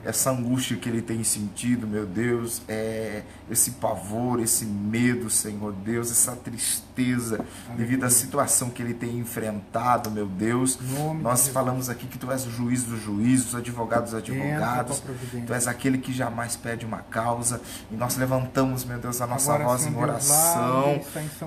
essa 0.03 0.31
angústia 0.31 0.79
que 0.79 0.89
ele 0.89 1.03
tem 1.03 1.23
sentido, 1.23 1.87
meu 1.87 2.07
Deus, 2.07 2.63
é 2.67 3.23
esse 3.51 3.73
pavor, 3.73 4.41
esse 4.41 4.65
medo, 4.65 5.29
Senhor 5.29 5.73
Deus, 5.73 6.11
essa 6.11 6.35
tristeza 6.35 7.37
Aleluia. 7.37 7.77
devido 7.77 8.05
à 8.05 8.11
situação 8.11 8.71
que 8.71 8.83
ele 8.83 8.95
tem 8.95 9.19
enfrentado, 9.19 10.11
meu 10.11 10.27
Deus. 10.27 10.79
Nós 11.21 11.49
falamos 11.49 11.91
aqui 11.91 12.07
que 12.07 12.19
tu 12.19 12.33
és 12.33 12.47
o 12.47 12.51
juiz 12.51 12.83
dos 12.85 13.03
juízes, 13.03 13.49
os 13.49 13.55
advogados 13.55 14.13
dos 14.13 14.21
advogados. 14.21 15.03
Tu 15.47 15.53
és 15.53 15.67
aquele 15.67 15.99
que 15.99 16.13
jamais 16.13 16.57
pede 16.57 16.87
uma 16.87 17.01
causa. 17.01 17.61
E 17.91 17.95
nós 17.95 18.17
levantamos, 18.17 18.85
meu 18.85 18.99
Deus, 18.99 19.21
a 19.21 19.27
nossa 19.27 19.53
agora, 19.53 19.69
voz 19.69 19.83
Senhor, 19.83 19.99
em 19.99 20.03
oração. 20.03 21.01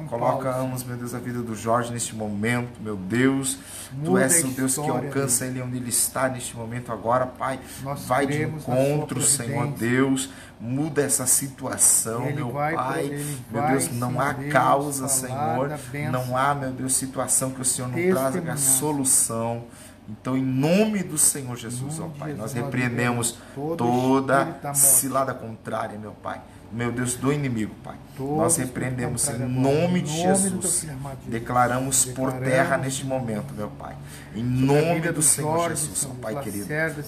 Colocamos, 0.08 0.84
meu 0.84 0.96
Deus, 0.96 1.16
a 1.16 1.20
vida 1.20 1.42
do 1.42 1.56
Jorge 1.56 1.92
neste 1.92 2.16
momento, 2.16 2.80
meu 2.82 2.96
Deus. 2.96 3.58
Muda 3.92 4.06
tu 4.06 4.18
és 4.18 4.44
o 4.44 4.48
Deus 4.50 4.76
que 4.76 4.90
alcança 4.90 5.46
Deus. 5.46 5.56
ele 5.56 5.62
onde 5.62 5.78
ele 5.78 5.90
está 5.90 6.30
neste 6.30 6.56
momento 6.56 6.92
agora, 6.92 7.26
Pai. 7.26 7.60
Nós 7.82 8.06
vai 8.06 8.28
de 8.28 8.44
encontro, 8.44 9.22
Senhor 9.22 9.68
Deus. 9.68 10.30
Muda 10.60 11.02
essa 11.02 11.26
situação, 11.26 12.26
ele 12.26 12.36
meu 12.36 12.52
vai, 12.52 12.76
Pai. 12.76 13.08
Meu 13.50 13.62
vai, 13.62 13.72
Deus, 13.72 13.92
não 13.94 14.20
há 14.20 14.34
Deus, 14.34 14.52
causa, 14.52 15.08
Senhor. 15.08 15.72
Não 16.12 16.36
há, 16.36 16.54
meu 16.54 16.72
Deus, 16.72 16.94
situação 16.94 17.52
que 17.52 17.62
o 17.62 17.66
Senhor 17.66 17.88
não 17.88 18.12
traga 18.12 18.54
a 18.54 18.58
solução. 18.58 19.64
Então, 20.10 20.36
em 20.36 20.44
nome 20.44 21.04
do 21.04 21.18
Senhor 21.18 21.56
Jesus, 21.56 22.00
ó 22.00 22.08
Pai, 22.08 22.34
nós 22.34 22.52
repreendemos 22.52 23.38
toda 23.78 24.74
cilada 24.74 25.34
contrária, 25.34 25.98
meu 25.98 26.12
Pai 26.12 26.42
meu 26.72 26.92
Deus, 26.92 27.16
do 27.16 27.32
inimigo, 27.32 27.74
Pai. 27.84 27.96
Todos 28.16 28.38
Nós 28.38 28.58
repreendemos 28.58 29.28
em 29.30 29.40
nome 29.40 30.02
de 30.02 30.12
Jesus. 30.12 30.88
Declaramos 31.26 32.06
por 32.06 32.32
terra 32.34 32.78
neste 32.78 33.06
momento, 33.06 33.54
meu 33.54 33.70
Pai. 33.70 33.96
Em 34.36 34.44
nome 34.44 35.02
do 35.12 35.22
Senhor 35.22 35.70
Jesus, 35.70 36.08
Pai 36.22 36.42
querido. 36.42 36.68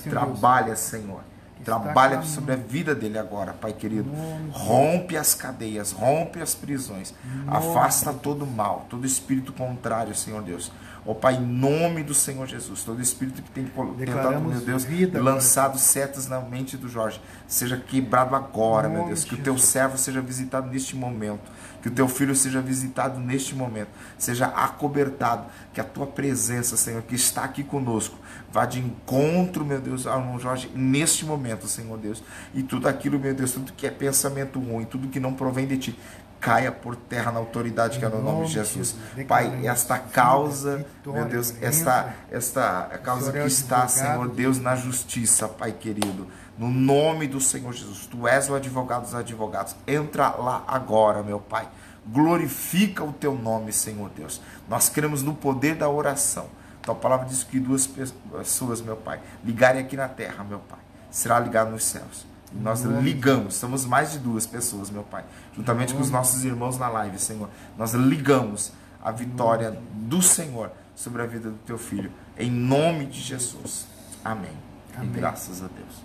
Trabalha, 0.09 0.75
Senhor. 0.75 1.21
Trabalha 1.63 2.23
sobre 2.23 2.53
a 2.53 2.55
vida 2.55 2.95
dele 2.95 3.19
agora, 3.19 3.53
Pai 3.53 3.73
querido. 3.73 4.09
Rompe 4.51 5.15
as 5.15 5.35
cadeias, 5.35 5.91
rompe 5.91 6.41
as 6.41 6.55
prisões. 6.55 7.13
Afasta 7.47 8.11
todo 8.13 8.47
mal, 8.47 8.87
todo 8.89 9.05
espírito 9.05 9.53
contrário, 9.53 10.15
Senhor 10.15 10.41
Deus. 10.41 10.71
Ó 11.03 11.15
Pai, 11.15 11.35
em 11.35 11.41
nome 11.41 12.03
do 12.03 12.13
Senhor 12.13 12.47
Jesus, 12.47 12.83
todo 12.83 13.01
espírito 13.01 13.41
que 13.41 13.49
tem 13.49 13.65
tentado, 13.65 14.39
meu 14.39 14.59
Deus, 14.61 14.83
vida, 14.83 15.19
lançado 15.21 15.79
setas 15.79 16.27
na 16.27 16.39
mente 16.39 16.77
do 16.77 16.87
Jorge, 16.87 17.19
seja 17.47 17.75
quebrado 17.75 18.35
agora, 18.35 18.87
meu 18.87 19.05
Deus. 19.05 19.23
Que 19.23 19.33
o 19.33 19.37
teu 19.37 19.57
servo 19.57 19.97
seja 19.97 20.21
visitado 20.21 20.69
neste 20.69 20.95
momento. 20.95 21.51
Que 21.81 21.87
o 21.87 21.91
teu 21.91 22.07
filho 22.07 22.35
seja 22.35 22.61
visitado 22.61 23.19
neste 23.19 23.55
momento. 23.55 23.89
Seja 24.15 24.45
acobertado. 24.45 25.47
Que 25.73 25.81
a 25.81 25.83
tua 25.83 26.05
presença, 26.05 26.77
Senhor, 26.77 27.01
que 27.01 27.15
está 27.15 27.43
aqui 27.43 27.63
conosco, 27.63 28.15
vá 28.51 28.67
de 28.67 28.79
encontro, 28.79 29.65
meu 29.65 29.81
Deus, 29.81 30.05
ao 30.05 30.19
irmão 30.19 30.37
Jorge, 30.37 30.69
neste 30.75 31.25
momento, 31.25 31.67
Senhor 31.67 31.97
Deus. 31.97 32.21
E 32.53 32.61
tudo 32.61 32.87
aquilo, 32.87 33.17
meu 33.17 33.33
Deus, 33.33 33.53
tudo 33.53 33.73
que 33.73 33.87
é 33.87 33.89
pensamento 33.89 34.59
ruim, 34.59 34.85
tudo 34.85 35.07
que 35.07 35.19
não 35.19 35.33
provém 35.33 35.65
de 35.65 35.77
ti, 35.77 35.99
caia 36.41 36.71
por 36.71 36.95
terra 36.95 37.31
na 37.31 37.39
autoridade 37.39 37.99
que 37.99 38.03
é 38.03 38.09
no 38.09 38.21
nome 38.21 38.47
de 38.47 38.53
Jesus. 38.53 38.95
Pai, 39.27 39.65
esta 39.65 39.99
causa, 39.99 40.83
meu 41.05 41.25
Deus, 41.25 41.53
esta, 41.61 42.15
esta 42.31 42.99
causa 43.03 43.31
que 43.31 43.37
está, 43.37 43.87
Senhor 43.87 44.27
Deus, 44.27 44.57
na 44.57 44.75
justiça, 44.75 45.47
Pai 45.47 45.71
querido, 45.71 46.27
no 46.57 46.67
nome 46.67 47.27
do 47.27 47.39
Senhor 47.39 47.71
Jesus. 47.71 48.07
Tu 48.07 48.27
és 48.27 48.49
o 48.49 48.55
advogado 48.55 49.03
dos 49.03 49.13
advogados. 49.13 49.75
Entra 49.87 50.29
lá 50.31 50.63
agora, 50.67 51.21
meu 51.21 51.39
Pai. 51.39 51.69
Glorifica 52.07 53.03
o 53.03 53.13
teu 53.13 53.35
nome, 53.35 53.71
Senhor 53.71 54.09
Deus. 54.09 54.41
Nós 54.67 54.89
cremos 54.89 55.21
no 55.21 55.35
poder 55.35 55.75
da 55.75 55.87
oração. 55.87 56.47
Tua 56.81 56.95
palavra 56.95 57.27
diz 57.27 57.43
que 57.43 57.59
duas 57.59 57.85
pessoas, 57.85 58.81
meu 58.81 58.95
Pai, 58.95 59.19
ligarem 59.45 59.79
aqui 59.79 59.95
na 59.95 60.07
terra, 60.07 60.43
meu 60.43 60.57
Pai, 60.57 60.79
será 61.11 61.39
ligado 61.39 61.69
nos 61.69 61.85
céus. 61.85 62.30
Nós 62.53 62.81
ligamos, 62.81 63.55
somos 63.55 63.85
mais 63.85 64.11
de 64.11 64.19
duas 64.19 64.45
pessoas, 64.45 64.89
meu 64.89 65.03
Pai, 65.03 65.23
juntamente 65.55 65.93
com 65.93 66.01
os 66.01 66.11
nossos 66.11 66.43
irmãos 66.43 66.77
na 66.77 66.89
live, 66.89 67.17
Senhor. 67.17 67.49
Nós 67.77 67.93
ligamos 67.93 68.73
a 69.01 69.11
vitória 69.11 69.79
do 69.93 70.21
Senhor 70.21 70.71
sobre 70.95 71.21
a 71.21 71.25
vida 71.25 71.49
do 71.49 71.57
teu 71.59 71.77
filho, 71.77 72.11
em 72.37 72.51
nome 72.51 73.05
de 73.05 73.19
Jesus. 73.19 73.87
Amém. 74.23 74.51
Amém. 74.95 75.09
E 75.09 75.13
graças 75.13 75.63
a 75.63 75.67
Deus. 75.67 76.03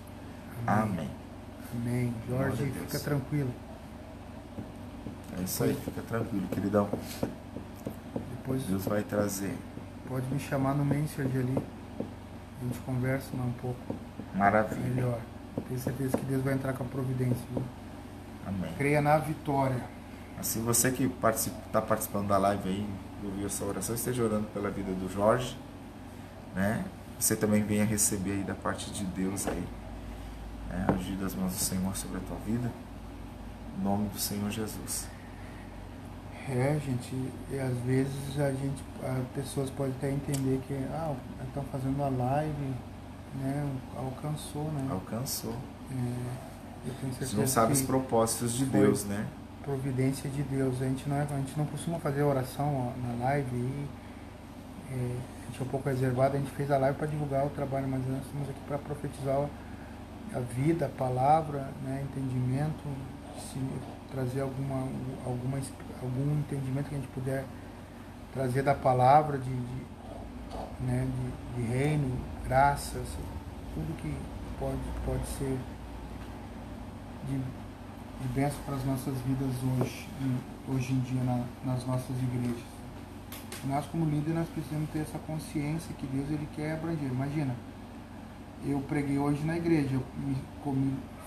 Amém. 0.67 1.11
Amém. 1.75 2.15
Jorge, 2.29 2.73
fica 2.73 2.99
tranquilo. 3.01 3.53
É 5.39 5.43
isso 5.43 5.65
aí, 5.65 5.75
fica 5.85 6.01
tranquilo, 6.03 6.47
queridão. 6.49 6.89
Depois 8.37 8.63
Deus 8.63 8.85
vai 8.85 9.03
trazer. 9.03 9.55
Pode 10.09 10.27
me 10.33 10.39
chamar 10.39 10.75
no 10.75 10.85
Messenger 10.85 11.41
ali. 11.41 11.59
A 11.59 12.65
gente 12.65 12.79
conversa 12.81 13.27
um 13.35 13.53
pouco. 13.61 13.97
Maravilha. 14.35 14.81
Melhor. 14.81 15.21
Tenho 15.69 15.81
certeza 15.81 16.17
que 16.17 16.25
Deus 16.25 16.43
vai 16.43 16.55
entrar 16.55 16.73
com 16.73 16.85
a 16.85 16.87
providência. 16.87 17.45
Viu? 17.53 17.63
Amém. 18.47 18.73
Creia 18.77 19.01
na 19.01 19.19
vitória. 19.19 19.83
Assim, 20.39 20.63
você 20.63 20.91
que 20.91 21.05
está 21.05 21.17
participa, 21.21 21.57
tá 21.73 21.83
participando 21.83 22.29
da 22.29 22.39
live 22.39 22.69
aí, 22.69 22.87
ouviu 23.25 23.47
essa 23.47 23.65
oração, 23.65 23.95
esteja 23.95 24.23
orando 24.23 24.47
pela 24.49 24.71
vida 24.71 24.93
do 24.93 25.11
Jorge, 25.11 25.57
né? 26.55 26.85
Você 27.19 27.35
também 27.35 27.63
venha 27.63 27.85
receber 27.85 28.33
aí 28.33 28.43
da 28.43 28.55
parte 28.55 28.91
de 28.91 29.05
Deus 29.05 29.47
aí, 29.47 29.65
né? 30.69 30.87
agir 30.95 31.17
das 31.17 31.35
mãos 31.35 31.53
do 31.53 31.59
Senhor 31.59 31.97
sobre 31.97 32.19
a 32.19 32.21
tua 32.21 32.37
vida, 32.47 32.71
em 33.79 33.83
nome 33.83 34.09
do 34.11 34.19
Senhor 34.19 34.51
Jesus. 34.51 35.09
É, 36.49 36.79
gente, 36.85 37.13
e 37.51 37.59
às 37.59 37.77
vezes 37.79 38.39
a 38.39 38.53
gente, 38.53 38.81
as 39.03 39.27
pessoas 39.35 39.71
podem 39.71 39.93
até 39.99 40.11
entender 40.13 40.61
que, 40.69 40.75
ah, 40.93 41.15
estão 41.45 41.65
fazendo 41.73 42.01
a 42.05 42.09
live, 42.09 42.75
né, 43.43 43.73
alcançou, 43.97 44.65
né? 44.73 44.89
Alcançou. 44.91 45.55
É, 45.91 46.89
eu 46.89 46.95
tenho 47.01 47.13
certeza 47.13 47.31
Você 47.33 47.37
não 47.37 47.47
sabe 47.47 47.73
os 47.73 47.83
propósitos 47.83 48.53
de 48.53 48.65
Deus, 48.65 49.05
né? 49.05 49.27
Providência 49.63 50.29
de 50.31 50.43
Deus. 50.43 50.81
A 50.81 50.87
gente 50.87 51.09
não, 51.09 51.17
é, 51.17 51.23
a 51.23 51.37
gente 51.37 51.57
não 51.57 51.67
costuma 51.67 51.99
fazer 51.99 52.23
oração 52.23 52.93
na 53.03 53.25
live 53.25 53.57
e 53.57 53.89
é, 54.91 54.95
a 54.95 55.47
gente 55.47 55.61
é 55.61 55.65
um 55.65 55.69
pouco 55.69 55.89
reservado. 55.89 56.37
A 56.37 56.39
gente 56.39 56.51
fez 56.53 56.71
a 56.71 56.79
live 56.79 56.97
para 56.97 57.07
divulgar 57.07 57.47
o 57.47 57.51
trabalho, 57.51 57.89
mas 57.89 58.07
nós 58.07 58.25
estamos 58.25 58.49
aqui 58.49 58.61
para 58.67 58.79
profetizar 58.79 59.49
a 60.35 60.41
vida, 60.41 60.87
a 60.87 60.89
palavra, 60.89 61.71
né, 61.83 62.05
entendimento, 62.11 62.85
se 63.39 63.59
trazer 64.11 64.41
alguma, 64.41 64.89
alguma, 65.25 65.59
algum 66.03 66.39
entendimento 66.39 66.89
que 66.89 66.95
a 66.95 66.99
gente 66.99 67.09
puder 67.09 67.45
trazer 68.33 68.63
da 68.63 68.75
palavra 68.75 69.39
de, 69.39 69.51
de 69.51 69.97
né, 70.81 71.07
de, 71.57 71.63
de 71.63 71.69
reino, 71.69 72.17
graças, 72.47 73.09
tudo 73.75 73.97
que 74.01 74.15
pode, 74.59 74.79
pode 75.05 75.27
ser 75.27 75.59
de 77.29 77.41
de 78.21 78.29
bênção 78.29 78.59
para 78.65 78.77
as 78.77 78.85
nossas 78.85 79.15
vidas 79.27 79.51
hoje, 79.79 80.09
hoje 80.69 80.93
em 80.93 81.01
dia 81.01 81.23
na, 81.23 81.45
nas 81.65 81.87
nossas 81.87 82.17
igrejas. 82.23 82.65
Nós 83.65 83.85
como 83.87 84.05
líderes 84.05 84.35
nós 84.35 84.49
precisamos 84.49 84.89
ter 84.91 85.01
essa 85.01 85.19
consciência 85.19 85.95
que 85.99 86.07
Deus 86.07 86.31
ele 86.31 86.49
quer 86.55 86.75
abranger. 86.75 87.11
Imagina, 87.11 87.55
eu 88.65 88.79
preguei 88.81 89.19
hoje 89.19 89.45
na 89.45 89.57
igreja, 89.57 89.95
eu 89.95 90.03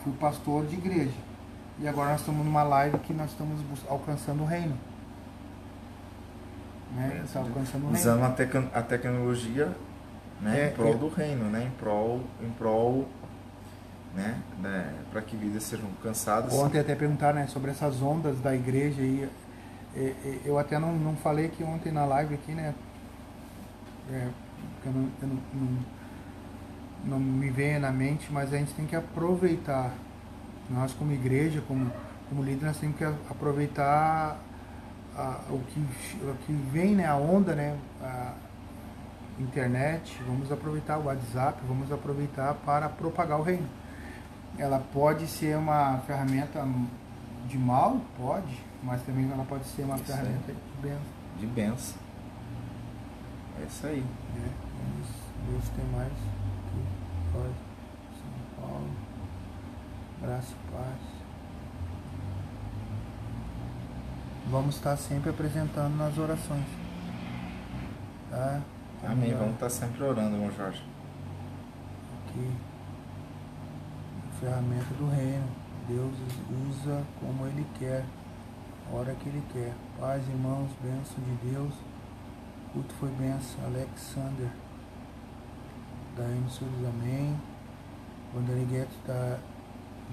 fui 0.03 0.13
pastor 0.19 0.65
de 0.65 0.75
igreja. 0.75 1.17
E 1.79 1.87
agora 1.87 2.11
nós 2.11 2.21
estamos 2.21 2.45
numa 2.45 2.63
live 2.63 2.97
que 2.99 3.13
nós 3.13 3.31
estamos 3.31 3.59
alcançando 3.87 4.43
o 4.43 4.45
reino. 4.45 4.77
Né? 6.95 7.23
É, 7.23 7.37
alcançando 7.37 7.87
o 7.87 7.91
Usando 7.91 8.19
reino. 8.19 8.25
A, 8.25 8.31
tec 8.31 8.55
a 8.73 8.81
tecnologia 8.81 9.75
né? 10.41 10.61
É, 10.61 10.69
em 10.69 10.73
prol 10.73 10.93
é, 10.93 10.97
do 10.97 11.07
reino, 11.09 11.45
né? 11.45 11.65
em 11.65 11.71
prol, 11.77 12.21
em 12.41 12.49
prol 12.51 13.07
né? 14.15 14.41
né? 14.59 14.93
para 15.11 15.21
que 15.21 15.35
vidas 15.35 15.63
sejam 15.63 15.87
alcançadas. 15.87 16.53
Ontem 16.53 16.79
até 16.79 16.95
perguntar 16.95 17.33
né, 17.33 17.47
sobre 17.47 17.71
essas 17.71 18.01
ondas 18.01 18.39
da 18.39 18.55
igreja 18.55 19.01
aí. 19.01 19.29
Eu 20.45 20.57
até 20.57 20.77
não, 20.77 20.93
não 20.93 21.15
falei 21.15 21.47
aqui 21.47 21.63
ontem 21.63 21.91
na 21.91 22.05
live 22.05 22.35
aqui, 22.35 22.51
né? 22.51 22.75
É, 24.11 24.27
eu 24.85 24.91
não, 24.91 25.09
eu 25.21 25.27
não, 25.27 25.37
não, 25.53 25.85
não 27.05 27.19
me 27.19 27.49
veio 27.49 27.79
na 27.79 27.91
mente, 27.91 28.31
mas 28.31 28.53
a 28.53 28.57
gente 28.57 28.73
tem 28.73 28.85
que 28.85 28.95
aproveitar. 28.95 29.93
Nós 30.69 30.93
como 30.93 31.11
igreja, 31.11 31.61
como, 31.67 31.91
como 32.29 32.43
líder, 32.43 32.67
nós 32.67 32.77
temos 32.77 32.95
que 32.95 33.03
aproveitar 33.03 34.39
a, 35.15 35.39
o, 35.49 35.59
que, 35.59 35.79
o 36.23 36.35
que 36.45 36.53
vem, 36.53 36.95
né? 36.95 37.07
A 37.07 37.15
onda, 37.15 37.55
né? 37.55 37.75
A, 38.01 38.33
internet, 39.39 40.21
vamos 40.27 40.51
aproveitar 40.51 40.97
o 40.97 41.05
WhatsApp, 41.05 41.59
vamos 41.67 41.91
aproveitar 41.91 42.53
para 42.55 42.89
propagar 42.89 43.39
o 43.39 43.43
reino 43.43 43.67
ela 44.59 44.79
pode 44.93 45.25
ser 45.25 45.57
uma 45.57 45.99
ferramenta 45.99 46.67
de 47.47 47.57
mal, 47.57 48.01
pode, 48.17 48.61
mas 48.83 49.01
também 49.03 49.29
ela 49.31 49.45
pode 49.45 49.65
ser 49.65 49.83
uma 49.83 49.95
isso 49.95 50.05
ferramenta 50.05 50.53
de 50.53 50.81
bênção. 50.81 51.01
De 51.39 51.47
bênção. 51.47 51.97
É 53.61 53.65
isso 53.65 53.87
aí. 53.87 53.99
É, 54.35 54.49
vamos 55.47 55.65
se 55.65 55.71
tem 55.71 55.85
mais 55.85 56.07
aqui. 56.07 56.83
Pode. 57.31 57.53
São 58.19 58.61
Paulo. 58.61 58.89
Graça 60.21 60.51
e 60.51 60.71
paz. 60.71 61.19
Vamos 64.49 64.75
estar 64.75 64.97
sempre 64.97 65.29
apresentando 65.29 65.95
nas 65.95 66.17
orações. 66.17 66.65
Tá? 68.29 68.61
Amém. 69.03 69.33
Vamos 69.33 69.53
estar 69.53 69.69
sempre 69.69 70.03
orando, 70.03 70.35
irmão 70.35 70.51
Jorge. 70.51 70.83
Aqui 72.27 72.69
ferramenta 74.39 74.93
do 74.95 75.09
reino. 75.09 75.47
Deus 75.87 76.13
usa 76.69 77.03
como 77.19 77.47
Ele 77.47 77.65
quer, 77.77 78.05
a 78.89 78.95
hora 78.95 79.13
que 79.15 79.27
Ele 79.27 79.43
quer. 79.51 79.73
Paz, 79.99 80.27
irmãos, 80.27 80.69
bênção 80.81 81.23
de 81.23 81.51
Deus. 81.51 81.73
O 81.73 82.73
culto 82.73 82.93
foi 82.95 83.09
bênção. 83.09 83.65
Alexander. 83.65 84.49
Daiane 86.15 86.49
Souza, 86.49 86.89
amém. 86.89 87.35
Wanderlei 88.35 88.65
Guedes 88.65 88.95
está 88.95 89.39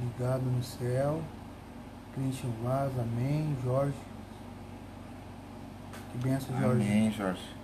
ligado 0.01 0.43
no 0.43 0.63
céu. 0.63 1.21
Christian 2.15 2.51
Vaz, 2.63 2.93
amém. 2.99 3.57
Jorge. 3.63 3.99
Que 6.13 6.19
benção, 6.19 6.59
Jorge. 6.59 6.83
Amém, 6.83 7.13
Jorge. 7.13 7.57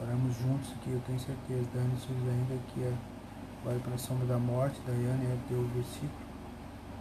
Oramos 0.00 0.36
juntos 0.38 0.72
aqui, 0.72 0.90
eu 0.90 1.00
tenho 1.06 1.18
certeza. 1.18 1.68
Souza 1.98 2.30
ainda 2.30 2.56
que 2.72 2.82
é 2.82 2.92
Vai 3.64 3.78
para 3.78 3.94
a 3.94 3.98
sombra 3.98 4.26
da 4.26 4.38
morte, 4.38 4.80
Daiane 4.86 5.26
é 5.26 5.36
deu 5.48 5.58
o 5.58 5.68
versículo. 5.68 6.10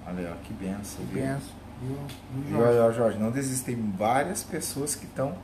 Olha, 0.06 0.36
que 0.44 0.54
benção. 0.54 1.06
Que 1.06 1.14
benção. 1.14 1.56
Viu, 1.82 1.98
Jorge? 2.50 2.76
Jorge, 2.76 2.98
Jorge, 2.98 3.18
não 3.18 3.32
desistem 3.32 3.94
várias 3.98 4.44
pessoas 4.44 4.94
que 4.94 5.06
estão 5.06 5.38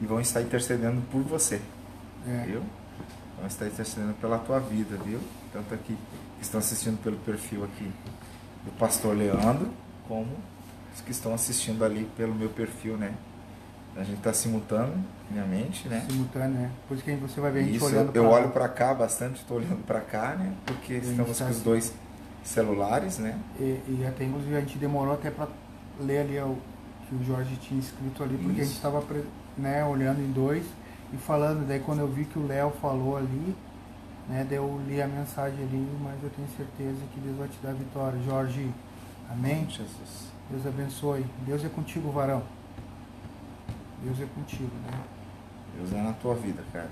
e 0.00 0.06
vão 0.06 0.18
estar 0.20 0.40
intercedendo 0.40 1.02
por 1.10 1.20
você. 1.22 1.60
É. 2.26 2.44
Viu? 2.46 2.62
Vão 3.36 3.46
estar 3.46 3.66
intercedendo 3.66 4.14
pela 4.14 4.38
tua 4.38 4.58
vida, 4.58 4.96
viu? 5.04 5.20
Tanto 5.52 5.74
aqui 5.74 5.94
que 6.38 6.42
estão 6.42 6.60
assistindo 6.60 6.98
pelo 7.02 7.18
perfil 7.18 7.64
aqui 7.64 7.92
do 8.64 8.70
pastor 8.78 9.14
Leandro, 9.14 9.68
como 10.06 10.34
os 10.94 11.02
que 11.02 11.10
estão 11.10 11.34
assistindo 11.34 11.84
ali 11.84 12.08
pelo 12.16 12.34
meu 12.34 12.48
perfil, 12.48 12.96
né? 12.96 13.14
A 13.96 14.04
gente 14.04 14.18
está 14.18 14.32
simultaneamente, 14.32 15.88
né? 15.88 16.06
Simultâneo, 16.08 16.54
né? 16.54 16.70
Por 16.86 16.94
isso 16.94 17.04
que 17.04 17.14
você 17.16 17.40
vai 17.40 17.50
ver 17.50 17.60
a 17.60 17.62
gente 17.64 17.76
isso, 17.76 17.86
olhando 17.86 18.14
Eu, 18.14 18.24
eu 18.24 18.30
olho 18.30 18.50
para 18.50 18.68
cá 18.68 18.94
bastante, 18.94 19.40
estou 19.40 19.56
olhando 19.56 19.84
para 19.84 20.00
cá, 20.00 20.36
né? 20.36 20.52
Porque 20.64 20.94
estamos 20.94 21.36
tá 21.36 21.44
com 21.46 21.50
os 21.50 21.60
dois 21.60 21.92
celulares, 22.44 23.18
né? 23.18 23.38
E, 23.58 23.80
e 23.88 24.04
até 24.06 24.24
inclusive 24.24 24.56
a 24.56 24.60
gente 24.60 24.78
demorou 24.78 25.14
até 25.14 25.30
para 25.30 25.48
ler 26.00 26.20
ali 26.20 26.38
o 26.38 26.56
que 27.08 27.14
o 27.14 27.24
Jorge 27.24 27.56
tinha 27.56 27.80
escrito 27.80 28.22
ali, 28.22 28.36
porque 28.36 28.60
isso. 28.60 28.60
a 28.60 28.64
gente 28.64 28.76
estava 28.76 29.04
né, 29.56 29.84
olhando 29.84 30.20
em 30.20 30.30
dois 30.30 30.64
e 31.12 31.16
falando. 31.16 31.66
Daí 31.66 31.80
quando 31.80 32.00
eu 32.00 32.08
vi 32.08 32.24
que 32.24 32.38
o 32.38 32.46
Léo 32.46 32.70
falou 32.80 33.16
ali, 33.16 33.56
né? 34.28 34.46
Daí 34.48 34.58
eu 34.58 34.80
li 34.86 35.00
a 35.00 35.08
mensagem 35.08 35.58
ali, 35.58 35.88
mas 36.02 36.22
eu 36.22 36.30
tenho 36.30 36.48
certeza 36.56 37.00
que 37.12 37.20
Deus 37.20 37.36
vai 37.36 37.48
te 37.48 37.58
dar 37.62 37.72
vitória. 37.72 38.18
Jorge, 38.24 38.70
amém? 39.30 39.66
Jesus. 39.68 40.28
Deus 40.50 40.66
abençoe. 40.66 41.26
Deus 41.46 41.64
é 41.64 41.68
contigo, 41.68 42.10
varão. 42.10 42.42
Deus 44.02 44.20
é 44.20 44.26
contigo, 44.34 44.70
né? 44.86 44.98
Deus 45.76 45.92
é 45.92 46.02
na 46.02 46.12
tua 46.12 46.34
vida, 46.34 46.62
cara. 46.72 46.88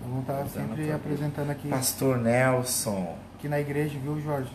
Nós 0.00 0.10
vamos 0.10 0.20
estar 0.20 0.40
é 0.40 0.46
sempre 0.46 0.92
apresentando 0.92 1.50
aqui. 1.50 1.68
Pastor 1.68 2.18
Nelson. 2.18 3.16
Aqui 3.36 3.48
na 3.48 3.60
igreja, 3.60 3.98
viu, 3.98 4.20
Jorge? 4.20 4.50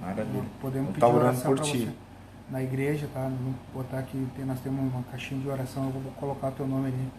Maravilha. 0.00 0.44
Podemos 0.60 0.88
pedir 0.88 1.00
tá 1.00 1.08
oração 1.08 1.54
por 1.54 1.60
ti. 1.60 1.86
Você. 1.86 1.92
Na 2.50 2.62
igreja, 2.62 3.08
tá? 3.12 3.22
Vamos 3.22 3.56
botar 3.72 4.00
aqui, 4.00 4.26
nós 4.44 4.60
temos 4.60 4.92
uma 4.92 5.02
caixinha 5.04 5.40
de 5.40 5.48
oração, 5.48 5.84
eu 5.84 5.90
vou 5.90 6.12
colocar 6.12 6.48
o 6.48 6.52
teu 6.52 6.66
nome 6.66 6.88
ali 6.88 7.10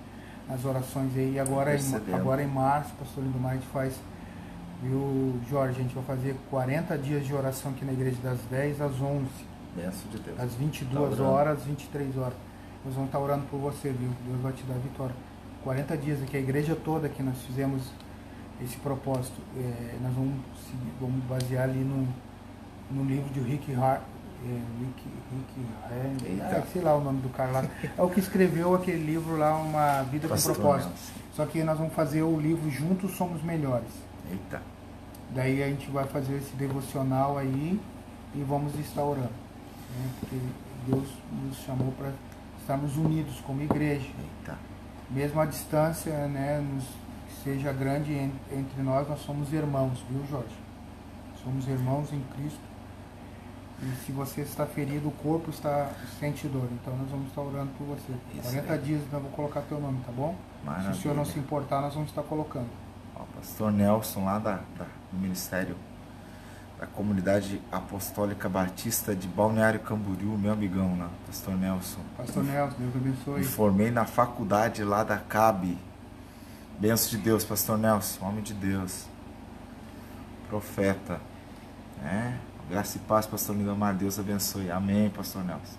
nas 0.47 0.64
orações 0.64 1.15
aí. 1.18 1.34
E 1.34 1.39
agora, 1.39 1.76
em, 1.76 2.14
agora 2.14 2.43
em 2.43 2.47
março, 2.47 2.93
pastor 2.93 3.23
Lindo 3.23 3.39
gente 3.53 3.65
faz, 3.68 3.95
viu, 4.84 5.39
Jorge? 5.49 5.80
A 5.80 5.84
gente 5.84 5.95
vai 5.95 6.03
fazer 6.03 6.35
40 6.49 6.97
dias 6.99 7.26
de 7.26 7.34
oração 7.34 7.72
aqui 7.72 7.84
na 7.84 7.93
igreja, 7.93 8.18
das 8.22 8.39
10 8.52 8.81
às 8.81 9.02
11. 9.02 9.26
Benção 9.76 10.10
de 10.11 10.19
Deus. 10.19 10.38
Das 10.38 10.53
22 10.53 11.18
tá 11.18 11.23
horas 11.23 11.57
às 11.60 11.64
23 11.65 12.18
horas. 12.18 12.38
Nós 12.86 12.94
vamos 12.94 13.10
estar 13.10 13.20
orando 13.20 13.45
por 13.48 13.60
você, 13.60 13.90
viu? 13.90 14.10
Deus 14.28 14.41
vai 14.41 14.53
te 14.53 14.64
dar 14.64 14.76
vitória. 14.76 15.16
40 15.64 15.98
dias 15.98 16.22
aqui, 16.22 16.38
a 16.38 16.40
igreja 16.40 16.76
toda 16.76 17.10
que 17.10 17.24
nós 17.24 17.36
fizemos 17.41 17.82
esse 18.64 18.78
propósito. 18.78 19.41
É, 19.57 19.95
nós 20.02 20.14
vamos, 20.14 20.36
seguir, 20.70 20.94
vamos 21.02 21.24
basear 21.26 21.64
ali 21.64 21.80
no, 21.80 22.07
no 22.91 23.03
livro 23.03 23.28
de 23.34 23.40
Rick 23.40 23.74
Hart. 23.74 24.02
É, 24.45 24.62
Rick, 24.80 25.03
Rick 25.32 26.41
é, 26.44 26.64
sei 26.72 26.84
lá 26.84 26.95
o 26.95 27.03
nome 27.03 27.22
do 27.22 27.30
cara 27.30 27.52
lá. 27.52 27.66
É 27.98 28.02
o 28.02 28.10
que 28.10 28.20
escreveu 28.20 28.76
aquele 28.76 29.03
livro 29.03 29.36
lá, 29.36 29.57
Uma 29.57 30.03
Vida 30.03 30.28
com 30.28 30.36
Propósito. 30.36 30.91
Só 31.34 31.45
que 31.48 31.64
nós 31.64 31.80
vamos 31.80 31.94
fazer 31.94 32.22
o 32.22 32.40
livro 32.40 32.70
Juntos 32.70 33.18
Somos 33.18 33.41
Melhores. 33.41 33.90
Eita. 34.30 34.62
Daí 35.34 35.64
a 35.64 35.68
gente 35.68 35.90
vai 35.90 36.06
fazer 36.06 36.36
esse 36.36 36.56
devocional 36.56 37.38
aí 37.38 37.80
e 38.36 38.44
vamos 38.44 38.78
estar 38.80 39.03
orando. 39.03 39.30
Né? 39.30 40.10
Porque 40.20 40.38
Deus 40.88 41.07
nos 41.32 41.57
chamou 41.57 41.91
para 41.94 42.12
estamos 42.66 42.98
unidos 42.98 43.40
como 43.46 43.62
igreja. 43.62 44.10
Eita. 44.20 44.58
Mesmo 45.12 45.40
a 45.40 45.46
distância, 45.46 46.28
né, 46.28 46.60
nos, 46.60 46.84
seja 47.44 47.72
grande 47.72 48.12
entre 48.52 48.82
nós, 48.82 49.08
nós 49.08 49.20
somos 49.20 49.54
irmãos, 49.54 50.04
viu, 50.10 50.26
Jorge? 50.28 50.56
Somos 51.44 51.68
irmãos 51.68 52.12
em 52.12 52.22
Cristo. 52.36 52.60
E 53.84 53.96
se 54.04 54.12
você 54.12 54.42
está 54.42 54.66
ferido, 54.66 55.10
o 55.10 55.12
corpo 55.12 55.52
está 55.52 55.92
sente 56.20 56.48
dor. 56.48 56.68
Então 56.72 56.96
nós 56.98 57.10
vamos 57.12 57.28
estar 57.28 57.42
orando 57.42 57.72
por 57.78 57.86
você. 57.86 58.14
Isso 58.34 58.50
40 58.50 58.74
aí. 58.74 58.80
dias 58.80 59.02
eu 59.12 59.20
vou 59.20 59.30
colocar 59.32 59.62
teu 59.62 59.80
nome, 59.80 60.00
tá 60.04 60.12
bom? 60.12 60.36
Maravilha. 60.64 60.94
Se 60.94 61.00
o 61.00 61.02
senhor 61.04 61.16
não 61.16 61.26
se 61.26 61.38
importar, 61.38 61.82
nós 61.82 61.94
vamos 61.94 62.10
estar 62.10 62.24
colocando. 62.24 62.70
Ó, 63.16 63.20
pastor 63.36 63.72
Nelson, 63.72 64.26
lá 64.26 64.40
da, 64.40 64.56
da, 64.78 64.86
do 65.12 65.20
Ministério 65.20 65.76
da 66.80 66.85
Comunidade 66.85 67.61
Apostólica 67.72 68.49
Batista 68.49 69.15
de 69.15 69.27
Balneário 69.27 69.80
Camboriú, 69.80 70.38
meu 70.38 70.52
amigão 70.52 70.97
lá, 70.99 71.10
Pastor 71.26 71.56
Nelson. 71.56 72.02
Pastor 72.18 72.43
Nelson, 72.43 72.76
Deus 72.77 72.95
abençoe. 72.95 73.39
Me 73.39 73.45
formei 73.45 73.91
na 73.91 74.06
faculdade 74.06 74.84
lá 74.84 75.03
da 75.03 75.18
CAB. 75.18 75.77
Benção 76.77 77.10
de 77.11 77.18
Deus, 77.18 77.45
Pastor 77.45 77.77
Nelson, 77.77 78.26
homem 78.26 78.43
de 78.43 78.53
Deus, 78.53 79.06
profeta. 80.49 81.22
Né? 82.02 82.38
Graça 82.69 82.97
e 82.97 82.99
paz, 83.02 83.26
Pastor 83.26 83.56
Lindomar, 83.56 83.95
Deus 83.95 84.19
abençoe. 84.19 84.69
Amém, 84.69 85.10
Pastor 85.10 85.45
Nelson. 85.45 85.77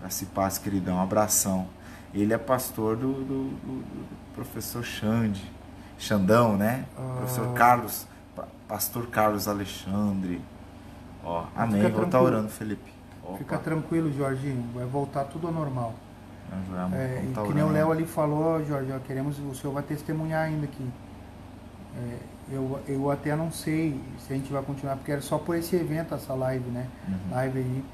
Graça 0.00 0.22
e 0.22 0.26
paz, 0.28 0.58
queridão, 0.58 0.96
um 0.96 1.02
abração. 1.02 1.66
Ele 2.14 2.32
é 2.32 2.38
pastor 2.38 2.96
do, 2.96 3.12
do, 3.12 3.24
do, 3.24 3.82
do 3.82 4.06
professor 4.34 4.84
Xande, 4.84 5.50
Xandão, 5.98 6.56
né? 6.56 6.86
Ah. 6.96 7.16
Professor 7.18 7.52
Carlos 7.54 8.06
Pastor 8.68 9.06
Carlos 9.06 9.46
Alexandre. 9.46 10.40
Ó, 11.24 11.44
amém. 11.56 11.90
Vou 11.90 12.04
estar 12.04 12.20
orando, 12.20 12.48
Felipe. 12.48 12.92
Opa. 13.22 13.38
Fica 13.38 13.58
tranquilo, 13.58 14.12
Jorginho. 14.12 14.64
Vai 14.74 14.86
voltar 14.86 15.24
tudo 15.24 15.46
ao 15.46 15.52
normal. 15.52 15.94
É, 16.92 16.96
é, 16.96 17.24
e 17.24 17.46
que 17.46 17.54
nem 17.54 17.64
o 17.64 17.70
Léo 17.70 17.90
ali 17.90 18.06
falou, 18.06 18.64
Jorge, 18.64 18.92
ó, 18.92 18.98
queremos, 19.00 19.38
o 19.38 19.54
senhor 19.54 19.72
vai 19.72 19.82
testemunhar 19.82 20.44
ainda 20.44 20.64
aqui. 20.64 20.88
É, 21.96 22.18
eu, 22.52 22.80
eu 22.86 23.10
até 23.10 23.34
não 23.34 23.50
sei 23.50 24.00
se 24.18 24.32
a 24.32 24.36
gente 24.36 24.52
vai 24.52 24.62
continuar, 24.62 24.96
porque 24.96 25.10
era 25.10 25.20
só 25.20 25.38
por 25.38 25.56
esse 25.56 25.74
evento 25.74 26.14
essa 26.14 26.34
live, 26.34 26.70
né? 26.70 26.86
Uhum. 27.08 27.30
Live 27.32 27.58
aí. 27.58 27.84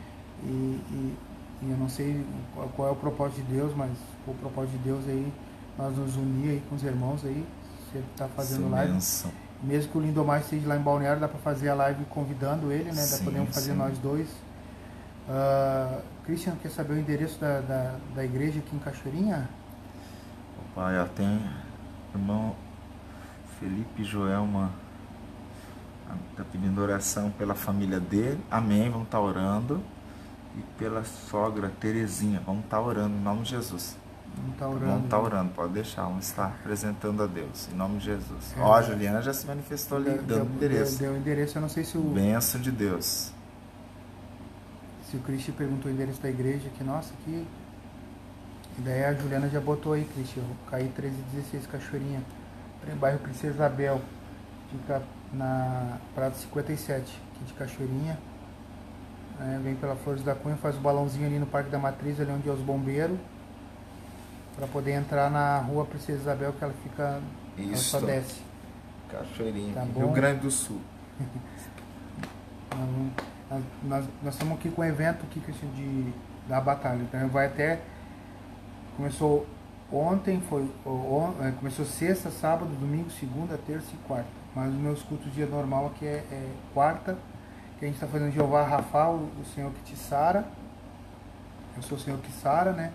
E, 0.42 0.46
e, 0.46 1.16
e 1.62 1.70
eu 1.70 1.76
não 1.78 1.88
sei 1.88 2.24
qual, 2.54 2.68
qual 2.68 2.88
é 2.88 2.90
o 2.90 2.96
propósito 2.96 3.42
de 3.42 3.54
Deus, 3.54 3.72
mas 3.74 3.90
o 4.26 4.34
propósito 4.34 4.72
de 4.72 4.84
Deus 4.84 5.08
aí, 5.08 5.32
nós 5.78 5.96
nos 5.96 6.16
unir 6.16 6.50
aí 6.50 6.62
com 6.68 6.74
os 6.74 6.82
irmãos 6.82 7.24
aí, 7.24 7.46
você 7.90 8.02
tá 8.16 8.28
fazendo 8.28 8.64
Sim, 8.64 8.70
live. 8.70 8.92
benção. 8.92 9.30
Mesmo 9.62 9.92
que 9.92 9.98
o 9.98 10.00
Lindomar 10.00 10.40
esteja 10.40 10.66
lá 10.66 10.76
em 10.76 10.80
Balneário, 10.80 11.20
dá 11.20 11.28
para 11.28 11.38
fazer 11.38 11.68
a 11.68 11.74
live 11.74 12.04
convidando 12.06 12.72
ele, 12.72 12.90
né? 12.90 13.06
Dá 13.06 13.18
Sim, 13.18 13.24
podemos 13.24 13.54
fazer 13.54 13.72
sim. 13.72 13.78
nós 13.78 13.96
dois. 13.98 14.28
Ah, 15.28 16.00
Christian, 16.24 16.56
quer 16.60 16.70
saber 16.70 16.94
o 16.94 16.98
endereço 16.98 17.40
da, 17.40 17.60
da, 17.60 17.94
da 18.14 18.24
igreja 18.24 18.58
aqui 18.58 18.74
em 18.74 18.78
Cachoeirinha? 18.78 19.48
Pai, 20.74 20.98
ó, 20.98 21.04
tem 21.04 21.40
irmão 22.14 22.56
Felipe 23.60 24.02
Joelma 24.02 24.72
está 26.30 26.44
pedindo 26.44 26.80
oração 26.80 27.30
pela 27.30 27.54
família 27.54 28.00
dele. 28.00 28.40
Amém. 28.50 28.90
Vamos 28.90 29.06
estar 29.06 29.20
orando. 29.20 29.82
E 30.56 30.60
pela 30.78 31.04
sogra 31.04 31.70
Terezinha. 31.80 32.42
Vamos 32.44 32.64
estar 32.64 32.80
orando 32.80 33.16
em 33.16 33.20
nome 33.20 33.42
de 33.42 33.50
Jesus. 33.50 33.96
Não 34.36 34.52
tá 34.54 34.66
Vamos 34.66 34.82
orando. 34.82 35.04
estar 35.04 35.18
orando, 35.20 35.50
pode 35.52 35.72
deixar, 35.74 36.04
vamos 36.04 36.26
estar 36.26 36.46
apresentando 36.46 37.22
a 37.22 37.26
Deus, 37.26 37.68
em 37.72 37.76
nome 37.76 37.98
de 37.98 38.06
Jesus. 38.06 38.54
É. 38.56 38.60
Ó, 38.60 38.74
a 38.74 38.82
Juliana 38.82 39.20
já 39.22 39.32
se 39.34 39.46
manifestou 39.46 39.98
ali, 39.98 40.10
Deu, 40.10 40.22
dando 40.22 40.44
deu- 40.44 40.54
endereço. 40.68 40.98
Deu, 40.98 41.12
o 41.12 41.16
endereço, 41.16 41.58
eu 41.58 41.62
não 41.62 41.68
sei 41.68 41.84
se 41.84 41.98
o, 41.98 42.00
Bênção 42.02 42.60
de 42.60 42.70
Deus. 42.70 43.30
se 45.10 45.16
o 45.16 45.20
Christian 45.20 45.54
perguntou 45.54 45.90
o 45.90 45.94
endereço 45.94 46.20
da 46.22 46.28
igreja 46.30 46.66
aqui, 46.68 46.82
nossa, 46.82 47.12
aqui. 47.20 47.46
E 48.78 48.80
daí 48.80 49.04
a 49.04 49.12
Juliana 49.12 49.48
já 49.50 49.60
botou 49.60 49.92
aí, 49.92 50.04
Christian, 50.14 50.42
caí 50.70 50.84
1316 50.84 51.66
Cachoeirinha, 51.66 52.22
em 52.90 52.96
bairro 52.96 53.18
Princesa 53.18 53.52
Isabel, 53.54 54.00
fica 54.70 55.02
na 55.34 55.98
Prado 56.14 56.34
57, 56.36 57.02
aqui 57.34 57.44
de 57.44 57.52
Cachoeirinha. 57.52 58.18
É, 59.40 59.58
vem 59.62 59.74
pela 59.74 59.94
Flores 59.96 60.22
da 60.22 60.34
Cunha, 60.34 60.56
faz 60.56 60.76
o 60.76 60.80
balãozinho 60.80 61.26
ali 61.26 61.38
no 61.38 61.46
Parque 61.46 61.68
da 61.70 61.78
Matriz, 61.78 62.18
ali 62.20 62.30
onde 62.30 62.48
é 62.48 62.52
os 62.52 62.60
bombeiros, 62.60 63.18
para 64.56 64.66
poder 64.66 64.92
entrar 64.92 65.30
na 65.30 65.58
rua 65.58 65.84
Princesa 65.84 66.20
Isabel, 66.20 66.52
que 66.52 66.62
ela 66.64 66.74
fica, 66.82 67.20
ela 67.58 67.76
só 67.76 67.98
Isso. 67.98 68.06
desce. 68.06 68.40
Cachoeirinha, 69.10 69.74
Tá. 69.74 69.82
Rio 69.82 70.08
Grande 70.12 70.40
do 70.40 70.50
Sul. 70.50 70.80
Nós- 73.50 73.62
Nós, 73.84 74.04
nós, 74.22 74.34
estamos 74.34 74.54
aqui 74.58 74.70
com 74.70 74.80
um 74.80 74.84
evento 74.84 75.24
aqui, 75.26 75.38
Cristian, 75.40 75.68
de, 75.70 76.10
da 76.48 76.58
batalha. 76.58 77.02
Então 77.02 77.28
vai 77.28 77.44
até. 77.46 77.80
Começou 78.96 79.46
ontem, 79.92 80.40
foi. 80.48 80.62
o- 80.86 80.88
on- 80.90 81.34
é, 81.44 81.50
começou 81.52 81.84
sexta, 81.84 82.30
sábado, 82.30 82.70
domingo, 82.80 83.10
segunda, 83.10 83.58
terça 83.66 83.88
e 83.92 83.96
quarta. 84.08 84.26
Mas 84.54 84.70
os 84.72 84.80
meus 84.80 85.02
cultos 85.02 85.30
dia 85.34 85.44
normal 85.44 85.88
aqui 85.88 86.06
é, 86.06 86.24
é 86.30 86.48
quarta, 86.72 87.18
que 87.78 87.84
a 87.84 87.88
gente 87.88 87.96
está 87.96 88.06
fazendo 88.06 88.32
Jeová 88.32 88.64
Rafa, 88.64 89.08
o, 89.10 89.16
o 89.38 89.44
Senhor 89.54 89.70
que 89.72 89.82
te 89.92 89.96
sara. 89.98 90.46
Eu 91.76 91.82
sou 91.82 91.98
o 91.98 92.00
Senhor 92.00 92.18
que 92.20 92.32
sara, 92.32 92.72
né? 92.72 92.90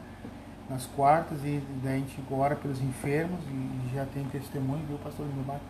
Nas 0.69 0.85
quartas, 0.85 1.39
e 1.45 1.64
daí 1.81 1.95
a 1.95 1.99
gente 1.99 2.22
ora 2.30 2.56
pelos 2.56 2.81
enfermos, 2.81 3.39
e 3.49 3.95
já 3.95 4.06
tem 4.06 4.26
testemunho, 4.26 4.85
viu, 4.85 4.98
pastor 4.98 5.26
Lindomar? 5.26 5.61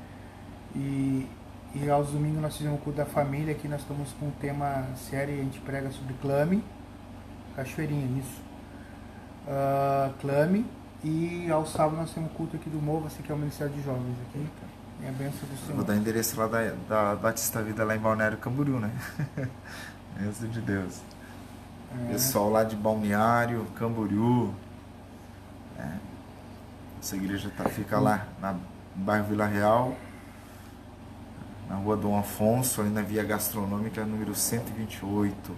E, 0.76 1.28
e 1.76 1.90
aos 1.90 2.10
domingos 2.10 2.42
nós 2.42 2.58
fizemos 2.58 2.80
o 2.80 2.82
culto 2.82 2.98
da 2.98 3.06
família, 3.06 3.54
aqui 3.54 3.68
nós 3.68 3.82
estamos 3.82 4.12
com 4.14 4.28
um 4.28 4.32
tema 4.32 4.88
sério, 4.96 5.36
a 5.36 5.44
gente 5.44 5.60
prega 5.60 5.92
sobre 5.92 6.16
clame, 6.16 6.64
cachoeirinha, 7.56 8.20
isso. 8.20 8.42
Ah, 9.48 10.12
clame, 10.20 10.66
e 11.04 11.50
ao 11.52 11.66
sábado 11.66 11.96
nós 11.96 12.12
temos 12.12 12.32
o 12.32 12.34
culto 12.34 12.56
aqui 12.58 12.70
do 12.70 12.82
Movo, 12.82 13.08
assim 13.08 13.22
que 13.22 13.32
é 13.32 13.36
o 13.36 13.38
Ministério 13.38 13.74
de 13.74 13.84
Jovens 13.84 14.16
aqui. 14.30 14.46
É 15.04 15.10
a 15.10 15.12
benção 15.12 15.48
do 15.48 15.58
Senhor. 15.58 15.76
vou 15.76 15.86
dar 15.86 15.96
endereço 15.96 16.40
lá 16.40 16.48
da, 16.48 16.72
da 16.90 17.16
Batista 17.16 17.62
Vida, 17.62 17.86
lá 17.86 17.96
em 17.96 18.00
Balneário 18.00 18.38
Camboriú, 18.40 18.80
né? 18.80 18.92
Bênção 20.20 20.50
de 20.50 20.60
Deus. 20.60 21.02
É, 21.92 22.14
Pessoal 22.14 22.50
lá 22.50 22.64
de 22.64 22.76
Balneário, 22.76 23.66
Camboriú. 23.76 24.54
É. 25.78 25.90
Essa 27.00 27.16
igreja 27.16 27.52
tá, 27.56 27.66
fica 27.70 28.00
lá 28.00 28.26
na, 28.42 28.54
no 28.54 28.60
bairro 28.96 29.26
Vila 29.26 29.46
Real, 29.46 29.96
na 31.70 31.76
rua 31.76 31.96
Dom 31.98 32.18
Afonso, 32.18 32.82
ali 32.82 32.90
na 32.90 33.02
via 33.02 33.24
gastronômica, 33.24 34.04
número 34.06 34.34
128. 34.34 35.56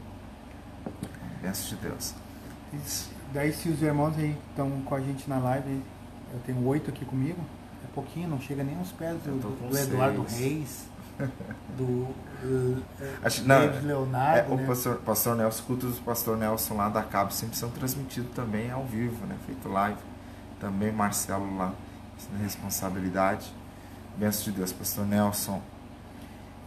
Bênção 1.41 1.69
de 1.69 1.75
Deus. 1.77 2.13
e 2.73 2.77
Daí 3.33 3.53
se 3.53 3.69
os 3.69 3.81
irmãos 3.81 4.17
aí 4.17 4.35
estão 4.49 4.69
com 4.81 4.95
a 4.95 4.99
gente 4.99 5.29
na 5.29 5.37
live, 5.37 5.81
eu 6.33 6.39
tenho 6.45 6.65
oito 6.67 6.89
aqui 6.89 7.05
comigo, 7.05 7.39
é 7.83 7.87
pouquinho, 7.93 8.27
não 8.27 8.41
chega 8.41 8.63
nem 8.63 8.75
aos 8.77 8.91
pés 8.91 9.21
do, 9.21 9.69
do 9.69 9.77
Eduardo. 9.77 10.25
Reis, 10.27 10.87
do 11.77 11.83
uh, 11.83 12.83
Acho- 13.23 13.43
não, 13.47 13.59
Leonardo, 13.83 14.51
É, 14.51 14.53
o 14.53 14.57
né? 14.57 14.65
pastor, 14.65 14.95
pastor 14.97 15.35
Nelson, 15.35 15.59
os 15.59 15.65
cultos 15.65 15.95
do 15.95 16.01
pastor 16.01 16.37
Nelson 16.37 16.73
lá 16.75 16.89
da 16.89 17.03
Cabo 17.03 17.31
sempre 17.31 17.55
são 17.55 17.69
transmitidos 17.69 18.31
também 18.33 18.71
ao 18.71 18.83
vivo, 18.83 19.25
né? 19.27 19.37
Feito 19.45 19.69
live. 19.69 19.99
Também 20.59 20.91
Marcelo 20.91 21.57
lá, 21.57 21.73
na 22.33 22.39
responsabilidade. 22.39 23.51
Bênção 24.17 24.43
de 24.45 24.51
Deus, 24.51 24.73
pastor 24.73 25.05
Nelson. 25.05 25.61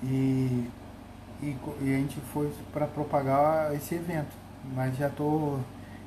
E, 0.02 0.68
e, 1.42 1.56
e 1.80 1.94
a 1.94 1.98
gente 1.98 2.18
foi 2.32 2.52
para 2.72 2.86
propagar 2.86 3.74
esse 3.74 3.94
evento. 3.94 4.32
Mas 4.74 4.96
já 4.96 5.08
tô. 5.10 5.58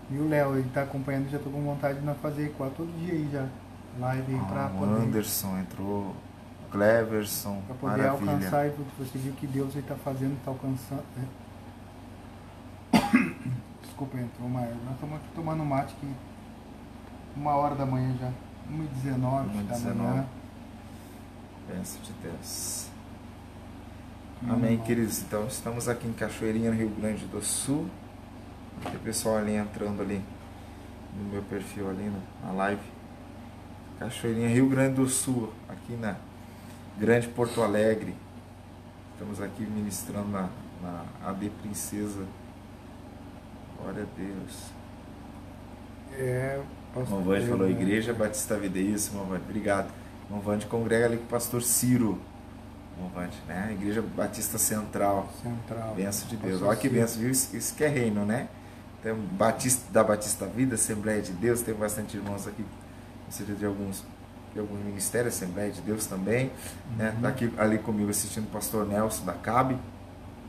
E 0.09 0.17
o 0.17 0.27
Léo, 0.29 0.55
ele 0.57 0.69
tá 0.73 0.83
acompanhando, 0.83 1.29
já 1.29 1.39
tô 1.39 1.49
com 1.49 1.61
vontade 1.63 1.99
de 1.99 2.05
nós 2.05 2.17
fazer 2.21 2.53
quase 2.57 2.73
todo 2.75 2.87
dia 2.99 3.13
aí 3.13 3.29
já. 3.31 3.47
Live 3.99 4.35
Ah, 4.35 4.71
o 4.73 4.77
poder, 4.79 5.01
Anderson 5.03 5.57
entrou, 5.57 6.15
Cleverson, 6.71 7.61
pra 7.65 7.75
poder 7.75 7.97
maravilha. 8.03 8.31
alcançar 8.33 8.67
e 8.67 8.73
você 8.99 9.17
viu 9.17 9.33
que 9.33 9.47
Deus 9.47 9.75
aí 9.75 9.81
tá 9.81 9.95
fazendo, 9.95 10.37
tá 10.43 10.51
alcançando. 10.51 11.03
né? 11.15 11.27
Desculpa, 13.83 14.17
entrou 14.17 14.49
erva. 14.49 14.75
Nós 14.85 14.93
estamos 14.95 15.15
aqui 15.15 15.27
tomando 15.33 15.63
mate 15.65 15.95
que 15.95 16.07
uma 17.35 17.55
hora 17.55 17.75
da 17.75 17.85
manhã 17.85 18.15
já. 18.19 18.31
1h19 18.71 19.67
da 19.67 19.75
1h19. 19.75 19.93
manhã. 19.95 20.25
Bênção 21.67 22.01
de 22.01 22.11
Deus. 22.13 22.87
Hum, 24.43 24.53
Amém, 24.53 24.71
irmão. 24.73 24.85
queridos. 24.85 25.21
Então, 25.21 25.47
estamos 25.47 25.87
aqui 25.87 26.07
em 26.07 26.13
Cachoeirinha, 26.13 26.71
no 26.71 26.77
Rio 26.77 26.89
Grande 26.89 27.25
do 27.25 27.41
Sul. 27.43 27.87
Tem 28.83 28.99
pessoal 28.99 29.37
ali 29.37 29.55
entrando 29.55 30.01
ali 30.01 30.21
no 31.17 31.29
meu 31.31 31.41
perfil 31.43 31.89
ali 31.89 32.09
na- 32.09 32.47
na 32.47 32.53
live. 32.53 32.81
Cachoeirinha, 33.99 34.49
Rio 34.49 34.67
Grande 34.69 34.95
do 34.95 35.07
Sul, 35.07 35.53
aqui 35.69 35.93
na 35.93 36.15
Grande 36.99 37.27
Porto 37.29 37.61
Alegre. 37.61 38.13
Estamos 39.13 39.41
aqui 39.41 39.63
ministrando 39.63 40.27
na, 40.27 40.49
na 40.81 41.05
AD 41.29 41.49
Princesa. 41.61 42.25
Glória 43.79 44.03
a 44.03 44.19
Deus. 44.19 44.71
É, 46.17 46.61
pastor 46.95 47.19
Irmão 47.19 47.23
Vande 47.23 47.47
falou, 47.47 47.67
né? 47.67 47.71
Igreja 47.71 48.13
Batista 48.13 48.57
Vida, 48.57 48.79
isso, 48.79 49.11
irmão 49.11 49.25
Vande, 49.25 49.43
obrigado. 49.43 49.91
Irmão 50.25 50.41
Vande 50.41 50.65
congrega 50.65 51.05
ali 51.05 51.17
com 51.17 51.25
o 51.25 51.27
pastor 51.27 51.61
Ciro. 51.61 52.19
Irmão 52.95 53.11
Vande, 53.13 53.37
né? 53.47 53.69
Igreja 53.73 54.01
Batista 54.01 54.57
Central. 54.57 55.29
Central. 55.43 55.93
Benção 55.95 56.27
de 56.27 56.37
Deus. 56.37 56.53
Pastor 56.53 56.67
Olha 56.69 56.77
que 56.77 56.89
benção, 56.89 57.21
viu? 57.21 57.31
Isso, 57.31 57.55
isso 57.55 57.75
que 57.75 57.83
é 57.83 57.87
reino, 57.87 58.25
né? 58.25 58.47
Tem 59.03 59.13
Batista, 59.13 59.91
da 59.91 60.03
Batista 60.03 60.47
Vida, 60.47 60.75
Assembleia 60.75 61.21
de 61.21 61.31
Deus, 61.33 61.61
tem 61.61 61.75
bastante 61.75 62.17
irmãos 62.17 62.47
aqui, 62.47 62.65
de 63.55 63.65
alguns, 63.65 64.03
de 64.53 64.59
alguns 64.59 64.79
ministérios, 64.83 65.35
Assembleia 65.35 65.71
de 65.71 65.81
Deus 65.81 66.07
também. 66.07 66.51
Né? 66.97 67.11
Uhum. 67.15 67.21
Tá 67.21 67.27
aqui 67.27 67.53
ali 67.57 67.77
comigo 67.77 68.09
assistindo 68.09 68.45
o 68.45 68.49
pastor 68.49 68.87
Nelson 68.87 69.25
da 69.25 69.33
CAB, 69.33 69.77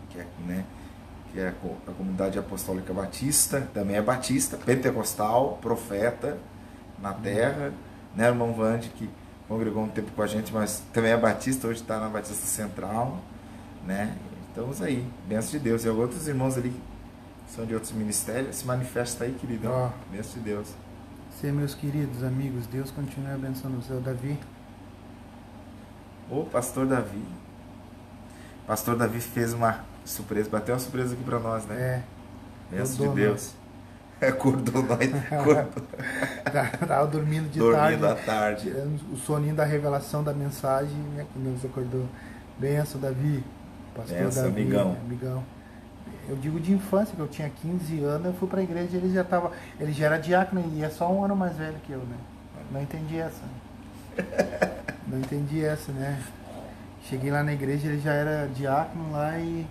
que 0.09 0.21
é, 0.21 0.27
né? 0.47 0.65
Que 1.37 1.41
é 1.43 1.49
a 1.49 1.53
co- 1.53 1.77
a 1.87 1.93
comunidade 1.93 2.39
apostólica 2.39 2.95
batista, 2.95 3.61
também 3.75 3.97
é 3.97 4.01
batista, 4.01 4.57
pentecostal, 4.57 5.59
profeta 5.61 6.39
na 6.99 7.13
terra, 7.13 7.75
né, 8.15 8.27
irmão 8.29 8.55
Vande, 8.55 8.89
que 8.89 9.11
congregou 9.47 9.83
um 9.85 9.89
tempo 9.89 10.11
com 10.13 10.23
a 10.23 10.27
gente, 10.27 10.51
mas 10.51 10.83
também 10.95 11.13
é 11.13 11.17
batista, 11.17 11.69
hoje 11.69 11.83
está 11.83 12.01
na 12.01 12.09
Batista 12.09 12.47
Central, 12.47 13.19
né, 13.87 14.17
estamos 14.49 14.81
aí, 14.81 15.07
benção 15.29 15.51
de 15.51 15.59
Deus, 15.59 15.85
e 15.85 15.89
outros 15.91 16.27
irmãos 16.27 16.57
ali 16.57 16.71
que 16.71 17.53
são 17.55 17.67
de 17.67 17.75
outros 17.75 17.93
ministérios, 17.93 18.57
se 18.57 18.67
manifesta 18.67 19.25
aí, 19.25 19.33
queridão, 19.35 19.73
Ó. 19.73 19.91
benção 20.11 20.33
de 20.39 20.41
Deus. 20.41 20.69
Sim, 21.39 21.53
meus 21.53 21.75
queridos 21.75 22.25
amigos, 22.25 22.67
Deus 22.67 22.91
continue 22.91 23.31
abençoando 23.31 23.77
o 23.77 23.83
seu 23.83 24.01
Davi. 24.01 24.39
O 26.31 26.45
pastor 26.45 26.87
Davi, 26.87 27.23
pastor 28.67 28.97
Davi 28.97 29.21
fez 29.21 29.53
uma 29.53 29.85
surpresa, 30.07 30.49
bateu 30.51 30.75
uma 30.75 30.81
surpresa 30.81 31.15
aqui 31.15 31.23
para 31.25 31.39
nós, 31.39 31.65
né, 31.67 32.03
É, 32.73 32.77
benção 32.77 32.97
de 32.97 33.03
acordou 33.05 33.15
Deus. 33.15 33.55
Acordou 34.19 34.83
nós, 34.83 34.99
acordou, 35.31 35.83
tá- 36.51 36.71
tava 36.87 37.07
dormindo 37.07 37.51
de 37.51 37.59
dormindo 37.59 38.01
tarde, 38.01 38.07
à 38.07 38.15
tarde. 38.15 38.63
tirando 38.63 39.13
o 39.13 39.17
soninho 39.19 39.55
da 39.55 39.65
revelação 39.65 40.25
da 40.25 40.33
mensagem, 40.33 40.97
né, 41.15 41.27
que 41.33 41.39
Deus 41.39 41.63
acordou. 41.65 42.07
Benção, 42.59 42.99
Davi. 42.99 43.45
Pastor 43.95 44.17
Benção, 44.17 44.45
Davi, 44.45 44.63
amigão. 44.63 44.97
amigão. 45.05 45.45
Eu 46.29 46.37
digo 46.37 46.59
de 46.59 46.73
infância, 46.73 47.15
que 47.15 47.21
eu 47.21 47.29
tinha 47.29 47.51
15 47.51 48.03
anos, 48.03 48.27
eu 48.29 48.33
fui 48.33 48.49
pra 48.49 48.63
igreja, 48.63 48.97
ele 48.97 49.13
já 49.13 49.23
tava. 49.23 49.53
Ele 49.79 49.93
já 49.93 50.07
era 50.07 50.17
diácono 50.19 50.65
e 50.75 50.83
é 50.83 50.89
só 50.89 51.13
um 51.13 51.23
ano 51.23 51.37
mais 51.37 51.55
velho 51.57 51.77
que 51.87 51.93
eu, 51.93 51.99
né? 52.01 52.17
Não 52.73 52.81
entendi 52.83 53.19
essa. 53.19 53.43
Não 55.07 55.19
entendi 55.19 55.63
essa, 55.65 55.93
né? 55.93 56.21
Cheguei 57.05 57.31
lá 57.31 57.43
na 57.43 57.53
igreja, 57.53 57.87
ele 57.87 58.01
já 58.01 58.13
era 58.13 58.49
diácono 58.49 59.13
lá 59.13 59.39
e 59.39 59.65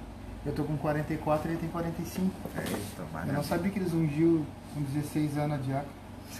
eu 0.45 0.53
tô 0.53 0.63
com 0.63 0.77
44 0.77 1.47
e 1.49 1.51
ele 1.53 1.59
tem 1.59 1.69
45. 1.69 2.31
Eita, 2.57 2.71
Eu 2.99 3.05
maravilha. 3.11 3.35
não 3.37 3.43
sabia 3.43 3.71
que 3.71 3.79
eles 3.79 3.93
ungiu 3.93 4.45
com 4.73 4.81
16 4.81 5.37
anos 5.37 5.59
a 5.59 5.61
diácono. 5.61 5.93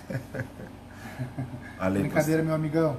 Brincadeira, 1.92 2.44
meu 2.44 2.54
amigão. 2.56 2.98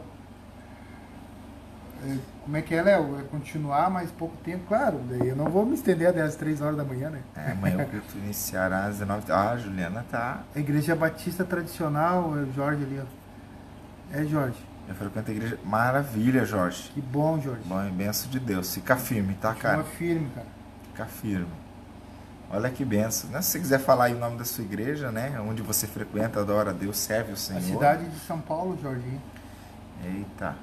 É, 2.04 2.16
Como 2.44 2.56
é 2.56 2.62
que 2.62 2.74
é, 2.74 2.82
Léo? 2.82 3.18
É 3.20 3.22
continuar 3.24 3.90
mais 3.90 4.10
pouco 4.10 4.36
tempo? 4.38 4.64
Claro, 4.68 5.00
daí 5.08 5.28
eu 5.28 5.36
não 5.36 5.46
vou 5.46 5.64
me 5.64 5.74
estender 5.74 6.08
até 6.08 6.20
as 6.22 6.36
3 6.36 6.60
horas 6.60 6.76
da 6.76 6.84
manhã, 6.84 7.10
né? 7.10 7.20
É, 7.34 7.52
amanhã 7.52 7.84
o 7.84 7.86
culto 7.88 8.16
iniciará 8.22 8.84
às 8.84 8.98
19 8.98 9.32
Ah, 9.32 9.50
a 9.52 9.56
Juliana 9.56 10.04
tá. 10.10 10.42
A 10.54 10.58
igreja 10.58 10.94
batista 10.94 11.44
tradicional, 11.44 12.36
é 12.36 12.42
o 12.42 12.52
Jorge 12.52 12.82
ali, 12.84 13.00
ó. 13.00 14.16
É, 14.18 14.24
Jorge. 14.24 14.58
Já 14.86 14.94
frequenta 14.94 15.32
a 15.32 15.34
igreja. 15.34 15.58
Maravilha, 15.64 16.44
Jorge. 16.44 16.90
Que 16.94 17.00
bom, 17.00 17.40
Jorge. 17.40 17.62
Bom, 17.64 17.80
é 17.80 17.90
benção 17.90 18.30
de 18.30 18.38
Deus. 18.38 18.72
Fica 18.72 18.96
firme, 18.96 19.34
tá, 19.34 19.52
cara? 19.54 19.82
firme, 19.82 20.30
cara. 20.34 20.46
Fica 20.96 21.04
firme. 21.04 21.52
Olha 22.50 22.70
que 22.70 22.82
benção. 22.82 23.28
Né? 23.28 23.42
Se 23.42 23.50
você 23.50 23.58
quiser 23.58 23.78
falar 23.80 24.06
aí 24.06 24.14
o 24.14 24.18
nome 24.18 24.38
da 24.38 24.46
sua 24.46 24.64
igreja, 24.64 25.12
né? 25.12 25.38
Onde 25.40 25.60
você 25.60 25.86
frequenta, 25.86 26.40
adora 26.40 26.70
a 26.70 26.72
Deus, 26.72 26.96
serve 26.96 27.32
o 27.32 27.36
Senhor. 27.36 27.58
A 27.58 27.62
cidade 27.62 28.08
de 28.08 28.18
São 28.20 28.40
Paulo, 28.40 28.78
Jorge. 28.80 29.20
Eita. 30.02 30.56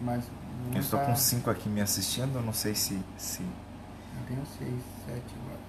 Mas. 0.00 0.24
não 0.68 0.74
Eu 0.74 0.80
estou 0.80 0.98
tá- 0.98 1.04
com 1.04 1.14
cinco 1.14 1.50
aqui 1.50 1.68
me 1.68 1.82
assistindo, 1.82 2.36
eu 2.36 2.42
não 2.42 2.54
sei 2.54 2.74
se. 2.74 2.98
se... 3.18 3.42
Eu 3.42 4.26
tenho 4.26 4.46
seis, 4.58 4.82
sete 5.06 5.34
agora. 5.44 5.60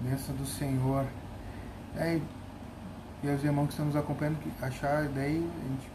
Bênção 0.00 0.34
do 0.36 0.46
Senhor. 0.46 1.04
Aí, 1.96 2.22
e 3.22 3.28
os 3.28 3.44
irmãos 3.44 3.66
que 3.66 3.72
estão 3.72 3.84
nos 3.84 3.96
acompanhando, 3.96 4.38
que 4.38 4.64
achar, 4.64 5.06
daí 5.08 5.36
a 5.36 5.68
gente 5.68 5.92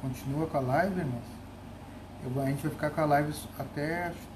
continua 0.00 0.46
com 0.46 0.56
a 0.56 0.60
live, 0.60 0.98
irmãos. 0.98 1.24
Eu, 2.24 2.42
a 2.42 2.46
gente 2.46 2.62
vai 2.62 2.70
ficar 2.70 2.88
com 2.88 3.00
a 3.02 3.04
live 3.04 3.34
até 3.58 4.06
acho 4.06 4.31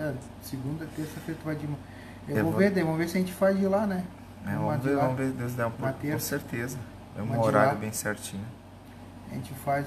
é, 0.00 0.14
segunda, 0.42 0.86
terça-feira 0.96 1.38
tu 1.40 1.44
vai 1.44 1.56
de. 1.56 1.66
Eu, 1.66 2.36
Eu 2.36 2.42
vou 2.44 2.52
vou- 2.52 2.60
ver, 2.60 2.70
daí, 2.70 2.82
vamos 2.82 2.98
ver 2.98 3.08
se 3.08 3.16
a 3.16 3.20
gente 3.20 3.32
faz 3.32 3.58
de 3.58 3.66
lá, 3.66 3.86
né? 3.86 4.04
É, 4.46 4.54
vamos 4.56 4.82
ver, 4.84 4.96
vamos 4.96 5.16
ver, 5.16 5.30
Deus 5.32 5.54
dá 5.54 5.66
um 5.66 5.70
pouco, 5.70 5.94
com 6.00 6.18
certeza. 6.18 6.78
É 7.18 7.22
um 7.22 7.40
horário 7.40 7.78
bem 7.78 7.92
certinho. 7.92 8.44
A 9.30 9.34
gente 9.34 9.52
faz 9.54 9.86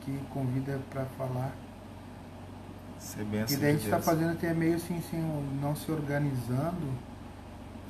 aqui, 0.00 0.18
convida 0.30 0.78
para 0.90 1.04
falar. 1.18 1.52
Ser 2.98 3.22
E 3.22 3.24
benção 3.24 3.58
daí 3.60 3.68
a 3.70 3.72
gente 3.72 3.84
está 3.84 3.96
Deus. 3.96 4.06
fazendo 4.06 4.32
até 4.32 4.52
meio 4.54 4.76
assim, 4.76 4.98
assim, 4.98 5.58
não 5.60 5.74
se 5.74 5.90
organizando 5.90 6.86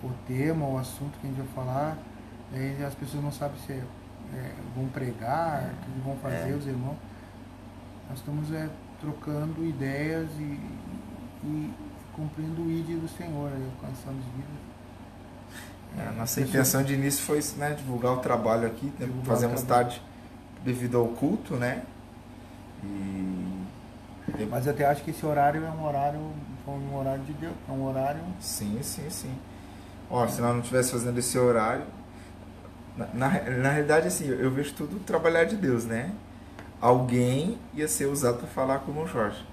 o 0.02 0.10
tema, 0.26 0.66
o 0.66 0.78
assunto 0.78 1.18
que 1.20 1.26
a 1.26 1.30
gente 1.30 1.38
vai 1.38 1.48
falar. 1.54 1.98
Daí 2.52 2.84
as 2.84 2.94
pessoas 2.94 3.22
não 3.22 3.32
sabem 3.32 3.58
se 3.66 3.72
é, 3.72 3.82
é, 4.34 4.52
vão 4.74 4.86
pregar, 4.88 5.64
o 5.64 5.92
que 5.94 6.00
vão 6.00 6.16
fazer, 6.16 6.50
É. 6.52 6.54
os 6.54 6.66
irmãos. 6.66 6.96
Nós 8.08 8.18
estamos 8.18 8.52
é, 8.52 8.68
trocando 9.00 9.64
ideias 9.64 10.28
e, 10.38 10.58
e 11.44 11.70
cumprindo 12.12 12.62
o 12.62 12.70
ID 12.70 13.00
do 13.00 13.08
Senhor, 13.08 13.50
aí, 13.52 13.70
alcançando 13.76 14.18
vidas. 14.36 14.70
É, 15.98 16.08
a 16.08 16.12
nossa 16.12 16.40
intenção 16.40 16.82
de 16.82 16.94
início 16.94 17.24
foi 17.24 17.40
né? 17.56 17.74
Divulgar 17.74 18.12
o 18.12 18.18
trabalho 18.18 18.66
aqui. 18.66 18.92
né, 18.98 19.08
Fazemos 19.24 19.62
tarde 19.62 20.00
devido 20.64 20.98
ao 20.98 21.08
culto, 21.08 21.56
né? 21.56 21.82
E. 22.84 23.66
Mas 24.48 24.66
eu 24.66 24.72
até 24.72 24.84
acho 24.84 25.02
que 25.02 25.10
esse 25.10 25.26
horário 25.26 25.64
é 25.64 25.70
um 25.70 25.84
horário, 25.84 26.20
um 26.66 26.96
horário 26.96 27.22
de 27.24 27.32
Deus, 27.32 27.54
é 27.68 27.72
um 27.72 27.84
horário. 27.84 28.20
Sim, 28.38 28.78
sim, 28.82 29.10
sim. 29.10 29.34
Ó, 30.08 30.26
se 30.28 30.40
nós 30.40 30.52
não 30.52 30.60
estivesse 30.60 30.92
fazendo 30.92 31.18
esse 31.18 31.36
horário. 31.38 31.84
Na, 32.96 33.06
na, 33.14 33.28
na 33.28 33.70
realidade, 33.70 34.06
assim, 34.06 34.26
eu 34.26 34.50
vejo 34.50 34.74
tudo 34.74 35.00
trabalhar 35.00 35.44
de 35.44 35.56
Deus, 35.56 35.84
né? 35.84 36.12
Alguém 36.80 37.58
ia 37.74 37.88
ser 37.88 38.06
usado 38.06 38.38
para 38.38 38.46
falar 38.48 38.80
como 38.80 39.02
o 39.02 39.06
Jorge. 39.06 39.44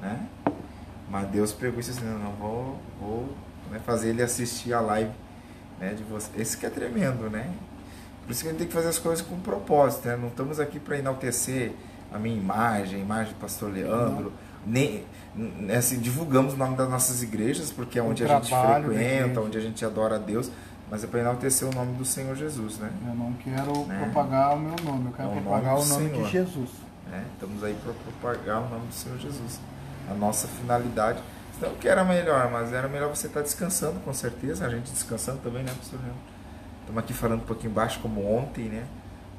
Né? 0.00 0.26
Mas 1.10 1.28
Deus 1.28 1.52
pegou 1.52 1.80
isso 1.80 1.90
assim, 1.90 2.04
não, 2.04 2.18
não 2.18 2.32
vou, 2.32 2.78
vou 3.00 3.28
né, 3.70 3.78
fazer 3.84 4.10
ele 4.10 4.22
assistir 4.22 4.72
a 4.74 4.80
live 4.80 5.10
né, 5.80 5.94
de 5.94 6.02
você. 6.04 6.28
Esse 6.36 6.56
que 6.56 6.66
é 6.66 6.70
tremendo, 6.70 7.30
né? 7.30 7.50
Por 8.24 8.32
isso 8.32 8.42
que 8.42 8.48
a 8.48 8.50
gente 8.50 8.58
tem 8.58 8.68
que 8.68 8.74
fazer 8.74 8.88
as 8.88 8.98
coisas 8.98 9.24
com 9.24 9.38
propósito, 9.40 10.06
né? 10.08 10.16
Não 10.16 10.28
estamos 10.28 10.60
aqui 10.60 10.78
para 10.78 10.98
enaltecer 10.98 11.72
a 12.12 12.18
minha 12.18 12.36
imagem, 12.36 13.00
a 13.00 13.02
imagem 13.02 13.32
do 13.32 13.38
pastor 13.40 13.72
Leandro. 13.72 14.32
Nem, 14.66 15.04
n- 15.34 15.72
assim, 15.72 15.98
divulgamos 15.98 16.52
o 16.52 16.56
nome 16.58 16.76
das 16.76 16.90
nossas 16.90 17.22
igrejas, 17.22 17.70
porque 17.70 17.98
é 17.98 18.02
onde 18.02 18.22
a 18.24 18.26
gente 18.26 18.50
frequenta, 18.54 19.40
onde 19.40 19.56
a 19.56 19.60
gente 19.62 19.82
adora 19.84 20.16
a 20.16 20.18
Deus, 20.18 20.50
mas 20.90 21.04
é 21.04 21.06
para 21.06 21.20
enaltecer 21.20 21.66
o 21.66 21.72
nome 21.74 21.94
do 21.96 22.04
Senhor 22.04 22.36
Jesus, 22.36 22.76
né? 22.78 22.90
Eu 23.06 23.14
não 23.14 23.32
quero 23.34 23.86
Né? 23.86 23.98
propagar 24.04 24.54
o 24.54 24.58
meu 24.60 24.74
nome, 24.84 25.06
eu 25.06 25.12
quero 25.12 25.28
É 25.28 25.32
o 25.32 25.34
nome 25.36 25.42
propagar 25.46 25.76
do 25.76 25.80
o 25.82 25.86
nome 25.86 26.10
Senhor. 26.10 26.24
de 26.26 26.30
Jesus. 26.30 26.70
né? 27.10 27.24
Estamos 27.32 27.64
aí 27.64 27.74
para 27.82 27.92
propagar 27.94 28.62
o 28.62 28.68
nome 28.68 28.88
do 28.88 28.94
Senhor 28.94 29.16
Jesus. 29.18 29.58
A 30.10 30.14
nossa 30.14 30.48
finalidade. 30.48 31.22
Não 31.60 31.74
que 31.74 31.88
era 31.88 32.04
melhor, 32.04 32.50
mas 32.50 32.72
era 32.72 32.88
melhor 32.88 33.08
você 33.08 33.26
estar 33.26 33.42
descansando, 33.42 34.00
com 34.00 34.12
certeza. 34.12 34.66
A 34.66 34.70
gente 34.70 34.90
descansando 34.90 35.38
também, 35.40 35.62
né, 35.62 35.72
pastor? 35.76 35.98
Estamos 36.80 37.02
aqui 37.02 37.12
falando 37.12 37.42
um 37.42 37.46
pouquinho 37.46 37.72
baixo, 37.72 38.00
como 38.00 38.24
ontem, 38.32 38.64
né? 38.68 38.86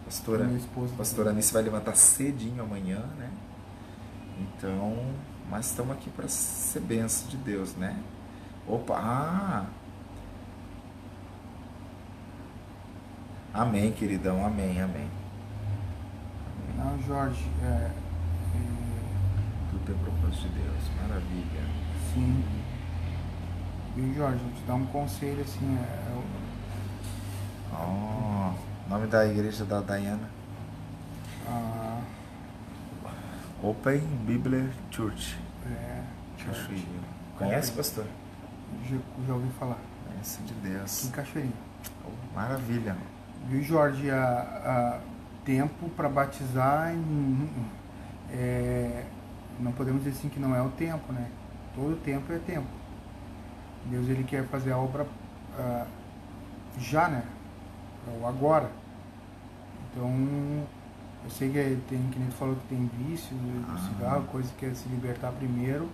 Pastora, 0.06 0.44
Minha 0.44 0.60
esposa. 0.60 0.94
pastora 0.98 1.30
Anice 1.30 1.54
vai 1.54 1.62
levantar 1.64 1.96
cedinho 1.96 2.62
amanhã, 2.64 3.00
né? 3.18 3.30
Então, 4.40 4.96
mas 5.50 5.68
estamos 5.68 5.96
aqui 5.96 6.10
para 6.10 6.28
ser 6.28 6.80
benção 6.82 7.28
de 7.28 7.38
Deus, 7.38 7.76
né? 7.76 7.98
Opa, 8.68 8.96
ah! 8.98 9.66
Amém, 13.54 13.92
queridão, 13.92 14.46
amém, 14.46 14.80
amém. 14.82 15.10
Não, 16.78 17.00
Jorge, 17.02 17.46
é, 17.64 17.66
é, 17.66 17.92
Tudo 19.72 19.86
tem 19.86 19.96
propósito 19.98 20.48
de 20.50 20.60
Deus, 20.60 20.84
maravilha. 21.02 21.62
sim. 22.14 22.44
Viu, 23.96 24.14
Jorge, 24.16 24.40
te 24.56 24.62
dar 24.68 24.76
um 24.76 24.86
conselho 24.88 25.42
assim, 25.42 25.78
é, 25.78 26.22
Ó, 27.74 28.54
nome 28.90 29.08
da 29.08 29.26
igreja 29.28 29.66
da 29.66 29.82
Diana. 29.82 30.30
a, 31.48 32.02
Open 33.62 34.00
Bible 34.26 34.70
Church. 34.92 35.38
é, 35.66 36.04
Cachoeirinho. 36.46 37.02
Conhece, 37.38 37.72
pastor? 37.74 38.06
já, 38.90 38.98
já 39.28 39.34
ouvi 39.34 39.50
falar, 39.60 39.78
Conhece 40.08 40.42
de 40.44 40.54
aqui 40.54 40.68
em 40.68 40.72
Deus. 40.72 41.10
Cachoeirinha. 41.14 41.54
Oh, 42.06 42.36
maravilha. 42.36 42.96
Viu, 43.48 43.62
Jorge, 43.64 44.10
a 44.12 45.00
tempo 45.46 45.90
para 45.90 46.08
batizar, 46.08 46.92
hum, 46.94 47.48
é, 48.32 49.04
não 49.60 49.72
podemos 49.72 50.04
dizer 50.04 50.18
assim 50.18 50.30
que 50.30 50.40
não 50.40 50.56
é 50.56 50.62
o 50.62 50.70
tempo, 50.70 51.12
né? 51.12 51.30
Todo 51.76 52.02
tempo 52.04 52.32
é 52.32 52.40
tempo. 52.40 52.68
Deus 53.86 54.08
ele 54.08 54.24
quer 54.24 54.44
fazer 54.46 54.72
a 54.72 54.78
obra 54.78 55.06
ah, 55.58 55.86
já, 56.78 57.08
né? 57.08 57.24
Ou 58.08 58.28
agora. 58.28 58.70
Então, 59.92 60.10
eu 61.24 61.30
sei 61.30 61.50
que 61.50 61.82
tem, 61.88 62.10
que 62.12 62.20
nem 62.20 62.30
tu 62.30 62.36
falou 62.36 62.56
que 62.56 62.68
tem 62.68 62.90
vício 62.98 63.36
do 63.36 63.74
Ah. 63.74 63.78
cigarro, 63.88 64.24
coisa 64.26 64.50
que 64.50 64.66
quer 64.66 64.76
se 64.76 64.88
libertar 64.90 65.32
primeiro, 65.32 65.90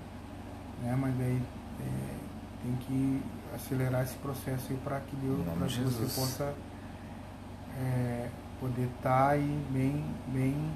né? 0.84 0.96
Mas 1.00 1.16
daí 1.18 1.42
é, 1.82 2.16
tem 2.64 2.76
que 2.82 3.22
acelerar 3.54 4.04
esse 4.04 4.16
processo 4.18 4.72
aí 4.72 4.78
para 4.84 5.00
que 5.00 5.16
Deus, 5.16 5.40
para 5.58 5.68
que 5.68 5.80
você 5.82 6.20
possa 6.20 6.54
é, 7.80 8.30
poder 8.60 8.90
estar 8.98 9.30
aí 9.30 9.66
bem, 9.72 10.04
bem, 10.28 10.72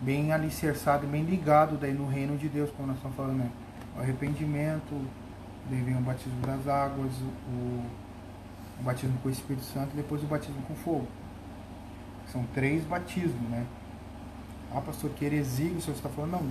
bem 0.00 0.32
alicerçado 0.32 1.06
bem 1.06 1.22
ligado 1.22 1.76
daí 1.76 1.92
no 1.92 2.06
reino 2.06 2.36
de 2.36 2.48
Deus, 2.48 2.70
como 2.70 2.88
nós 2.88 2.96
estamos 2.96 3.16
falando, 3.16 3.38
né? 3.38 3.50
O 3.96 4.00
arrependimento, 4.00 5.00
daí 5.70 5.80
vem 5.80 5.96
o 5.96 6.00
batismo 6.00 6.40
das 6.46 6.66
águas, 6.66 7.12
o, 7.48 7.84
o 8.80 8.82
batismo 8.82 9.16
com 9.22 9.28
o 9.28 9.32
Espírito 9.32 9.64
Santo 9.64 9.90
e 9.94 9.96
depois 9.96 10.22
o 10.22 10.26
batismo 10.26 10.60
com 10.62 10.74
fogo. 10.74 11.06
São 12.30 12.44
três 12.54 12.84
batismos, 12.84 13.48
né? 13.48 13.64
Ah, 14.74 14.80
pastor, 14.80 15.10
que 15.10 15.24
heresia 15.24 15.70
que 15.70 15.76
o 15.76 15.80
senhor 15.80 15.96
está 15.96 16.08
falando? 16.08 16.32
Não. 16.32 16.50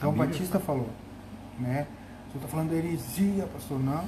João 0.00 0.12
Bíblia 0.12 0.30
Batista 0.30 0.58
falou, 0.58 0.90
né? 1.58 1.86
O 2.28 2.32
senhor 2.32 2.44
está 2.44 2.48
falando 2.48 2.72
heresia, 2.72 3.46
pastor? 3.46 3.78
Não. 3.78 4.04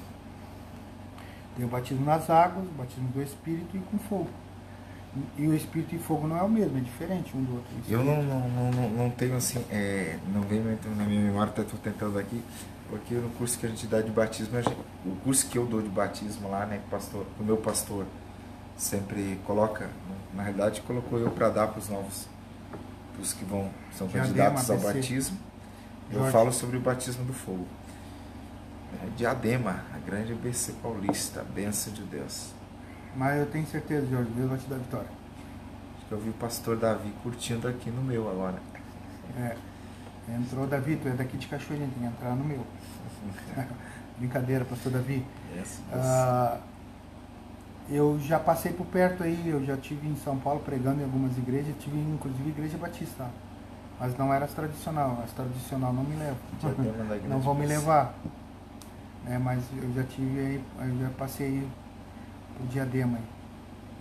Tem 1.57 1.65
o 1.65 1.69
batismo 1.69 2.05
nas 2.05 2.29
águas, 2.29 2.67
o 2.67 2.73
batismo 2.73 3.09
do 3.09 3.23
Espírito 3.23 3.77
e 3.77 3.81
com 3.81 3.99
fogo. 3.99 4.29
E 5.37 5.47
o 5.47 5.55
Espírito 5.55 5.95
e 5.95 5.99
fogo 5.99 6.27
não 6.27 6.37
é 6.37 6.43
o 6.43 6.49
mesmo, 6.49 6.77
é 6.77 6.81
diferente 6.81 7.37
um 7.37 7.43
do 7.43 7.55
outro. 7.57 7.71
Eu 7.89 8.05
não, 8.05 8.23
não, 8.23 8.49
não, 8.71 8.91
não, 8.91 9.11
tenho 9.11 9.37
assim, 9.37 9.65
é, 9.71 10.19
não 10.33 10.43
vem 10.43 10.61
na 10.97 11.05
minha 11.05 11.21
memória, 11.23 11.51
até 11.51 11.63
estou 11.63 11.79
tentando 11.81 12.19
aqui, 12.19 12.43
porque 12.91 13.15
no 13.15 13.31
curso 13.31 13.59
que 13.59 13.67
a 13.67 13.69
gente 13.69 13.87
dá 13.87 14.01
de 14.01 14.11
batismo, 14.11 14.61
gente- 14.63 14.77
o 15.07 15.17
curso 15.25 15.49
que 15.49 15.57
eu 15.59 15.67
dou 15.67 15.81
de 15.83 15.89
batismo 15.89 16.51
lá, 16.51 16.67
né, 16.67 16.81
pastor, 16.91 17.25
o 17.41 17.43
meu 17.43 17.57
pastor 17.57 18.05
sempre 18.77 19.41
coloca, 19.47 19.89
na 20.35 20.43
realidade 20.43 20.83
colocou 20.83 21.19
eu 21.19 21.31
para 21.31 21.49
dar 21.49 21.69
para 21.69 21.79
os 21.81 21.89
novos, 21.89 22.27
para 23.13 23.23
os 23.23 23.33
que 23.33 23.45
vão, 23.45 23.71
são 23.97 24.07
candidatos 24.09 24.71
ao 24.71 24.79
batismo, 24.79 25.39
eu 26.11 26.19
Jorge. 26.19 26.33
falo 26.33 26.53
sobre 26.53 26.77
o 26.77 26.81
batismo 26.81 27.25
do 27.25 27.33
fogo. 27.33 27.67
É, 29.03 29.09
Diadema, 29.17 29.83
a 29.95 29.99
grande 29.99 30.33
BC 30.35 30.73
paulista, 30.83 31.41
a 31.41 31.45
benção 31.45 31.93
de 31.93 32.03
Deus. 32.03 32.53
Mas 33.17 33.39
eu 33.39 33.47
tenho 33.47 33.67
certeza, 33.67 34.07
Jorge, 34.07 34.31
Deus 34.31 34.49
vai 34.49 34.59
te 34.59 34.67
dar 34.69 34.77
vitória. 34.77 35.09
Acho 35.97 36.07
que 36.07 36.13
eu 36.13 36.19
vi 36.19 36.31
o 36.31 36.35
pastor 36.35 36.77
Davi 36.77 37.13
curtindo 37.23 37.67
aqui 37.69 37.91
no 37.91 38.03
meu 38.03 38.31
agora. 38.31 38.61
É. 39.37 39.57
Entrou, 40.35 40.67
Davi, 40.67 40.97
tu 40.97 41.09
é 41.09 41.13
daqui 41.13 41.37
de 41.37 41.47
Cachoeirinha, 41.47 41.89
tem 41.91 42.03
que 42.03 42.15
entrar 42.15 42.35
no 42.37 42.45
meu. 42.45 42.65
Brincadeira, 44.19 44.65
pastor 44.65 44.93
Davi. 44.93 45.25
Yes, 45.57 45.81
yes. 45.81 45.81
Ah, 45.93 46.59
eu 47.91 48.19
já 48.21 48.39
passei 48.39 48.73
por 48.73 48.87
perto 48.87 49.23
aí, 49.23 49.49
eu 49.49 49.65
já 49.65 49.77
tive 49.77 50.07
em 50.07 50.17
São 50.17 50.39
Paulo 50.39 50.61
pregando 50.61 51.01
em 51.01 51.05
algumas 51.05 51.37
igrejas, 51.39 51.75
tive 51.81 51.99
inclusive 51.99 52.51
igreja 52.51 52.77
batista, 52.77 53.27
mas 53.99 54.17
não 54.19 54.33
era 54.33 54.45
as 54.45 54.53
tradicional, 54.53 55.23
as 55.25 55.33
tradicional 55.33 55.93
não 55.93 56.05
me 56.05 56.15
Igreja 56.15 57.29
não 57.29 57.41
vão 57.41 57.55
me 57.55 57.65
levar, 57.65 58.15
É, 59.27 59.39
mas 59.39 59.63
eu 59.75 59.93
já 59.95 60.03
tive 60.05 60.39
aí, 60.39 60.65
eu 60.81 61.01
já 61.01 61.11
passei 61.17 61.67
por 62.59 62.67
diadema 62.67 63.17
aí, 63.19 63.25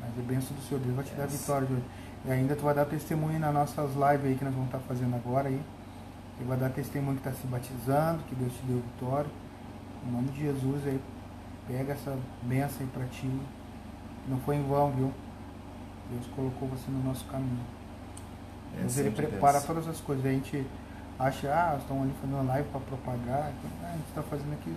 mas 0.02 0.10
a 0.18 0.22
bênção 0.28 0.56
do 0.56 0.62
Senhor 0.64 0.82
Deus 0.82 0.96
vai 0.96 1.06
te 1.06 1.14
dar 1.16 1.24
Yes. 1.24 1.40
vitória 1.42 1.68
hoje, 1.72 1.84
e 2.26 2.32
ainda 2.32 2.56
tu 2.56 2.64
vai 2.64 2.74
dar 2.74 2.86
testemunho 2.86 3.40
nas 3.40 3.54
nossas 3.54 3.92
lives 3.94 4.26
aí 4.26 4.36
que 4.36 4.44
nós 4.44 4.54
vamos 4.54 4.68
estar 4.70 4.80
fazendo 4.80 5.16
agora 5.16 5.48
aí, 5.48 5.62
e 6.42 6.44
vai 6.44 6.58
dar 6.58 6.70
testemunho 6.70 7.18
que 7.18 7.28
está 7.28 7.40
se 7.40 7.48
batizando, 7.48 8.24
que 8.28 8.36
Deus 8.36 8.52
te 8.54 8.64
deu 8.66 8.78
vitória, 8.78 9.30
em 10.08 10.12
nome 10.12 10.30
de 10.30 10.42
Jesus 10.42 10.86
aí, 10.88 11.00
pega 11.68 11.94
essa 11.94 12.18
bênção 12.44 12.78
aí 12.82 12.88
pra 12.88 13.06
ti, 13.06 13.30
não 14.28 14.40
foi 14.40 14.56
em 14.56 14.64
vão, 14.68 14.92
viu? 14.92 15.14
Deus 16.10 16.26
colocou 16.36 16.68
você 16.70 16.90
no 16.90 17.04
nosso 17.04 17.26
caminho. 17.26 17.60
É 18.78 18.82
Deus 18.82 18.98
ele 18.98 19.12
prepara 19.12 19.54
Deus. 19.54 19.66
todas 19.66 19.88
as 19.88 20.00
coisas. 20.00 20.26
A 20.26 20.30
gente 20.30 20.66
acha, 21.20 21.48
ah, 21.54 21.72
nós 21.74 21.82
estamos 21.82 22.04
ali 22.04 22.14
fazendo 22.22 22.48
live 22.48 22.70
para 22.70 22.80
propagar. 22.82 23.52
Então, 23.52 23.72
ah, 23.84 23.90
a 23.90 23.92
gente 23.98 24.08
está 24.08 24.22
fazendo 24.22 24.54
aqui 24.54 24.74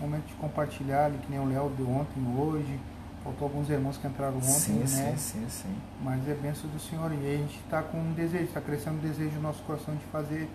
momento 0.00 0.26
de 0.26 0.34
compartilhar, 0.34 1.06
ali, 1.06 1.18
que 1.18 1.30
nem 1.30 1.40
o 1.40 1.46
Léo 1.48 1.70
deu 1.76 1.88
ontem, 1.88 2.20
hoje. 2.36 2.78
Faltou 3.22 3.48
alguns 3.48 3.70
irmãos 3.70 3.96
que 3.96 4.06
entraram 4.06 4.36
ontem, 4.36 4.50
Sim, 4.50 4.78
né? 4.80 4.86
sim, 4.86 5.16
sim, 5.16 5.46
sim. 5.48 5.76
Mas 6.02 6.28
é 6.28 6.34
bênção 6.34 6.68
do 6.68 6.78
Senhor. 6.78 7.10
E 7.10 7.34
a 7.34 7.36
gente 7.38 7.58
está 7.60 7.82
com 7.82 7.98
um 7.98 8.12
desejo, 8.12 8.44
está 8.44 8.60
crescendo 8.60 8.96
um 8.96 9.00
desejo 9.00 9.36
no 9.36 9.42
nosso 9.42 9.62
coração 9.62 9.94
de 9.94 10.04
fazer 10.06 10.46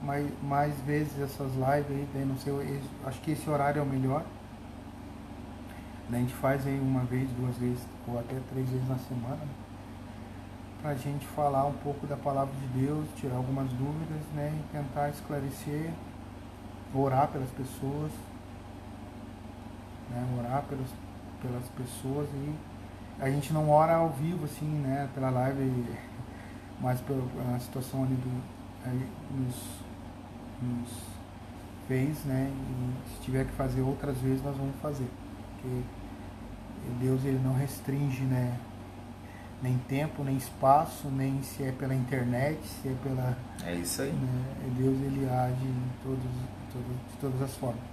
mais, 0.00 0.26
mais 0.40 0.72
vezes 0.82 1.18
essas 1.20 1.52
lives 1.54 1.90
aí. 1.90 2.08
Daí 2.14 2.24
não 2.24 2.36
sei, 2.38 2.80
acho 3.06 3.20
que 3.22 3.32
esse 3.32 3.50
horário 3.50 3.80
é 3.80 3.82
o 3.82 3.86
melhor. 3.86 4.22
Daí 6.08 6.20
a 6.20 6.22
gente 6.22 6.34
faz 6.34 6.64
aí 6.64 6.78
uma 6.78 7.00
vez, 7.04 7.28
duas 7.32 7.56
vezes, 7.56 7.84
ou 8.06 8.18
até 8.18 8.36
três 8.52 8.68
vezes 8.68 8.88
na 8.88 8.98
semana. 8.98 9.36
Né? 9.36 9.48
Pra 10.80 10.94
gente 10.94 11.26
falar 11.26 11.64
um 11.64 11.72
pouco 11.72 12.06
da 12.06 12.16
palavra 12.16 12.54
de 12.54 12.80
Deus, 12.84 13.06
tirar 13.16 13.36
algumas 13.36 13.68
dúvidas, 13.70 14.22
né? 14.34 14.52
E 14.52 14.76
tentar 14.76 15.08
esclarecer, 15.10 15.90
orar 16.94 17.28
pelas 17.28 17.50
pessoas, 17.50 18.12
né? 20.10 20.26
Orar 20.38 20.62
pelas, 20.68 20.88
pelas 21.40 21.64
pessoas 21.76 22.28
e 22.34 22.54
a 23.18 23.30
gente 23.30 23.52
não 23.52 23.70
ora 23.70 23.94
ao 23.96 24.10
vivo 24.10 24.44
assim, 24.44 24.66
né, 24.66 25.08
pela 25.14 25.30
live, 25.30 25.84
mas 26.80 27.00
pela, 27.00 27.22
pela 27.28 27.58
situação 27.60 28.02
ali 28.04 28.14
do 28.14 28.42
aí 28.84 29.08
nos, 29.30 29.54
nos 30.60 30.88
fez, 31.86 32.24
né, 32.24 32.50
e 32.50 33.10
se 33.10 33.20
tiver 33.22 33.44
que 33.44 33.52
fazer 33.52 33.80
outras 33.82 34.16
vezes 34.18 34.42
nós 34.42 34.56
vamos 34.56 34.74
fazer, 34.82 35.08
porque 35.54 35.82
Deus 37.00 37.24
ele 37.24 37.40
não 37.44 37.54
restringe, 37.54 38.22
né, 38.22 38.56
nem 39.62 39.78
tempo, 39.88 40.24
nem 40.24 40.36
espaço, 40.36 41.06
nem 41.08 41.40
se 41.42 41.62
é 41.62 41.70
pela 41.70 41.94
internet, 41.94 42.58
se 42.66 42.88
é 42.88 42.94
pela, 43.04 43.36
É 43.64 43.74
isso 43.74 44.02
aí. 44.02 44.10
né, 44.12 44.44
Deus 44.76 45.00
ele 45.00 45.28
age 45.30 45.64
em 45.64 45.90
todos, 46.02 46.24
todos, 46.72 46.88
de 47.12 47.16
todas 47.20 47.42
as 47.42 47.54
formas. 47.56 47.91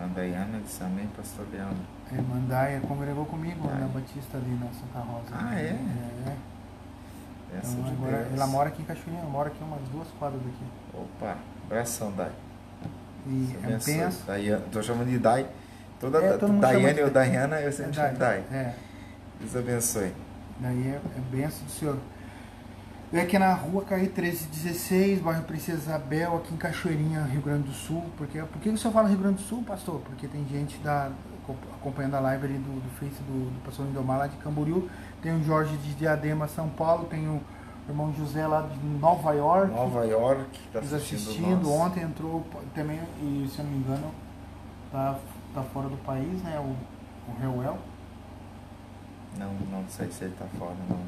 A 0.00 0.06
Dayana 0.06 0.60
disse 0.60 0.82
amém, 0.84 1.06
pastor 1.16 1.46
Leandro. 1.50 1.76
É, 2.12 2.20
Mandaia 2.20 2.80
congregou 2.80 3.24
comigo 3.26 3.68
Ah. 3.72 3.78
na 3.78 3.86
Batista 3.88 4.36
ali 4.36 4.50
na 4.60 4.66
Santa 4.72 4.98
Rosa. 5.00 5.28
Ah, 5.32 5.58
é? 5.58 5.68
É. 5.68 6.36
Essa 7.58 7.72
Então, 7.72 7.84
de 7.84 7.90
agora, 7.92 8.16
Deus. 8.24 8.32
ela 8.34 8.46
mora 8.46 8.68
aqui 8.68 8.82
em 8.82 8.84
Cachoeirinha, 8.84 9.24
mora 9.24 9.48
aqui 9.48 9.62
umas 9.64 9.80
duas 9.90 10.08
quadras 10.18 10.42
daqui. 10.42 10.64
Opa, 10.92 11.36
abração, 11.64 12.12
Dai. 12.14 12.30
E 13.26 13.56
Deus 13.66 13.88
é 13.88 13.92
penso. 13.92 14.24
Daiane, 14.26 14.62
tô 14.70 14.82
chamando 14.82 15.08
de 15.08 15.18
Dai. 15.18 15.46
Toda 15.98 16.18
É, 16.22 16.36
todo 16.36 16.60
Daiane 16.60 16.94
de- 16.94 17.02
ou 17.02 17.10
Dayana, 17.10 17.60
eu 17.60 17.68
É, 17.68 17.72
sempre 17.72 17.94
chamo 17.94 18.12
de 18.12 18.18
Dai. 18.18 18.44
é, 18.52 18.74
Deus 19.40 19.56
abençoe. 19.56 20.12
daí 20.60 20.88
é, 20.88 21.00
é 21.16 21.20
benção 21.30 21.64
do 21.64 21.70
Senhor. 21.70 21.98
Eu 23.12 23.22
aqui 23.22 23.38
na 23.38 23.54
rua 23.54 23.84
Caí 23.84 24.02
1316, 24.02 25.20
bairro 25.20 25.44
Princesa 25.44 25.78
Isabel, 25.78 26.36
aqui 26.36 26.52
em 26.52 26.56
Cachoeirinha, 26.56 27.22
Rio 27.22 27.40
Grande 27.40 27.68
do 27.68 27.72
Sul. 27.72 28.04
Porque, 28.16 28.40
por 28.42 28.60
que 28.60 28.68
o 28.68 28.76
senhor 28.76 28.92
fala 28.92 29.08
Rio 29.08 29.18
Grande 29.18 29.36
do 29.36 29.42
Sul, 29.42 29.62
pastor? 29.62 30.00
Porque 30.00 30.26
tem 30.26 30.44
gente 30.48 30.76
da, 30.78 31.10
acompanhando 31.76 32.16
a 32.16 32.20
live 32.20 32.46
ali 32.46 32.58
do, 32.58 32.80
do 32.80 32.90
Face 32.98 33.22
do, 33.22 33.50
do 33.50 33.64
pastor 33.64 33.86
Lindomar 33.86 34.18
lá 34.18 34.26
de 34.26 34.36
Camboriú. 34.38 34.90
Tem 35.22 35.32
o 35.32 35.42
Jorge 35.44 35.76
de 35.76 35.94
Diadema, 35.94 36.48
São 36.48 36.68
Paulo. 36.68 37.04
Tem 37.04 37.28
o 37.28 37.40
irmão 37.88 38.12
José 38.12 38.44
lá 38.44 38.62
de 38.62 38.84
Nova 38.84 39.32
York. 39.32 39.72
Nova 39.72 40.04
York, 40.04 40.60
tá 40.72 40.80
nos 40.80 40.92
assistindo, 40.92 41.18
assistindo. 41.18 41.72
Ontem 41.72 42.02
entrou 42.02 42.44
também, 42.74 43.00
e 43.22 43.48
se 43.48 43.60
eu 43.60 43.64
não 43.64 43.70
me 43.72 43.78
engano, 43.78 44.10
tá, 44.90 45.16
tá 45.54 45.62
fora 45.62 45.88
do 45.88 45.96
país, 45.98 46.42
né? 46.42 46.58
O, 46.58 47.30
o 47.30 47.40
Reuel, 47.40 47.78
Não, 49.38 49.52
não 49.70 49.84
sei 49.88 50.10
se 50.10 50.24
ele 50.24 50.34
tá 50.36 50.46
fora, 50.58 50.74
não. 50.88 50.98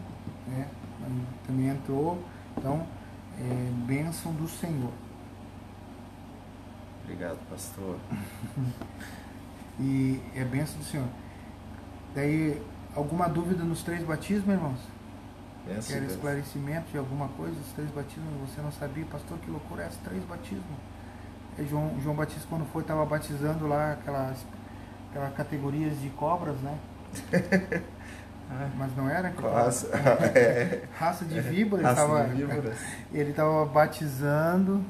né? 0.46 0.68
Também 1.46 1.68
entrou. 1.68 2.22
Então, 2.56 2.86
é 3.38 3.70
bênção 3.86 4.32
do 4.32 4.48
Senhor. 4.48 4.92
Obrigado, 7.04 7.38
pastor. 7.48 7.96
E 9.80 10.20
é 10.34 10.42
bênção 10.42 10.76
do 10.78 10.84
Senhor. 10.84 11.06
Daí, 12.12 12.60
alguma 12.96 13.28
dúvida 13.28 13.62
nos 13.62 13.82
três 13.84 14.02
batismos, 14.02 14.48
irmãos? 14.48 14.80
Benção, 15.64 16.00
Quer 16.00 16.02
esclarecimento 16.04 16.90
de 16.90 16.98
alguma 16.98 17.28
coisa? 17.28 17.54
Os 17.60 17.72
três 17.74 17.88
batismos, 17.90 18.28
você 18.40 18.60
não 18.60 18.72
sabia? 18.72 19.04
Pastor, 19.04 19.38
que 19.38 19.48
loucura 19.48 19.84
é 19.84 19.86
esse 19.86 19.98
três 19.98 20.24
batismos? 20.24 20.64
E 21.58 21.64
João, 21.66 21.94
João 22.00 22.16
Batista, 22.16 22.46
quando 22.48 22.64
foi, 22.72 22.82
estava 22.82 23.04
batizando 23.04 23.66
lá 23.66 23.92
aquelas, 23.92 24.44
aquelas 25.10 25.34
categorias 25.34 26.00
de 26.00 26.08
cobras, 26.10 26.56
né? 26.56 26.78
Ah, 28.50 28.68
Mas 28.76 28.96
não 28.96 29.08
era? 29.08 29.30
Quase. 29.30 29.86
tava- 29.88 30.24
É. 30.38 30.84
Raça 30.98 31.24
de 31.24 31.40
víbora, 31.40 31.82
ele 31.82 31.88
Raça 31.88 32.02
estava 32.02 32.24
de 32.28 32.34
víboras. 32.44 32.78
ele 33.12 33.32
tava 33.32 33.64
batizando. 33.66 34.82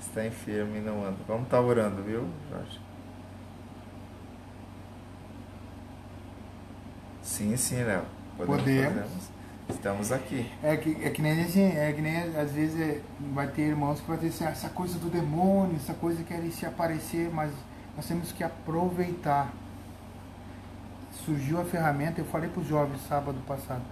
Está 0.00 0.26
enfermo 0.26 0.76
e 0.76 0.80
não 0.80 1.04
anda. 1.04 1.16
Vamos 1.26 1.44
estar 1.44 1.60
orando, 1.60 2.02
viu, 2.02 2.28
Jorge? 2.50 2.80
Sim, 7.22 7.56
sim, 7.56 7.82
Léo. 7.82 8.02
Podemos. 8.36 8.58
fazermos. 8.62 9.34
Estamos 9.68 10.12
aqui. 10.12 10.50
É 10.62 10.76
que, 10.76 10.90
é 11.02 11.08
que 11.10 11.22
nem 11.22 11.42
assim, 11.42 11.64
é 11.64 11.90
que 11.92 12.02
nem 12.02 12.18
às 12.36 12.50
vezes 12.52 12.78
é, 12.78 13.00
vai 13.32 13.46
ter 13.48 13.62
irmãos 13.62 13.98
que 14.00 14.06
vai 14.06 14.18
dizer 14.18 14.28
assim, 14.28 14.44
ah, 14.44 14.50
essa 14.50 14.68
coisa 14.68 14.98
do 14.98 15.08
demônio, 15.08 15.76
essa 15.76 15.94
coisa 15.94 16.18
que 16.22 16.34
querem 16.34 16.50
se 16.50 16.66
aparecer, 16.66 17.30
mas 17.32 17.50
nós 17.96 18.06
temos 18.06 18.30
que 18.30 18.44
aproveitar. 18.44 19.50
Surgiu 21.24 21.60
a 21.60 21.64
ferramenta, 21.64 22.20
eu 22.20 22.24
falei 22.26 22.50
para 22.50 22.60
os 22.60 22.68
jovens 22.68 23.00
sábado 23.08 23.38
passado, 23.46 23.82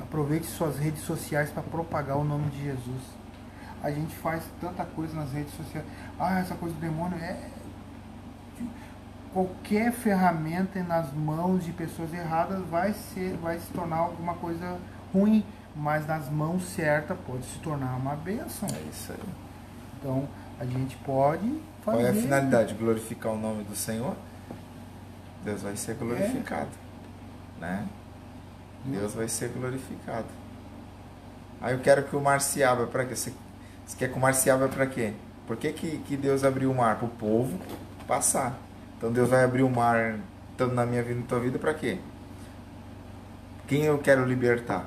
aproveite 0.00 0.46
suas 0.46 0.78
redes 0.78 1.02
sociais 1.02 1.50
para 1.50 1.62
propagar 1.62 2.18
o 2.18 2.24
nome 2.24 2.50
de 2.50 2.64
Jesus. 2.64 3.02
A 3.82 3.90
gente 3.90 4.14
faz 4.16 4.42
tanta 4.60 4.84
coisa 4.84 5.14
nas 5.14 5.32
redes 5.32 5.54
sociais. 5.54 5.86
Ah, 6.18 6.38
essa 6.40 6.54
coisa 6.54 6.74
do 6.74 6.80
demônio 6.80 7.18
é. 7.18 7.48
Qualquer 9.32 9.92
ferramenta 9.92 10.82
nas 10.82 11.12
mãos 11.12 11.64
de 11.64 11.72
pessoas 11.72 12.12
erradas 12.12 12.60
vai 12.70 12.92
ser, 12.92 13.36
vai 13.38 13.58
se 13.58 13.66
tornar 13.72 13.96
alguma 13.96 14.34
coisa 14.34 14.78
ruim, 15.12 15.44
mas 15.74 16.06
nas 16.06 16.30
mãos 16.30 16.64
certas 16.64 17.16
pode 17.26 17.44
se 17.44 17.58
tornar 17.58 17.96
uma 17.96 18.14
bênção. 18.14 18.68
É 18.68 18.88
isso 18.90 19.12
aí. 19.12 19.18
Então 19.98 20.28
a 20.58 20.64
gente 20.64 20.96
pode 20.98 21.60
fazer. 21.84 21.98
Qual 21.98 22.00
é 22.00 22.10
a 22.10 22.14
finalidade? 22.14 22.74
Glorificar 22.74 23.32
o 23.32 23.38
nome 23.38 23.64
do 23.64 23.74
Senhor? 23.74 24.14
Deus 25.44 25.62
vai 25.62 25.76
ser 25.76 25.94
glorificado. 25.94 26.70
Né? 27.60 27.86
Deus 28.84 29.14
vai 29.14 29.28
ser 29.28 29.48
glorificado. 29.48 30.26
Aí 31.60 31.74
eu 31.74 31.80
quero 31.80 32.04
que 32.04 32.16
o 32.16 32.20
mar 32.20 32.40
se 32.40 32.62
abra 32.62 32.86
para 32.86 33.04
quê? 33.04 33.16
Você, 33.16 33.32
você 33.86 33.96
quer 33.96 34.10
que 34.10 34.18
o 34.18 34.20
mar 34.20 34.34
se 34.34 34.50
abra 34.50 34.68
para 34.68 34.86
quê? 34.86 35.12
Por 35.46 35.56
que, 35.56 35.72
que, 35.72 35.98
que 35.98 36.16
Deus 36.16 36.44
abriu 36.44 36.70
o 36.70 36.74
mar? 36.74 36.96
Para 36.96 37.06
o 37.06 37.10
povo 37.10 37.58
passar. 38.06 38.58
Então 38.96 39.12
Deus 39.12 39.28
vai 39.28 39.44
abrir 39.44 39.62
o 39.62 39.70
mar 39.70 40.18
tanto 40.56 40.74
na 40.74 40.86
minha 40.86 41.02
vida 41.02 41.18
e 41.18 41.22
na 41.22 41.26
tua 41.26 41.40
vida 41.40 41.58
para 41.58 41.74
quê? 41.74 41.98
Quem 43.66 43.84
eu 43.84 43.98
quero 43.98 44.24
libertar? 44.24 44.86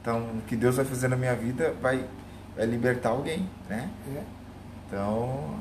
Então 0.00 0.22
o 0.38 0.42
que 0.46 0.56
Deus 0.56 0.76
vai 0.76 0.84
fazer 0.84 1.08
na 1.08 1.16
minha 1.16 1.34
vida 1.34 1.74
vai, 1.80 2.04
vai 2.56 2.66
libertar 2.66 3.10
alguém, 3.10 3.48
né? 3.68 3.88
É. 4.16 4.22
Então 4.86 5.58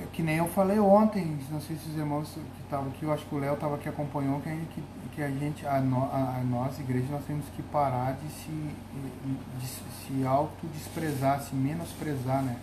É 0.00 0.06
que 0.12 0.22
nem 0.22 0.36
eu 0.38 0.48
falei 0.48 0.78
ontem, 0.78 1.38
não 1.50 1.60
sei 1.60 1.76
se 1.76 1.88
os 1.88 1.96
irmãos 1.96 2.36
que 2.74 2.80
estavam 2.80 2.88
aqui, 2.88 3.02
eu 3.04 3.12
acho 3.12 3.24
que 3.26 3.34
o 3.34 3.38
Léo 3.38 3.54
estava 3.54 3.74
aqui 3.76 3.88
acompanhou, 3.88 4.40
que, 4.40 4.48
a 4.48 4.52
gente- 4.52 4.82
que 5.14 5.22
a 5.22 5.28
gente, 5.28 5.66
a, 5.66 5.80
no, 5.80 6.04
a, 6.04 6.36
a 6.38 6.44
nossa 6.44 6.80
igreja, 6.80 7.06
nós 7.10 7.24
temos 7.24 7.44
que 7.54 7.62
parar 7.62 8.12
de 8.12 8.28
se, 8.30 8.50
de 8.50 9.66
se 9.66 10.26
autodesprezar, 10.26 11.40
se 11.40 11.54
menosprezar, 11.54 12.42
né? 12.42 12.56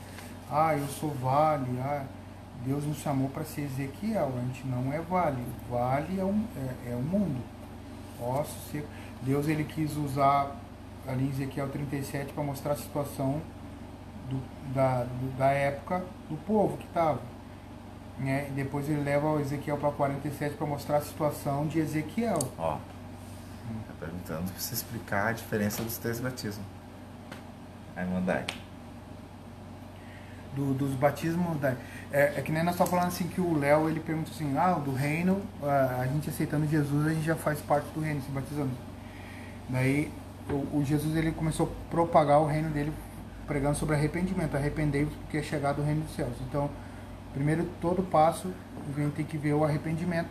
Ah, 0.49 0.75
eu 0.75 0.87
sou 0.87 1.11
vale, 1.11 1.79
ah, 1.79 2.03
Deus 2.65 2.83
nos 2.85 2.97
chamou 2.97 3.29
para 3.29 3.43
ser 3.45 3.61
Ezequiel, 3.61 4.33
a 4.37 4.41
gente 4.41 4.67
não 4.67 4.91
é 4.91 4.99
vale, 4.99 5.41
vale 5.69 6.19
é, 6.19 6.25
um, 6.25 6.43
é, 6.57 6.91
é 6.91 6.95
o 6.95 7.01
mundo. 7.01 7.41
Posso 8.19 8.69
ser. 8.69 8.85
Deus 9.21 9.47
ele 9.47 9.63
quis 9.63 9.95
usar 9.95 10.55
ali 11.07 11.25
em 11.25 11.29
Ezequiel 11.29 11.69
37 11.69 12.33
para 12.33 12.43
mostrar 12.43 12.73
a 12.73 12.75
situação 12.75 13.41
do, 14.29 14.73
da, 14.73 15.03
do, 15.03 15.37
da 15.37 15.51
época 15.51 16.03
do 16.29 16.35
povo 16.45 16.77
que 16.77 16.85
estava. 16.85 17.19
Né? 18.19 18.47
E 18.49 18.51
depois 18.51 18.87
ele 18.89 19.01
leva 19.01 19.27
o 19.27 19.39
Ezequiel 19.39 19.77
para 19.77 19.91
47 19.91 20.55
para 20.55 20.67
mostrar 20.67 20.97
a 20.97 21.01
situação 21.01 21.67
de 21.67 21.79
Ezequiel. 21.79 22.39
Ó, 22.57 22.75
tá 22.75 23.93
perguntando 23.99 24.51
para 24.51 24.59
você 24.59 24.73
explicar 24.73 25.27
a 25.27 25.31
diferença 25.31 25.81
dos 25.83 25.97
três 25.97 26.19
batismos. 26.19 26.65
Aí 27.95 28.05
mandar. 28.07 28.45
Do, 30.55 30.73
dos 30.73 30.93
batismos 30.95 31.59
da, 31.61 31.75
é, 32.11 32.33
é, 32.35 32.41
que 32.41 32.51
nem 32.51 32.61
nós 32.61 32.73
estamos 32.73 32.89
falando 32.89 33.07
assim 33.07 33.25
que 33.27 33.39
o 33.39 33.57
Léo 33.57 33.89
ele 33.89 34.01
pergunta 34.01 34.29
assim, 34.31 34.57
ah, 34.57 34.73
do 34.73 34.93
reino, 34.93 35.41
a, 35.63 36.01
a, 36.01 36.07
gente 36.07 36.29
aceitando 36.29 36.67
Jesus, 36.67 37.07
a 37.07 37.13
gente 37.13 37.25
já 37.25 37.37
faz 37.37 37.61
parte 37.61 37.87
do 37.93 38.01
reino, 38.01 38.21
se 38.21 38.29
batizando. 38.29 38.71
Daí 39.69 40.11
o, 40.49 40.79
o 40.79 40.83
Jesus 40.85 41.15
ele 41.15 41.31
começou 41.31 41.67
a 41.67 41.89
propagar 41.89 42.41
o 42.41 42.45
reino 42.45 42.69
dele 42.69 42.91
pregando 43.47 43.77
sobre 43.77 43.95
arrependimento, 43.95 44.55
arrependei-vos 44.55 45.13
porque 45.15 45.37
é 45.37 45.43
chegado 45.43 45.79
o 45.81 45.85
reino 45.85 46.01
dos 46.01 46.15
céus. 46.15 46.33
Então, 46.49 46.69
primeiro 47.33 47.67
todo 47.81 48.03
passo 48.03 48.51
gente 48.95 49.13
tem 49.13 49.25
que 49.25 49.37
ver 49.37 49.53
o 49.53 49.63
arrependimento. 49.63 50.29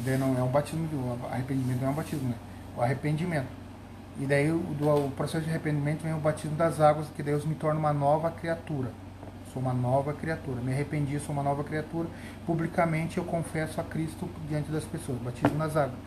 Daí 0.00 0.18
não 0.18 0.36
é 0.38 0.42
um 0.42 0.48
batismo, 0.48 0.88
o 0.92 1.26
arrependimento 1.30 1.80
não 1.80 1.88
é 1.88 1.90
um 1.90 1.94
batismo, 1.94 2.28
né? 2.28 2.34
O 2.76 2.82
arrependimento. 2.82 3.48
E 4.20 4.26
daí 4.26 4.48
do, 4.48 5.06
o 5.06 5.10
processo 5.12 5.44
de 5.44 5.50
arrependimento 5.50 6.02
vem 6.02 6.14
o 6.14 6.18
batismo 6.18 6.56
das 6.56 6.80
águas, 6.80 7.06
que 7.14 7.22
Deus 7.22 7.44
me 7.44 7.54
torna 7.54 7.78
uma 7.78 7.92
nova 7.92 8.30
criatura. 8.30 8.90
Sou 9.52 9.62
uma 9.62 9.72
nova 9.72 10.12
criatura. 10.12 10.60
Me 10.60 10.72
arrependi, 10.72 11.18
sou 11.20 11.32
uma 11.32 11.42
nova 11.42 11.62
criatura. 11.62 12.08
Publicamente 12.46 13.18
eu 13.18 13.24
confesso 13.24 13.80
a 13.80 13.84
Cristo 13.84 14.28
diante 14.48 14.70
das 14.70 14.84
pessoas. 14.84 15.18
Batismo 15.18 15.56
nas 15.56 15.76
águas. 15.76 15.98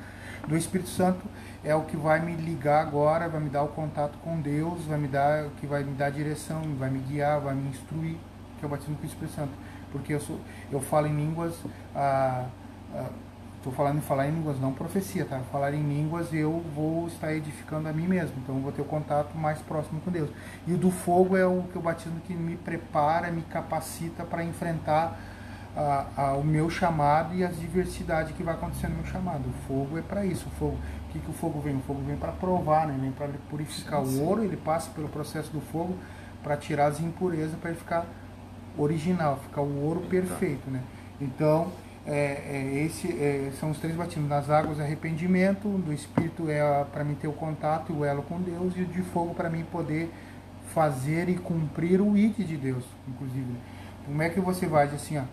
Do 0.47 0.55
Espírito 0.55 0.89
Santo 0.89 1.25
é 1.63 1.73
o 1.73 1.83
que 1.83 1.97
vai 1.97 2.19
me 2.19 2.35
ligar 2.35 2.81
agora, 2.81 3.27
vai 3.27 3.41
me 3.41 3.49
dar 3.49 3.63
o 3.63 3.69
contato 3.69 4.17
com 4.23 4.39
Deus, 4.39 4.85
vai 4.85 4.99
me 4.99 5.07
dar, 5.07 5.45
que 5.59 5.65
vai 5.65 5.83
me 5.83 5.93
dar 5.93 6.11
direção, 6.11 6.61
vai 6.77 6.89
me 6.89 6.99
guiar, 6.99 7.39
vai 7.39 7.55
me 7.55 7.69
instruir, 7.69 8.15
que 8.59 8.65
é 8.65 8.67
o 8.67 8.69
batismo 8.69 8.95
com 8.95 9.03
o 9.03 9.05
Espírito 9.05 9.33
Santo. 9.33 9.51
Porque 9.97 10.13
eu, 10.13 10.19
sou, 10.19 10.39
eu 10.71 10.79
falo 10.79 11.07
em 11.07 11.15
línguas, 11.15 11.55
ah, 11.95 12.45
ah, 12.93 13.09
estou 13.57 13.71
falando 13.71 13.97
em 13.97 14.01
falar 14.01 14.27
em 14.27 14.31
línguas, 14.31 14.59
não 14.59 14.73
profecia, 14.73 15.25
tá? 15.25 15.39
Falar 15.51 15.73
em 15.73 15.81
línguas 15.81 16.33
eu 16.33 16.63
vou 16.75 17.07
estar 17.07 17.33
edificando 17.33 17.87
a 17.87 17.93
mim 17.93 18.07
mesmo, 18.07 18.35
então 18.43 18.55
eu 18.55 18.61
vou 18.61 18.71
ter 18.71 18.81
o 18.81 18.85
contato 18.85 19.35
mais 19.37 19.59
próximo 19.59 20.01
com 20.01 20.11
Deus. 20.11 20.29
E 20.67 20.73
o 20.73 20.77
do 20.77 20.91
fogo 20.91 21.35
é 21.37 21.45
o 21.45 21.63
que 21.71 21.77
o 21.77 21.81
batismo 21.81 22.19
que 22.21 22.33
me 22.33 22.57
prepara, 22.57 23.31
me 23.31 23.41
capacita 23.43 24.23
para 24.23 24.43
enfrentar 24.43 25.17
a, 25.75 26.05
a, 26.15 26.33
o 26.33 26.43
meu 26.43 26.69
chamado 26.69 27.33
e 27.33 27.43
as 27.43 27.59
diversidades 27.59 28.35
que 28.35 28.43
vai 28.43 28.53
acontecer 28.53 28.87
no 28.87 28.95
meu 28.95 29.05
chamado. 29.05 29.43
O 29.49 29.67
fogo 29.67 29.97
é 29.97 30.01
para 30.01 30.25
isso. 30.25 30.47
O 30.47 30.51
fogo, 30.51 30.77
que, 31.15 31.19
que 31.19 31.29
o 31.29 31.33
fogo 31.33 31.59
vem? 31.61 31.75
O 31.77 31.81
fogo 31.81 32.01
vem 32.05 32.17
para 32.17 32.31
provar, 32.31 32.87
né? 32.87 32.97
vem 32.99 33.11
para 33.11 33.29
purificar 33.49 34.03
sim, 34.05 34.11
sim. 34.11 34.21
o 34.21 34.25
ouro, 34.25 34.43
ele 34.43 34.57
passa 34.57 34.89
pelo 34.91 35.07
processo 35.07 35.51
do 35.51 35.61
fogo 35.61 35.95
para 36.43 36.57
tirar 36.57 36.87
as 36.87 36.99
impurezas, 36.99 37.55
para 37.59 37.71
ele 37.71 37.79
ficar 37.79 38.05
original, 38.77 39.39
ficar 39.43 39.61
o 39.61 39.83
ouro 39.83 40.01
perfeito. 40.01 40.69
Né? 40.69 40.81
Então, 41.19 41.71
é, 42.05 42.43
é, 42.47 42.83
esse 42.85 43.07
é, 43.07 43.51
são 43.59 43.71
os 43.71 43.79
três 43.79 43.95
batismos. 43.95 44.29
Das 44.29 44.49
águas, 44.49 44.79
arrependimento, 44.79 45.67
do 45.67 45.91
Espírito 45.91 46.49
é 46.49 46.83
para 46.91 47.03
mim 47.03 47.15
ter 47.15 47.27
o 47.27 47.33
contato 47.33 47.91
e 47.91 47.95
o 47.95 48.05
elo 48.05 48.21
com 48.23 48.39
Deus, 48.39 48.73
e 48.75 48.81
o 48.81 48.85
de 48.85 49.01
fogo 49.01 49.33
para 49.33 49.49
mim 49.49 49.63
poder 49.71 50.11
fazer 50.73 51.29
e 51.29 51.35
cumprir 51.35 52.01
o 52.01 52.17
ID 52.17 52.37
de 52.37 52.57
Deus, 52.57 52.83
inclusive. 53.07 53.45
Né? 53.45 53.59
Como 54.05 54.21
é 54.21 54.29
que 54.29 54.39
você 54.39 54.67
vai 54.67 54.87
assim, 54.87 55.17
ó, 55.17 55.23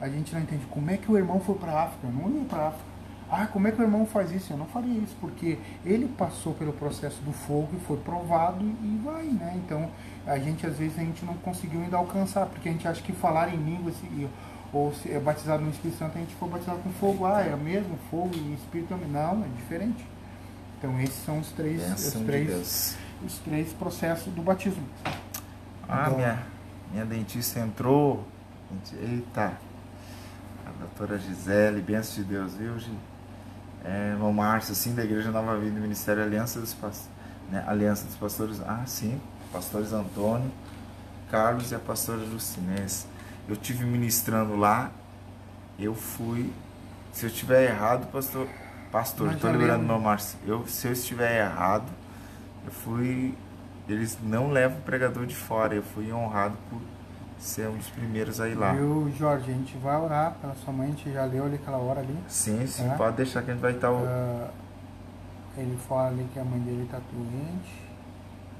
a 0.00 0.08
gente 0.08 0.32
não 0.32 0.40
entende 0.40 0.64
como 0.66 0.90
é 0.90 0.96
que 0.96 1.10
o 1.10 1.16
irmão 1.16 1.40
foi 1.40 1.56
para 1.56 1.82
África? 1.82 2.06
Eu 2.06 2.12
não 2.12 2.30
ia 2.30 2.44
para 2.44 2.62
a 2.62 2.68
África. 2.68 2.90
Ah, 3.30 3.46
como 3.46 3.68
é 3.68 3.72
que 3.72 3.80
o 3.80 3.84
irmão 3.84 4.04
faz 4.06 4.32
isso? 4.32 4.52
Eu 4.52 4.56
não 4.56 4.66
faria 4.66 4.98
isso, 4.98 5.16
porque 5.20 5.56
ele 5.84 6.08
passou 6.18 6.52
pelo 6.52 6.72
processo 6.72 7.22
do 7.22 7.32
fogo 7.32 7.68
e 7.74 7.80
foi 7.80 7.96
provado 7.98 8.64
e 8.64 9.00
vai, 9.04 9.24
né? 9.24 9.52
Então, 9.64 9.88
a 10.26 10.38
gente 10.38 10.66
às 10.66 10.76
vezes 10.76 10.98
a 10.98 11.02
gente 11.02 11.24
não 11.24 11.34
conseguiu 11.34 11.80
ainda 11.80 11.96
alcançar, 11.96 12.46
porque 12.46 12.68
a 12.68 12.72
gente 12.72 12.86
acha 12.86 13.00
que 13.02 13.12
falar 13.12 13.54
em 13.54 13.56
línguas 13.56 13.94
ou 14.72 14.92
se 14.94 15.10
é 15.10 15.18
batizado 15.18 15.62
no 15.64 15.70
Espírito 15.70 15.98
Santo, 15.98 16.16
a 16.16 16.20
gente 16.20 16.34
for 16.34 16.48
batizado 16.48 16.78
com 16.78 16.90
fogo, 16.92 17.26
ah, 17.26 17.42
é 17.42 17.56
mesmo 17.56 17.98
fogo 18.10 18.30
e 18.34 18.54
Espírito 18.54 18.88
também. 18.88 19.08
Não, 19.08 19.44
é 19.44 19.48
diferente. 19.56 20.06
Então, 20.78 20.98
esses 21.00 21.24
são 21.24 21.38
os 21.40 21.48
três, 21.50 21.82
os 21.92 22.12
três, 22.12 22.96
de 23.20 23.26
os 23.26 23.38
três 23.38 23.72
processos 23.72 24.32
do 24.32 24.42
batismo. 24.42 24.86
Ah, 25.88 26.04
então, 26.06 26.16
minha, 26.16 26.42
minha 26.92 27.04
dentista 27.04 27.58
entrou. 27.60 28.24
Eita. 28.92 29.54
A 30.64 30.70
doutora 30.78 31.18
Gisele, 31.18 31.82
benção 31.82 32.22
de 32.22 32.30
Deus, 32.30 32.54
viu, 32.54 32.78
Gi? 32.78 32.96
é, 33.84 34.10
irmão 34.12 34.32
Márcio, 34.32 34.72
assim, 34.72 34.94
da 34.94 35.04
Igreja 35.04 35.30
Nova 35.30 35.56
Vida, 35.58 35.74
do 35.74 35.80
Ministério 35.80 36.22
Aliança 36.22 36.60
dos, 36.60 36.76
né, 37.50 37.64
Aliança 37.66 38.04
dos 38.04 38.16
Pastores, 38.16 38.60
ah, 38.60 38.82
sim, 38.86 39.20
pastores 39.52 39.92
Antônio, 39.92 40.50
Carlos 41.30 41.70
e 41.70 41.74
a 41.74 41.78
pastora 41.78 42.24
Justinez. 42.26 43.06
Eu 43.48 43.56
tive 43.56 43.84
ministrando 43.84 44.56
lá, 44.56 44.90
eu 45.78 45.94
fui, 45.94 46.52
se 47.12 47.26
eu 47.26 47.30
estiver 47.30 47.68
errado, 47.68 48.10
pastor, 48.12 48.46
pastor, 48.92 49.32
estou 49.32 49.50
lembrando 49.50 49.84
meu 49.84 49.98
Márcio, 49.98 50.38
eu, 50.46 50.66
se 50.66 50.86
eu 50.86 50.92
estiver 50.92 51.40
errado, 51.40 51.86
eu 52.64 52.70
fui, 52.70 53.34
eles 53.88 54.18
não 54.22 54.50
levam 54.50 54.78
o 54.78 54.82
pregador 54.82 55.26
de 55.26 55.34
fora, 55.34 55.74
eu 55.74 55.82
fui 55.82 56.12
honrado 56.12 56.56
por 56.68 56.80
ser 57.38 57.68
um 57.68 57.76
dos 57.76 57.88
primeiros 57.88 58.40
a 58.40 58.48
ir 58.48 58.54
lá. 58.54 58.72
Viu, 58.72 59.10
Jorge? 59.18 59.50
A 59.50 59.54
gente 59.54 59.76
vai 59.78 59.96
orar 59.96 60.34
pela 60.40 60.54
sua 60.56 60.72
mãe, 60.72 60.88
a 60.88 60.90
gente 60.90 61.12
já 61.12 61.24
leu 61.24 61.46
ali 61.46 61.54
aquela 61.56 61.78
hora 61.78 62.00
ali. 62.00 62.16
Sim, 62.28 62.66
sim, 62.66 62.88
é? 62.88 62.94
pode 62.94 63.16
deixar 63.16 63.42
que 63.42 63.50
a 63.50 63.54
gente 63.54 63.62
vai 63.62 63.72
estar. 63.72 63.90
Uh, 63.90 64.48
ele 65.56 65.76
fala 65.88 66.08
ali 66.08 66.28
que 66.32 66.38
a 66.38 66.44
mãe 66.44 66.60
dele 66.60 66.84
está 66.84 67.00
doente. 67.12 67.89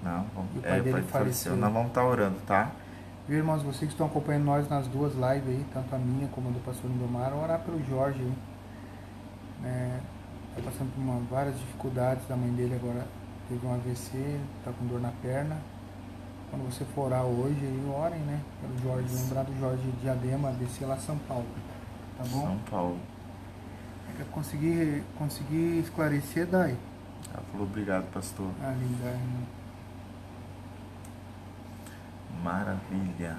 Não, 0.02 0.26
vamos, 0.34 0.56
o 0.56 0.60
pai 0.60 0.78
é, 0.78 0.80
dele 0.80 0.92
pai 0.92 1.02
faleceu. 1.02 1.56
Nós 1.56 1.72
vamos 1.72 1.88
estar 1.88 2.04
orando, 2.04 2.38
tá? 2.46 2.70
Viu, 3.28 3.38
irmãos, 3.38 3.62
vocês 3.62 3.80
que 3.80 3.86
estão 3.88 4.06
acompanhando 4.06 4.44
nós 4.44 4.68
nas 4.68 4.86
duas 4.88 5.12
lives 5.12 5.48
aí, 5.48 5.66
tanto 5.72 5.94
a 5.94 5.98
minha 5.98 6.28
como 6.28 6.48
a 6.48 6.52
do 6.52 6.60
pastor 6.64 6.90
Lindomar, 6.90 7.34
orar 7.34 7.60
pelo 7.60 7.82
Jorge 7.84 8.20
aí. 8.20 8.34
É, 9.64 10.00
tá 10.56 10.62
passando 10.62 10.92
por 10.94 11.00
uma, 11.00 11.20
várias 11.30 11.58
dificuldades, 11.58 12.28
a 12.30 12.36
mãe 12.36 12.50
dele 12.52 12.74
agora 12.74 13.06
teve 13.48 13.66
um 13.66 13.74
AVC, 13.74 14.40
tá 14.64 14.72
com 14.72 14.86
dor 14.86 15.00
na 15.00 15.12
perna 15.22 15.56
quando 16.50 16.64
você 16.64 16.84
for 16.84 17.06
orar 17.06 17.24
hoje, 17.24 17.58
aí 17.64 17.92
orem, 17.94 18.18
né? 18.20 18.40
Pelo 18.60 18.78
Jorge, 18.78 19.14
lembrar 19.14 19.44
do 19.44 19.58
Jorge 19.58 19.82
Diadema, 20.02 20.52
descer 20.52 20.84
lá 20.84 20.96
São 20.96 21.16
Paulo. 21.18 21.46
Tá 22.18 22.24
bom? 22.24 22.42
São 22.42 22.58
Paulo. 22.70 22.98
É 24.18 24.24
conseguir, 24.24 25.04
conseguir 25.16 25.78
esclarecer, 25.78 26.46
Dai. 26.46 26.76
Ela 27.32 27.42
falou 27.52 27.66
obrigado, 27.66 28.10
pastor. 28.12 28.50
Ah, 28.60 28.74
linda, 28.76 29.06
irmão. 29.06 29.59
Maravilha. 32.42 33.38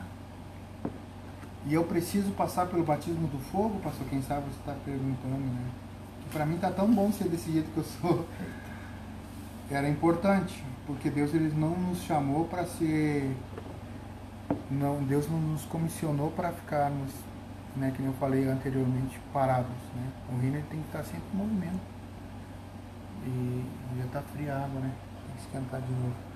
E 1.66 1.74
eu 1.74 1.84
preciso 1.84 2.32
passar 2.32 2.68
pelo 2.68 2.84
batismo 2.84 3.28
do 3.28 3.38
fogo, 3.52 3.80
pastor? 3.82 4.08
Quem 4.10 4.22
sabe 4.22 4.42
você 4.42 4.60
está 4.60 4.74
perguntando, 4.84 5.38
né? 5.38 5.66
Que 6.22 6.30
pra 6.30 6.46
mim 6.46 6.58
tá 6.58 6.72
tão 6.72 6.92
bom 6.92 7.12
ser 7.12 7.26
desse 7.26 7.52
jeito 7.52 7.70
que 7.72 7.78
eu 7.78 7.84
sou. 7.84 8.28
Era 9.70 9.88
importante 9.88 10.64
porque 10.86 11.10
Deus 11.10 11.34
ele 11.34 11.54
não 11.56 11.70
nos 11.78 12.02
chamou 12.04 12.46
para 12.46 12.66
ser 12.66 13.36
não 14.70 15.04
Deus 15.04 15.30
não 15.30 15.40
nos 15.40 15.64
comissionou 15.66 16.32
para 16.32 16.52
ficarmos 16.52 17.12
né 17.76 17.94
que 17.96 18.04
eu 18.04 18.14
falei 18.14 18.48
anteriormente 18.50 19.20
parados 19.32 19.72
né 19.96 20.12
o 20.30 20.42
reino 20.42 20.62
tem 20.70 20.82
que 20.82 20.88
estar 20.88 21.04
sempre 21.04 21.24
em 21.34 21.38
movimento 21.38 21.80
e 23.26 23.66
já 24.00 24.06
está 24.06 24.22
fria 24.22 24.54
a 24.54 24.66
água 24.66 24.82
né 24.82 24.92
tem 25.26 25.36
que 25.36 25.42
esquentar 25.42 25.82
de 25.82 25.94
novo 25.94 26.31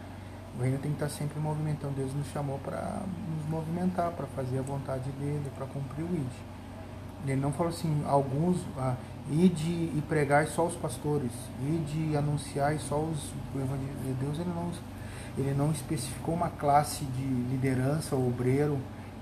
o 0.58 0.62
reino 0.62 0.78
tem 0.80 0.92
que 0.92 1.04
estar 1.04 1.10
sempre 1.10 1.40
em 1.40 1.42
movimento 1.42 1.78
então 1.80 1.92
Deus 1.92 2.14
nos 2.14 2.28
chamou 2.28 2.60
para 2.60 3.02
nos 3.38 3.50
movimentar 3.50 4.12
para 4.12 4.26
fazer 4.28 4.60
a 4.60 4.62
vontade 4.62 5.10
dele 5.12 5.52
para 5.56 5.66
cumprir 5.66 6.04
o 6.04 6.16
id 6.16 6.32
ele 7.32 7.42
não 7.42 7.52
falou 7.52 7.72
assim 7.72 8.04
alguns 8.06 8.58
ah, 8.78 8.96
ide 9.32 9.70
e 9.70 10.04
pregar 10.08 10.46
só 10.48 10.66
os 10.66 10.76
pastores, 10.76 11.32
ide 11.62 12.12
e 12.12 12.18
anunciar 12.18 12.78
só 12.80 13.00
os 13.00 13.34
de 13.54 14.14
Deus 14.20 14.40
ele 14.40 14.52
não 14.54 14.72
ele 15.38 15.54
não 15.54 15.72
especificou 15.72 16.34
uma 16.34 16.50
classe 16.50 17.04
de 17.04 17.24
liderança 17.24 18.16
obreiro, 18.16 18.80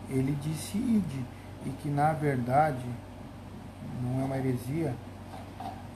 ele 0.09 0.37
disse 0.41 0.77
ide 0.77 1.25
e 1.65 1.69
que 1.81 1.89
na 1.89 2.13
verdade 2.13 2.85
não 4.01 4.21
é 4.21 4.25
uma 4.25 4.37
heresia. 4.37 4.93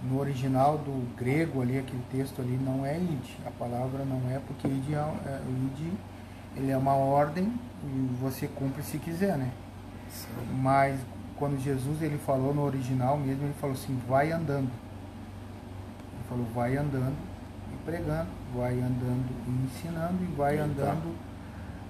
No 0.04 0.20
original 0.20 0.78
do 0.78 1.16
grego 1.16 1.62
ali 1.62 1.80
aquele 1.80 2.04
texto 2.12 2.42
ali 2.42 2.58
não 2.64 2.86
é 2.86 2.98
ide, 2.98 3.38
a 3.46 3.52
palavra 3.52 4.06
não 4.06 4.22
é 4.30 4.40
porque 4.40 4.68
ide, 4.68 4.94
é, 4.94 4.98
é, 4.98 5.42
ide 5.66 5.92
ele 6.58 6.72
é 6.72 6.78
uma 6.78 6.94
ordem 6.94 7.54
e 7.84 8.18
você 8.20 8.48
cumpre 8.48 8.82
se 8.82 8.98
quiser, 8.98 9.38
né? 9.38 9.52
Sim. 10.10 10.28
Mas 10.62 11.00
quando 11.38 11.62
Jesus 11.62 12.02
ele 12.02 12.18
falou 12.18 12.54
no 12.54 12.64
original 12.64 13.18
mesmo, 13.18 13.44
ele 13.44 13.54
falou 13.62 13.76
assim, 13.76 14.00
vai 14.08 14.32
andando. 14.32 14.70
Ele 16.14 16.24
falou, 16.28 16.46
vai 16.54 16.76
andando 16.76 17.16
e 17.72 17.86
pregando, 17.86 18.30
vai 18.56 18.74
andando 18.74 19.28
e 19.48 19.66
ensinando 19.66 20.24
e 20.24 20.36
vai 20.36 20.58
andando 20.58 21.16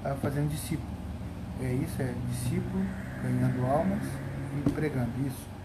uh, 0.03 0.15
fazendo 0.21 0.49
discípulo. 0.49 0.89
É 1.61 1.73
isso, 1.73 2.01
é 2.01 2.13
discípulo, 2.29 2.85
ganhando 3.23 3.65
almas 3.65 4.03
e 4.65 4.69
pregando. 4.69 5.09
Isso. 5.25 5.56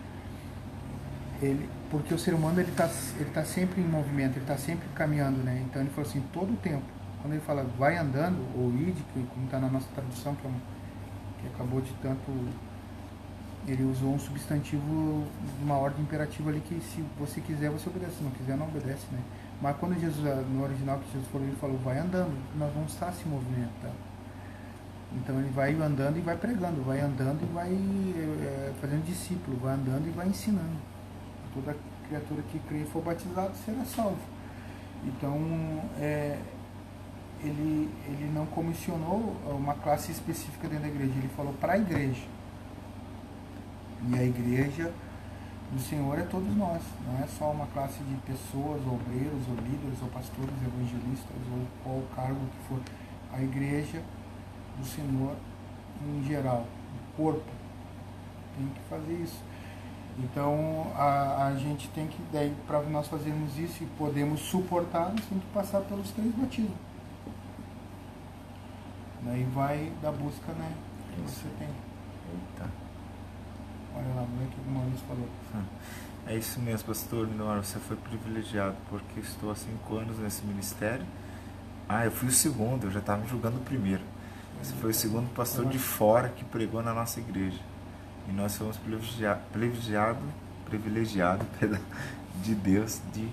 Ele, 1.42 1.68
porque 1.90 2.14
o 2.14 2.18
ser 2.18 2.34
humano 2.34 2.60
ele 2.60 2.70
está 2.70 2.88
ele 3.18 3.30
tá 3.30 3.44
sempre 3.44 3.80
em 3.80 3.84
movimento, 3.84 4.36
ele 4.36 4.44
está 4.44 4.56
sempre 4.56 4.86
caminhando, 4.94 5.38
né? 5.38 5.62
Então 5.68 5.82
ele 5.82 5.90
falou 5.90 6.08
assim, 6.08 6.22
todo 6.32 6.52
o 6.52 6.56
tempo. 6.56 6.84
Quando 7.20 7.34
ele 7.34 7.42
fala 7.42 7.64
vai 7.78 7.96
andando, 7.96 8.38
ou 8.56 8.70
ide, 8.72 9.02
como 9.12 9.44
está 9.46 9.58
na 9.58 9.68
nossa 9.68 9.86
tradução, 9.94 10.34
que, 10.36 10.46
é 10.46 10.48
uma, 10.48 10.60
que 11.40 11.46
acabou 11.48 11.80
de 11.80 11.92
tanto. 11.94 12.30
Ele 13.66 13.84
usou 13.84 14.14
um 14.14 14.18
substantivo, 14.18 15.24
uma 15.62 15.76
ordem 15.76 16.02
imperativa 16.02 16.50
ali 16.50 16.60
que 16.60 16.80
se 16.80 17.04
você 17.16 17.40
quiser, 17.40 17.70
você 17.70 17.88
obedece, 17.88 18.16
se 18.16 18.24
não 18.24 18.30
quiser, 18.32 18.56
não 18.56 18.66
obedece, 18.66 19.06
né? 19.12 19.20
Mas 19.60 19.76
quando 19.76 20.00
Jesus, 20.00 20.24
no 20.48 20.64
original 20.64 20.98
que 20.98 21.12
Jesus 21.12 21.28
falou, 21.30 21.46
ele 21.46 21.56
falou, 21.56 21.78
vai 21.78 21.98
andando, 21.98 22.36
nós 22.58 22.72
vamos 22.74 22.92
estar 22.92 23.12
se 23.12 23.28
movimentando. 23.28 23.94
Então 25.14 25.38
ele 25.38 25.50
vai 25.50 25.74
andando 25.74 26.18
e 26.18 26.20
vai 26.20 26.36
pregando, 26.36 26.82
vai 26.82 27.00
andando 27.00 27.40
e 27.42 27.54
vai 27.54 27.70
é, 27.70 28.72
fazendo 28.80 29.04
discípulo, 29.04 29.56
vai 29.58 29.74
andando 29.74 30.08
e 30.08 30.10
vai 30.10 30.26
ensinando. 30.26 30.91
Toda 31.54 31.76
criatura 32.08 32.42
que 32.50 32.58
crê 32.60 32.78
e 32.78 32.84
for 32.84 33.02
batizado 33.02 33.52
será 33.64 33.84
salvo. 33.84 34.18
Então 35.04 35.36
é, 35.98 36.38
ele, 37.42 37.90
ele 38.06 38.30
não 38.34 38.46
comissionou 38.46 39.36
uma 39.46 39.74
classe 39.74 40.12
específica 40.12 40.68
dentro 40.68 40.84
da 40.84 40.88
igreja, 40.88 41.12
ele 41.16 41.30
falou 41.36 41.52
para 41.54 41.74
a 41.74 41.78
igreja. 41.78 42.26
E 44.08 44.14
a 44.18 44.24
igreja 44.24 44.92
do 45.72 45.80
Senhor 45.80 46.18
é 46.18 46.22
todos 46.22 46.54
nós, 46.56 46.82
não 47.06 47.22
é 47.22 47.26
só 47.26 47.50
uma 47.50 47.66
classe 47.66 48.02
de 48.04 48.14
pessoas, 48.26 48.80
obreiros, 48.86 49.48
ou 49.48 49.54
líderes, 49.56 50.02
ou 50.02 50.08
pastores, 50.08 50.54
evangelistas, 50.66 51.36
ou 51.50 51.66
qual 51.82 52.02
cargo 52.14 52.40
que 52.40 52.68
for. 52.68 52.80
A 53.32 53.42
igreja 53.42 54.02
do 54.78 54.84
Senhor 54.84 55.34
em 56.06 56.24
geral, 56.24 56.66
o 56.66 57.16
corpo, 57.16 57.50
tem 58.56 58.66
que 58.68 58.80
fazer 58.88 59.12
isso. 59.22 59.40
Então 60.18 60.92
a, 60.94 61.46
a 61.46 61.56
gente 61.56 61.88
tem 61.88 62.06
que, 62.06 62.18
daí 62.32 62.54
para 62.66 62.82
nós 62.82 63.08
fazermos 63.08 63.58
isso 63.58 63.82
e 63.82 63.86
podemos 63.98 64.40
suportar, 64.40 65.10
nós 65.10 65.24
temos 65.24 65.44
que 65.44 65.50
passar 65.52 65.80
pelos 65.80 66.10
três 66.10 66.34
batismos. 66.34 66.76
Daí 69.22 69.44
vai 69.54 69.92
da 70.02 70.10
busca, 70.10 70.52
né? 70.52 70.72
Que 71.14 71.20
você 71.20 71.46
tem. 71.58 71.68
Eita. 71.68 72.70
Olha 73.94 74.14
lá, 74.14 74.22
o 74.22 74.46
que 74.48 74.68
o 74.68 74.72
Maurício 74.72 75.06
falou. 75.06 75.28
É 76.26 76.36
isso 76.36 76.60
mesmo, 76.60 76.86
pastor 76.86 77.26
Minor, 77.26 77.64
você 77.64 77.78
foi 77.78 77.96
privilegiado, 77.96 78.76
porque 78.88 79.20
estou 79.20 79.50
há 79.50 79.54
cinco 79.54 79.96
anos 79.96 80.18
nesse 80.18 80.44
ministério. 80.44 81.04
Ah, 81.88 82.04
eu 82.04 82.12
fui 82.12 82.28
o 82.28 82.32
segundo, 82.32 82.84
eu 82.84 82.90
já 82.90 83.00
estava 83.00 83.26
julgando 83.26 83.58
o 83.58 83.60
primeiro. 83.60 84.02
Você 84.62 84.72
foi 84.74 84.90
o 84.90 84.94
segundo 84.94 85.32
pastor 85.34 85.66
de 85.66 85.78
fora 85.78 86.28
que 86.28 86.44
pregou 86.44 86.82
na 86.82 86.94
nossa 86.94 87.18
igreja. 87.18 87.58
E 88.28 88.32
nós 88.32 88.56
fomos 88.56 88.76
privilegiados 88.76 89.42
privilegiado, 89.52 90.20
privilegiado 90.64 91.46
de 92.42 92.54
Deus 92.54 93.00
de, 93.12 93.28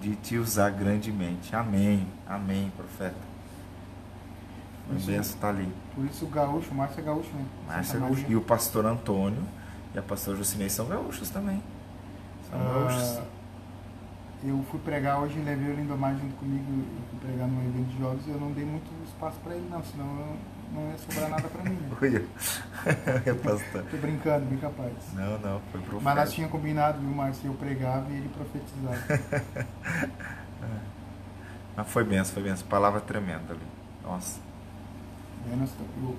de 0.00 0.16
te 0.16 0.36
usar 0.36 0.70
grandemente. 0.70 1.54
Amém, 1.54 2.06
amém, 2.26 2.72
profeta. 2.76 3.28
O 4.90 4.94
benção 4.94 5.20
está 5.20 5.48
ali. 5.50 5.70
Por 5.94 6.04
isso 6.06 6.24
o 6.24 6.28
gaúcho, 6.28 6.74
Márcio 6.74 7.00
é 7.00 7.02
gaúcho, 7.02 7.30
né? 7.34 7.44
Márcio 7.66 7.96
é 7.96 8.00
gaúcho. 8.00 8.24
E 8.28 8.36
o 8.36 8.40
pastor 8.40 8.86
Antônio 8.86 9.42
e 9.94 9.98
a 9.98 10.02
pastora 10.02 10.36
Jucinei 10.36 10.70
são 10.70 10.86
gaúchos 10.86 11.28
também. 11.28 11.62
São 12.50 12.58
ah, 12.58 12.64
gaúchos. 12.64 13.20
Eu 14.42 14.64
fui 14.70 14.80
pregar 14.80 15.20
hoje, 15.20 15.38
levei 15.40 15.72
o 15.72 15.76
Lindomar 15.76 16.16
junto 16.16 16.34
comigo, 16.36 16.64
eu 16.70 17.02
fui 17.10 17.28
pregar 17.28 17.48
num 17.48 17.60
evento 17.68 17.88
de 17.88 17.98
jogos 17.98 18.26
e 18.26 18.30
eu 18.30 18.38
não 18.38 18.52
dei 18.52 18.64
muito 18.64 18.88
espaço 19.04 19.36
para 19.40 19.54
ele 19.54 19.68
não, 19.68 19.82
senão 19.82 20.06
eu, 20.06 20.36
não 20.72 20.90
ia 20.90 20.98
sobrar 20.98 21.30
nada 21.30 21.48
para 21.48 21.62
mim. 21.64 21.78
É 23.26 23.34
pastor. 23.34 23.82
Tô 23.90 23.96
brincando, 23.96 24.46
bem 24.46 24.58
capaz. 24.58 24.92
Não, 25.12 25.38
não, 25.40 25.60
foi 25.72 25.80
profeta. 25.80 26.04
Mas 26.04 26.16
nós 26.16 26.32
tínhamos 26.32 26.52
combinado, 26.52 27.00
viu, 27.00 27.10
Márcio? 27.10 27.50
Eu 27.50 27.54
pregava 27.54 28.08
e 28.10 28.16
ele 28.16 28.28
profetizava. 28.28 28.96
Mas 31.76 31.88
foi 31.88 32.04
benção, 32.04 32.34
foi 32.34 32.44
benção. 32.44 32.66
Palavra 32.68 33.00
tremenda 33.00 33.52
ali. 33.52 33.66
Nossa. 34.04 34.40
Eu, 35.50 36.16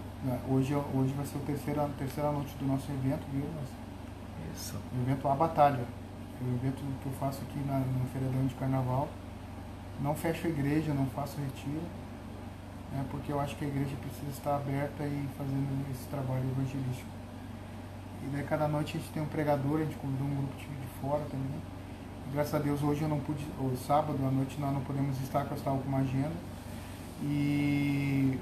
hoje, 0.49 0.75
hoje 0.75 1.13
vai 1.13 1.25
ser 1.25 1.37
a 1.37 1.41
terceira, 1.41 1.89
terceira 1.97 2.31
noite 2.31 2.53
do 2.59 2.65
nosso 2.65 2.91
evento, 2.91 3.25
viu? 3.31 3.45
Isso. 4.53 4.75
O 4.93 5.01
evento 5.01 5.27
A 5.27 5.35
Batalha 5.35 5.85
o 6.41 6.55
evento 6.55 6.77
que 7.01 7.05
eu 7.05 7.13
faço 7.19 7.41
aqui 7.41 7.59
na, 7.65 7.79
no 7.79 8.05
feriadão 8.11 8.45
de 8.45 8.55
carnaval. 8.55 9.09
Não 10.01 10.15
fecho 10.15 10.47
a 10.47 10.49
igreja, 10.49 10.93
não 10.93 11.05
faço 11.07 11.37
retiro, 11.41 11.81
né, 12.91 13.05
porque 13.09 13.31
eu 13.31 13.39
acho 13.39 13.55
que 13.55 13.65
a 13.65 13.67
igreja 13.67 13.95
precisa 14.01 14.31
estar 14.31 14.55
aberta 14.55 15.03
e 15.03 15.27
fazendo 15.37 15.91
esse 15.91 16.05
trabalho 16.09 16.43
evangelístico. 16.49 17.09
E 18.23 18.29
daí 18.31 18.43
cada 18.43 18.67
noite 18.67 18.97
a 18.97 18.99
gente 18.99 19.11
tem 19.11 19.23
um 19.23 19.27
pregador, 19.27 19.77
a 19.77 19.83
gente 19.83 19.95
convidou 19.95 20.27
um 20.27 20.35
grupo 20.35 20.55
de 20.57 21.01
fora 21.01 21.23
também. 21.25 21.61
E, 22.27 22.33
graças 22.33 22.53
a 22.53 22.59
Deus 22.59 22.81
hoje 22.83 23.01
eu 23.01 23.09
não 23.09 23.19
pude, 23.19 23.45
ou 23.59 23.75
sábado 23.77 24.17
à 24.25 24.31
noite 24.31 24.59
nós 24.59 24.73
não 24.73 24.81
podemos 24.81 25.19
estar, 25.21 25.39
porque 25.41 25.53
eu 25.53 25.57
estava 25.57 25.77
com 25.77 25.87
uma 25.87 25.99
agenda. 25.99 26.33
E, 27.21 28.37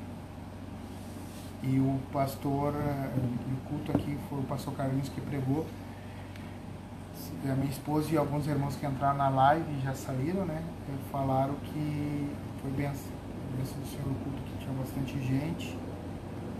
e 1.63 1.79
o 1.79 1.99
pastor, 2.11 2.73
eh, 2.75 3.09
o 3.15 3.69
culto 3.69 3.91
aqui 3.91 4.17
foi 4.29 4.39
o 4.39 4.43
pastor 4.43 4.73
Carlinhos 4.75 5.09
que 5.09 5.19
pregou 5.21 5.65
a 7.43 7.55
minha 7.55 7.69
esposa 7.69 8.11
e 8.11 8.17
alguns 8.17 8.47
irmãos 8.47 8.75
que 8.75 8.85
entraram 8.85 9.17
na 9.17 9.29
live 9.29 9.81
já 9.83 9.93
saíram, 9.93 10.45
né? 10.45 10.63
Falaram 11.11 11.53
que 11.55 12.29
foi 12.61 12.71
benção, 12.71 13.11
benção 13.57 13.79
do 13.79 13.87
Senhor 13.87 14.05
o 14.05 14.15
culto, 14.23 14.41
que 14.43 14.57
tinha 14.59 14.73
bastante 14.77 15.13
gente. 15.25 15.75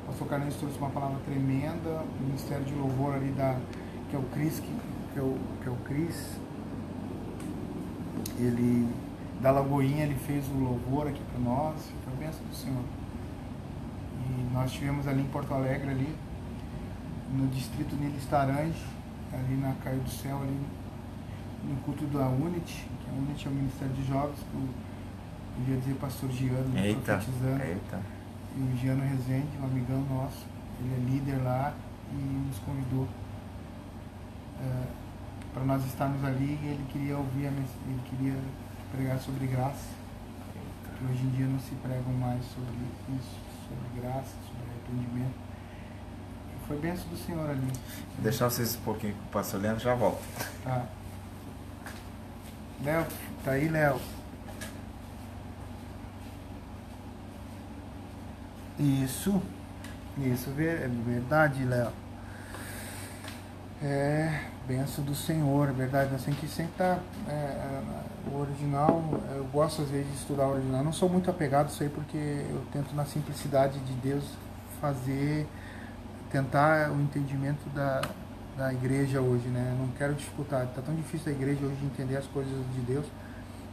O 0.04 0.08
pastor 0.08 0.28
Carlinhos 0.28 0.56
trouxe 0.56 0.78
uma 0.80 0.90
palavra 0.90 1.20
tremenda, 1.26 2.04
o 2.20 2.24
Ministério 2.24 2.66
de 2.66 2.74
Louvor 2.74 3.14
ali 3.14 3.32
da, 3.32 3.60
que 4.10 4.16
é 4.16 4.20
o 4.20 4.24
Cris, 4.24 4.60
que, 4.60 4.72
que, 5.14 5.20
é 5.20 5.22
o, 5.22 5.38
que 5.62 5.68
é 5.68 5.72
o 5.72 5.76
Cris, 5.86 6.40
ele, 8.40 8.88
da 9.42 9.52
Lagoinha, 9.52 10.04
ele 10.04 10.16
fez 10.16 10.48
o 10.50 10.58
louvor 10.58 11.08
aqui 11.08 11.22
para 11.32 11.40
nós, 11.40 11.76
foi 12.04 12.14
benção 12.16 12.46
do 12.46 12.56
Senhor. 12.56 12.84
E 14.26 14.54
nós 14.54 14.72
tivemos 14.72 15.08
ali 15.08 15.22
em 15.22 15.28
Porto 15.28 15.54
Alegre, 15.54 15.90
ali, 15.90 16.16
no 17.34 17.48
distrito 17.48 17.96
Nilo 17.96 18.18
Starange, 18.18 18.86
ali 19.34 19.56
na 19.56 19.74
Caio 19.84 20.00
do 20.00 20.10
Céu, 20.10 20.38
ali 20.38 20.60
no 21.64 21.76
culto 21.84 22.06
da 22.06 22.28
Unity, 22.28 22.88
que 23.04 23.10
a 23.10 23.14
Unity 23.14 23.48
é 23.48 23.50
o 23.50 23.54
Ministério 23.54 23.94
de 23.94 24.08
Jogos, 24.08 24.40
o, 24.54 24.87
eu 25.58 25.74
ia 25.74 25.80
dizer 25.80 25.96
pastor 25.96 26.30
Giano, 26.32 26.78
eita, 26.78 27.18
profetizando. 27.18 27.64
Eita. 27.64 28.00
E 28.56 28.60
o 28.60 28.78
Giano 28.78 29.04
Rezende, 29.04 29.58
um 29.62 29.66
amigão 29.66 30.02
nosso, 30.10 30.46
ele 30.80 30.94
é 30.94 31.12
líder 31.12 31.44
lá 31.44 31.74
e 32.12 32.16
nos 32.16 32.58
convidou 32.60 33.08
é, 34.62 34.84
para 35.54 35.64
nós 35.64 35.86
estarmos 35.86 36.24
ali 36.24 36.60
e 36.62 36.68
ele 36.68 36.86
queria 36.92 37.18
ouvir, 37.18 37.46
ele 37.46 38.02
queria 38.10 38.36
pregar 38.92 39.20
sobre 39.20 39.48
graça. 39.48 39.98
Que 40.98 41.06
hoje 41.06 41.24
em 41.24 41.30
dia 41.30 41.46
não 41.46 41.60
se 41.60 41.76
pregam 41.76 42.14
mais 42.14 42.44
sobre 42.46 42.74
isso, 43.16 43.36
sobre 43.68 44.02
graça, 44.02 44.34
sobre 44.48 44.64
arrependimento 44.72 45.48
foi 46.68 46.78
benção 46.78 47.08
do 47.08 47.18
Senhor 47.18 47.50
ali. 47.50 47.62
Vou 47.62 48.24
deixar 48.24 48.50
vocês 48.50 48.76
um 48.76 48.82
pouquinho 48.82 49.14
com 49.14 49.24
o 49.24 49.32
pastor 49.32 49.62
Leandro 49.62 49.82
já 49.82 49.96
volto. 49.96 50.22
Tá. 50.64 50.86
Léo, 52.84 53.08
tá 53.44 53.52
aí, 53.52 53.70
Léo? 53.70 54.00
Isso. 58.80 59.42
Isso, 60.18 60.50
é 60.58 60.90
verdade, 61.06 61.64
Léo. 61.64 61.92
É, 63.82 64.46
benção 64.68 65.04
do 65.04 65.14
Senhor, 65.14 65.70
é 65.70 65.72
verdade. 65.72 66.12
Nós 66.12 66.24
temos 66.24 66.40
que 66.40 66.48
sempre. 66.48 66.84
É, 66.84 67.00
é, 67.30 67.82
o 68.32 68.40
original, 68.40 69.04
eu 69.36 69.46
gosto 69.46 69.84
às 69.84 69.90
vezes 69.90 70.08
de 70.08 70.18
estudar 70.18 70.48
o 70.48 70.54
original. 70.54 70.84
Não 70.84 70.94
sou 70.94 71.08
muito 71.08 71.30
apegado 71.30 71.68
a 71.68 71.70
isso 71.70 71.84
aí 71.84 71.90
porque 71.90 72.18
eu 72.18 72.64
tento, 72.72 72.94
na 72.96 73.06
simplicidade 73.06 73.80
de 73.80 73.94
Deus, 73.94 74.24
fazer 74.82 75.48
tentar 76.32 76.92
o 76.92 77.02
entendimento 77.02 77.70
da, 77.70 78.02
da 78.58 78.74
igreja 78.74 79.22
hoje, 79.22 79.48
né? 79.48 79.74
Eu 79.74 79.86
não 79.86 79.94
quero 79.94 80.14
dificultar. 80.14 80.66
Está 80.66 80.82
tão 80.82 80.96
difícil 80.96 81.32
a 81.32 81.36
igreja 81.36 81.66
hoje 81.66 81.78
entender 81.84 82.18
as 82.18 82.26
coisas 82.26 82.54
de 82.74 82.82
Deus 82.82 83.06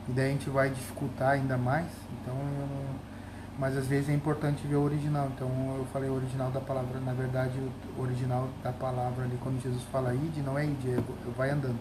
e 0.08 0.12
daí 0.12 0.28
a 0.28 0.32
gente 0.32 0.50
vai 0.50 0.68
dificultar 0.68 1.30
ainda 1.30 1.56
mais. 1.56 1.86
Então, 2.20 2.34
eu, 2.34 3.13
mas 3.58 3.76
às 3.76 3.86
vezes 3.86 4.08
é 4.08 4.12
importante 4.12 4.66
ver 4.66 4.76
o 4.76 4.82
original. 4.82 5.30
Então, 5.34 5.48
eu 5.78 5.86
falei 5.92 6.10
o 6.10 6.14
original 6.14 6.50
da 6.50 6.60
palavra. 6.60 6.98
Na 7.00 7.12
verdade, 7.12 7.58
o 7.96 8.02
original 8.02 8.48
da 8.62 8.72
palavra 8.72 9.24
ali, 9.24 9.38
quando 9.40 9.62
Jesus 9.62 9.82
fala 9.84 10.14
ide, 10.14 10.40
não 10.40 10.58
é 10.58 10.64
ide, 10.66 10.90
é 10.90 11.02
vai 11.36 11.50
andando. 11.50 11.78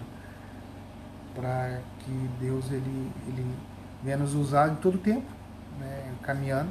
Para 1.33 1.79
que 1.99 2.29
Deus 2.39 2.71
ele, 2.71 3.11
ele 3.27 3.55
venha 4.03 4.17
nos 4.17 4.35
usar 4.35 4.71
em 4.71 4.75
todo 4.75 4.95
o 4.95 4.99
tempo, 4.99 5.25
né? 5.79 6.13
caminhando, 6.21 6.69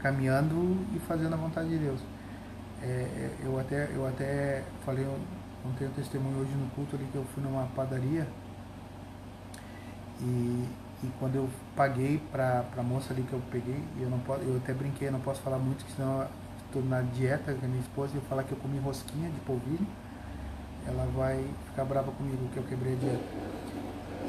caminhando 0.00 0.86
e 0.94 0.98
fazendo 1.00 1.34
a 1.34 1.36
vontade 1.36 1.68
de 1.70 1.78
Deus. 1.78 2.00
É, 2.82 2.86
é, 2.86 3.30
eu, 3.42 3.58
até, 3.58 3.88
eu 3.92 4.06
até 4.06 4.62
falei, 4.84 5.06
contei 5.62 5.88
um 5.88 5.92
testemunho 5.92 6.38
hoje 6.38 6.52
no 6.52 6.68
culto 6.70 6.94
ali 6.94 7.06
que 7.10 7.16
eu 7.16 7.24
fui 7.34 7.42
numa 7.42 7.64
padaria 7.74 8.28
e, 10.20 10.68
e 11.04 11.10
quando 11.18 11.36
eu 11.36 11.48
paguei 11.76 12.18
para 12.32 12.64
a 12.76 12.82
moça 12.82 13.12
ali 13.12 13.22
que 13.22 13.32
eu 13.32 13.42
peguei, 13.50 13.78
eu, 14.00 14.08
não 14.08 14.18
posso, 14.20 14.42
eu 14.42 14.56
até 14.56 14.72
brinquei, 14.72 15.10
não 15.10 15.20
posso 15.20 15.42
falar 15.42 15.58
muito, 15.58 15.84
senão 15.94 16.26
estou 16.66 16.82
na 16.82 17.02
dieta 17.02 17.52
com 17.52 17.66
a 17.66 17.68
minha 17.68 17.82
esposa 17.82 18.12
e 18.14 18.16
eu 18.16 18.22
falar 18.22 18.42
que 18.44 18.52
eu 18.52 18.58
comi 18.58 18.78
rosquinha 18.78 19.28
de 19.28 19.38
polvilho. 19.40 19.86
ela 20.86 21.06
vai 21.14 21.44
ficar 21.66 21.84
brava 21.84 22.10
comigo 22.12 22.48
que 22.52 22.56
eu 22.56 22.62
quebrei 22.62 22.94
a 22.94 22.96
dieta. 22.96 23.24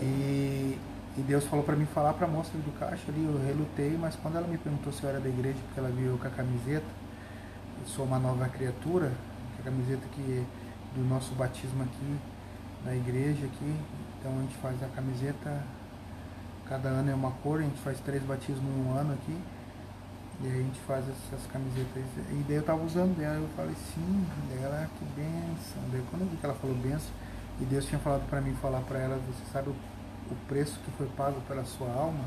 E, 0.01 0.77
e 1.17 1.21
Deus 1.21 1.45
falou 1.45 1.63
para 1.63 1.77
mim 1.77 1.85
falar 1.85 2.13
para 2.13 2.27
a 2.27 2.29
moça 2.29 2.51
do 2.51 2.77
caixa 2.77 3.03
ali, 3.07 3.23
eu 3.23 3.39
relutei, 3.47 3.97
mas 3.97 4.15
quando 4.17 4.35
ela 4.35 4.47
me 4.47 4.57
perguntou 4.57 4.91
se 4.91 5.01
eu 5.03 5.09
era 5.09 5.19
da 5.21 5.29
igreja, 5.29 5.57
porque 5.67 5.79
ela 5.79 5.89
viu 5.89 6.11
eu 6.11 6.17
com 6.17 6.27
a 6.27 6.31
camiseta, 6.31 6.85
eu 7.81 7.87
sou 7.87 8.05
uma 8.05 8.19
nova 8.19 8.49
criatura, 8.49 9.13
a 9.59 9.63
camiseta 9.63 10.03
que 10.11 10.45
do 10.93 11.07
nosso 11.07 11.33
batismo 11.35 11.83
aqui, 11.83 12.17
na 12.83 12.95
igreja 12.95 13.45
aqui, 13.45 13.75
então 14.19 14.37
a 14.37 14.41
gente 14.41 14.55
faz 14.57 14.81
a 14.83 14.87
camiseta, 14.87 15.63
cada 16.67 16.89
ano 16.89 17.11
é 17.11 17.15
uma 17.15 17.31
cor, 17.31 17.59
a 17.59 17.63
gente 17.63 17.79
faz 17.81 17.99
três 17.99 18.23
batismos 18.23 18.63
em 18.63 18.81
um 18.81 18.97
ano 18.97 19.13
aqui, 19.13 19.37
e 20.41 20.47
aí 20.47 20.59
a 20.59 20.63
gente 20.63 20.79
faz 20.81 21.05
essas 21.07 21.45
camisetas. 21.47 22.03
E 22.31 22.43
daí 22.47 22.57
eu 22.57 22.63
tava 22.63 22.83
usando 22.83 23.15
dela, 23.17 23.35
eu 23.35 23.49
falei, 23.55 23.75
sim, 23.93 24.25
ela, 24.61 24.83
ah, 24.83 24.87
que 24.97 25.05
benção. 25.15 25.81
Daí 25.91 26.03
quando 26.09 26.23
eu 26.23 26.27
vi 26.27 26.37
que 26.37 26.45
ela 26.45 26.55
falou 26.55 26.75
benção, 26.75 27.11
e 27.59 27.65
Deus 27.65 27.85
tinha 27.85 27.99
falado 27.99 28.27
para 28.29 28.41
mim 28.41 28.53
falar 28.61 28.81
para 28.81 28.99
ela, 28.99 29.15
você 29.15 29.51
sabe 29.51 29.69
o, 29.69 29.75
o 30.31 30.35
preço 30.47 30.79
que 30.83 30.91
foi 30.91 31.07
pago 31.15 31.39
pela 31.47 31.63
sua 31.63 31.87
alma? 31.87 32.25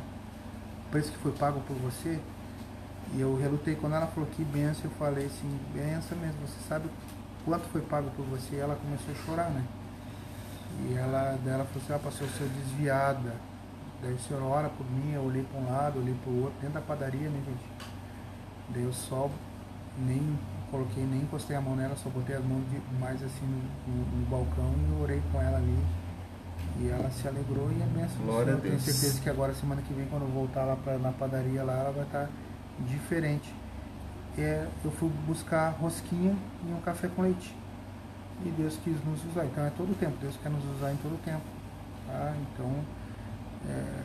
O 0.86 0.90
preço 0.90 1.12
que 1.12 1.19
foi 1.19 1.32
pago 1.32 1.60
por 1.60 1.77
você? 1.77 2.19
E 3.15 3.20
eu 3.20 3.36
relutei, 3.36 3.74
quando 3.74 3.94
ela 3.94 4.06
falou 4.06 4.28
que 4.31 4.44
benção, 4.44 4.85
eu 4.85 4.90
falei 4.93 5.27
assim, 5.27 5.59
benção 5.74 6.16
mesmo, 6.19 6.47
você 6.47 6.60
sabe 6.69 6.89
quanto 7.44 7.65
foi 7.69 7.81
pago 7.82 8.10
por 8.10 8.24
você? 8.27 8.56
E 8.56 8.59
ela 8.59 8.77
começou 8.77 9.12
a 9.12 9.27
chorar, 9.27 9.51
né? 9.51 9.65
E 10.86 10.94
ela, 10.94 11.39
dela 11.44 11.65
falou 11.65 11.82
assim, 11.82 11.93
ah, 11.94 11.98
pastor, 11.98 12.28
eu 12.28 12.35
sou 12.35 12.48
desviada. 12.48 13.48
Daí 14.03 14.12
o 14.12 14.19
senhor 14.19 14.43
ora 14.43 14.69
por 14.69 14.87
mim, 14.91 15.12
eu 15.12 15.23
olhei 15.23 15.43
para 15.43 15.61
um 15.61 15.70
lado, 15.70 15.99
olhei 15.99 16.15
para 16.23 16.33
o 16.33 16.43
outro, 16.43 16.55
dentro 16.61 16.75
da 16.75 16.81
padaria, 16.81 17.29
né, 17.29 17.43
gente? 17.45 17.65
Daí 18.70 18.85
eu 18.85 18.93
só 18.93 19.29
nem 19.99 20.39
coloquei, 20.70 21.05
nem 21.05 21.23
encostei 21.23 21.57
a 21.57 21.61
mão 21.61 21.75
nela, 21.75 21.97
só 21.97 22.09
botei 22.09 22.37
as 22.37 22.45
mãos 22.45 22.62
de, 22.70 22.81
mais 23.01 23.23
assim 23.23 23.45
no, 23.45 23.93
no, 23.93 24.20
no, 24.20 24.27
balcão 24.27 24.73
e 24.77 25.03
orei 25.03 25.23
com 25.33 25.41
ela 25.41 25.59
ali. 25.59 25.79
E 26.81 26.89
ela 26.89 27.11
se 27.11 27.27
alegrou 27.27 27.70
e 27.73 27.83
é 27.83 27.87
benção. 27.87 28.25
Glória 28.25 28.53
eu 28.53 28.61
tenho 28.61 28.79
certeza 28.79 29.20
que 29.20 29.29
agora, 29.29 29.53
semana 29.55 29.83
que 29.83 29.93
vem, 29.93 30.07
quando 30.07 30.23
eu 30.23 30.29
voltar 30.29 30.65
lá 30.65 30.77
pra, 30.77 30.99
na 30.99 31.11
padaria 31.11 31.65
lá, 31.65 31.73
ela 31.73 31.91
vai 31.91 32.05
estar 32.05 32.27
tá 32.27 32.29
diferente. 32.87 33.53
É, 34.37 34.69
eu 34.85 34.91
fui 34.93 35.11
buscar 35.27 35.70
rosquinha 35.70 36.37
e 36.69 36.73
um 36.73 36.81
café 36.81 37.09
com 37.09 37.23
leite. 37.23 37.57
E 38.45 38.51
Deus 38.51 38.79
quis 38.85 39.05
nos 39.05 39.25
usar. 39.25 39.47
Então 39.47 39.65
é 39.65 39.70
todo 39.70 39.91
o 39.91 39.95
tempo. 39.95 40.16
Deus 40.20 40.37
quer 40.41 40.51
nos 40.51 40.65
usar 40.77 40.93
em 40.93 40.97
todo 40.97 41.15
o 41.15 41.19
tempo. 41.25 41.43
Tá? 42.07 42.35
Então, 42.41 42.73
é, 43.68 44.02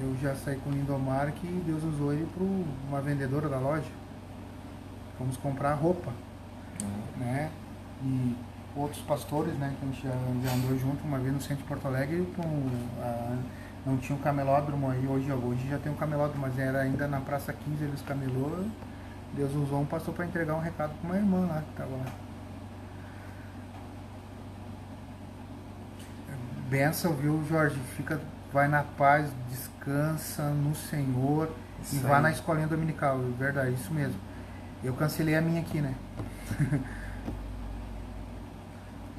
eu 0.00 0.16
já 0.22 0.34
saí 0.36 0.56
com 0.56 0.70
o 0.70 0.72
Lindomar 0.72 1.32
que 1.32 1.46
Deus 1.66 1.82
usou 1.82 2.12
ele 2.12 2.26
para 2.32 2.44
uma 2.88 3.00
vendedora 3.00 3.48
da 3.48 3.58
loja. 3.58 3.90
Fomos 5.16 5.36
comprar 5.36 5.74
roupa. 5.74 6.12
Uhum. 6.80 7.24
Né? 7.24 7.50
E 8.02 8.36
outros 8.76 9.02
pastores, 9.02 9.54
né, 9.54 9.74
que 9.78 9.84
a 9.84 9.88
gente 9.88 10.02
já, 10.02 10.10
já, 10.10 10.54
andou 10.54 10.78
junto 10.78 11.04
uma 11.04 11.18
vez 11.18 11.34
no 11.34 11.40
centro 11.40 11.56
de 11.56 11.64
Porto 11.64 11.86
Alegre, 11.86 12.24
com, 12.36 12.42
a, 13.02 13.36
não 13.84 13.96
tinha 13.96 14.16
um 14.16 14.20
camelódromo 14.20 14.88
aí, 14.88 15.04
hoje, 15.06 15.32
hoje 15.32 15.68
já 15.68 15.78
tem 15.78 15.90
um 15.90 15.96
camelódromo, 15.96 16.42
mas 16.42 16.56
era 16.58 16.80
ainda 16.80 17.08
na 17.08 17.20
Praça 17.20 17.52
15, 17.52 17.84
eles 17.84 18.02
camelou. 18.02 18.64
Deus 19.34 19.52
usou 19.54 19.80
um 19.80 19.86
pastor 19.86 20.14
para 20.14 20.26
entregar 20.26 20.54
um 20.54 20.60
recado 20.60 20.92
para 21.00 21.10
uma 21.10 21.16
irmã 21.16 21.46
lá 21.46 21.62
que 21.62 21.70
estava 21.70 21.90
lá. 21.90 22.06
Benção, 26.70 27.14
viu, 27.14 27.42
Jorge? 27.48 27.78
Fica 27.96 28.20
vai 28.58 28.66
na 28.66 28.82
paz, 28.82 29.30
descansa 29.48 30.50
no 30.50 30.74
Senhor 30.74 31.48
isso 31.80 31.94
e 31.94 31.98
vá 32.00 32.18
na 32.18 32.32
escolinha 32.32 32.66
dominical. 32.66 33.20
É 33.20 33.38
verdade, 33.38 33.72
isso 33.74 33.92
mesmo. 33.94 34.18
Eu 34.82 34.94
cancelei 34.94 35.36
a 35.36 35.40
minha 35.40 35.60
aqui, 35.60 35.80
né? 35.80 35.94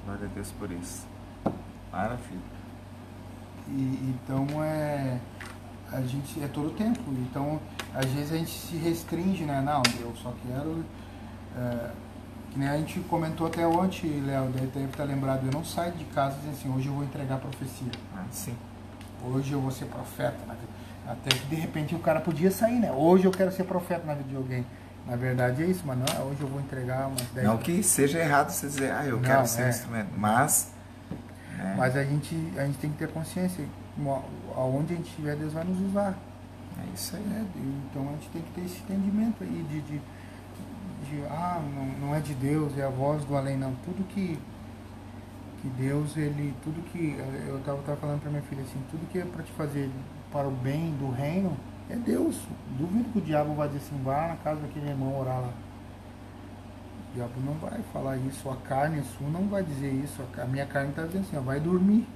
Glória 0.05 0.25
a 0.25 0.29
Deus 0.35 0.51
por 0.51 0.69
isso. 0.71 1.07
Maravilha. 1.89 2.41
E, 3.69 4.13
então 4.13 4.45
é. 4.61 5.19
A 5.91 6.01
gente 6.01 6.43
é 6.43 6.47
todo 6.47 6.67
o 6.67 6.71
tempo. 6.71 6.99
Então, 7.11 7.61
às 7.95 8.05
vezes 8.07 8.33
a 8.33 8.37
gente 8.37 8.51
se 8.51 8.75
restringe, 8.75 9.45
né? 9.45 9.61
Não, 9.61 9.81
eu 10.01 10.13
só 10.17 10.33
quero. 10.45 10.83
É, 11.57 11.91
que 12.51 12.59
nem 12.59 12.67
a 12.67 12.77
gente 12.77 12.99
comentou 13.01 13.47
até 13.47 13.65
ontem, 13.65 14.21
Léo, 14.21 14.49
deve 14.49 14.85
estar 14.85 15.03
lembrado, 15.03 15.45
eu 15.45 15.51
não 15.51 15.63
saio 15.63 15.93
de 15.93 16.03
casa 16.05 16.35
dizendo 16.37 16.53
assim, 16.53 16.69
hoje 16.69 16.87
eu 16.87 16.93
vou 16.93 17.03
entregar 17.03 17.35
a 17.35 17.39
profecia. 17.39 17.91
Ah, 18.15 18.25
sim 18.31 18.55
hoje 19.23 19.53
eu 19.53 19.61
vou 19.61 19.71
ser 19.71 19.85
profeta 19.85 20.37
na 20.47 20.53
vida. 20.53 20.67
Até 21.07 21.29
que 21.29 21.47
de 21.47 21.55
repente 21.55 21.95
o 21.95 21.99
cara 21.99 22.19
podia 22.19 22.51
sair, 22.51 22.79
né? 22.79 22.91
Hoje 22.91 23.25
eu 23.25 23.31
quero 23.31 23.51
ser 23.51 23.63
profeta 23.63 24.05
na 24.05 24.13
vida 24.13 24.29
de 24.29 24.35
alguém. 24.35 24.65
Na 25.07 25.15
verdade 25.15 25.63
é 25.63 25.65
isso, 25.65 25.81
mas 25.85 25.97
não, 25.97 26.05
é 26.05 26.23
hoje 26.23 26.41
eu 26.41 26.47
vou 26.47 26.59
entregar 26.59 27.07
umas 27.07 27.21
10 27.33 27.47
Não 27.47 27.57
que 27.57 27.81
seja 27.81 28.19
errado 28.19 28.51
você 28.51 28.67
dizer, 28.67 28.91
ah, 28.91 29.05
eu 29.05 29.15
não, 29.15 29.23
quero 29.23 29.47
ser 29.47 29.63
é. 29.63 29.65
um 29.65 29.69
instrumento, 29.69 30.09
mas. 30.15 30.71
É. 31.59 31.75
Mas 31.75 31.95
a 31.97 32.03
gente, 32.03 32.35
a 32.57 32.65
gente 32.65 32.77
tem 32.77 32.91
que 32.91 32.97
ter 32.97 33.07
consciência, 33.07 33.65
aonde 34.55 34.93
a 34.93 34.97
gente 34.97 35.09
estiver, 35.09 35.35
Deus 35.35 35.53
vai 35.53 35.63
nos 35.63 35.81
usar. 35.89 36.15
É 36.77 36.93
isso 36.93 37.15
aí. 37.15 37.23
É, 37.23 37.43
então 37.89 38.07
a 38.07 38.11
gente 38.11 38.29
tem 38.29 38.41
que 38.41 38.51
ter 38.51 38.61
esse 38.61 38.77
entendimento 38.81 39.43
aí 39.43 39.65
de, 39.67 39.81
de, 39.81 39.97
de 39.97 41.25
ah, 41.29 41.59
não, 41.75 42.07
não 42.07 42.15
é 42.15 42.19
de 42.19 42.33
Deus, 42.35 42.77
é 42.77 42.83
a 42.83 42.89
voz 42.89 43.25
do 43.25 43.35
além, 43.35 43.57
não. 43.57 43.73
Tudo 43.83 44.07
que 44.09 44.39
que 45.61 45.67
Deus, 45.69 46.15
ele, 46.17 46.53
tudo 46.63 46.81
que, 46.91 47.17
eu 47.47 47.57
estava 47.57 47.97
falando 47.97 48.21
para 48.21 48.29
minha 48.29 48.41
filha 48.43 48.61
assim, 48.63 48.81
tudo 48.89 49.07
que 49.11 49.19
é 49.19 49.25
para 49.25 49.43
te 49.43 49.51
fazer 49.51 49.89
para 50.31 50.47
o 50.47 50.51
bem 50.51 50.91
do 50.91 51.09
reino, 51.11 51.57
é 51.89 51.95
Deus. 51.95 52.39
Duvido 52.77 53.09
que 53.11 53.19
o 53.19 53.21
diabo 53.21 53.53
vai 53.55 53.67
dizer 53.67 53.79
assim, 53.79 54.01
vá 54.03 54.27
na 54.27 54.35
casa 54.37 54.61
daquele 54.61 54.89
irmão 54.89 55.19
orar 55.19 55.41
lá. 55.41 55.53
O 57.09 57.15
diabo 57.15 57.33
não 57.43 57.53
vai 57.55 57.81
falar 57.91 58.17
isso, 58.17 58.49
a 58.49 58.55
carne 58.57 59.03
sua 59.17 59.29
não 59.29 59.47
vai 59.47 59.63
dizer 59.63 59.91
isso, 59.91 60.23
a 60.37 60.45
minha 60.45 60.65
carne 60.65 60.91
está 60.91 61.03
dizendo 61.03 61.25
assim, 61.27 61.37
ó, 61.37 61.41
vai 61.41 61.59
dormir. 61.59 62.07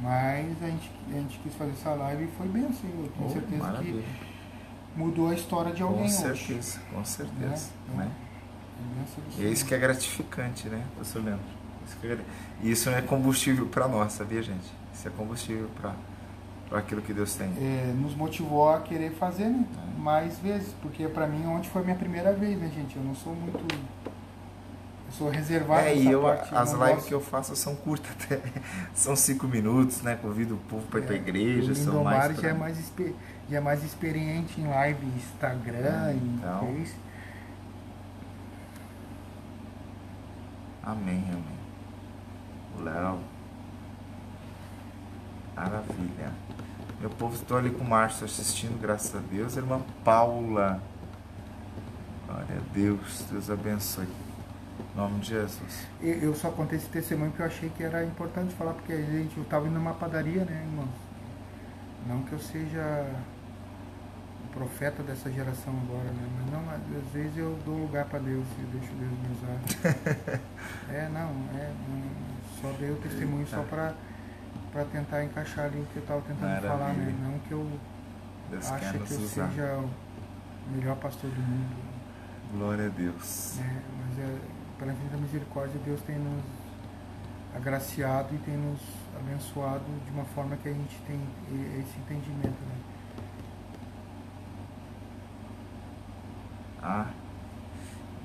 Mas 0.00 0.62
a 0.62 0.66
gente, 0.66 0.90
a 1.08 1.12
gente 1.12 1.38
quis 1.38 1.54
fazer 1.54 1.72
essa 1.72 1.94
live 1.94 2.24
e 2.24 2.28
foi 2.28 2.48
bem 2.48 2.66
assim, 2.66 2.88
eu 2.88 3.10
tenho 3.12 3.26
oh, 3.26 3.32
certeza 3.32 3.62
maravilha. 3.62 4.02
que 4.02 4.98
mudou 4.98 5.30
a 5.30 5.34
história 5.34 5.72
de 5.72 5.82
alguém 5.82 6.04
Com 6.04 6.08
certeza, 6.08 6.78
hoje. 6.78 6.94
com 6.94 7.04
certeza. 7.04 7.70
Né? 7.88 7.96
né? 7.96 8.10
Então, 8.78 9.44
é, 9.44 9.48
é 9.48 9.50
isso 9.50 9.64
que 9.64 9.74
é 9.74 9.78
gratificante, 9.78 10.68
né, 10.68 10.84
você 10.98 11.18
lembra? 11.18 11.55
E 12.62 12.70
isso 12.70 12.88
é 12.90 13.00
combustível 13.02 13.66
para 13.66 13.86
nós, 13.86 14.12
sabia, 14.12 14.42
gente? 14.42 14.66
Isso 14.92 15.06
é 15.06 15.10
combustível 15.10 15.68
para 15.80 16.78
aquilo 16.78 17.02
que 17.02 17.12
Deus 17.12 17.34
tem. 17.34 17.48
É, 17.60 17.92
nos 17.96 18.14
motivou 18.14 18.70
a 18.70 18.80
querer 18.80 19.12
fazer 19.12 19.44
né? 19.44 19.64
É. 19.76 20.00
mais 20.00 20.38
vezes, 20.38 20.74
porque 20.80 21.06
para 21.08 21.26
mim 21.26 21.46
ontem 21.46 21.68
foi 21.68 21.82
minha 21.82 21.96
primeira 21.96 22.32
vez, 22.32 22.58
né, 22.58 22.70
gente? 22.74 22.96
Eu 22.96 23.02
não 23.02 23.14
sou 23.14 23.34
muito. 23.34 23.58
Eu 23.58 25.12
sou 25.12 25.28
reservado. 25.28 25.86
É, 25.86 25.94
e 25.94 26.10
eu, 26.10 26.22
parte, 26.22 26.54
as 26.54 26.72
lives 26.72 26.88
gosto. 26.88 27.08
que 27.08 27.14
eu 27.14 27.20
faço 27.20 27.54
são 27.54 27.76
curtas 27.76 28.10
até. 28.12 28.40
são 28.94 29.14
cinco 29.14 29.46
minutos, 29.46 30.02
né? 30.02 30.18
Convido 30.20 30.54
o 30.54 30.58
povo 30.58 30.86
para 30.88 31.00
ir 31.00 31.02
é, 31.02 31.06
para 31.06 31.16
igreja. 31.16 31.72
O 31.72 31.74
são 31.76 32.02
mais 32.02 32.40
já, 32.40 32.48
é 32.48 32.52
mais, 32.52 32.92
já 33.48 33.56
é 33.58 33.60
mais 33.60 33.84
experiente 33.84 34.60
em 34.60 34.66
live 34.66 35.06
Instagram, 35.16 36.08
é, 36.08 36.14
então... 36.14 36.76
Amém, 40.86 41.24
amém. 41.32 41.55
Léo. 42.82 43.18
Maravilha. 45.54 46.32
Meu 47.00 47.10
povo, 47.10 47.34
estou 47.34 47.56
ali 47.56 47.70
com 47.70 47.84
o 47.84 47.88
Márcio 47.88 48.24
assistindo, 48.24 48.80
graças 48.80 49.14
a 49.14 49.18
Deus. 49.18 49.56
Irmã 49.56 49.80
Paula. 50.04 50.80
Glória 52.26 52.56
a 52.56 52.72
Deus. 52.74 53.24
Deus 53.30 53.50
abençoe. 53.50 54.06
Em 54.06 54.96
nome 54.98 55.20
de 55.20 55.28
Jesus. 55.28 55.86
Eu 56.02 56.34
só 56.34 56.50
contei 56.50 56.78
esse 56.78 56.88
testemunho 56.88 57.30
porque 57.30 57.42
eu 57.42 57.46
achei 57.46 57.68
que 57.70 57.82
era 57.82 58.04
importante 58.04 58.54
falar, 58.54 58.72
porque 58.72 58.92
a 58.92 59.00
gente 59.00 59.38
estava 59.40 59.66
indo 59.66 59.74
numa 59.74 59.94
padaria, 59.94 60.44
né, 60.44 60.62
irmão? 60.66 60.88
Não 62.06 62.22
que 62.22 62.32
eu 62.32 62.38
seja 62.38 63.06
o 64.44 64.48
profeta 64.54 65.02
dessa 65.02 65.30
geração 65.30 65.74
agora, 65.84 66.10
né? 66.10 66.28
Mas 66.38 66.50
não, 66.52 66.70
às 66.70 67.12
vezes 67.12 67.36
eu 67.36 67.58
dou 67.64 67.78
lugar 67.78 68.04
para 68.06 68.18
Deus 68.18 68.46
e 68.58 68.62
deixo 68.76 68.92
Deus 68.94 69.12
me 69.12 69.28
usar. 69.36 70.40
é, 70.92 71.08
não, 71.08 71.30
é. 71.58 71.72
Não, 71.88 72.35
só 72.60 72.72
dei 72.78 72.90
o 72.90 72.96
testemunho 72.96 73.40
Eita. 73.42 73.56
só 73.56 73.62
para 73.62 73.94
para 74.72 74.84
tentar 74.84 75.24
encaixar 75.24 75.66
ali 75.66 75.80
o 75.80 75.86
que 75.86 75.96
eu 75.96 76.02
estava 76.02 76.20
tentando 76.20 76.40
Maravilha. 76.48 76.70
falar, 76.70 76.92
né? 76.92 77.14
Não 77.22 77.38
que 77.38 77.52
eu 77.52 77.80
Deus 78.50 78.70
ache 78.70 78.98
que 78.98 79.10
eu 79.12 79.20
usar. 79.20 79.48
seja 79.48 79.76
o 79.78 79.90
melhor 80.76 80.96
pastor 80.96 81.30
do 81.30 81.40
mundo. 81.40 81.76
Glória 82.52 82.86
a 82.86 82.88
Deus. 82.88 83.58
É, 83.58 83.80
mas 84.00 84.18
é, 84.18 84.38
pela 84.78 84.92
infinita 84.92 85.16
misericórdia, 85.16 85.80
Deus 85.84 86.00
tem 86.02 86.18
nos 86.18 86.42
agraciado 87.54 88.34
e 88.34 88.38
tem 88.38 88.54
nos 88.56 88.80
abençoado 89.18 89.84
de 90.04 90.10
uma 90.12 90.24
forma 90.26 90.56
que 90.56 90.68
a 90.68 90.72
gente 90.72 90.96
tem 91.06 91.18
esse 91.80 91.98
entendimento, 92.00 92.60
né? 92.68 92.76
Ah, 96.82 97.10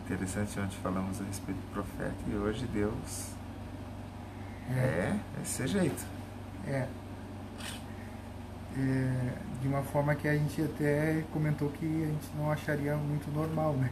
interessante 0.05 0.59
ontem 0.59 0.77
falamos 0.83 1.21
a 1.21 1.23
respeito 1.23 1.57
do 1.57 1.71
profeta 1.73 2.15
e 2.27 2.35
hoje 2.35 2.67
Deus 2.67 3.31
é, 4.69 5.15
desse 5.37 5.67
jeito. 5.67 6.05
É. 6.67 6.87
é. 8.77 9.33
De 9.61 9.67
uma 9.67 9.83
forma 9.83 10.15
que 10.15 10.27
a 10.27 10.33
gente 10.33 10.61
até 10.61 11.23
comentou 11.31 11.69
que 11.69 11.85
a 11.85 12.07
gente 12.07 12.29
não 12.35 12.51
acharia 12.51 12.95
muito 12.95 13.31
normal, 13.31 13.73
né? 13.73 13.91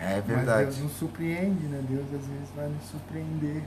É 0.00 0.20
verdade. 0.20 0.66
Mas 0.66 0.76
Deus 0.76 0.78
nos 0.78 0.92
surpreende, 0.92 1.66
né? 1.66 1.84
Deus 1.88 2.04
às 2.04 2.26
vezes 2.26 2.50
vai 2.54 2.68
nos 2.68 2.84
surpreender. 2.84 3.62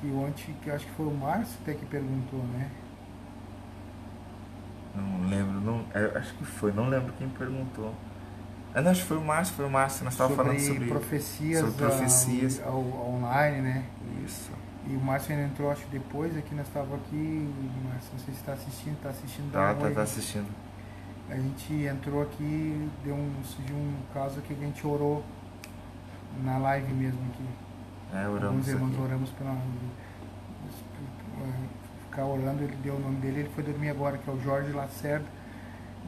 Que 0.00 0.08
ontem, 0.08 0.54
que 0.62 0.70
acho 0.70 0.84
que 0.84 0.92
foi 0.92 1.06
o 1.06 1.14
Márcio 1.14 1.56
até 1.62 1.74
que 1.74 1.86
perguntou, 1.86 2.40
né? 2.40 2.70
Não 4.94 5.28
lembro, 5.28 5.60
não, 5.60 5.84
é, 5.94 6.18
acho 6.18 6.34
que 6.34 6.44
foi, 6.44 6.72
não 6.72 6.88
lembro 6.88 7.12
quem 7.14 7.28
perguntou. 7.28 7.94
Ah, 8.74 8.80
não, 8.80 8.90
acho 8.90 9.02
que 9.02 9.08
foi 9.08 9.16
o 9.16 9.24
Márcio, 9.24 9.54
foi 9.54 9.64
o 9.64 9.70
Márcio, 9.70 10.04
nós 10.04 10.14
estávamos 10.14 10.36
falando 10.36 10.58
sobre 10.60 10.88
profecias, 10.88 11.60
sobre 11.60 11.86
profecias. 11.86 12.60
Ao, 12.64 12.80
online, 12.80 13.60
né? 13.60 13.84
Isso. 14.24 14.50
E 14.88 14.96
o 14.96 15.00
Márcio 15.00 15.32
ainda 15.32 15.46
entrou, 15.46 15.70
acho, 15.70 15.86
depois 15.92 16.36
aqui, 16.36 16.54
nós 16.54 16.66
estávamos 16.66 16.96
aqui, 16.96 17.54
Márcio, 17.84 18.10
não 18.12 18.18
sei 18.18 18.34
se 18.34 18.40
está 18.40 18.52
assistindo, 18.52 18.96
está 18.96 19.10
assistindo. 19.10 19.52
Tá, 19.52 19.74
tá, 19.74 19.90
tá 19.90 20.02
assistindo. 20.02 20.48
A 21.30 21.36
gente 21.36 21.72
entrou 21.84 22.22
aqui, 22.22 22.90
deu 23.04 23.14
um, 23.14 23.32
surgiu 23.44 23.76
um 23.76 23.94
caso 24.12 24.40
que 24.42 24.52
a 24.52 24.56
gente 24.56 24.86
orou 24.86 25.24
na 26.42 26.58
live 26.58 26.92
mesmo 26.92 27.20
aqui. 27.32 27.44
É, 28.14 28.28
oramos 28.28 28.44
Alguns 28.44 28.68
irmãos 28.68 28.92
aqui. 28.92 29.02
oramos 29.02 29.30
pela... 29.30 29.56
Ficar 32.04 32.26
orando, 32.26 32.62
ele 32.62 32.76
deu 32.82 32.94
o 32.94 33.00
nome 33.00 33.16
dele, 33.16 33.40
ele 33.40 33.50
foi 33.54 33.64
dormir 33.64 33.88
agora, 33.88 34.18
que 34.18 34.28
é 34.28 34.32
o 34.32 34.40
Jorge 34.42 34.70
Lacerda, 34.72 35.24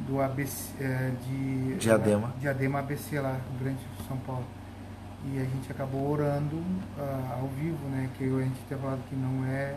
do 0.07 0.21
ABC, 0.21 0.73
é, 0.81 1.13
de... 1.23 1.77
Diadema. 1.77 2.35
Diadema 2.39 2.79
ABC 2.81 3.21
lá, 3.21 3.41
no 3.53 3.59
Grande 3.59 3.79
São 4.07 4.19
Paulo. 4.19 4.45
E 5.27 5.39
a 5.41 5.45
gente 5.45 5.71
acabou 5.73 6.11
orando 6.11 6.63
ah, 6.99 7.39
ao 7.41 7.49
vivo, 7.49 7.87
né? 7.89 8.11
Que 8.17 8.25
eu- 8.25 8.39
a 8.39 8.43
gente 8.43 8.61
tinha 8.67 8.79
falado 8.79 9.01
que 9.09 9.15
não 9.17 9.45
é. 9.47 9.77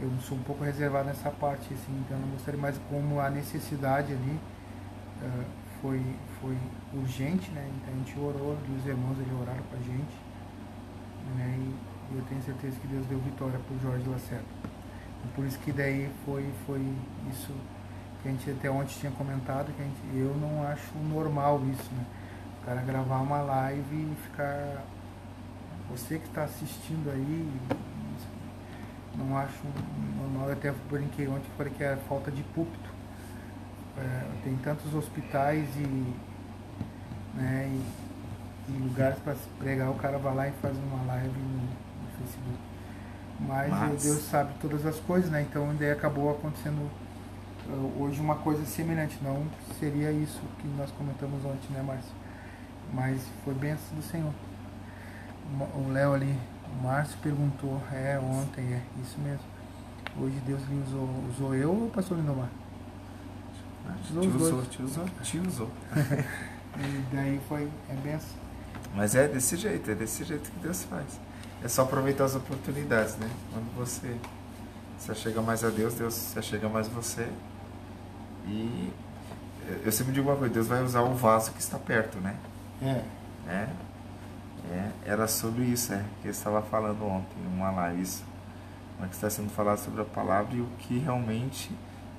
Eu 0.00 0.10
sou 0.20 0.36
um 0.36 0.42
pouco 0.42 0.64
reservado 0.64 1.06
nessa 1.06 1.30
parte, 1.30 1.72
assim, 1.72 1.92
então 2.04 2.18
não 2.18 2.28
gostaria, 2.30 2.60
mas 2.60 2.76
como 2.90 3.20
a 3.20 3.30
necessidade 3.30 4.12
ali 4.12 4.40
ah, 5.22 5.44
foi, 5.80 6.00
foi 6.40 6.56
urgente, 6.94 7.50
né? 7.52 7.70
Então 7.76 7.94
a 7.94 7.96
gente 7.98 8.18
orou, 8.18 8.56
e 8.68 8.78
os 8.78 8.86
irmãos 8.86 9.16
ali 9.18 9.30
oraram 9.40 9.62
com 9.70 9.76
a 9.76 9.80
gente, 9.80 10.16
né? 11.36 11.56
E 11.58 12.16
eu 12.16 12.22
tenho 12.28 12.42
certeza 12.42 12.76
que 12.80 12.86
Deus 12.86 13.06
deu 13.06 13.18
vitória 13.20 13.58
pro 13.66 13.78
Jorge 13.80 14.08
Lacerda. 14.08 14.44
E 15.24 15.28
por 15.34 15.44
isso 15.44 15.58
que 15.60 15.72
daí 15.72 16.10
foi, 16.24 16.50
foi 16.66 16.80
isso 17.30 17.52
que 18.22 18.28
a 18.28 18.30
gente 18.32 18.50
até 18.50 18.70
ontem 18.70 18.94
tinha 18.98 19.12
comentado, 19.12 19.72
que 19.74 19.82
a 19.82 19.84
gente, 19.84 20.00
eu 20.14 20.34
não 20.36 20.62
acho 20.66 20.96
normal 20.98 21.60
isso, 21.70 21.90
né? 21.92 22.04
O 22.64 22.66
cara 22.66 22.80
gravar 22.80 23.18
uma 23.18 23.42
live 23.42 23.94
e 23.94 24.16
ficar. 24.22 24.82
Você 25.90 26.18
que 26.18 26.26
está 26.26 26.44
assistindo 26.44 27.10
aí, 27.10 27.52
não 29.18 29.36
acho 29.36 29.60
normal. 30.18 30.46
Eu 30.48 30.54
até 30.54 30.72
brinquei 30.90 31.28
ontem, 31.28 31.44
falei 31.58 31.70
que 31.74 31.84
é 31.84 31.94
falta 32.08 32.30
de 32.30 32.42
púlpito. 32.42 32.88
É, 33.98 34.26
tem 34.42 34.56
tantos 34.56 34.94
hospitais 34.94 35.68
e, 35.76 36.14
né, 37.36 37.68
e, 37.68 38.72
e 38.72 38.78
lugares 38.78 39.18
para 39.18 39.36
pregar, 39.58 39.90
o 39.90 39.94
cara 39.96 40.16
vai 40.16 40.34
lá 40.34 40.48
e 40.48 40.52
faz 40.62 40.74
uma 40.78 41.04
live 41.04 41.38
no, 41.38 41.58
no 41.64 42.08
Facebook. 42.18 42.58
Mas, 43.40 43.70
Mas- 43.70 44.02
Deus 44.04 44.22
sabe 44.22 44.54
todas 44.58 44.86
as 44.86 44.98
coisas, 45.00 45.30
né? 45.30 45.42
Então 45.42 45.76
daí 45.78 45.90
acabou 45.92 46.30
acontecendo 46.30 46.90
uh, 47.68 48.02
hoje 48.02 48.18
uma 48.22 48.36
coisa 48.36 48.64
semelhante. 48.64 49.18
Não 49.22 49.44
seria 49.78 50.10
isso 50.10 50.40
que 50.58 50.66
nós 50.66 50.90
comentamos 50.92 51.44
ontem, 51.44 51.68
né, 51.70 51.82
Márcio? 51.82 52.23
Mas 52.94 53.20
foi 53.44 53.54
bênção 53.54 53.96
do 53.96 54.02
Senhor. 54.02 54.32
O 55.74 55.90
Léo 55.90 56.14
ali, 56.14 56.38
o 56.72 56.82
Márcio 56.82 57.18
perguntou, 57.22 57.80
é, 57.92 58.18
ontem, 58.18 58.62
é, 58.72 58.82
isso 59.02 59.18
mesmo. 59.20 59.44
Hoje 60.18 60.40
Deus 60.46 60.62
lhe 60.68 60.82
usou, 60.86 61.08
usou 61.28 61.54
eu 61.54 61.70
ou 61.70 61.86
o 61.86 61.90
pastor 61.90 62.16
Lindomar? 62.16 62.48
Te 64.06 64.16
Os 64.16 64.34
usou, 64.34 64.62
te 64.62 64.82
usou, 64.82 65.04
te 65.22 65.38
usou. 65.38 65.70
E 66.76 67.14
daí 67.14 67.40
foi, 67.48 67.70
é 67.88 67.94
benção. 67.94 68.36
Mas 68.96 69.14
é 69.14 69.28
desse 69.28 69.56
jeito, 69.56 69.88
é 69.92 69.94
desse 69.94 70.24
jeito 70.24 70.50
que 70.50 70.58
Deus 70.58 70.82
faz. 70.82 71.20
É 71.62 71.68
só 71.68 71.82
aproveitar 71.82 72.24
as 72.24 72.34
oportunidades, 72.34 73.16
né? 73.16 73.30
Quando 73.52 73.72
você 73.76 74.16
se 74.98 75.12
achega 75.12 75.40
mais 75.40 75.62
a 75.62 75.70
Deus, 75.70 75.94
Deus 75.94 76.14
se 76.14 76.36
achega 76.36 76.68
mais 76.68 76.88
a 76.88 76.90
você. 76.90 77.28
E 78.48 78.92
eu 79.84 79.92
sempre 79.92 80.12
digo 80.12 80.28
uma 80.28 80.36
coisa, 80.36 80.52
Deus 80.52 80.66
vai 80.66 80.82
usar 80.82 81.02
o 81.02 81.14
vaso 81.14 81.52
que 81.52 81.60
está 81.60 81.78
perto, 81.78 82.18
né? 82.18 82.34
É. 82.84 83.04
É, 83.48 83.68
é, 84.70 84.90
era 85.04 85.26
sobre 85.26 85.64
isso, 85.64 85.92
é, 85.92 86.04
que 86.22 86.28
eu 86.28 86.30
estava 86.30 86.62
falando 86.62 87.04
ontem, 87.04 87.36
numa 87.44 87.70
live, 87.70 88.02
isso. 88.02 88.24
Mas 88.98 89.10
que 89.10 89.14
está 89.16 89.28
sendo 89.28 89.50
falado 89.50 89.78
sobre 89.78 90.02
a 90.02 90.04
palavra 90.04 90.56
e 90.56 90.60
o 90.60 90.66
que 90.78 90.98
realmente 90.98 91.70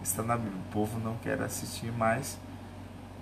está 0.04 0.22
na 0.22 0.36
Bíblia. 0.36 0.60
O 0.70 0.74
povo 0.74 1.00
não 1.00 1.16
quer 1.18 1.42
assistir 1.42 1.92
mais 1.92 2.38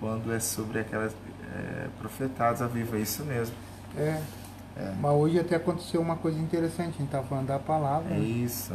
quando 0.00 0.32
é 0.32 0.40
sobre 0.40 0.80
aquelas 0.80 1.14
é, 1.54 1.88
profetadas 1.98 2.60
a 2.60 2.66
viva, 2.66 2.96
é 2.96 3.00
isso 3.00 3.24
mesmo. 3.24 3.54
É. 3.96 4.20
É. 4.76 4.92
Mas 5.00 5.12
hoje 5.12 5.38
até 5.38 5.56
aconteceu 5.56 6.00
uma 6.00 6.16
coisa 6.16 6.38
interessante, 6.38 6.96
a 6.96 6.98
gente 6.98 7.04
estava 7.04 7.26
falando 7.26 7.46
da 7.46 7.58
palavra. 7.58 8.12
É 8.12 8.18
né? 8.18 8.24
isso. 8.24 8.74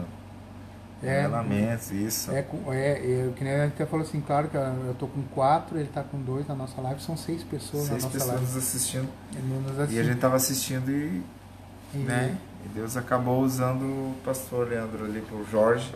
É, 1.01 1.21
Revelamentos, 1.21 1.91
isso. 1.91 2.31
É, 2.31 2.39
é, 2.39 2.41
é, 2.73 3.31
que 3.35 3.43
nem 3.43 3.53
a 3.53 3.63
gente 3.63 3.73
até 3.75 3.85
falou 3.85 4.05
assim, 4.05 4.19
claro 4.19 4.49
que 4.49 4.57
eu 4.57 4.95
tô 4.99 5.07
com 5.07 5.21
quatro, 5.33 5.77
ele 5.79 5.87
tá 5.87 6.03
com 6.03 6.21
dois 6.21 6.45
na 6.47 6.55
nossa 6.55 6.81
live, 6.81 7.01
são 7.01 7.15
seis 7.15 7.41
pessoas 7.43 7.83
Seis 7.85 7.89
na 7.89 7.95
nossa 7.95 8.09
pessoas 8.09 8.27
live. 8.33 8.45
nos 8.45 8.57
assistindo. 8.57 9.07
Ele 9.33 9.59
nos 9.65 9.77
E 9.77 9.79
a 9.79 9.83
assiste. 9.83 10.03
gente 10.03 10.15
estava 10.15 10.35
assistindo 10.35 10.91
e, 10.91 11.23
E- 11.93 11.97
né, 11.99 12.37
e 12.65 12.69
Deus 12.69 12.97
acabou 12.97 13.41
usando 13.41 13.83
o 13.83 14.15
pastor 14.25 14.67
Leandro 14.67 15.05
ali 15.05 15.21
pro 15.21 15.45
Jorge. 15.49 15.95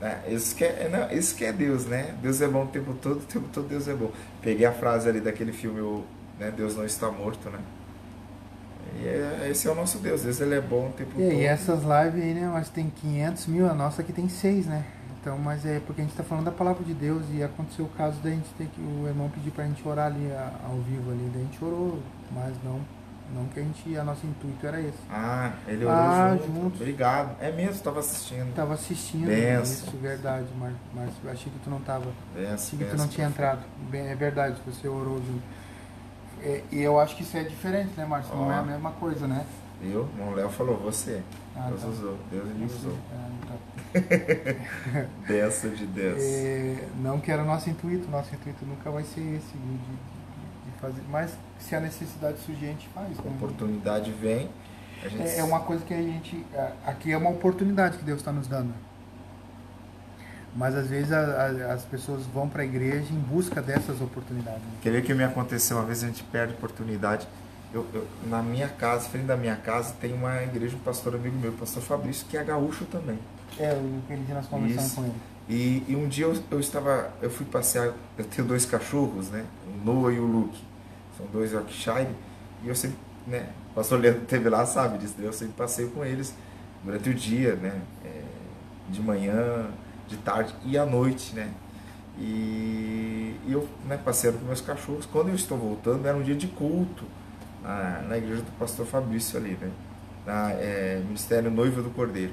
Né? 0.00 0.22
Isso, 0.28 0.56
que 0.56 0.64
é, 0.64 0.88
não, 0.88 1.16
isso 1.16 1.36
que 1.36 1.44
é 1.44 1.52
Deus, 1.52 1.84
né? 1.86 2.14
Deus 2.20 2.40
é 2.40 2.48
bom 2.48 2.64
o 2.64 2.66
tempo 2.66 2.94
todo, 2.94 3.18
o 3.18 3.20
tempo 3.26 3.46
todo 3.52 3.68
Deus 3.68 3.86
é 3.88 3.94
bom. 3.94 4.10
Peguei 4.42 4.66
a 4.66 4.72
frase 4.72 5.08
ali 5.08 5.20
daquele 5.20 5.52
filme, 5.52 5.80
o, 5.80 6.02
né, 6.38 6.50
Deus 6.50 6.74
não 6.76 6.84
está 6.84 7.10
morto, 7.10 7.48
né? 7.50 7.58
E 9.00 9.06
é- 9.06 9.48
esse 9.50 9.66
é 9.66 9.70
o 9.70 9.74
nosso 9.74 9.98
Deus, 9.98 10.22
Deus 10.22 10.40
ele 10.40 10.54
é 10.54 10.60
bom 10.60 10.88
o 10.88 10.92
tempo 10.92 11.10
E, 11.18 11.22
todo. 11.22 11.32
e 11.32 11.44
essas 11.44 11.80
lives 11.82 12.22
aí, 12.22 12.34
né, 12.34 12.50
mas 12.52 12.68
tem 12.68 12.90
500 12.90 13.46
mil, 13.46 13.68
a 13.68 13.74
nossa 13.74 14.02
aqui 14.02 14.12
tem 14.12 14.28
seis, 14.28 14.66
né? 14.66 14.84
Então, 15.20 15.38
mas 15.38 15.64
é 15.64 15.80
porque 15.86 16.02
a 16.02 16.04
gente 16.04 16.14
tá 16.16 16.22
falando 16.22 16.44
da 16.44 16.52
palavra 16.52 16.84
de 16.84 16.92
Deus 16.92 17.24
e 17.32 17.42
aconteceu 17.42 17.86
o 17.86 17.88
caso 17.88 18.18
da 18.20 18.28
gente 18.30 18.46
ter 18.58 18.66
que 18.66 18.80
o 18.80 19.06
irmão 19.08 19.28
pedir 19.30 19.50
pra 19.50 19.64
gente 19.64 19.86
orar 19.88 20.06
ali 20.06 20.30
a- 20.30 20.52
ao 20.68 20.76
vivo 20.80 21.10
ali, 21.10 21.30
daí 21.32 21.42
a 21.42 21.44
gente 21.46 21.64
orou, 21.64 21.98
mas 22.30 22.52
não, 22.62 22.78
não 23.34 23.46
que 23.46 23.58
a 23.58 23.62
gente, 23.62 23.96
a 23.96 24.04
nosso 24.04 24.26
intuito 24.26 24.66
era 24.66 24.78
esse. 24.82 24.98
Ah, 25.10 25.52
ele 25.66 25.86
orou 25.86 25.96
Ah, 25.96 26.36
junto. 26.38 26.46
juntos. 26.54 26.80
Obrigado. 26.82 27.36
É 27.40 27.50
mesmo, 27.50 27.72
estava 27.72 28.00
assistindo. 28.00 28.54
Tava 28.54 28.74
assistindo 28.74 29.26
Benção. 29.26 29.62
isso, 29.62 29.96
verdade, 29.96 30.46
Márcio. 30.58 31.30
Achei 31.30 31.50
que 31.50 31.58
tu 31.60 31.70
não 31.70 31.80
tava. 31.80 32.04
Benção, 32.34 32.52
Achei 32.54 32.78
que 32.78 32.84
tu 32.84 32.96
não 32.98 33.08
tinha 33.08 33.26
entrado. 33.26 33.60
Bem, 33.90 34.06
é 34.08 34.14
verdade, 34.14 34.56
você 34.66 34.86
orou 34.86 35.16
junto. 35.16 35.42
É, 36.44 36.62
e 36.70 36.80
eu 36.82 37.00
acho 37.00 37.16
que 37.16 37.22
isso 37.22 37.36
é 37.36 37.42
diferente, 37.42 37.90
né, 37.96 38.04
Márcio? 38.04 38.34
Não 38.36 38.52
é 38.52 38.56
a 38.58 38.62
mesma 38.62 38.90
coisa, 38.92 39.26
né? 39.26 39.44
Eu, 39.82 40.08
o 40.18 40.34
Léo 40.34 40.48
falou, 40.50 40.76
você. 40.76 41.22
Ah, 41.56 41.66
Deus 41.68 41.80
tá. 41.82 41.88
usou, 41.88 42.18
Deus 42.30 42.44
Você- 42.70 42.86
usou. 42.86 42.98
ah, 43.12 43.30
tá. 43.46 43.54
Benção 45.26 45.70
de 45.70 45.86
Deus. 45.86 46.22
É, 46.22 46.84
não 47.00 47.20
que 47.20 47.30
era 47.30 47.42
o 47.42 47.46
nosso 47.46 47.68
intuito, 47.70 48.08
nosso 48.10 48.34
intuito 48.34 48.64
nunca 48.66 48.90
vai 48.90 49.02
ser 49.04 49.20
esse, 49.20 49.52
de, 49.56 49.76
de- 49.78 50.70
de 50.72 50.80
fazer. 50.80 51.02
Mas 51.10 51.32
se 51.58 51.74
a 51.76 51.80
necessidade 51.80 52.38
surgir, 52.40 52.66
a 52.66 52.68
gente 52.68 52.88
faz. 52.88 53.18
A 53.18 53.22
né? 53.22 53.30
oportunidade 53.36 54.10
vem, 54.10 54.48
a 55.02 55.08
gente 55.08 55.22
É, 55.22 55.38
é 55.38 55.44
uma 55.44 55.60
coisa 55.60 55.84
que 55.84 55.94
a 55.94 56.02
gente. 56.02 56.44
Aqui 56.86 57.12
é 57.12 57.16
uma 57.16 57.30
oportunidade 57.30 57.98
que 57.98 58.04
Deus 58.04 58.18
está 58.20 58.32
nos 58.32 58.46
dando. 58.48 58.72
Mas 60.54 60.74
às 60.76 60.86
vezes 60.88 61.10
a- 61.12 61.18
a- 61.68 61.72
as 61.74 61.82
pessoas 61.84 62.24
vão 62.26 62.48
para 62.48 62.62
a 62.62 62.64
igreja 62.64 63.12
em 63.12 63.18
busca 63.18 63.60
dessas 63.60 64.00
oportunidades. 64.00 64.60
né? 64.60 64.68
Quer 64.82 64.90
ver 64.92 65.02
que 65.02 65.12
me 65.14 65.24
aconteceu 65.24 65.76
uma 65.76 65.84
vez 65.86 66.02
a 66.04 66.06
gente 66.06 66.22
perde 66.24 66.54
oportunidade. 66.54 67.26
Eu, 67.72 67.84
eu- 67.92 68.06
na 68.28 68.40
minha 68.40 68.68
casa, 68.68 69.08
frente 69.08 69.26
da 69.26 69.36
minha 69.36 69.56
casa, 69.56 69.94
tem 70.00 70.12
uma 70.12 70.42
igreja, 70.44 70.76
um 70.76 70.80
pastor 70.80 71.16
amigo 71.16 71.36
meu, 71.36 71.50
o 71.50 71.54
pastor 71.56 71.82
Fabrício, 71.82 72.24
que 72.28 72.36
é 72.36 72.44
gaúcho 72.44 72.84
também. 72.84 73.18
É, 73.58 73.72
o 73.72 74.00
que 74.06 74.12
ele 74.12 74.24
nós 74.32 74.46
conversamos 74.46 74.84
Isso. 74.86 74.94
com 74.96 75.02
ele. 75.04 75.14
E, 75.48 75.84
e 75.88 75.96
um 75.96 76.06
dia 76.08 76.26
eu, 76.26 76.36
eu 76.52 76.60
estava, 76.60 77.10
eu 77.20 77.28
fui 77.30 77.44
passear, 77.44 77.92
eu 78.16 78.24
tenho 78.24 78.46
dois 78.46 78.64
cachorros, 78.64 79.28
né? 79.30 79.44
O 79.66 79.84
Noah 79.84 80.12
e 80.14 80.18
o 80.20 80.24
Luke. 80.24 80.62
São 81.18 81.26
dois 81.32 81.52
Yorkshire. 81.52 82.08
E 82.62 82.68
eu 82.68 82.74
sempre, 82.76 82.96
né? 83.26 83.48
O 83.72 83.74
pastor 83.74 83.98
Leandro 84.00 84.22
esteve 84.22 84.48
lá, 84.48 84.64
sabe 84.64 84.98
disso. 84.98 85.14
né? 85.18 85.26
Eu 85.26 85.32
sempre 85.32 85.54
passeio 85.54 85.90
com 85.90 86.04
eles 86.04 86.32
durante 86.84 87.10
o 87.10 87.14
dia, 87.14 87.56
né? 87.56 87.80
É, 88.04 88.22
de 88.88 89.02
manhã, 89.02 89.66
de 90.08 90.16
tarde 90.18 90.54
e 90.64 90.76
à 90.76 90.84
noite, 90.84 91.34
né? 91.34 91.50
E, 92.18 93.36
e 93.46 93.52
eu 93.52 93.68
né, 93.86 93.96
passeando 93.96 94.38
com 94.38 94.46
meus 94.46 94.60
cachorros. 94.60 95.06
Quando 95.06 95.28
eu 95.28 95.34
estou 95.34 95.58
voltando, 95.58 96.06
era 96.06 96.16
um 96.16 96.22
dia 96.22 96.36
de 96.36 96.46
culto 96.46 97.04
na, 97.62 98.02
na 98.08 98.18
igreja 98.18 98.42
do 98.42 98.52
pastor 98.58 98.86
Fabrício 98.86 99.38
ali, 99.38 99.58
né? 99.60 99.70
Na 100.24 100.52
é, 100.52 101.02
Ministério 101.04 101.50
Noiva 101.50 101.82
do 101.82 101.90
Cordeiro 101.90 102.32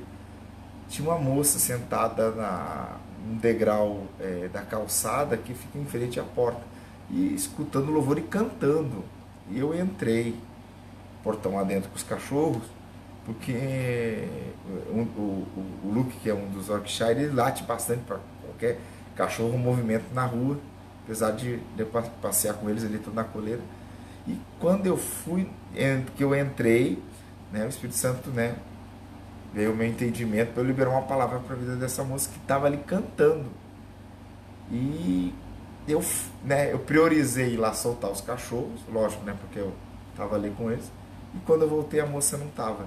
tinha 0.91 1.09
uma 1.09 1.17
moça 1.17 1.57
sentada 1.57 2.31
na, 2.31 2.97
num 3.25 3.37
degrau 3.37 4.03
é, 4.19 4.49
da 4.51 4.61
calçada 4.61 5.37
que 5.37 5.53
fica 5.53 5.79
em 5.79 5.85
frente 5.85 6.19
à 6.19 6.23
porta 6.23 6.61
e 7.09 7.33
escutando 7.33 7.91
louvor 7.91 8.17
e 8.17 8.21
cantando. 8.21 9.03
E 9.49 9.57
eu 9.59 9.73
entrei, 9.73 10.35
portão 11.23 11.57
adentro 11.57 11.89
com 11.89 11.95
os 11.95 12.03
cachorros, 12.03 12.63
porque 13.33 14.27
um- 14.91 15.01
o, 15.17 15.47
o, 15.55 15.87
o 15.87 15.91
Luke, 15.93 16.17
que 16.21 16.29
é 16.29 16.33
um 16.33 16.47
dos 16.49 16.67
Yorkshire, 16.67 17.11
ele 17.11 17.33
late 17.33 17.63
bastante 17.63 18.01
para 18.01 18.19
qualquer 18.45 18.79
cachorro 19.15 19.57
movimento 19.57 20.05
na 20.13 20.25
rua, 20.25 20.57
apesar 21.03 21.31
de, 21.31 21.57
de 21.57 21.79
eu 21.79 21.85
pa- 21.87 22.01
passear 22.21 22.55
com 22.55 22.69
eles 22.69 22.83
ali 22.83 22.97
tudo 22.99 23.13
na 23.15 23.23
coleira. 23.23 23.61
E 24.27 24.37
quando 24.59 24.85
eu 24.85 24.97
fui, 24.97 25.49
que 26.15 26.23
eu 26.23 26.35
entrei, 26.35 27.01
né, 27.51 27.65
o 27.65 27.69
Espírito 27.69 27.95
Santo, 27.95 28.29
né, 28.29 28.55
veio 29.53 29.71
o 29.71 29.75
meu 29.75 29.87
entendimento 29.87 30.53
para 30.53 30.61
eu 30.63 30.67
liberar 30.67 30.91
uma 30.91 31.01
palavra 31.01 31.39
para 31.39 31.55
a 31.55 31.59
vida 31.59 31.75
dessa 31.75 32.03
moça 32.03 32.29
que 32.29 32.37
estava 32.37 32.67
ali 32.67 32.77
cantando. 32.77 33.45
E 34.71 35.33
eu, 35.87 36.01
né, 36.45 36.71
eu 36.71 36.79
priorizei 36.79 37.53
ir 37.53 37.57
lá 37.57 37.73
soltar 37.73 38.11
os 38.11 38.21
cachorros, 38.21 38.79
lógico, 38.91 39.23
né, 39.25 39.35
porque 39.39 39.59
eu 39.59 39.73
estava 40.11 40.35
ali 40.35 40.51
com 40.51 40.71
eles. 40.71 40.91
E 41.33 41.39
quando 41.45 41.63
eu 41.63 41.69
voltei 41.69 41.99
a 41.99 42.05
moça 42.05 42.37
não 42.37 42.47
estava. 42.47 42.85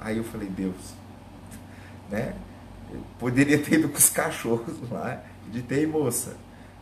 Aí 0.00 0.16
eu 0.16 0.24
falei, 0.24 0.48
Deus, 0.48 0.94
né? 2.10 2.34
Eu 2.92 3.00
poderia 3.18 3.58
ter 3.58 3.74
ido 3.74 3.88
com 3.88 3.98
os 3.98 4.08
cachorros 4.08 4.74
lá, 4.90 5.22
de 5.50 5.62
ter 5.62 5.86
moça. 5.86 6.36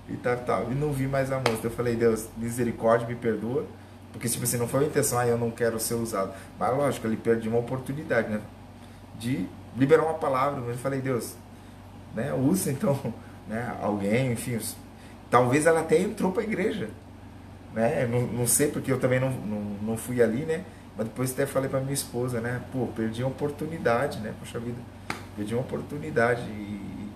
E 0.09 0.17
tal, 0.17 0.37
tal. 0.39 0.73
E 0.73 0.75
não 0.75 0.93
vi 0.93 1.07
mais 1.07 1.31
a 1.31 1.39
moça. 1.39 1.61
Eu 1.65 1.71
falei, 1.71 1.95
Deus, 1.95 2.29
misericórdia, 2.37 3.07
me 3.07 3.15
perdoa. 3.15 3.67
Porque, 4.13 4.29
tipo 4.29 4.45
assim, 4.45 4.57
não 4.57 4.67
foi 4.67 4.85
a 4.85 4.87
intenção, 4.87 5.19
ah, 5.19 5.27
eu 5.27 5.37
não 5.37 5.51
quero 5.51 5.79
ser 5.79 5.95
usado. 5.95 6.33
Mas, 6.59 6.77
lógico, 6.77 7.07
ele 7.07 7.17
perdi 7.17 7.49
uma 7.49 7.59
oportunidade, 7.59 8.31
né? 8.31 8.41
De 9.19 9.47
liberar 9.77 10.05
uma 10.05 10.15
palavra. 10.15 10.61
Eu 10.61 10.79
falei, 10.79 11.01
Deus, 11.01 11.35
né? 12.15 12.33
Usa, 12.33 12.71
então, 12.71 12.99
né? 13.47 13.77
Alguém, 13.83 14.33
enfim. 14.33 14.59
Talvez 15.31 15.67
ela 15.67 15.81
até 15.81 16.01
entrou 16.01 16.33
para 16.33 16.43
a 16.43 16.47
igreja. 16.47 16.89
Né? 17.75 18.07
Não, 18.07 18.23
não 18.23 18.47
sei, 18.47 18.69
porque 18.69 18.91
eu 18.91 18.99
também 18.99 19.21
não, 19.21 19.31
não, 19.31 19.61
não 19.83 19.97
fui 19.97 20.23
ali, 20.23 20.47
né? 20.47 20.65
Mas 20.99 21.07
depois 21.07 21.31
até 21.31 21.47
falei 21.47 21.71
para 21.71 21.81
minha 21.81 21.95
esposa, 21.95 22.41
né? 22.41 22.61
Pô, 22.73 22.89
perdi 22.89 23.23
uma 23.23 23.31
oportunidade, 23.31 24.19
né? 24.19 24.35
Poxa 24.39 24.59
vida, 24.59 24.79
perdi 25.37 25.55
uma 25.55 25.63
oportunidade. 25.63 26.43
E, 26.43 27.09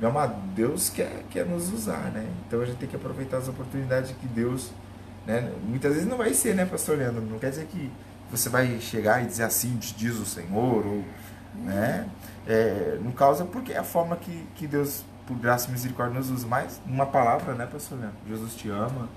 meu 0.00 0.08
amado, 0.08 0.34
Deus 0.54 0.88
quer, 0.88 1.22
quer 1.30 1.46
nos 1.46 1.70
usar, 1.72 2.10
né? 2.10 2.26
Então 2.46 2.60
a 2.60 2.64
gente 2.64 2.78
tem 2.78 2.88
que 2.88 2.96
aproveitar 2.96 3.36
as 3.36 3.48
oportunidades 3.48 4.10
que 4.20 4.26
Deus 4.26 4.72
né? 5.26 5.52
Muitas 5.64 5.94
vezes 5.94 6.08
não 6.08 6.16
vai 6.16 6.32
ser, 6.32 6.54
né, 6.54 6.64
pastor 6.64 6.96
Leandro? 6.96 7.20
Não 7.22 7.38
quer 7.38 7.50
dizer 7.50 7.66
que 7.66 7.90
você 8.30 8.48
vai 8.48 8.78
chegar 8.80 9.22
e 9.22 9.26
dizer 9.26 9.42
assim, 9.42 9.76
diz 9.76 10.14
o 10.14 10.24
Senhor, 10.24 10.86
ou, 10.86 11.04
né? 11.54 12.08
É, 12.46 12.98
não 13.02 13.10
causa 13.10 13.44
porque 13.44 13.72
é 13.72 13.78
a 13.78 13.84
forma 13.84 14.16
que, 14.16 14.46
que 14.54 14.66
Deus, 14.68 15.04
por 15.26 15.36
graça 15.36 15.68
e 15.68 15.72
misericórdia, 15.72 16.16
nos 16.16 16.30
usa. 16.30 16.46
Mas, 16.46 16.80
uma 16.86 17.06
palavra, 17.06 17.54
né, 17.54 17.66
pastor 17.66 17.98
Leandro? 17.98 18.18
Jesus 18.28 18.54
te 18.54 18.68
ama, 18.68 19.08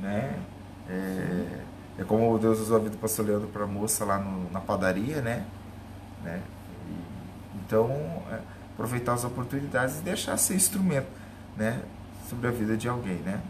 né? 0.00 0.36
É, 0.90 1.60
é 1.98 2.04
como 2.04 2.38
Deus 2.38 2.60
usou 2.60 2.76
a 2.76 2.80
vida 2.80 2.90
do 2.90 2.98
pastor 2.98 3.26
Leandro 3.26 3.48
para 3.48 3.64
a 3.64 3.66
moça 3.66 4.04
lá 4.04 4.18
no, 4.18 4.50
na 4.50 4.60
padaria, 4.60 5.20
né? 5.22 5.46
né? 6.22 6.42
E, 6.88 7.58
então, 7.58 7.90
é, 8.30 8.40
aproveitar 8.74 9.14
as 9.14 9.24
oportunidades 9.24 10.00
e 10.00 10.02
deixar 10.02 10.36
ser 10.36 10.54
instrumento, 10.54 11.08
né? 11.56 11.82
Sobre 12.28 12.48
a 12.48 12.50
vida 12.50 12.76
de 12.76 12.88
alguém, 12.88 13.16
né? 13.16 13.40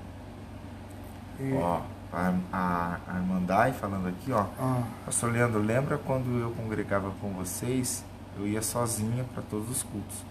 E... 1.41 1.53
Ó, 1.55 1.81
a, 2.13 2.33
a, 2.53 3.01
a 3.07 3.13
Armandai 3.17 3.73
falando 3.73 4.09
aqui, 4.09 4.33
ó. 4.33 4.47
Ah. 4.59 4.83
Pastor 5.05 5.33
Leandro, 5.33 5.61
lembra 5.61 5.99
quando 5.99 6.41
eu 6.41 6.51
congregava 6.53 7.11
com 7.21 7.31
vocês? 7.33 8.05
Eu 8.39 8.47
ia 8.47 8.63
sozinha 8.63 9.25
para 9.35 9.43
todos 9.43 9.69
os 9.71 9.83
cultos. 9.83 10.25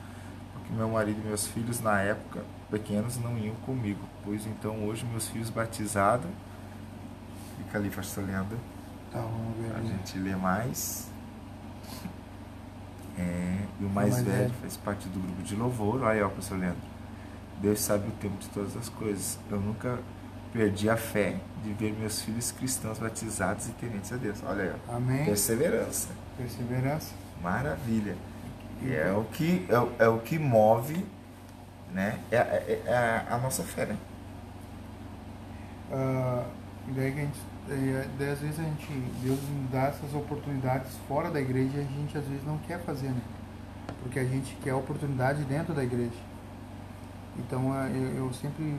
Porque 0.54 0.74
meu 0.74 0.90
marido 0.90 1.20
e 1.24 1.28
meus 1.28 1.46
filhos, 1.48 1.82
na 1.82 2.02
época, 2.02 2.44
pequenos, 2.72 3.18
não 3.18 3.38
iam 3.38 3.56
comigo. 3.66 4.00
Pois 4.24 4.46
então, 4.46 4.88
hoje, 4.88 5.06
meus 5.06 5.28
filhos 5.28 5.50
batizados. 5.50 6.30
Fica 7.58 7.78
ali, 7.78 7.90
Pastor 7.90 8.26
Leandro. 8.26 8.58
Tá, 9.12 9.20
vamos 9.20 9.58
ver. 9.58 9.76
A 9.76 9.82
gente 9.82 10.18
lê 10.20 10.36
mais. 10.36 11.10
É, 13.18 13.60
e 13.80 13.86
o 13.86 13.90
mais, 13.90 14.12
mais 14.12 14.26
velho, 14.26 14.38
velho 14.40 14.54
faz 14.62 14.76
parte 14.78 15.08
do 15.08 15.20
grupo 15.20 15.42
de 15.42 15.56
louvor. 15.56 16.02
Olha 16.02 16.10
aí, 16.10 16.22
ó, 16.22 16.30
Pastor 16.30 16.58
Leandro. 16.60 16.82
Deus 17.62 17.80
sabe 17.80 18.08
o 18.10 18.12
tempo 18.12 18.38
de 18.38 18.50
todas 18.50 18.76
as 18.76 18.90
coisas. 18.90 19.40
Eu 19.50 19.60
nunca 19.60 20.00
perdi 20.52 20.90
a 20.90 20.98
fé 20.98 21.38
de 21.64 21.74
ver 21.74 21.94
meus 21.94 22.22
filhos 22.22 22.52
cristãos 22.52 23.00
batizados 23.00 23.68
e 23.68 23.72
tementes 23.72 24.12
a 24.12 24.18
Deus. 24.18 24.42
Olha 24.46 24.64
aí, 24.64 24.96
Amém. 24.96 25.26
perseverança. 25.26 26.10
Perseverança. 26.38 27.14
Maravilha. 27.42 28.16
E 28.82 28.94
é 28.94 29.12
o 29.12 29.24
que 29.24 29.66
é, 29.70 30.04
é 30.06 30.08
o 30.08 30.20
que 30.20 30.38
move, 30.38 31.06
né? 31.94 32.20
É, 32.32 32.38
é, 32.38 32.82
é 32.86 33.26
a 33.30 33.38
nossa 33.38 33.64
fé, 33.64 33.86
né? 33.86 33.98
Uh, 35.92 36.46
daí 36.92 37.12
que 37.12 37.20
a 37.20 37.24
gente, 37.24 37.40
daí, 37.68 38.32
às 38.32 38.40
vezes 38.40 38.60
a 38.60 38.64
gente, 38.64 38.88
Deus 39.24 39.40
nos 39.42 39.72
dá 39.72 39.84
essas 39.84 40.14
oportunidades 40.14 40.92
fora 41.08 41.32
da 41.32 41.42
igreja 41.42 41.78
e 41.78 41.82
a 41.82 41.84
gente 41.84 42.18
às 42.18 42.26
vezes 42.26 42.46
não 42.46 42.58
quer 42.60 42.80
fazer, 42.80 43.10
né? 43.10 43.22
Porque 44.02 44.20
a 44.20 44.24
gente 44.24 44.56
quer 44.64 44.74
oportunidade 44.74 45.44
dentro 45.46 45.74
da 45.74 45.84
igreja. 45.84 46.36
Então 47.38 47.74
eu, 47.90 48.26
eu 48.26 48.34
sempre 48.34 48.78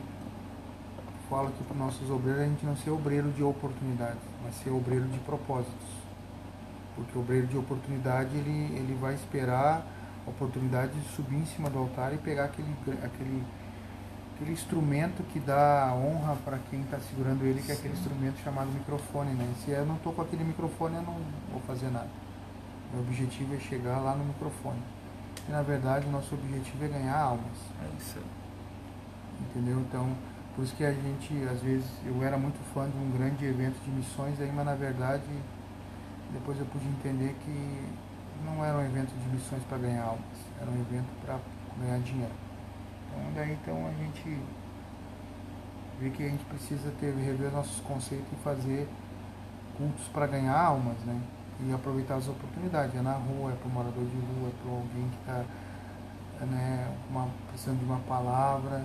falo 1.29 1.49
aqui 1.49 1.63
para 1.65 1.73
os 1.73 1.79
nossos 1.79 2.11
obreiros 2.11 2.43
a 2.43 2.47
gente 2.47 2.65
não 2.65 2.77
ser 2.77 2.91
obreiro 2.91 3.31
de 3.31 3.43
oportunidades, 3.43 4.23
mas 4.43 4.55
ser 4.57 4.71
obreiro 4.71 5.07
de 5.07 5.19
propósitos. 5.21 5.97
Porque 6.95 7.19
o 7.19 7.21
obreiro 7.21 7.47
de 7.47 7.59
oportunidade 7.59 8.37
ele, 8.37 8.75
ele 8.77 8.97
vai 9.01 9.15
esperar 9.15 9.85
a 10.27 10.31
oportunidade 10.31 10.93
de 10.93 11.09
subir 11.15 11.37
em 11.37 11.47
cima 11.47 11.69
do 11.69 11.79
altar 11.79 12.15
e 12.15 12.19
pegar 12.19 12.45
aquele, 12.45 12.73
aquele, 13.03 13.45
aquele 14.37 14.53
instrumento 14.53 15.23
que 15.33 15.41
dá 15.41 15.93
honra 15.95 16.37
para 16.45 16.59
quem 16.71 16.83
está 16.83 16.99
segurando 17.01 17.43
ele, 17.45 17.63
que 17.63 17.73
é 17.73 17.75
aquele 17.75 17.95
instrumento 17.95 18.39
chamado 18.45 18.71
microfone. 18.71 19.33
Né? 19.33 19.51
Se 19.65 19.71
eu 19.71 19.87
não 19.87 19.97
estou 19.97 20.13
com 20.13 20.23
aquele 20.23 20.45
microfone, 20.45 20.97
eu 20.97 21.03
não 21.03 21.17
vou 21.51 21.61
fazer 21.67 21.91
nada. 21.91 22.09
Meu 22.93 23.01
objetivo 23.03 23.55
é 23.55 23.59
chegar 23.59 23.99
lá 23.99 24.15
no 24.15 24.25
microfone. 24.25 24.81
E 25.49 25.51
na 25.51 25.63
verdade, 25.63 26.07
o 26.07 26.11
nosso 26.11 26.35
objetivo 26.35 26.85
é 26.85 26.89
ganhar 26.89 27.19
almas. 27.19 27.57
É 27.83 27.89
isso 27.99 28.19
aí. 28.19 28.25
Entendeu? 29.41 29.81
Então, 29.81 30.15
por 30.55 30.65
isso 30.65 30.75
que 30.77 30.85
a 30.85 30.93
gente, 30.93 31.33
às 31.51 31.61
vezes, 31.63 31.87
eu 32.05 32.23
era 32.23 32.37
muito 32.37 32.59
fã 32.75 32.89
de 32.89 32.97
um 32.97 33.11
grande 33.11 33.45
evento 33.45 33.83
de 33.85 33.91
missões, 33.91 34.41
aí, 34.41 34.53
mas 34.55 34.67
na 34.67 34.75
verdade, 34.75 35.25
depois 36.33 36.59
eu 36.59 36.67
pude 36.67 36.87
entender 36.87 37.35
que 37.45 37.87
não 38.45 38.65
era 38.65 38.77
um 38.77 38.85
evento 38.85 39.13
de 39.15 39.29
missões 39.29 39.63
para 39.65 39.79
ganhar 39.79 40.05
almas, 40.05 40.25
era 40.61 40.71
um 40.71 40.81
evento 40.81 41.09
para 41.25 41.39
ganhar 41.81 41.99
dinheiro. 42.01 42.46
Então, 43.17 43.33
daí 43.35 43.53
então 43.53 43.87
a 43.87 43.91
gente 43.93 44.39
vê 46.01 46.11
que 46.11 46.23
a 46.23 46.29
gente 46.29 46.45
precisa 46.45 46.93
ter, 47.01 47.15
rever 47.15 47.51
nossos 47.51 47.81
conceitos 47.81 48.27
e 48.33 48.37
fazer 48.43 48.89
cultos 49.77 50.07
para 50.09 50.27
ganhar 50.27 50.59
almas, 50.59 50.99
né? 51.05 51.21
E 51.67 51.73
aproveitar 51.73 52.17
as 52.17 52.29
oportunidades. 52.29 52.95
É 52.95 53.01
na 53.01 53.15
rua, 53.15 53.53
é 53.53 53.55
para 53.57 53.69
o 53.69 53.71
morador 53.71 54.05
de 54.05 54.17
rua, 54.17 54.49
é 54.49 54.63
para 54.63 54.71
alguém 54.73 55.09
que 55.09 55.19
está 55.21 55.45
né, 56.45 56.95
precisando 57.49 57.79
de 57.79 57.85
uma 57.87 58.01
palavra, 58.01 58.85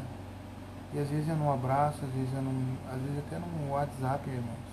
e 0.93 0.99
às 0.99 1.09
vezes 1.09 1.29
é 1.29 1.33
num 1.33 1.51
abraço, 1.51 1.99
às 2.03 2.11
vezes 2.11 2.33
é 2.33 2.41
num, 2.41 2.75
às 2.87 3.01
vezes 3.01 3.19
até 3.19 3.39
no 3.39 3.71
WhatsApp, 3.71 4.29
irmãos. 4.29 4.71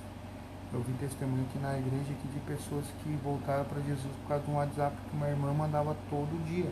Eu 0.72 0.82
vi 0.82 0.92
testemunho 0.94 1.44
aqui 1.48 1.58
na 1.58 1.78
igreja 1.78 2.12
aqui 2.12 2.28
de 2.28 2.40
pessoas 2.40 2.84
que 3.02 3.18
voltaram 3.24 3.64
para 3.64 3.80
Jesus 3.80 4.14
por 4.22 4.28
causa 4.28 4.44
de 4.44 4.50
um 4.50 4.56
WhatsApp 4.56 4.96
que 5.08 5.16
uma 5.16 5.28
irmã 5.28 5.52
mandava 5.52 5.96
todo 6.10 6.44
dia. 6.44 6.70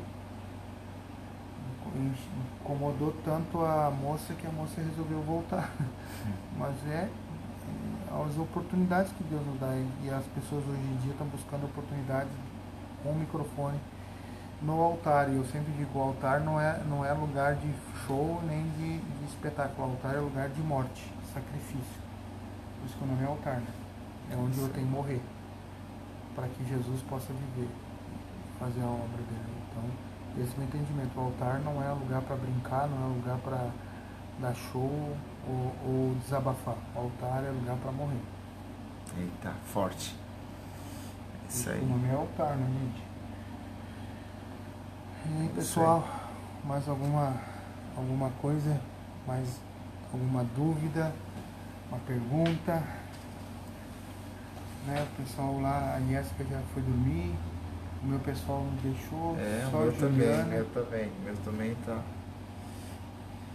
Incomodou 2.60 3.14
tanto 3.24 3.60
a 3.60 3.90
moça 3.90 4.34
que 4.34 4.46
a 4.46 4.50
moça 4.50 4.80
resolveu 4.80 5.20
voltar. 5.22 5.70
Mas 6.56 6.74
é, 6.88 7.08
é 7.08 8.28
as 8.28 8.38
oportunidades 8.38 9.12
que 9.12 9.24
Deus 9.24 9.44
nos 9.46 9.58
dá. 9.58 9.74
E 10.02 10.10
as 10.10 10.24
pessoas 10.26 10.64
hoje 10.66 10.80
em 10.80 10.96
dia 11.02 11.12
estão 11.12 11.26
buscando 11.28 11.64
oportunidades 11.64 12.32
com 13.02 13.10
o 13.10 13.14
microfone 13.14 13.78
no 14.62 14.80
altar. 14.80 15.28
E 15.30 15.36
eu 15.36 15.44
sempre 15.44 15.72
digo, 15.72 15.98
o 15.98 16.02
altar 16.02 16.40
não 16.40 16.60
é, 16.60 16.80
não 16.88 17.04
é 17.04 17.12
lugar 17.12 17.54
de 17.56 17.72
show 18.06 18.40
nem 18.46 18.64
de, 18.70 18.98
de 18.98 19.24
espetáculo. 19.26 19.88
O 19.88 19.90
altar 19.92 20.14
é 20.14 20.18
lugar 20.18 20.48
de 20.48 20.60
morte, 20.62 21.12
sacrifício. 21.32 22.00
Por 22.78 22.86
isso 22.86 22.96
que 22.96 23.04
o 23.04 23.06
nome 23.06 23.22
é 23.22 23.26
altar, 23.26 23.56
né? 23.56 23.72
É 24.30 24.36
onde 24.36 24.58
eu 24.58 24.68
tenho 24.68 24.86
que 24.86 24.92
morrer. 24.92 25.20
Para 26.34 26.48
que 26.48 26.64
Jesus 26.68 27.00
possa 27.02 27.32
viver, 27.32 27.68
fazer 28.58 28.82
a 28.82 28.86
obra 28.86 29.22
dele. 29.22 29.56
Então, 29.70 29.84
esse 30.38 30.52
é 30.52 30.54
o 30.54 30.58
meu 30.58 30.68
entendimento. 30.68 31.18
O 31.18 31.20
altar 31.20 31.60
não 31.60 31.82
é 31.82 31.90
lugar 31.90 32.22
para 32.22 32.36
brincar, 32.36 32.88
não 32.88 33.04
é 33.04 33.14
lugar 33.14 33.38
para 33.38 33.70
dar 34.38 34.54
show 34.54 35.16
ou, 35.48 35.74
ou 35.84 36.16
desabafar. 36.22 36.76
O 36.94 36.98
altar 36.98 37.44
é 37.44 37.50
lugar 37.50 37.76
para 37.76 37.92
morrer. 37.92 38.20
Eita, 39.16 39.52
forte. 39.64 40.14
Isso 41.48 41.70
aí. 41.70 41.80
O 41.80 41.86
nome 41.86 42.08
é 42.08 42.14
altar, 42.14 42.56
né, 42.56 42.66
gente? 42.66 43.02
E 45.28 45.42
aí, 45.42 45.48
pessoal, 45.54 46.06
mais 46.64 46.88
alguma, 46.88 47.34
alguma 47.96 48.30
coisa? 48.42 48.80
Mais 49.26 49.60
alguma 50.12 50.44
dúvida? 50.54 51.12
Uma 51.88 51.98
pergunta? 52.00 52.82
Né, 54.86 55.02
o 55.02 55.22
pessoal 55.22 55.60
lá, 55.60 55.96
a 55.96 56.00
Jéssica 56.00 56.44
já 56.44 56.60
foi 56.72 56.82
dormir, 56.82 57.34
o 58.06 58.08
meu 58.08 58.20
pessoal 58.20 58.62
não 58.62 58.76
deixou, 58.76 59.36
é, 59.36 59.68
só 59.68 59.78
o 59.78 59.80
meu 59.80 59.92
Juliana. 59.92 60.44
Também, 60.44 60.54
meu 60.54 60.66
também, 60.66 61.12
meu 61.24 61.36
também 61.38 61.74
tá. 61.84 62.00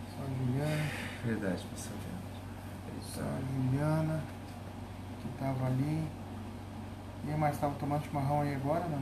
Só 0.09 0.23
a 0.23 0.45
Juliana. 0.45 0.91
Verdade, 1.23 1.65
pessoal. 1.71 1.95
Só 3.01 3.21
a 3.21 3.39
Juliana, 3.55 4.21
que 5.21 5.39
tava 5.39 5.67
ali. 5.67 6.05
E 7.23 7.37
mais, 7.37 7.57
tava 7.59 7.75
tomando 7.75 8.03
chimarrão 8.03 8.41
aí 8.41 8.55
agora, 8.55 8.85
não? 8.89 9.01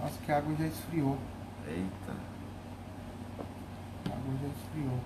Nossa, 0.00 0.18
que 0.24 0.32
a 0.32 0.38
água 0.38 0.56
já 0.56 0.66
esfriou. 0.66 1.16
Eita. 1.68 2.12
A 4.10 4.12
água 4.12 4.34
já 4.42 4.48
esfriou. 4.48 4.98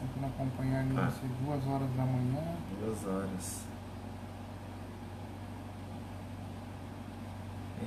tentando 0.00 0.26
acompanhar 0.26 0.80
ali, 0.80 0.98
ah. 0.98 1.12
duas 1.44 1.66
horas 1.68 1.88
da 1.96 2.04
manhã. 2.04 2.56
Duas 2.80 3.06
horas. 3.06 3.71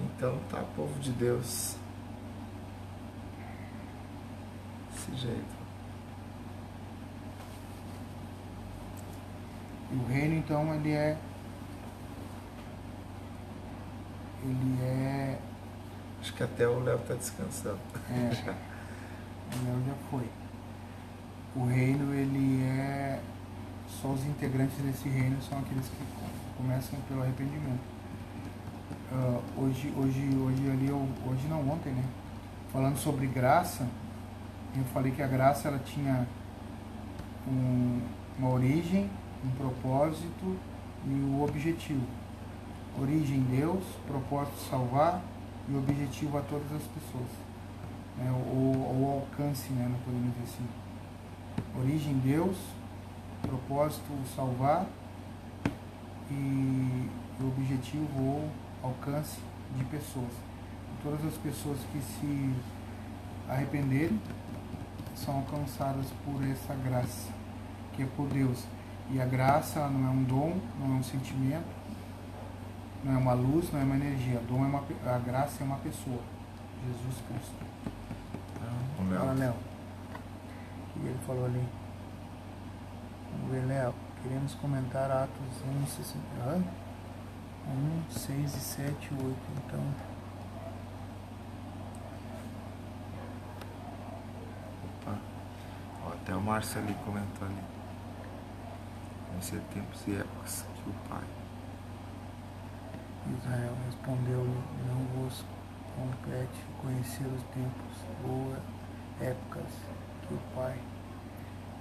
Então 0.04 0.38
tá, 0.50 0.64
povo 0.76 1.00
de 1.00 1.12
Deus. 1.12 1.76
Desse 4.92 5.16
jeito. 5.16 5.56
E 9.92 9.96
o 9.96 10.06
reino 10.08 10.36
então 10.36 10.74
ele 10.76 10.92
é. 10.92 11.18
Ele 14.44 14.84
é. 14.84 15.40
Acho 16.20 16.34
que 16.34 16.44
até 16.44 16.68
o 16.68 16.80
Léo 16.80 16.98
está 16.98 17.14
descansando. 17.14 17.80
É. 18.10 18.52
o 19.56 19.66
Léo 19.66 19.84
já 19.88 19.96
foi. 20.10 20.30
O 21.56 21.66
reino 21.66 22.14
ele 22.14 22.64
é. 22.64 23.22
Só 23.88 24.10
os 24.10 24.26
integrantes 24.26 24.78
desse 24.78 25.08
reino 25.08 25.42
são 25.42 25.60
aqueles 25.60 25.88
que 25.88 26.04
começam 26.58 27.00
pelo 27.08 27.22
arrependimento. 27.22 27.95
Uh, 29.16 29.42
hoje, 29.64 29.94
hoje, 29.98 30.36
hoje 30.36 30.70
ali, 30.70 30.92
hoje 30.92 31.48
não, 31.48 31.62
ontem, 31.70 31.94
né? 31.94 32.04
Falando 32.74 32.98
sobre 32.98 33.26
graça, 33.28 33.88
eu 34.76 34.84
falei 34.94 35.14
que 35.14 35.22
a 35.22 35.28
graça 35.28 35.70
ela 35.70 35.80
tinha 35.80 36.28
um, 37.48 38.02
uma 38.38 38.50
origem, 38.50 39.10
um 39.42 39.50
propósito 39.52 40.58
e 41.08 41.14
o 41.14 41.42
objetivo. 41.46 42.06
Origem 43.02 43.40
Deus, 43.44 43.86
propósito 44.06 44.58
salvar 44.70 45.22
e 45.70 45.78
objetivo 45.78 46.38
a 46.38 46.42
todas 46.42 46.70
as 46.74 46.84
pessoas. 46.84 47.30
Né? 48.18 48.30
Ou, 48.52 49.00
ou 49.00 49.22
alcance, 49.22 49.72
né? 49.72 49.88
não 49.90 50.00
podemos 50.00 50.34
dizer 50.34 50.44
assim. 50.44 50.68
Origem 51.80 52.18
Deus, 52.18 52.58
propósito 53.42 54.12
salvar 54.36 54.86
e 56.30 57.10
o 57.40 57.48
objetivo 57.48 58.22
ou 58.22 58.65
alcance 58.88 59.40
de 59.76 59.84
pessoas. 59.86 60.32
Todas 61.04 61.26
as 61.26 61.36
pessoas 61.36 61.78
que 61.92 62.00
se 62.00 62.54
arrependerem 63.50 64.20
são 65.16 65.36
alcançadas 65.38 66.08
por 66.26 66.44
essa 66.44 66.74
graça, 66.76 67.32
que 67.94 68.04
é 68.04 68.08
por 68.16 68.28
Deus. 68.28 68.64
E 69.12 69.22
a 69.22 69.26
graça 69.26 69.88
não 69.88 70.08
é 70.08 70.12
um 70.12 70.24
dom, 70.24 70.60
não 70.80 70.96
é 70.96 71.00
um 71.00 71.04
sentimento, 71.04 71.68
não 73.04 73.14
é 73.14 73.18
uma 73.18 73.34
luz, 73.34 73.72
não 73.72 73.80
é 73.80 73.84
uma 73.84 73.96
energia. 73.96 74.40
A, 74.40 74.42
dom 74.42 74.66
é 74.66 74.68
uma, 74.68 74.84
a 75.06 75.20
graça 75.20 75.62
é 75.62 75.66
uma 75.66 75.78
pessoa, 75.78 76.20
Jesus 76.88 77.22
Cristo. 77.28 77.56
Então, 79.00 79.20
Fala, 79.20 79.34
Léo. 79.34 79.54
O 80.96 81.00
que 81.00 81.08
ele 81.08 81.20
falou 81.28 81.46
ali? 81.46 81.64
Vamos 83.32 83.52
ver, 83.52 83.66
Léo. 83.68 83.94
Queremos 84.24 84.56
comentar 84.56 85.12
Atos 85.12 85.62
11, 85.84 85.92
60. 85.92 86.85
1, 87.68 88.12
6 88.12 88.56
e 88.56 88.60
7, 88.60 89.10
8. 89.14 89.38
Então. 89.58 89.84
Opa. 94.84 95.18
Ó, 96.06 96.10
até 96.10 96.36
o 96.36 96.42
Márcio 96.42 96.80
ali 96.80 96.94
comentou 97.06 97.48
ali. 97.48 97.64
Vão 99.32 99.42
ser 99.42 99.62
tempos 99.74 100.08
e 100.08 100.16
épocas 100.16 100.66
que 100.76 100.90
o 100.90 100.94
Pai. 101.10 101.24
Israel 103.38 103.74
respondeu-lhe: 103.86 104.64
Não 104.88 105.24
vos 105.24 105.44
compete 105.96 106.60
conhecer 106.82 107.26
os 107.26 107.44
tempos 107.54 107.98
ou 108.24 108.56
épocas 109.20 109.72
que 110.28 110.34
o 110.34 110.40
Pai 110.54 110.78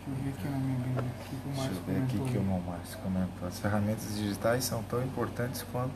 Deixa 0.07 0.21
eu 0.21 0.25
ver 0.25 0.31
aqui 0.31 0.49
na 0.49 0.59
minha 0.59 0.79
Bíblia. 0.79 1.05
Que 1.29 1.35
o 1.35 1.53
Deixa 1.53 1.71
eu 1.71 1.83
ver 1.87 2.03
aqui 2.03 2.33
que 2.33 2.39
o 2.39 2.43
Márcio 2.43 2.99
comentou. 2.99 3.49
As 3.49 3.59
ferramentas 3.59 4.17
digitais 4.17 4.65
são 4.65 4.83
tão 4.83 5.03
importantes 5.03 5.65
quanto 5.73 5.95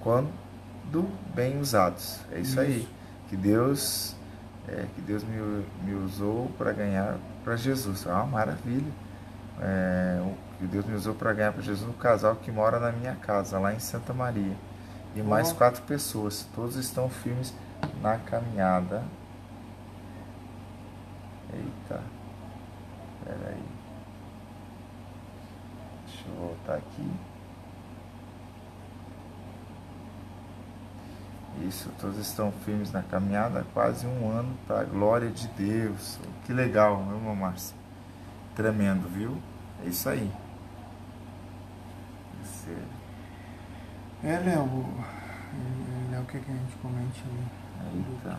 quando 0.00 0.30
bem 1.34 1.58
usados. 1.58 2.20
É 2.30 2.38
isso, 2.38 2.50
isso. 2.50 2.60
aí. 2.60 2.88
Que 3.28 3.36
Deus, 3.36 4.14
é, 4.68 4.86
que 4.94 5.00
Deus 5.00 5.24
me, 5.24 5.64
me 5.82 5.94
usou 5.94 6.48
para 6.56 6.72
ganhar 6.72 7.16
para 7.42 7.56
Jesus. 7.56 8.06
É 8.06 8.12
uma 8.12 8.26
maravilha. 8.26 8.92
É, 9.60 10.22
que 10.58 10.66
Deus 10.66 10.84
me 10.84 10.94
usou 10.94 11.14
para 11.14 11.32
ganhar 11.32 11.52
para 11.52 11.62
Jesus 11.62 11.88
um 11.88 11.92
casal 11.94 12.36
que 12.36 12.52
mora 12.52 12.78
na 12.78 12.92
minha 12.92 13.14
casa, 13.16 13.58
lá 13.58 13.74
em 13.74 13.80
Santa 13.80 14.12
Maria. 14.12 14.56
E 15.16 15.22
mais 15.22 15.52
quatro 15.52 15.82
pessoas. 15.82 16.46
Todos 16.54 16.76
estão 16.76 17.08
firmes 17.08 17.52
na 18.00 18.16
caminhada. 18.18 19.02
Eita. 21.52 22.13
Espera 23.24 23.48
aí. 23.48 23.62
Deixa 26.06 26.28
eu 26.28 26.34
voltar 26.34 26.74
aqui. 26.74 27.10
Isso, 31.66 31.90
todos 31.98 32.18
estão 32.18 32.52
firmes 32.52 32.92
na 32.92 33.02
caminhada 33.02 33.60
há 33.60 33.64
quase 33.72 34.06
um 34.06 34.28
ano 34.28 34.54
para 34.66 34.80
a 34.80 34.84
glória 34.84 35.30
de 35.30 35.48
Deus. 35.48 36.18
Que 36.44 36.52
legal, 36.52 37.02
meu 37.02 37.16
irmão 37.16 37.34
Márcio? 37.34 37.74
Tremendo, 38.54 39.08
viu? 39.08 39.38
É 39.82 39.88
isso 39.88 40.06
aí. 40.08 40.30
É, 44.22 44.38
Léo. 44.38 44.68
Léo, 46.10 46.22
o 46.22 46.26
que, 46.26 46.36
é 46.36 46.40
que 46.40 46.50
a 46.50 46.54
gente 46.54 46.76
comente 46.82 47.22
ali? 47.22 47.46
Aí 47.80 48.18
tá. 48.22 48.38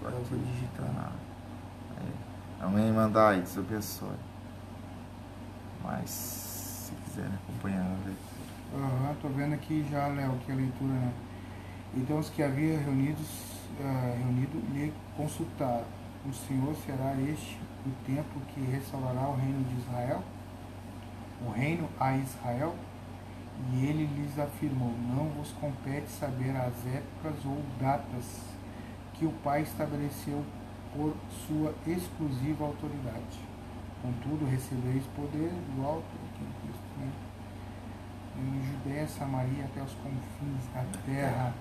Tô 0.00 0.08
aqui 0.08 0.36
digitando. 0.36 0.98
Aí. 1.00 1.27
Amém, 2.60 2.90
aí, 2.90 3.36
Deus 3.36 3.56
abençoe. 3.56 4.08
Mas, 5.84 6.10
se 6.10 6.92
quiser 6.92 7.26
acompanhar 7.26 7.84
a 7.84 8.04
leitura. 8.04 8.38
Aham, 8.74 9.14
tô 9.22 9.28
vendo 9.28 9.54
aqui 9.54 9.86
já, 9.88 10.08
Léo, 10.08 10.36
que 10.44 10.50
a 10.50 10.56
leitura, 10.56 10.92
né? 10.92 11.12
Então 11.94 12.18
os 12.18 12.28
que 12.28 12.42
havia 12.42 12.76
reunidos, 12.80 13.28
uh, 13.80 14.18
reunido 14.18 14.58
lhe 14.74 14.92
consultaram. 15.16 15.84
O 16.28 16.32
Senhor 16.32 16.74
será 16.84 17.14
este 17.30 17.60
o 17.86 17.90
tempo 18.04 18.40
que 18.52 18.60
restaurará 18.60 19.28
o 19.28 19.36
reino 19.36 19.64
de 19.64 19.80
Israel? 19.80 20.22
O 21.46 21.50
reino 21.50 21.88
a 22.00 22.16
Israel? 22.16 22.74
E 23.72 23.86
ele 23.86 24.04
lhes 24.04 24.36
afirmou: 24.36 24.92
Não 25.14 25.28
vos 25.28 25.52
compete 25.52 26.10
saber 26.10 26.50
as 26.56 26.74
épocas 26.86 27.44
ou 27.44 27.62
datas 27.80 28.40
que 29.14 29.24
o 29.24 29.32
Pai 29.44 29.62
estabeleceu 29.62 30.44
por 30.94 31.14
sua 31.46 31.74
exclusiva 31.86 32.64
autoridade. 32.64 33.38
Contudo, 34.02 34.48
recebeis 34.48 35.04
poder 35.16 35.50
do 35.74 35.84
alto 35.84 36.04
aqui 36.04 36.44
em 36.44 36.66
Cristo, 36.66 36.84
né? 36.98 37.10
em 38.38 38.62
Judéia, 38.64 39.08
Samaria, 39.08 39.64
até 39.64 39.82
os 39.82 39.92
confins 39.94 40.72
da 40.72 40.84
terra. 41.04 41.54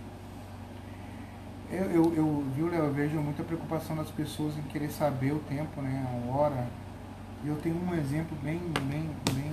Eu, 1.69 1.91
eu, 1.91 2.15
eu, 2.15 2.45
viu, 2.55 2.69
Léo, 2.69 2.85
eu 2.85 2.93
vejo 2.93 3.17
muita 3.17 3.43
preocupação 3.43 3.95
das 3.95 4.09
pessoas 4.09 4.57
em 4.57 4.61
querer 4.63 4.89
saber 4.89 5.33
o 5.33 5.39
tempo, 5.39 5.81
né, 5.81 6.05
a 6.07 6.31
hora. 6.31 6.67
E 7.43 7.47
eu 7.47 7.57
tenho 7.57 7.75
um 7.75 7.93
exemplo 7.93 8.37
bem, 8.41 8.59
bem, 8.89 9.09
bem 9.33 9.51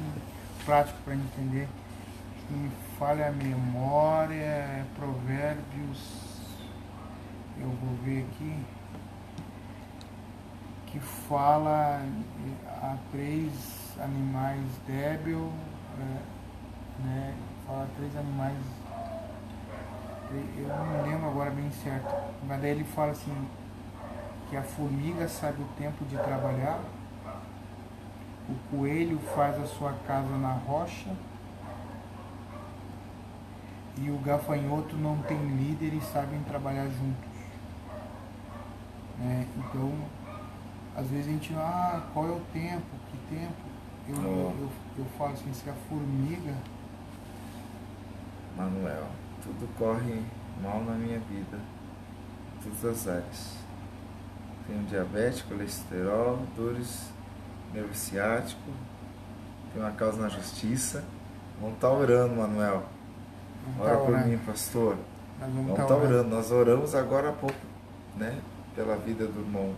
prático 0.64 0.98
para 1.04 1.14
entender. 1.14 1.68
Que 2.46 2.54
me 2.54 2.70
falha 2.98 3.28
a 3.28 3.32
memória, 3.32 4.34
é 4.34 4.84
Provérbios. 4.94 6.34
Eu 7.58 7.68
vou 7.68 7.96
ver 8.04 8.26
aqui 8.30 8.58
que 10.94 11.00
fala 11.00 12.06
a 12.80 12.96
três 13.10 13.96
animais 13.98 14.62
débil, 14.86 15.50
é, 15.98 17.02
né? 17.02 17.34
Fala 17.66 17.88
três 17.96 18.16
animais. 18.16 18.56
Eu 20.56 20.68
não 20.68 21.02
lembro 21.02 21.30
agora 21.30 21.50
bem 21.50 21.68
certo. 21.72 22.14
Mas 22.46 22.60
daí 22.60 22.70
ele 22.70 22.84
fala 22.84 23.10
assim 23.10 23.34
que 24.48 24.56
a 24.56 24.62
formiga 24.62 25.26
sabe 25.26 25.62
o 25.62 25.66
tempo 25.76 26.04
de 26.04 26.16
trabalhar, 26.16 26.78
o 28.48 28.76
coelho 28.76 29.18
faz 29.34 29.60
a 29.60 29.66
sua 29.66 29.94
casa 30.06 30.36
na 30.36 30.52
rocha 30.52 31.10
e 33.96 34.10
o 34.10 34.18
gafanhoto 34.18 34.94
não 34.96 35.16
tem 35.22 35.38
líder 35.38 35.92
e 35.92 36.00
sabem 36.00 36.40
trabalhar 36.44 36.86
juntos. 36.86 37.34
É, 39.20 39.44
então 39.56 39.92
às 40.96 41.08
vezes 41.08 41.26
a 41.26 41.30
gente, 41.30 41.54
ah, 41.54 42.02
qual 42.12 42.26
é 42.26 42.30
o 42.30 42.40
tempo? 42.52 42.86
Que 43.10 43.34
tempo? 43.34 43.54
Eu, 44.08 44.16
oh. 44.16 44.52
eu, 44.60 44.70
eu 44.98 45.04
falo 45.18 45.32
assim, 45.32 45.52
se 45.52 45.68
a 45.68 45.72
formiga. 45.88 46.54
Manuel, 48.56 49.06
tudo 49.42 49.68
corre 49.76 50.22
mal 50.62 50.84
na 50.84 50.92
minha 50.94 51.18
vida, 51.18 51.58
em 52.56 52.70
todas 52.70 52.84
as 52.84 53.08
áreas. 53.08 53.56
Tenho 54.66 54.84
diabetes, 54.84 55.42
colesterol, 55.42 56.38
dores, 56.56 57.10
nervo 57.72 57.92
ciático, 57.92 58.70
tenho 59.72 59.84
uma 59.84 59.92
causa 59.92 60.22
na 60.22 60.28
justiça. 60.28 61.02
Vamos 61.60 61.74
estar 61.74 61.88
tá 61.88 61.94
orando, 61.94 62.36
Manuel. 62.36 62.84
Vamos 63.66 63.80
Ora 63.80 63.96
tá 63.96 64.04
por 64.04 64.26
mim, 64.26 64.38
pastor. 64.38 64.96
vamos, 65.40 65.54
vamos 65.54 65.70
estar 65.72 65.86
tá 65.86 65.94
orando. 65.94 66.14
orando. 66.14 66.28
Nós 66.28 66.50
oramos 66.52 66.94
agora 66.94 67.30
há 67.30 67.32
pouco, 67.32 67.56
né? 68.16 68.38
Pela 68.76 68.96
vida 68.96 69.26
do 69.26 69.40
irmão 69.40 69.74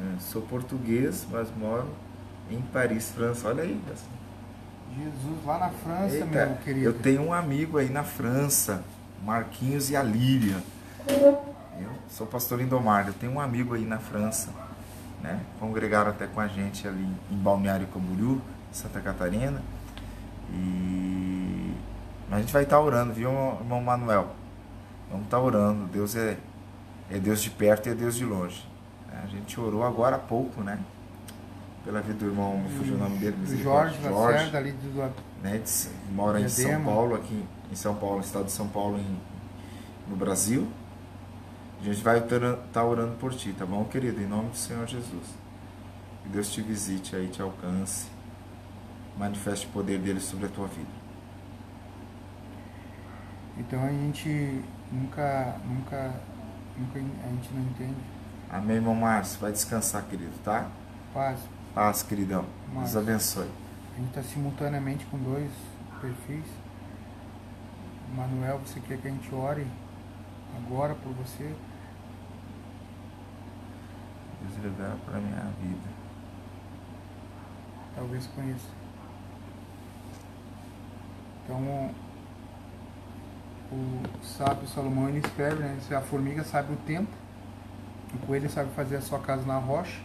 É, 0.00 0.20
sou 0.20 0.42
português, 0.42 1.26
mas 1.30 1.48
moro 1.56 1.88
em 2.50 2.60
Paris, 2.60 3.10
França. 3.10 3.48
Olha 3.48 3.62
aí. 3.62 3.80
Jesus, 4.96 5.44
lá 5.46 5.58
na 5.58 5.70
França, 5.70 6.14
Eita, 6.14 6.26
meu 6.26 6.56
querido. 6.56 6.86
Eu 6.86 6.92
tenho 6.92 7.22
um 7.22 7.32
amigo 7.32 7.78
aí 7.78 7.88
na 7.88 8.04
França, 8.04 8.84
Marquinhos 9.24 9.90
e 9.90 9.96
a 9.96 10.02
Lília. 10.02 10.62
Eu 11.08 11.90
sou 12.10 12.26
pastor 12.26 12.60
Indomar, 12.60 13.06
eu 13.08 13.14
tenho 13.14 13.32
um 13.32 13.40
amigo 13.40 13.74
aí 13.74 13.84
na 13.84 13.98
França, 13.98 14.50
né? 15.22 15.40
Congregaram 15.58 16.10
até 16.10 16.26
com 16.26 16.40
a 16.40 16.46
gente 16.46 16.86
ali 16.86 17.08
em 17.30 17.36
Balneário 17.36 17.86
Camboriú, 17.86 18.40
Santa 18.70 19.00
Catarina. 19.00 19.62
E 20.52 21.74
a 22.30 22.38
gente 22.38 22.52
vai 22.52 22.64
estar 22.64 22.80
orando, 22.80 23.14
viu, 23.14 23.30
irmão 23.30 23.80
Manuel? 23.80 24.28
Vamos 25.10 25.24
estar 25.24 25.40
orando. 25.40 25.86
Deus 25.86 26.14
é, 26.14 26.36
é 27.10 27.18
Deus 27.18 27.42
de 27.42 27.50
perto 27.50 27.88
e 27.88 27.92
é 27.92 27.94
Deus 27.94 28.14
de 28.14 28.24
longe. 28.24 28.71
A 29.22 29.26
gente 29.26 29.58
orou 29.60 29.84
agora 29.84 30.16
há 30.16 30.18
pouco, 30.18 30.62
né? 30.62 30.78
Pela 31.84 32.00
vida 32.00 32.18
do 32.18 32.26
irmão, 32.26 32.58
me 32.58 32.68
fugiu 32.70 32.94
o 32.94 32.98
nome 32.98 33.18
dele, 33.18 33.36
do 33.36 33.46
Jorge, 33.56 34.00
Jorge 34.02 34.08
Lacerda, 34.08 34.58
ali 34.58 34.72
do 34.72 35.12
né? 35.42 35.58
De, 35.58 36.12
mora 36.12 36.40
em 36.40 36.48
São 36.48 36.84
Paulo, 36.84 37.14
aqui 37.14 37.44
em 37.70 37.74
São 37.74 37.94
Paulo, 37.94 38.20
estado 38.20 38.44
de 38.46 38.52
São 38.52 38.68
Paulo, 38.68 38.98
em, 38.98 39.18
no 40.08 40.16
Brasil. 40.16 40.68
A 41.80 41.84
gente 41.84 42.02
vai 42.02 42.18
estar 42.18 42.56
tá 42.72 42.84
orando 42.84 43.16
por 43.16 43.34
ti, 43.34 43.52
tá 43.52 43.66
bom, 43.66 43.84
querido? 43.84 44.20
Em 44.20 44.26
nome 44.26 44.50
do 44.50 44.56
Senhor 44.56 44.86
Jesus. 44.86 45.26
Que 46.22 46.28
Deus 46.28 46.52
te 46.52 46.62
visite 46.62 47.16
aí, 47.16 47.28
te 47.28 47.42
alcance. 47.42 48.06
Manifeste 49.18 49.66
o 49.66 49.70
poder 49.70 49.98
dele 49.98 50.20
sobre 50.20 50.46
a 50.46 50.48
tua 50.48 50.68
vida. 50.68 51.02
Então 53.58 53.82
a 53.84 53.90
gente 53.90 54.62
nunca, 54.90 55.56
nunca, 55.66 56.14
nunca 56.78 56.98
a 56.98 57.28
gente 57.28 57.52
não 57.52 57.62
entende. 57.62 58.11
Amém, 58.52 58.76
irmão 58.76 58.94
Márcio. 58.94 59.40
Vai 59.40 59.50
descansar, 59.50 60.04
querido, 60.04 60.38
tá? 60.44 60.68
Paz. 61.14 61.40
Paz, 61.74 62.02
queridão. 62.02 62.44
Deus 62.74 62.94
abençoe. 62.94 63.48
A 63.94 63.98
gente 63.98 64.08
está 64.08 64.22
simultaneamente 64.22 65.06
com 65.06 65.16
dois 65.16 65.50
perfis. 66.02 66.44
Manuel, 68.14 68.58
você 68.58 68.78
quer 68.80 68.98
que 68.98 69.08
a 69.08 69.10
gente 69.10 69.34
ore 69.34 69.66
agora 70.54 70.94
por 70.94 71.14
você? 71.14 71.54
Deus 74.42 74.56
revela 74.62 74.98
para 75.06 75.18
minha 75.18 75.50
vida. 75.62 75.88
Talvez 77.96 78.26
conheça. 78.26 78.68
Então, 81.44 81.90
o 83.72 84.02
sábio 84.22 84.68
Salomão 84.68 85.08
ele 85.08 85.20
escreve, 85.20 85.62
né? 85.62 85.78
A 85.96 86.00
formiga 86.02 86.44
sabe 86.44 86.74
o 86.74 86.76
tempo, 86.76 87.10
o 88.14 88.26
coelho 88.26 88.48
sabe 88.50 88.70
fazer 88.74 88.96
a 88.96 89.00
sua 89.00 89.18
casa 89.18 89.44
na 89.44 89.58
rocha 89.58 90.00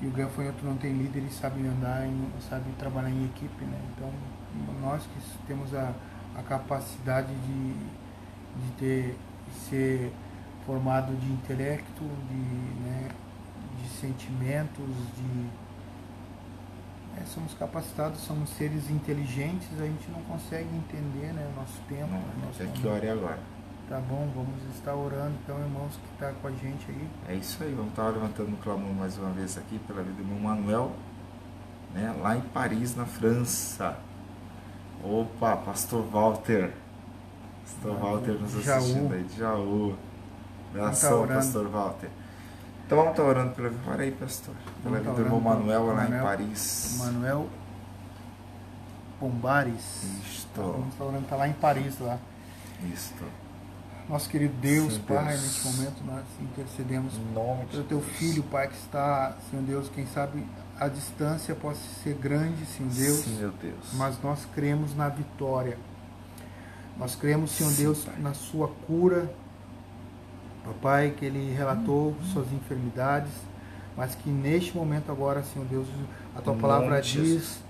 e 0.00 0.06
o 0.06 0.10
gafanhoto 0.10 0.64
não 0.64 0.76
tem 0.76 0.92
líder 0.92 1.20
e 1.20 1.32
sabe 1.32 1.66
andar, 1.66 2.06
em, 2.06 2.28
sabe 2.48 2.64
trabalhar 2.78 3.10
em 3.10 3.24
equipe, 3.26 3.64
né? 3.64 3.80
Então, 3.94 4.10
nós 4.80 5.02
que 5.02 5.46
temos 5.46 5.74
a, 5.74 5.92
a 6.36 6.42
capacidade 6.42 7.32
de, 7.32 7.72
de 7.72 8.72
ter 8.78 9.16
de 9.52 9.58
ser 9.58 10.12
formado 10.66 11.14
de 11.16 11.32
intelecto, 11.32 12.04
de, 12.28 12.84
né, 12.84 13.08
de 13.80 13.88
sentimentos, 13.88 14.86
de 15.16 15.48
é, 17.20 17.26
somos 17.26 17.52
capacitados, 17.54 18.20
somos 18.20 18.48
seres 18.50 18.88
inteligentes, 18.88 19.68
a 19.78 19.84
gente 19.84 20.10
não 20.10 20.22
consegue 20.22 20.68
entender 20.74 21.32
né, 21.34 21.50
o 21.52 21.60
nosso 21.60 21.80
tempo. 21.88 22.10
Não, 22.10 22.18
né, 22.18 22.46
nosso 22.46 22.62
é 22.62 22.66
que 22.66 22.86
ore 22.86 23.08
agora. 23.08 23.40
Tá 23.92 24.00
bom, 24.00 24.26
vamos 24.34 24.74
estar 24.74 24.94
orando 24.94 25.34
então, 25.44 25.58
irmãos 25.58 25.92
que 25.96 26.14
está 26.14 26.32
com 26.40 26.48
a 26.48 26.50
gente 26.52 26.86
aí. 26.88 27.08
É 27.28 27.34
isso 27.34 27.62
aí, 27.62 27.74
vamos 27.74 27.90
estar 27.90 28.08
levantando 28.08 28.54
o 28.54 28.56
clamor 28.56 28.90
mais 28.94 29.18
uma 29.18 29.28
vez 29.32 29.58
aqui 29.58 29.78
pela 29.80 30.02
vida 30.02 30.14
do 30.14 30.22
irmão 30.22 30.38
Manuel, 30.38 30.92
né, 31.92 32.16
lá 32.22 32.34
em 32.34 32.40
Paris, 32.40 32.96
na 32.96 33.04
França. 33.04 33.98
Opa, 35.04 35.58
Pastor 35.58 36.06
Walter. 36.06 36.72
Pastor 37.66 37.94
Walter 37.98 38.32
nos 38.40 38.66
assistindo 38.66 39.12
aí, 39.12 39.24
de 39.24 39.36
Jaú. 39.36 39.94
Abração, 40.70 41.26
tá 41.26 41.34
Pastor 41.34 41.68
Walter. 41.68 42.08
Então 42.86 42.96
vamos 42.96 43.10
estar 43.10 43.24
orando 43.24 43.54
pela 43.54 43.70
Ora 43.88 44.04
aí, 44.04 44.12
pastor. 44.12 44.54
Pela 44.82 45.00
vida 45.00 45.12
do 45.12 45.20
irmão 45.20 45.38
Manuel 45.38 45.88
lá 45.88 45.94
Manuel, 45.96 46.18
em 46.18 46.24
Paris. 46.24 46.96
Manuel 46.98 47.46
Pombares. 49.20 50.02
Isto. 50.24 50.62
Vamos 50.62 50.94
estar 50.94 51.04
orando, 51.04 51.24
está 51.24 51.36
lá 51.36 51.46
em 51.46 51.52
Paris 51.52 51.98
lá. 51.98 52.18
Isto. 52.90 53.41
Nosso 54.08 54.28
querido 54.28 54.54
Deus, 54.60 54.94
Sim, 54.94 55.00
Pai, 55.00 55.28
Deus. 55.28 55.42
neste 55.42 55.64
momento 55.64 56.04
nós 56.04 56.24
intercedemos 56.40 57.14
pelo 57.70 57.84
teu 57.84 58.00
filho, 58.00 58.42
Pai, 58.44 58.68
que 58.68 58.74
está, 58.74 59.36
Senhor 59.50 59.64
Deus, 59.64 59.88
quem 59.94 60.06
sabe 60.06 60.44
a 60.78 60.88
distância 60.88 61.54
possa 61.54 61.80
ser 62.02 62.14
grande, 62.14 62.66
Senhor 62.66 62.92
Deus. 62.92 63.24
Sim, 63.24 63.52
Deus. 63.60 63.92
Mas 63.94 64.20
nós 64.22 64.44
cremos 64.54 64.94
na 64.96 65.08
vitória. 65.08 65.78
Nós 66.98 67.14
cremos, 67.14 67.52
Senhor 67.52 67.70
Sim, 67.70 67.82
Deus, 67.84 68.04
pai. 68.04 68.14
na 68.18 68.34
sua 68.34 68.68
cura, 68.86 69.32
Papai, 70.64 71.10
que 71.10 71.24
ele 71.24 71.52
relatou 71.54 72.14
suas 72.32 72.52
enfermidades, 72.52 73.32
mas 73.96 74.14
que 74.14 74.30
neste 74.30 74.76
momento 74.76 75.10
agora, 75.10 75.42
Senhor 75.42 75.66
Deus, 75.66 75.88
a 76.36 76.40
tua 76.40 76.54
palavra 76.54 77.00
diz, 77.00 77.61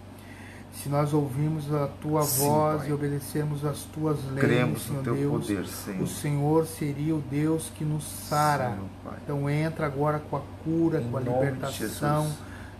se 0.72 0.88
nós 0.88 1.12
ouvirmos 1.12 1.72
a 1.72 1.86
tua 2.00 2.22
Sim, 2.22 2.46
voz 2.46 2.78
pai. 2.80 2.90
e 2.90 2.92
obedecermos 2.92 3.64
as 3.64 3.80
tuas 3.94 4.18
leis, 4.30 4.40
Cremos 4.40 4.82
Senhor 4.82 5.04
teu 5.04 5.14
Deus, 5.14 5.46
poder, 5.46 5.66
Senhor. 5.66 6.02
o 6.02 6.06
Senhor 6.06 6.66
seria 6.66 7.14
o 7.14 7.20
Deus 7.30 7.70
que 7.76 7.84
nos 7.84 8.04
sara. 8.04 8.78
Então 9.22 9.48
entra 9.50 9.86
agora 9.86 10.18
com 10.18 10.36
a 10.36 10.40
cura, 10.64 11.00
em 11.00 11.10
com 11.10 11.16
a 11.16 11.20
libertação 11.20 12.32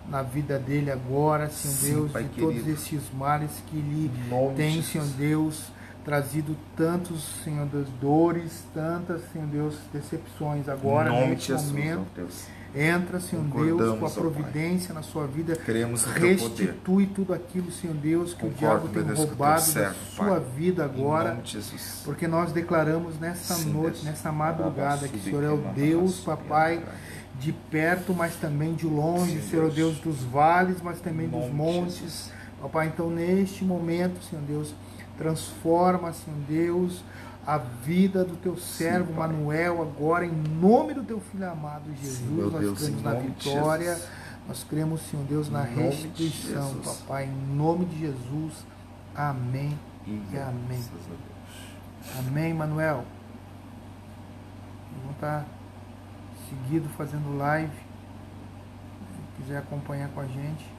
na 0.09 0.23
vida 0.23 0.59
dele 0.59 0.91
agora, 0.91 1.49
Senhor 1.49 1.75
Sim, 1.75 1.95
Deus, 1.95 2.13
pai 2.13 2.23
de 2.25 2.29
querido. 2.31 2.53
todos 2.53 2.69
esses 2.69 3.03
males 3.13 3.51
que 3.69 3.77
ele 3.77 4.11
tem, 4.57 4.83
Senhor 4.83 5.07
Deus 5.17 5.65
trazido 6.05 6.57
tantos, 6.77 7.23
Senhor 7.45 7.67
Deus, 7.67 7.89
dores, 8.01 8.65
tantas, 8.75 9.23
Senhor 9.33 9.47
Deus, 9.47 9.77
decepções. 9.93 10.69
Agora, 10.69 11.11
neste 11.27 11.49
Jesus, 11.49 11.71
momento, 11.71 12.07
entra, 12.75 13.21
Senhor 13.21 13.45
Deus, 13.45 13.99
com 13.99 14.07
a 14.07 14.11
providência 14.11 14.95
na 14.95 15.03
sua 15.03 15.27
vida. 15.27 15.55
Queremos 15.57 16.05
restitui 16.05 17.07
tudo 17.07 17.33
aquilo, 17.35 17.71
Senhor 17.71 17.95
Deus, 17.95 18.35
que 18.35 18.41
Concordo, 18.41 18.87
o 18.87 18.89
diabo 18.89 18.89
tem 18.89 19.03
Deus, 19.03 19.19
roubado 19.19 19.61
servo, 19.61 19.89
da 19.95 20.11
sua 20.17 20.41
Pai. 20.41 20.51
vida 20.57 20.85
agora. 20.85 21.41
Porque 22.05 22.27
nós 22.27 22.53
declaramos 22.53 23.19
nessa 23.19 23.55
Sim, 23.55 23.73
noite, 23.73 23.95
Deus. 23.95 24.05
nessa 24.05 24.33
madrugada, 24.33 25.07
que 25.07 25.17
o 25.17 25.23
Senhor 25.23 25.45
é 25.45 25.51
o 25.51 25.59
Deus, 25.75 26.21
Papai 26.21 26.83
de 27.39 27.53
perto, 27.53 28.15
mas 28.15 28.37
também 28.37 28.75
de 28.75 28.87
longe, 28.87 29.41
Sim, 29.41 29.51
Senhor 29.51 29.71
Deus. 29.71 29.75
Deus 29.75 29.99
dos 29.99 30.23
vales, 30.25 30.81
mas 30.83 31.01
também 31.01 31.29
dos 31.29 31.51
montes. 31.51 32.31
Papai, 32.61 32.87
então 32.87 33.11
neste 33.11 33.65
momento, 33.65 34.23
Senhor 34.23 34.45
Deus, 34.45 34.75
Transforma, 35.17 36.13
Senhor 36.13 36.39
Deus, 36.49 37.05
a 37.47 37.59
vida 37.59 38.25
do 38.25 38.37
teu 38.37 38.57
servo 38.57 39.13
Sim, 39.13 39.19
Manuel 39.19 39.83
agora, 39.83 40.25
em 40.25 40.33
nome 40.33 40.95
do 40.95 41.03
teu 41.03 41.21
filho 41.21 41.49
amado 41.49 41.85
Jesus. 42.01 42.19
Sim, 42.19 42.51
nós 42.51 42.61
Deus, 42.61 42.79
cremos 42.79 43.03
na 43.03 43.15
vitória, 43.15 44.01
nós 44.49 44.65
cremos, 44.65 45.01
Senhor 45.03 45.27
Deus, 45.27 45.51
na 45.51 45.63
restituição, 45.63 46.77
papai, 46.85 47.25
em 47.25 47.57
nome 47.57 47.85
de 47.87 47.99
Jesus. 48.01 48.65
Amém 49.15 49.79
e, 50.07 50.23
e 50.33 50.39
amém. 50.39 50.85
Amém, 52.19 52.55
Manuel. 52.55 53.05
Vamos 54.99 55.15
estar 55.15 55.47
seguido 56.49 56.89
fazendo 56.91 57.37
live. 57.37 57.73
Se 57.73 59.43
quiser 59.43 59.59
acompanhar 59.59 60.09
com 60.11 60.21
a 60.21 60.27
gente. 60.27 60.72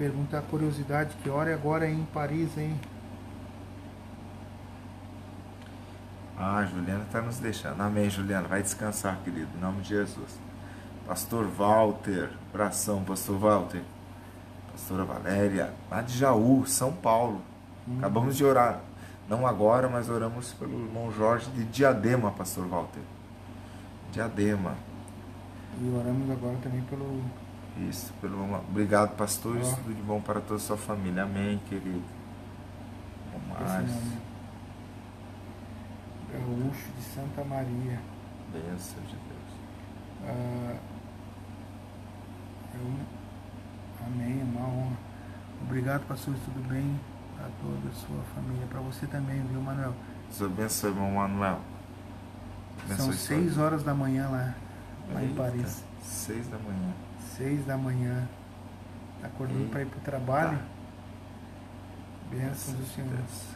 Pergunta 0.00 0.38
a 0.38 0.40
curiosidade, 0.40 1.14
que 1.22 1.28
hora 1.28 1.50
é 1.50 1.52
agora 1.52 1.86
em 1.86 2.02
Paris, 2.06 2.56
hein? 2.56 2.74
Ah, 6.38 6.64
Juliana 6.64 7.04
está 7.04 7.20
nos 7.20 7.38
deixando. 7.38 7.78
Amém, 7.82 8.08
Juliana. 8.08 8.48
Vai 8.48 8.62
descansar, 8.62 9.18
querido. 9.22 9.50
Em 9.54 9.60
nome 9.60 9.82
de 9.82 9.90
Jesus. 9.90 10.40
Pastor 11.06 11.44
Walter. 11.48 12.30
Abração, 12.48 13.04
Pastor 13.04 13.36
Walter. 13.36 13.82
Pastora 14.72 15.04
Valéria. 15.04 15.74
Lá 15.90 16.00
de 16.00 16.16
Jaú, 16.16 16.64
São 16.66 16.94
Paulo. 16.94 17.42
Hum. 17.86 17.98
Acabamos 17.98 18.38
de 18.38 18.42
orar. 18.42 18.80
Não 19.28 19.46
agora, 19.46 19.86
mas 19.86 20.08
oramos 20.08 20.54
pelo 20.54 20.80
irmão 20.80 21.12
Jorge 21.12 21.50
de 21.50 21.64
Diadema, 21.64 22.30
Pastor 22.30 22.66
Walter. 22.66 23.02
Diadema. 24.10 24.76
E 25.78 25.90
oramos 25.90 26.30
agora 26.30 26.56
também 26.62 26.80
pelo 26.84 27.22
isso, 27.88 28.12
pelo 28.20 28.54
obrigado, 28.54 29.16
pastor. 29.16 29.56
Oh. 29.56 29.76
Tudo 29.76 29.94
de 29.94 30.02
bom 30.02 30.20
para 30.20 30.40
toda 30.40 30.56
a 30.56 30.58
sua 30.58 30.76
família. 30.76 31.22
Amém, 31.22 31.60
querido. 31.68 32.02
Mais. 33.48 33.90
Gaúcho 36.32 36.92
de 36.96 37.02
Santa 37.02 37.44
Maria. 37.44 38.00
Bênção 38.52 39.02
de 39.02 39.16
Deus. 39.16 39.50
Ah, 40.26 40.76
eu, 42.74 44.06
amém, 44.06 44.40
é 44.40 44.44
uma 44.44 44.66
honra. 44.68 44.96
Obrigado, 45.62 46.06
pastor. 46.06 46.34
Tudo 46.44 46.68
bem 46.68 46.98
a 47.38 47.48
toda 47.62 47.88
a 47.88 47.92
sua 47.92 48.22
família. 48.34 48.66
Para 48.68 48.80
você 48.80 49.06
também, 49.06 49.42
viu, 49.42 49.60
Manuel? 49.60 49.94
Deus 50.28 50.52
abençoe, 50.52 50.90
irmão 50.90 51.12
Manuel. 51.12 51.60
Abençoe 52.84 53.04
São 53.04 53.12
seis 53.12 53.58
horas 53.58 53.82
da 53.82 53.94
manhã 53.94 54.28
lá. 54.28 54.54
lá 55.12 55.24
em 55.24 55.34
Paris. 55.34 55.84
Seis 56.02 56.48
da 56.48 56.58
manhã. 56.58 56.92
Seis 57.40 57.64
da 57.64 57.74
manhã. 57.74 58.28
Tá 59.18 59.28
acordando 59.28 59.70
para 59.70 59.80
ir 59.80 59.86
pro 59.86 59.98
trabalho? 60.00 60.58
Tá. 60.58 60.64
Bênçãos 62.28 62.76
do 62.76 62.84
Senhor. 62.84 63.16
Deus. 63.16 63.46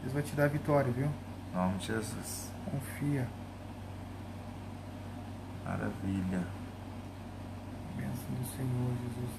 Deus 0.00 0.12
vai 0.14 0.22
te 0.22 0.34
dar 0.34 0.48
vitória, 0.48 0.90
viu? 0.90 1.10
Em 1.52 1.56
nome 1.56 1.76
de 1.76 1.88
Jesus. 1.88 2.50
Confia. 2.64 3.28
Maravilha. 5.62 6.42
Bênção 7.98 8.30
do 8.30 8.56
Senhor, 8.56 8.92
Jesus. 9.02 9.30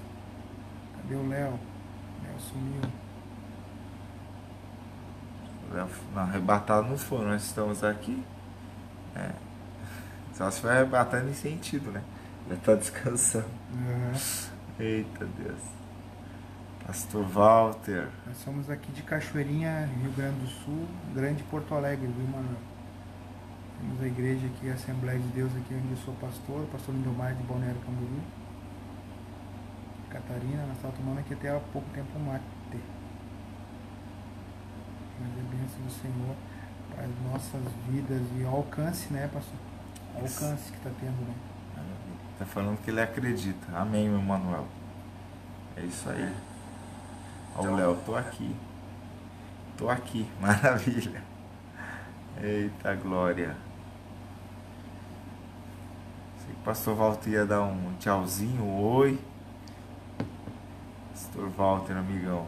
Cadê 0.94 1.14
o 1.16 1.28
Léo? 1.28 1.58
Léo 2.22 2.38
sumiu. 2.38 2.82
O 5.68 5.74
Léo 5.74 5.88
não, 6.14 6.22
arrebatado 6.22 6.88
não 6.88 6.96
foi, 6.96 7.24
nós 7.24 7.42
estamos 7.42 7.82
aqui. 7.82 8.22
É. 9.16 9.32
Só 10.32 10.48
se 10.48 10.60
foi 10.60 10.70
arrebatando 10.70 11.28
em 11.28 11.34
sentido, 11.34 11.90
né? 11.90 12.04
Está 12.50 12.74
descansando. 12.74 13.46
Uhum. 13.72 14.12
Eita 14.80 15.26
Deus. 15.26 15.60
Pastor 16.86 17.22
Walter. 17.24 18.08
Nós 18.26 18.38
somos 18.38 18.70
aqui 18.70 18.90
de 18.92 19.02
Cachoeirinha, 19.02 19.86
Rio 20.00 20.10
Grande 20.12 20.40
do 20.40 20.46
Sul, 20.46 20.86
Grande 21.14 21.42
Porto 21.44 21.74
Alegre, 21.74 22.06
viu, 22.06 22.26
Manuel? 22.26 22.56
Temos 23.78 24.02
a 24.02 24.06
igreja 24.06 24.46
aqui, 24.46 24.70
a 24.70 24.74
Assembleia 24.74 25.18
de 25.18 25.28
Deus 25.28 25.54
aqui 25.54 25.74
onde 25.74 25.90
eu 25.90 25.96
sou 25.98 26.14
pastor, 26.14 26.66
pastor 26.72 26.94
Lindomar 26.94 27.34
de 27.34 27.42
Balneário 27.42 27.80
Camboriú. 27.80 28.22
Catarina, 30.08 30.62
nós 30.66 30.76
estávamos 30.76 30.98
tomando 30.98 31.18
aqui 31.18 31.34
até 31.34 31.50
há 31.50 31.60
pouco 31.72 31.88
tempo 31.90 32.18
mate. 32.20 32.44
Mas 35.20 35.30
é 35.30 35.42
bênção 35.42 35.82
do 35.84 35.90
Senhor 35.90 36.36
para 36.94 37.04
as 37.04 37.10
nossas 37.30 37.62
vidas 37.88 38.22
e 38.38 38.44
alcance, 38.44 39.12
né, 39.12 39.28
pastor? 39.32 39.58
Alcance 40.14 40.72
que 40.72 40.78
está 40.78 40.90
tendo, 40.98 41.28
né? 41.28 41.34
Está 42.38 42.46
falando 42.46 42.80
que 42.84 42.88
ele 42.88 43.00
acredita. 43.00 43.66
Amém, 43.76 44.08
meu 44.08 44.22
Manuel. 44.22 44.64
É 45.76 45.80
isso 45.80 46.08
aí. 46.08 46.32
Ó, 47.56 47.62
o 47.62 47.74
Léo, 47.74 47.98
tô 48.06 48.14
aqui. 48.14 48.54
Tô 49.76 49.90
aqui. 49.90 50.24
Maravilha. 50.40 51.20
Eita 52.40 52.94
glória. 52.94 53.56
Sei 56.36 56.54
que 56.54 56.60
o 56.60 56.64
pastor 56.64 56.94
Walter 56.94 57.30
ia 57.30 57.44
dar 57.44 57.62
um 57.62 57.94
tchauzinho, 57.98 58.62
um 58.62 58.84
oi. 58.84 59.18
Pastor 61.10 61.48
Walter, 61.48 61.96
amigão. 61.96 62.46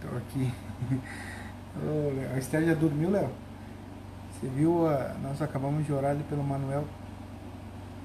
Tô 0.00 0.16
aqui. 0.16 0.54
Ô, 1.82 2.14
Léo. 2.14 2.34
A 2.36 2.38
Esther 2.38 2.64
já 2.64 2.74
dormiu, 2.74 3.10
Léo? 3.10 3.45
Você 4.40 4.48
viu, 4.48 4.86
a, 4.86 5.14
nós 5.22 5.40
acabamos 5.40 5.86
de 5.86 5.92
orar 5.92 6.10
ali 6.10 6.22
pelo 6.24 6.44
Manuel 6.44 6.84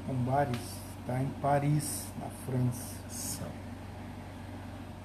Bombares, 0.08 0.62
está 1.00 1.22
em 1.22 1.28
Paris, 1.42 2.06
na 2.20 2.28
França. 2.46 3.46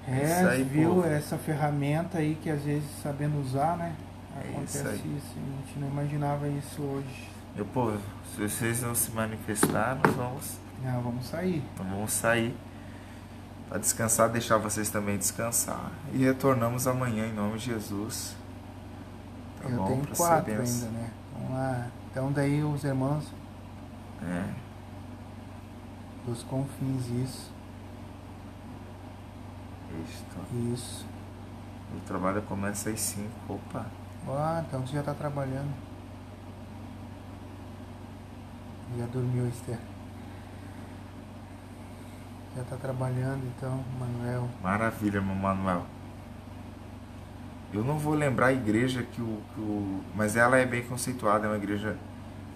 É, 0.07 0.41
aí, 0.49 0.63
viu 0.63 0.95
povo. 0.95 1.07
essa 1.07 1.37
ferramenta 1.37 2.19
aí 2.19 2.37
que 2.41 2.49
às 2.49 2.61
vezes 2.61 2.89
sabendo 3.03 3.41
usar, 3.41 3.75
né? 3.77 3.93
É 4.37 4.49
Acontece 4.49 4.79
isso, 4.79 5.07
isso, 5.17 5.35
a 5.35 5.65
gente 5.65 5.79
não 5.79 5.87
imaginava 5.89 6.47
isso 6.47 6.81
hoje. 6.81 7.29
Meu 7.55 7.65
povo, 7.65 7.99
se 8.33 8.41
vocês 8.41 8.81
não 8.81 8.95
se 8.95 9.11
manifestar, 9.11 9.99
nós 10.01 10.15
vamos. 10.15 10.57
Não, 10.81 11.01
vamos 11.01 11.25
sair. 11.25 11.61
Nós 11.77 11.87
vamos 11.87 12.11
sair 12.13 12.55
para 13.67 13.79
descansar, 13.79 14.29
deixar 14.29 14.57
vocês 14.57 14.89
também 14.89 15.17
descansar. 15.17 15.91
E 16.13 16.19
retornamos 16.19 16.87
amanhã 16.87 17.27
em 17.27 17.33
nome 17.33 17.57
de 17.57 17.65
Jesus. 17.65 18.35
Tá 19.61 19.69
Eu 19.69 19.85
tenho 19.85 20.07
quatro 20.15 20.51
ainda, 20.53 20.87
né? 20.89 21.11
Vamos 21.33 21.51
lá. 21.51 21.87
Então 22.11 22.31
daí 22.31 22.63
os 22.63 22.83
irmãos. 22.83 23.33
É. 24.21 24.43
Dos 26.25 26.43
confins, 26.43 27.07
isso. 27.07 27.51
Isto. 30.05 30.73
Isso. 30.73 31.05
O 31.95 31.99
trabalho 32.01 32.41
começa 32.43 32.89
às 32.89 32.99
5. 32.99 33.29
Opa. 33.47 33.85
Ah, 34.27 34.63
então 34.67 34.81
você 34.85 34.93
já 34.93 34.99
está 34.99 35.13
trabalhando. 35.13 35.73
Já 38.97 39.05
dormiu, 39.05 39.47
Esther. 39.47 39.79
Já 42.55 42.61
está 42.61 42.75
trabalhando 42.75 43.45
então, 43.45 43.83
Manuel. 43.99 44.49
Maravilha, 44.61 45.21
meu 45.21 45.35
Manuel. 45.35 45.85
Eu 47.73 47.83
não 47.83 47.97
vou 47.97 48.13
lembrar 48.13 48.47
a 48.47 48.53
igreja 48.53 49.03
que 49.03 49.21
o, 49.21 49.41
que 49.53 49.59
o 49.59 50.01
mas 50.15 50.35
ela 50.35 50.57
é 50.57 50.65
bem 50.65 50.83
conceituada, 50.83 51.45
é 51.45 51.49
uma 51.49 51.57
igreja 51.57 51.97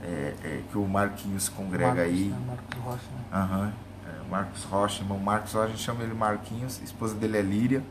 é, 0.01 0.33
é, 0.43 0.61
que 0.69 0.77
o 0.77 0.87
Marquinhos 0.87 1.49
congrega 1.49 1.95
Marcos, 1.95 2.03
aí. 2.03 2.25
Né? 2.25 2.39
Marcos 2.47 2.79
Rocha, 2.79 3.07
né? 3.11 3.39
Uhum. 3.39 3.71
É, 4.07 4.29
Marcos 4.29 4.63
Rocha, 4.63 5.03
irmão 5.03 5.19
Marcos 5.19 5.53
Rocha, 5.53 5.65
a 5.65 5.69
gente 5.69 5.81
chama 5.81 6.03
ele 6.03 6.13
Marquinhos, 6.13 6.79
a 6.81 6.83
esposa 6.83 7.15
dele 7.15 7.37
é 7.37 7.41
Líria. 7.41 7.83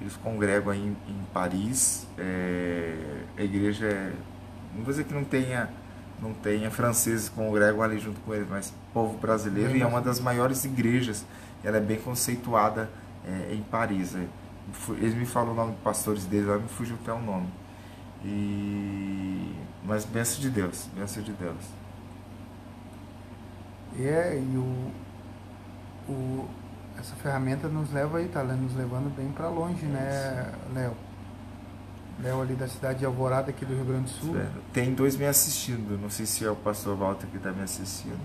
Eles 0.00 0.16
congregam 0.16 0.72
aí 0.72 0.80
em, 0.80 0.96
em 1.10 1.24
Paris. 1.32 2.06
É, 2.16 2.94
a 3.36 3.42
igreja 3.42 3.86
é. 3.86 4.12
Não 4.74 4.84
vou 4.84 4.92
dizer 4.92 5.04
que 5.04 5.14
não 5.14 5.24
tenha, 5.24 5.68
não 6.20 6.32
tenha 6.32 6.70
franceses 6.70 7.28
que 7.28 7.34
congregam 7.34 7.82
ali 7.82 7.98
junto 7.98 8.20
com 8.20 8.32
eles, 8.32 8.48
mas 8.48 8.72
povo 8.92 9.18
brasileiro 9.18 9.76
e 9.76 9.82
é 9.82 9.86
uma 9.86 10.00
das 10.00 10.20
maiores 10.20 10.64
igrejas. 10.64 11.24
Ela 11.64 11.78
é 11.78 11.80
bem 11.80 11.98
conceituada 11.98 12.88
é, 13.26 13.54
em 13.54 13.62
Paris. 13.62 14.14
É. 14.14 14.24
Eles 14.90 15.14
me 15.14 15.26
falam 15.26 15.52
o 15.52 15.54
nome 15.54 15.72
dos 15.72 15.80
pastores 15.80 16.24
deles, 16.24 16.46
lá 16.46 16.58
me 16.58 16.68
fugiu 16.68 16.96
até 17.02 17.12
o 17.12 17.20
nome. 17.20 17.48
E... 18.24 19.54
Mas 19.84 20.04
benção 20.04 20.40
de 20.40 20.50
Deus, 20.50 20.88
benção 20.94 21.22
de 21.22 21.32
Deus. 21.32 21.56
É, 23.98 24.36
e 24.36 24.56
o, 24.56 24.92
o, 26.12 26.48
essa 26.98 27.14
ferramenta 27.16 27.68
nos 27.68 27.92
leva 27.92 28.18
aí, 28.18 28.28
tá 28.28 28.42
nos 28.42 28.74
levando 28.74 29.14
bem 29.16 29.30
para 29.30 29.48
longe, 29.48 29.86
né, 29.86 30.52
Léo? 30.74 30.94
Léo 32.22 32.42
ali 32.42 32.54
da 32.54 32.66
cidade 32.66 32.98
de 32.98 33.06
Alvorada, 33.06 33.50
aqui 33.50 33.64
do 33.64 33.74
Rio 33.74 33.84
Grande 33.84 34.04
do 34.04 34.10
Sul. 34.10 34.36
Tem 34.72 34.92
dois 34.92 35.16
me 35.16 35.26
assistindo, 35.26 36.00
não 36.00 36.10
sei 36.10 36.26
se 36.26 36.44
é 36.44 36.50
o 36.50 36.56
pastor 36.56 36.96
Walter 36.96 37.26
que 37.28 37.36
está 37.36 37.52
me 37.52 37.62
assistindo. 37.62 38.18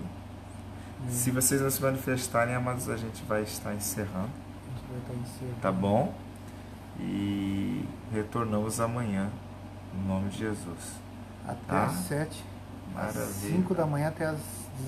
Hum. 1.00 1.06
Se 1.08 1.30
vocês 1.30 1.60
não 1.60 1.70
se 1.70 1.80
manifestarem, 1.80 2.54
amados, 2.54 2.88
a 2.88 2.96
gente 2.96 3.22
vai 3.24 3.42
estar 3.42 3.72
encerrando. 3.74 4.30
A 4.30 4.78
gente 4.78 4.86
vai 4.90 4.98
estar 4.98 5.14
encerrando. 5.14 5.60
Tá 5.60 5.70
bom? 5.70 6.12
E 6.98 7.88
retornamos 8.12 8.80
amanhã, 8.80 9.30
em 9.94 10.08
nome 10.08 10.30
de 10.30 10.38
Jesus. 10.38 11.00
Até 11.46 11.66
tá? 11.66 11.84
às 11.86 11.94
7. 12.06 12.44
Maravilha. 12.94 13.56
5 13.56 13.74
da 13.74 13.86
manhã 13.86 14.08
até 14.08 14.26
às 14.26 14.38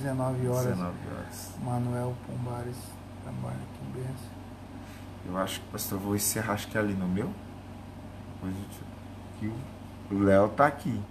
19 0.02 0.48
horas. 0.48 0.66
19 0.66 0.96
horas. 1.14 1.50
Manuel 1.62 2.14
Pombares 2.26 2.76
trabalha 3.22 3.56
aqui 3.56 4.00
em. 4.00 4.36
Eu 5.28 5.38
acho 5.38 5.60
que, 5.60 5.66
pastor, 5.68 5.98
vou 5.98 6.14
encerrar, 6.14 6.52
acho 6.52 6.68
que 6.68 6.78
é 6.78 6.80
ali 6.80 6.94
no 6.94 7.08
meu. 7.08 7.30
Depois 8.34 8.54
o 10.10 10.18
Léo 10.22 10.48
tá 10.50 10.66
aqui. 10.66 11.02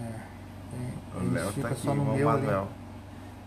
É. 0.00 0.02
é 0.02 1.16
o 1.16 1.32
Léo 1.32 1.52
tá 1.52 1.68
aqui, 1.68 1.86
no 1.86 1.94
meu 1.94 2.26
Manuel. 2.26 2.60
Ali. 2.62 2.68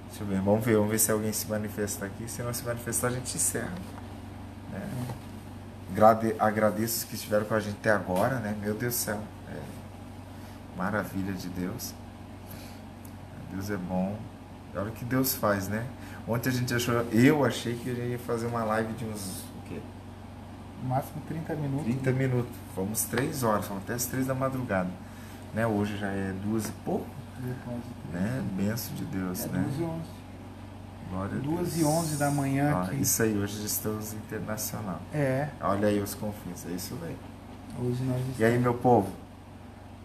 Deixa 0.07 0.23
eu 0.23 0.27
ver, 0.27 0.41
vamos 0.41 0.63
ver, 0.63 0.75
vamos 0.75 0.91
ver 0.91 0.99
se 0.99 1.11
alguém 1.11 1.33
se 1.33 1.47
manifesta 1.47 2.05
aqui. 2.05 2.29
Se 2.29 2.41
não 2.41 2.53
se 2.53 2.63
manifestar, 2.63 3.07
a 3.07 3.11
gente 3.11 3.35
encerra. 3.35 3.73
É. 4.73 5.24
É 5.97 6.35
agradeço 6.39 6.99
os 6.99 7.03
que 7.05 7.15
estiveram 7.15 7.45
com 7.45 7.53
a 7.53 7.59
gente 7.59 7.77
até 7.79 7.91
agora, 7.91 8.39
né? 8.39 8.55
Meu 8.61 8.73
Deus 8.73 8.93
do 8.93 8.97
céu. 8.97 9.19
É 9.49 10.77
maravilha 10.77 11.33
de 11.33 11.47
Deus. 11.49 11.93
Deus 13.51 13.69
é 13.69 13.77
bom. 13.77 14.17
Olha 14.75 14.89
o 14.89 14.91
que 14.91 15.05
Deus 15.05 15.35
faz, 15.35 15.69
né? 15.69 15.85
Ontem 16.27 16.49
a 16.49 16.51
gente 16.51 16.73
achou, 16.73 16.95
eu 17.11 17.45
achei 17.45 17.75
que 17.75 17.89
a 17.89 17.93
gente 17.93 18.09
ia 18.09 18.19
fazer 18.19 18.47
uma 18.47 18.63
live 18.63 18.91
de 18.93 19.05
uns, 19.05 19.43
o 19.57 19.69
quê? 19.69 19.79
No 20.83 20.89
máximo 20.89 21.21
30 21.27 21.55
minutos. 21.55 21.85
30 21.85 22.11
né? 22.11 22.17
minutos. 22.17 22.55
Vamos 22.75 23.03
3 23.03 23.43
horas, 23.43 23.67
vamos 23.67 23.83
até 23.83 23.93
as 23.93 24.05
3 24.05 24.27
da 24.27 24.33
madrugada. 24.33 24.89
Né? 25.53 25.65
Hoje 25.65 25.97
já 25.97 26.07
é 26.07 26.33
duas 26.43 26.67
e 26.67 26.71
pouco. 26.83 27.07
Né? 28.11 28.43
Benção 28.53 28.93
de 28.95 29.05
Deus, 29.05 29.45
é 29.45 29.47
né? 29.47 29.63
2 29.65 29.79
e 29.79 29.83
11. 29.83 30.01
Glória 31.15 31.37
2 31.37 31.79
e 31.79 31.83
11 31.85 32.17
da 32.17 32.29
manhã 32.29 32.81
aqui. 32.81 32.97
Isso 32.97 33.23
aí, 33.23 33.37
hoje 33.37 33.65
estamos 33.65 34.13
internacional. 34.13 34.99
É. 35.13 35.47
Olha 35.61 35.87
aí 35.87 36.01
os 36.01 36.13
confins, 36.13 36.65
é 36.65 36.71
isso 36.71 36.97
aí. 37.01 37.15
Hoje 37.79 38.03
nós 38.03 38.17
estamos... 38.17 38.39
E 38.39 38.43
aí, 38.43 38.59
meu 38.59 38.73
povo? 38.73 39.09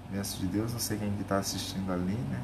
Bênção 0.09 0.39
de 0.39 0.47
Deus, 0.47 0.73
não 0.73 0.78
sei 0.78 0.99
quem 0.99 1.12
está 1.20 1.39
assistindo 1.39 1.93
ali, 1.93 2.15
né? 2.15 2.41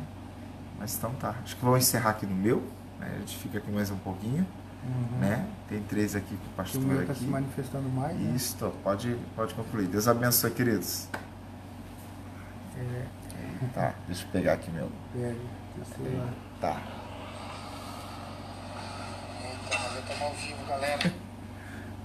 Mas 0.81 0.97
então 0.97 1.13
tá. 1.15 1.37
Acho 1.45 1.55
que 1.55 1.65
vou 1.65 1.77
encerrar 1.79 2.11
aqui 2.11 2.27
no 2.27 2.35
meu. 2.35 2.61
Né? 2.99 3.13
A 3.15 3.19
gente 3.21 3.37
fica 3.37 3.59
aqui 3.59 3.71
mais 3.71 3.89
um 3.93 3.99
pouquinho. 3.99 4.45
Uhum. 4.85 5.19
Né? 5.21 5.47
Tem 5.69 5.81
três 5.83 6.17
aqui 6.17 6.37
com 6.37 6.47
o 6.47 6.55
pastor 6.57 6.83
o 6.83 6.87
meu 6.87 7.03
está 7.03 7.15
se 7.15 7.25
manifestando 7.25 7.89
mais. 7.89 8.19
Né? 8.19 8.35
Isso, 8.35 8.57
pode, 8.83 9.17
pode 9.37 9.55
concluir. 9.55 9.87
Deus 9.87 10.09
abençoe, 10.09 10.51
queridos. 10.51 11.09
É. 12.77 13.07
Tá, 13.73 13.95
deixa 14.07 14.25
eu 14.25 14.29
pegar 14.31 14.55
aqui 14.55 14.71
meu. 14.71 14.91
Pega, 15.13 15.37
Tá. 16.61 16.81
Estamos 20.09 20.23
ao 20.23 20.33
vivo, 20.35 20.65
galera. 20.69 20.99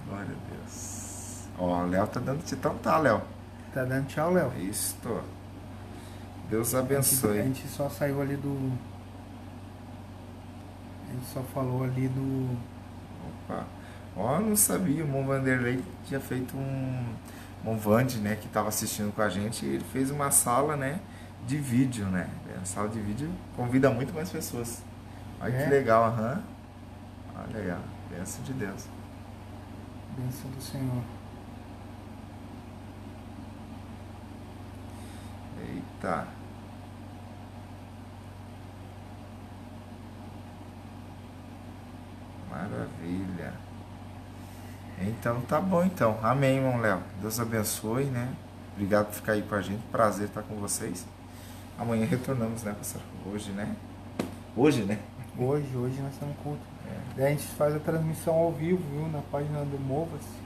Glória 0.08 0.26
a 0.26 0.54
Deus. 0.54 1.44
Ó, 1.56 1.82
o 1.82 1.86
Léo 1.86 2.06
tá 2.08 2.18
dando 2.18 2.42
então 2.52 2.76
tá, 2.78 2.98
Léo. 2.98 3.22
Tá 3.72 3.84
dando 3.84 4.08
tchau, 4.08 4.32
Léo. 4.32 4.52
Isso. 4.58 4.96
Deus 6.50 6.74
abençoe. 6.74 7.38
A 7.38 7.44
gente, 7.44 7.60
a 7.60 7.62
gente 7.62 7.68
só 7.68 7.88
saiu 7.88 8.20
ali 8.20 8.36
do. 8.36 8.72
A 11.08 11.12
gente 11.12 11.26
só 11.26 11.42
falou 11.54 11.84
ali 11.84 12.08
do. 12.08 12.58
Opa. 13.46 13.64
Ó, 14.16 14.40
não 14.40 14.56
sabia, 14.56 15.04
o 15.04 15.08
Mon 15.08 15.24
Vanderlei 15.24 15.82
tinha 16.04 16.20
feito 16.20 16.56
um. 16.56 17.04
Monvande, 17.64 18.18
né, 18.18 18.34
que 18.34 18.48
estava 18.48 18.68
assistindo 18.68 19.14
com 19.14 19.22
a 19.22 19.28
gente, 19.28 19.64
ele 19.64 19.84
fez 19.92 20.10
uma 20.10 20.32
sala, 20.32 20.74
né, 20.74 20.98
de 21.46 21.56
vídeo, 21.56 22.06
né? 22.06 22.28
A 22.60 22.64
sala 22.64 22.88
de 22.88 22.98
vídeo 22.98 23.30
convida 23.56 23.88
muito 23.88 24.12
mais 24.12 24.28
pessoas. 24.30 24.82
Olha 25.40 25.54
É? 25.54 25.62
que 25.62 25.70
legal, 25.70 26.02
aham. 26.02 26.42
Olha 27.42 27.60
aí, 27.60 27.70
ó. 27.70 28.14
Bênção 28.14 28.42
de 28.44 28.52
Deus. 28.52 28.86
Bênção 30.16 30.50
do 30.50 30.60
Senhor. 30.60 31.02
Eita. 35.60 36.26
Maravilha. 42.50 43.54
Então 45.00 45.40
tá 45.42 45.60
bom 45.60 45.82
então. 45.84 46.18
Amém, 46.22 46.56
irmão 46.56 46.78
Léo. 46.78 47.02
Deus 47.20 47.40
abençoe, 47.40 48.04
né? 48.04 48.32
Obrigado 48.74 49.06
por 49.06 49.14
ficar 49.14 49.32
aí 49.32 49.42
com 49.42 49.54
a 49.54 49.60
gente. 49.62 49.82
Prazer 49.90 50.28
estar 50.28 50.42
com 50.42 50.56
vocês. 50.56 51.06
Amanhã 51.78 52.06
retornamos, 52.06 52.62
né, 52.62 52.72
pastor? 52.72 53.02
Hoje, 53.26 53.50
né? 53.52 53.74
Hoje, 54.56 54.84
né? 54.84 54.98
Hoje, 55.36 55.76
hoje 55.76 56.00
nós 56.00 56.12
estamos 56.12 56.36
culto. 56.42 56.71
É. 56.92 57.14
Daí 57.16 57.26
a 57.26 57.30
gente 57.30 57.46
faz 57.54 57.74
a 57.74 57.78
transmissão 57.78 58.34
ao 58.34 58.52
vivo, 58.52 58.82
viu? 58.90 59.08
Na 59.08 59.20
página 59.20 59.64
do 59.64 59.78
Mova-se. 59.80 60.42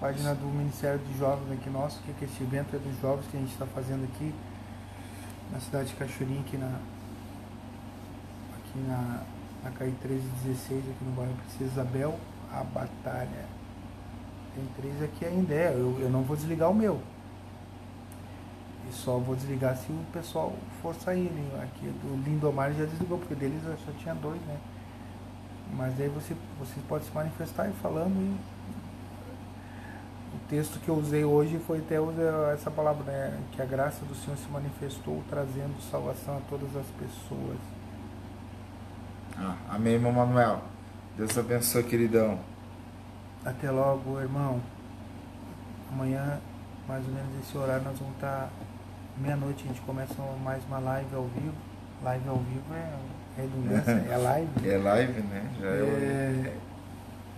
Página 0.00 0.34
do 0.34 0.46
Ministério 0.46 0.98
dos 0.98 1.16
Jovens 1.18 1.52
aqui 1.52 1.70
nosso, 1.70 2.00
que, 2.02 2.12
que 2.12 2.26
esse 2.26 2.42
evento 2.42 2.76
é 2.76 2.78
dos 2.78 3.00
jovens 3.00 3.26
que 3.30 3.36
a 3.36 3.40
gente 3.40 3.52
está 3.52 3.64
fazendo 3.66 4.04
aqui 4.04 4.34
na 5.50 5.58
cidade 5.58 5.88
de 5.88 5.94
Cachoeirinha, 5.94 6.40
aqui 6.40 6.56
na. 6.58 6.78
Aqui 8.58 8.78
na, 8.86 9.22
na 9.64 9.70
CAI 9.70 9.88
1316, 9.88 10.80
aqui 10.80 11.04
no 11.04 11.12
bairro 11.12 11.32
Princesa 11.34 11.72
Isabel, 11.72 12.18
a 12.52 12.62
batalha. 12.62 13.46
Tem 14.54 14.64
três 14.76 15.02
aqui 15.02 15.24
ainda, 15.24 15.54
é, 15.54 15.72
eu, 15.72 15.98
eu 16.00 16.10
não 16.10 16.22
vou 16.22 16.36
desligar 16.36 16.70
o 16.70 16.74
meu. 16.74 17.00
E 18.88 18.92
só 18.92 19.18
vou 19.18 19.34
desligar 19.34 19.76
se 19.76 19.90
o 19.90 20.04
pessoal 20.12 20.52
for 20.80 20.94
sair. 20.94 21.30
né? 21.30 21.62
Aqui 21.62 21.86
do 21.86 22.22
Lindomar 22.22 22.72
já 22.72 22.84
desligou, 22.84 23.18
porque 23.18 23.34
deles 23.34 23.62
eu 23.64 23.76
só 23.78 23.92
tinha 23.98 24.14
dois, 24.14 24.40
né? 24.42 24.56
Mas 25.74 26.00
aí 26.00 26.08
você, 26.08 26.34
você 26.58 26.80
pode 26.88 27.04
se 27.04 27.12
manifestar 27.12 27.68
e 27.68 27.72
falando 27.74 28.14
e 28.14 28.56
o 30.36 30.48
texto 30.48 30.78
que 30.80 30.88
eu 30.88 30.96
usei 30.96 31.24
hoje 31.24 31.58
foi 31.66 31.78
até 31.78 32.00
usar 32.00 32.52
essa 32.52 32.70
palavra, 32.70 33.04
né? 33.04 33.38
Que 33.52 33.62
a 33.62 33.64
graça 33.64 34.04
do 34.04 34.14
Senhor 34.14 34.36
se 34.36 34.48
manifestou 34.48 35.22
trazendo 35.28 35.80
salvação 35.90 36.36
a 36.36 36.40
todas 36.48 36.68
as 36.76 36.86
pessoas. 36.98 37.58
Ah, 39.36 39.56
amém, 39.70 39.94
irmão 39.94 40.12
Manuel. 40.12 40.62
Deus 41.16 41.36
abençoe, 41.36 41.82
queridão. 41.82 42.38
Até 43.44 43.70
logo, 43.70 44.20
irmão. 44.20 44.60
Amanhã, 45.92 46.40
mais 46.86 47.06
ou 47.06 47.14
menos 47.14 47.30
esse 47.40 47.56
horário, 47.56 47.84
nós 47.84 47.98
vamos 47.98 48.14
estar 48.14 48.50
meia-noite, 49.16 49.64
a 49.64 49.68
gente 49.68 49.80
começa 49.82 50.14
mais 50.42 50.62
uma 50.64 50.78
live 50.78 51.14
ao 51.14 51.24
vivo. 51.24 51.54
Live 52.02 52.28
ao 52.28 52.36
vivo 52.36 52.74
é 52.74 52.94
redundância, 53.36 53.92
é 54.10 54.16
live. 54.16 54.68
É 54.68 54.78
live, 54.78 55.20
né? 55.22 55.50
Já 55.60 55.68
é, 55.68 55.80
É, 55.80 56.56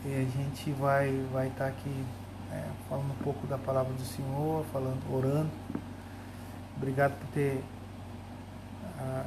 e 0.05 0.15
a 0.15 0.39
gente 0.39 0.71
vai 0.73 1.27
vai 1.33 1.49
estar 1.49 1.67
aqui 1.67 2.05
é, 2.53 2.65
falando 2.89 3.11
um 3.11 3.23
pouco 3.25 3.47
da 3.47 3.59
palavra 3.59 3.93
do 3.93 4.05
Senhor, 4.05 4.65
falando, 4.73 5.01
orando. 5.13 5.51
Obrigado 6.77 7.19
por 7.19 7.27
ter 7.29 7.63
ah, 9.01 9.25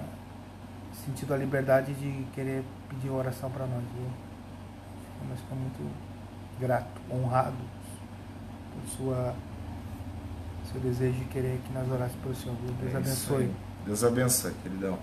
sentido 1.05 1.33
a 1.33 1.37
liberdade 1.37 1.93
de 1.93 2.25
querer 2.33 2.63
pedir 2.89 3.09
oração 3.09 3.51
para 3.51 3.65
nós, 3.65 3.83
viu? 3.93 4.09
Nós 5.29 5.39
ficamos 5.39 5.63
muito 5.63 5.91
gratos, 6.59 7.01
honrados 7.11 7.55
por 8.73 8.89
sua 8.89 9.35
seu 10.71 10.79
desejo 10.79 11.17
de 11.17 11.25
querer 11.25 11.59
que 11.65 11.73
nós 11.73 11.89
orássemos 11.91 12.21
pelo 12.21 12.35
Senhor. 12.35 12.55
Deus 12.79 12.93
É 12.93 12.97
abençoe. 12.97 13.51
Deus 13.85 14.03
abençoe, 14.03 14.53
queridão. 14.63 14.97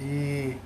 E, 0.00 0.56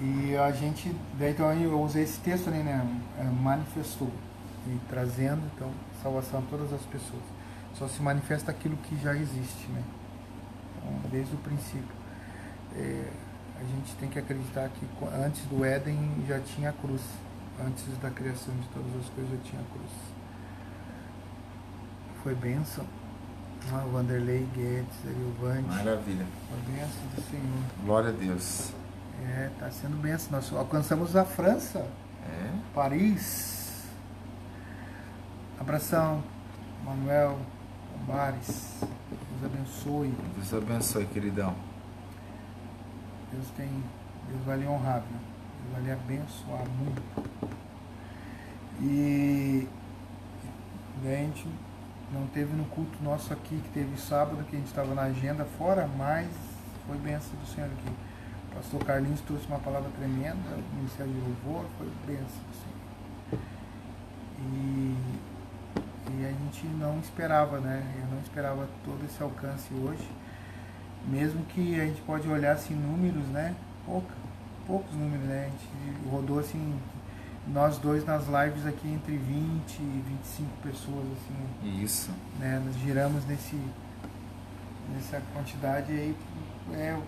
e 0.00 0.36
a 0.36 0.50
gente, 0.52 0.94
daí 1.18 1.32
então 1.32 1.52
eu 1.52 1.80
usei 1.80 2.04
esse 2.04 2.20
texto 2.20 2.48
ali, 2.48 2.62
né? 2.62 2.86
é, 3.18 3.24
Manifestou. 3.24 4.10
E 4.66 4.78
trazendo, 4.88 5.42
então, 5.54 5.70
salvação 6.02 6.40
a 6.40 6.42
todas 6.42 6.72
as 6.72 6.80
pessoas. 6.82 7.22
Só 7.74 7.86
se 7.86 8.00
manifesta 8.00 8.50
aquilo 8.50 8.76
que 8.78 8.96
já 9.02 9.14
existe, 9.14 9.66
né? 9.68 9.82
Então, 10.78 11.10
desde 11.10 11.34
o 11.34 11.38
princípio. 11.38 11.94
É, 12.76 13.10
a 13.60 13.64
gente 13.64 13.94
tem 13.96 14.08
que 14.08 14.18
acreditar 14.18 14.68
que 14.68 14.86
antes 15.14 15.42
do 15.46 15.64
Éden 15.64 15.96
já 16.26 16.40
tinha 16.40 16.70
a 16.70 16.72
cruz. 16.72 17.02
Antes 17.64 17.84
da 17.98 18.10
criação 18.10 18.54
de 18.54 18.66
todas 18.68 18.90
as 18.96 19.08
coisas 19.10 19.30
já 19.32 19.50
tinha 19.50 19.62
a 19.62 19.64
cruz. 19.72 19.90
Foi 22.22 22.34
bênção. 22.34 22.84
Ah, 23.72 23.82
o 23.86 23.90
Vanderlei 23.90 24.46
Guedes, 24.54 24.94
Ariovante. 25.06 25.68
Maravilha. 25.68 26.26
Foi 26.48 26.74
bênção 26.74 27.06
do 27.14 27.22
Senhor. 27.30 27.64
Glória 27.84 28.10
a 28.10 28.12
Deus. 28.12 28.72
É, 29.26 29.50
tá 29.58 29.70
sendo 29.70 30.00
benção. 30.00 30.32
Nós 30.32 30.52
alcançamos 30.52 31.16
a 31.16 31.24
França, 31.24 31.86
É. 32.26 32.50
Paris. 32.74 33.84
Abração, 35.58 36.22
Manuel, 36.84 37.38
Bares. 38.06 38.74
Deus 38.80 39.44
abençoe. 39.52 40.14
Deus 40.36 40.54
abençoe, 40.54 41.06
queridão. 41.06 41.54
Deus 43.32 43.46
tem. 43.56 43.68
Deus 44.28 44.44
vai 44.44 44.58
lhe 44.58 44.66
honrar, 44.66 45.00
viu? 45.00 45.18
Deus 45.18 45.72
vai 45.72 45.82
lhe 45.82 45.90
abençoar 45.92 46.64
muito. 46.68 47.02
E 48.80 49.68
a 51.04 51.08
gente 51.08 51.48
não 52.12 52.26
teve 52.28 52.54
no 52.54 52.64
culto 52.66 53.02
nosso 53.02 53.32
aqui, 53.32 53.56
que 53.56 53.68
teve 53.70 53.96
sábado, 53.98 54.44
que 54.44 54.56
a 54.56 54.58
gente 54.58 54.68
estava 54.68 54.94
na 54.94 55.02
agenda 55.02 55.44
fora, 55.58 55.88
mas 55.96 56.28
foi 56.86 56.96
benção 56.98 57.34
do 57.40 57.46
Senhor 57.46 57.70
aqui. 57.70 57.90
O 58.50 58.56
pastor 58.56 58.84
Carlinhos 58.84 59.20
trouxe 59.22 59.46
uma 59.46 59.58
palavra 59.58 59.90
tremenda, 59.96 60.36
o 60.36 60.86
de 60.86 61.02
Louvor, 61.02 61.64
foi 61.78 61.88
benção 62.06 62.24
do 62.26 62.54
Senhor. 62.54 63.40
E, 64.38 64.96
e 66.12 66.26
a 66.26 66.30
gente 66.30 66.66
não 66.78 66.98
esperava, 67.00 67.58
né? 67.58 67.82
Eu 68.00 68.14
não 68.14 68.20
esperava 68.20 68.68
todo 68.84 69.04
esse 69.04 69.22
alcance 69.22 69.72
hoje. 69.74 70.08
Mesmo 71.06 71.44
que 71.46 71.80
a 71.80 71.84
gente 71.84 72.00
pode 72.02 72.28
olhar 72.28 72.52
assim 72.52 72.74
números, 72.74 73.26
né? 73.26 73.54
Pouca, 73.84 74.14
poucos 74.66 74.94
números, 74.94 75.26
né? 75.26 75.46
A 75.46 75.50
gente 75.50 76.08
rodou 76.10 76.38
assim, 76.38 76.78
nós 77.46 77.78
dois 77.78 78.04
nas 78.04 78.24
lives 78.26 78.66
aqui 78.66 78.88
entre 78.88 79.16
20 79.16 79.78
e 79.78 80.04
25 80.08 80.50
pessoas, 80.62 81.04
assim, 81.12 81.82
Isso. 81.82 82.10
né? 82.38 82.62
Nós 82.64 82.74
giramos 82.76 83.24
nesse, 83.26 83.60
nessa 84.92 85.20
quantidade 85.32 85.92
aí. 85.92 86.16
É, 86.72 86.98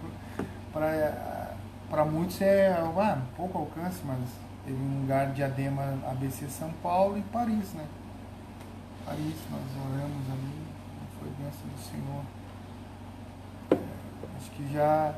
para 1.89 2.05
muitos 2.05 2.41
é 2.43 2.73
ah, 2.73 3.23
pouco 3.37 3.59
alcance, 3.59 4.01
mas 4.05 4.19
teve 4.65 4.77
um 4.77 5.01
lugar 5.01 5.33
de 5.33 5.43
Adema 5.43 5.99
ABC 6.11 6.47
São 6.49 6.71
Paulo 6.83 7.17
e 7.17 7.23
Paris, 7.23 7.73
né? 7.73 7.87
Paris, 9.07 9.37
nós 9.51 9.63
oramos 9.89 10.31
ali, 10.31 10.67
foi 11.19 11.31
bênção 11.39 11.67
do 11.69 11.81
Senhor. 11.81 12.23
É, 13.71 14.37
acho 14.37 14.51
que 14.51 14.73
já 14.73 15.15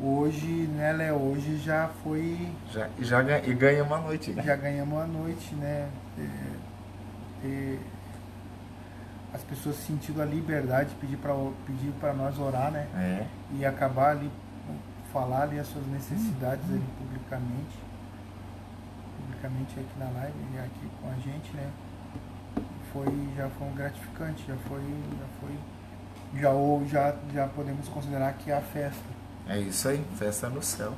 hoje, 0.00 0.46
né, 0.46 0.92
Léo? 0.92 1.16
Hoje 1.16 1.56
já 1.58 1.88
foi 2.02 2.48
Já, 2.72 2.88
já 3.00 3.22
ganha, 3.22 3.44
e 3.46 3.54
ganha 3.54 3.82
uma 3.84 3.98
noite. 3.98 4.30
né? 4.32 4.42
já 4.42 4.56
ganhamos 4.56 4.98
a 5.00 5.06
noite, 5.06 5.54
né? 5.54 5.88
É, 6.18 6.28
ter 7.42 7.80
as 9.34 9.42
pessoas 9.42 9.76
sentindo 9.76 10.20
a 10.20 10.24
liberdade 10.24 10.90
de 10.90 10.94
pedir 10.96 11.16
para 11.16 11.34
pedir 11.66 11.92
para 12.00 12.12
nós 12.12 12.38
orar, 12.38 12.70
né? 12.70 12.86
É. 12.94 13.26
E 13.56 13.64
acabar 13.64 14.10
ali, 14.10 14.30
falar 15.12 15.42
ali 15.42 15.58
as 15.58 15.66
suas 15.68 15.86
necessidades 15.86 16.64
ali 16.68 16.84
publicamente. 16.98 17.78
Publicamente 19.18 19.80
aqui 19.80 19.98
na 19.98 20.10
live 20.10 20.34
e 20.54 20.58
aqui 20.58 20.88
com 21.00 21.08
a 21.08 21.14
gente, 21.14 21.50
né? 21.54 21.70
Foi, 22.92 23.06
já 23.36 23.48
foi 23.48 23.68
um 23.68 23.74
gratificante, 23.74 24.44
já 24.46 24.56
foi, 24.68 24.80
já 24.80 25.26
foi, 25.40 26.40
já, 26.40 26.50
ou 26.50 26.86
já, 26.86 27.14
já 27.32 27.46
podemos 27.48 27.88
considerar 27.88 28.34
que 28.34 28.50
é 28.50 28.56
a 28.58 28.60
festa, 28.60 29.00
É 29.48 29.58
isso 29.58 29.88
aí, 29.88 30.04
festa 30.18 30.48
no 30.48 30.62
céu. 30.62 30.94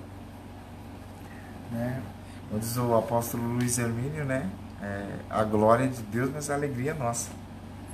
né? 1.73 2.03
Como 2.49 2.61
diz 2.61 2.77
o 2.77 2.95
apóstolo 2.95 3.43
Luiz 3.55 3.79
Hermínio, 3.79 4.25
né? 4.25 4.49
É, 4.83 5.19
a 5.31 5.43
glória 5.45 5.89
de 5.89 6.03
Deus, 6.03 6.31
mas 6.33 6.51
a 6.51 6.55
alegria 6.55 6.91
é 6.91 6.95
nossa. 6.95 7.31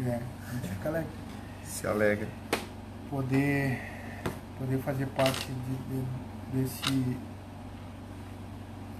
É, 0.05 0.21
a 0.49 0.53
gente 0.55 0.69
fica 0.69 0.89
alegre. 0.89 1.11
Se 1.65 1.87
alegra. 1.87 2.29
poder 3.09 3.81
poder 4.59 4.79
fazer 4.79 5.07
parte 5.07 5.47
de, 5.47 5.77
de- 5.89 6.63
desse 6.63 7.17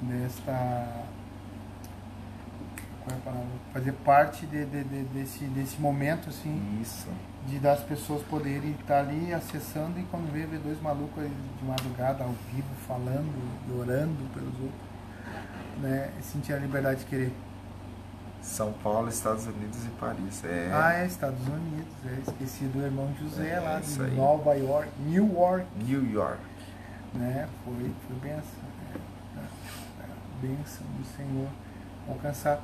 desta 0.03 1.05
qual 3.05 3.11
é 3.11 3.19
a 3.19 3.23
palavra? 3.23 3.49
fazer 3.73 3.93
parte 3.93 4.47
de- 4.47 4.65
de- 4.65 4.85
de- 4.85 5.05
desse 5.05 5.45
desse 5.47 5.81
momento 5.81 6.31
assim 6.31 6.79
Isso. 6.81 7.09
De 7.47 7.59
das 7.59 7.81
pessoas 7.81 8.23
poderem 8.23 8.73
estar 8.73 9.01
ali 9.01 9.33
acessando 9.33 9.99
e 9.99 10.03
quando 10.05 10.31
vê, 10.33 10.45
ver 10.47 10.59
dois 10.59 10.81
malucos 10.81 11.25
de 11.25 11.65
madrugada 11.65 12.25
ao 12.25 12.31
vivo 12.53 12.69
falando, 12.87 13.33
orando 13.79 14.33
pelos 14.35 14.55
outros, 14.55 14.81
né? 15.79 16.11
Sentir 16.21 16.53
a 16.53 16.59
liberdade 16.59 17.01
de 17.01 17.07
querer. 17.07 17.33
São 18.43 18.73
Paulo, 18.83 19.09
Estados 19.09 19.47
Unidos 19.47 19.85
e 19.85 19.89
Paris. 19.91 20.45
É... 20.45 20.71
Ah, 20.73 20.95
é, 20.95 21.07
Estados 21.07 21.47
Unidos. 21.47 21.93
É, 22.07 22.31
esqueci 22.31 22.65
do 22.65 22.81
irmão 22.83 23.13
José 23.21 23.51
é, 23.51 23.61
lá 23.61 23.81
de 23.81 23.99
Nova 24.17 24.55
York, 24.55 24.89
New 25.07 25.35
York. 25.35 25.67
New 25.77 26.11
York. 26.11 26.41
Né? 27.13 27.49
Foi, 27.65 27.75
foi 27.75 28.17
benção. 28.17 28.65
É, 28.95 30.03
é, 30.03 30.47
benção 30.47 30.87
do 30.99 31.05
Senhor 31.17 31.49
alcançar. 32.09 32.61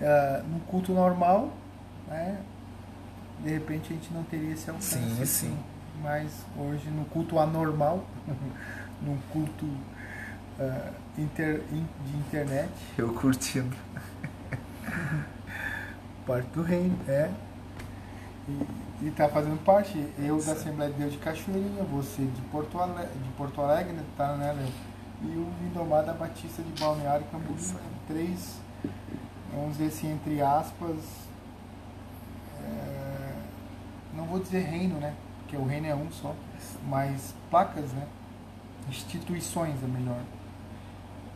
Uh, 0.00 0.42
no 0.48 0.58
culto 0.60 0.92
normal, 0.92 1.52
né? 2.08 2.38
De 3.42 3.50
repente 3.50 3.92
a 3.92 3.96
gente 3.96 4.12
não 4.12 4.22
teria 4.24 4.52
esse 4.52 4.70
alcance. 4.70 4.98
Sim, 4.98 5.24
sim. 5.24 5.58
Mas 6.02 6.30
hoje 6.56 6.88
no 6.90 7.04
culto 7.06 7.38
anormal, 7.38 8.04
no 9.02 9.16
culto 9.32 9.66
uh, 9.66 10.92
inter, 11.18 11.62
in, 11.72 11.86
de 12.06 12.16
internet. 12.16 12.70
Eu 12.96 13.12
curtindo. 13.12 13.76
parte 16.26 16.48
do 16.50 16.62
reino, 16.62 16.96
é. 17.08 17.30
E 19.00 19.08
está 19.08 19.28
fazendo 19.28 19.62
parte, 19.64 19.98
eu 20.18 20.40
da 20.42 20.52
Assembleia 20.52 20.90
de 20.92 20.98
Deus 20.98 21.12
de 21.12 21.18
Cachoeirinha, 21.18 21.82
você 21.84 22.22
de 22.22 22.42
Porto 22.50 22.78
Alegre, 22.78 23.12
de 23.22 23.30
Porto 23.30 23.60
Alegre 23.60 23.96
tá, 24.16 24.36
né, 24.36 24.52
Léo? 24.52 24.68
E 25.22 25.36
o 25.36 25.46
Lindomar 25.62 26.04
da 26.04 26.12
Batista 26.12 26.62
de 26.62 26.80
Balneário 26.80 27.24
Camboriú. 27.30 27.76
Três, 28.08 28.56
vamos 29.52 29.76
dizer 29.76 29.88
assim, 29.88 30.12
entre 30.12 30.40
aspas, 30.40 30.96
é, 32.64 33.11
não 34.14 34.24
vou 34.24 34.38
dizer 34.38 34.60
reino, 34.60 34.98
né? 34.98 35.14
Porque 35.40 35.56
o 35.56 35.66
reino 35.66 35.86
é 35.86 35.94
um 35.94 36.10
só, 36.10 36.34
mas 36.88 37.34
placas, 37.50 37.92
né? 37.92 38.06
Instituições 38.88 39.82
é 39.82 39.86
melhor 39.86 40.20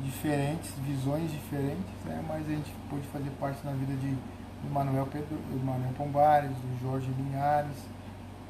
diferentes, 0.00 0.72
visões 0.84 1.30
diferentes, 1.30 1.94
né? 2.04 2.22
mas 2.28 2.46
a 2.46 2.50
gente 2.50 2.70
pôde 2.90 3.06
fazer 3.08 3.30
parte 3.40 3.64
na 3.64 3.72
vida 3.72 3.94
de, 3.94 4.10
do 4.10 4.70
Manuel 4.70 5.06
Pedro, 5.06 5.38
Manuel 5.64 5.92
Pombares, 5.96 6.50
do 6.50 6.82
Jorge 6.82 7.10
Linhares, 7.18 7.76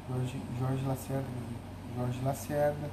Jorge, 0.09 0.41
Jorge 0.59 0.85
Lacerda, 0.85 1.27
Jorge 1.95 2.19
Lacerda 2.23 2.89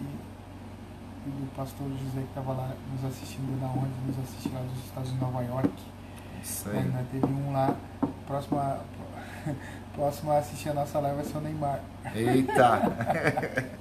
e, 0.00 0.04
e 0.04 1.30
do 1.30 1.56
pastor 1.56 1.88
José 1.88 2.20
que 2.20 2.28
estava 2.28 2.52
lá 2.52 2.72
nos 2.92 3.04
assistindo 3.04 3.60
na 3.60 3.68
onde 3.68 3.94
nos 4.06 4.18
assistiu 4.18 4.52
lá 4.52 4.60
dos 4.60 4.84
Estados 4.84 5.12
de 5.12 5.18
Nova 5.18 5.42
York. 5.42 5.72
Isso 6.42 6.68
aí. 6.68 6.82
Né? 6.82 7.06
Teve 7.10 7.26
um 7.26 7.52
lá, 7.52 7.76
próximo 8.26 8.58
a, 8.58 8.80
próximo 9.96 10.30
a 10.30 10.38
assistir 10.38 10.68
a 10.68 10.74
nossa 10.74 11.00
live 11.00 11.16
vai 11.16 11.24
ser 11.24 11.38
o 11.38 11.40
Neymar. 11.40 11.80
Eita! 12.14 12.76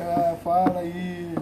ah, 0.00 0.36
fala 0.42 0.80
aí 0.80 1.34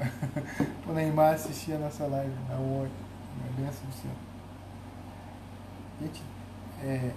o 0.86 0.92
Neymar 0.92 1.34
assistia 1.34 1.76
a 1.76 1.78
nossa 1.78 2.04
live 2.06 2.34
na 2.48 2.56
OI. 2.56 2.90
Uma 3.36 3.52
benção 3.56 3.86
do 3.86 3.94
céu. 3.94 4.10
Gente, 6.02 6.22
é. 6.82 7.12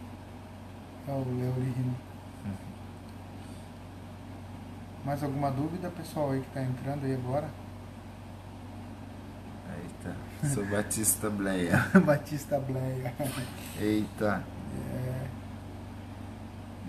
É 1.05 1.11
o 1.11 1.17
Léo 1.17 1.53
rindo. 1.53 1.95
Uhum. 2.45 2.55
Mais 5.03 5.21
alguma 5.21 5.51
dúvida, 5.51 5.89
pessoal, 5.89 6.31
aí 6.31 6.39
que 6.39 6.47
está 6.47 6.61
entrando 6.61 7.05
aí 7.05 7.13
agora? 7.13 7.49
Eita, 9.81 10.15
sou 10.53 10.65
Batista 10.65 11.29
Bleia. 11.29 11.77
Batista 12.05 12.59
Bleia. 12.59 13.13
Eita. 13.77 14.43
É, 14.93 15.27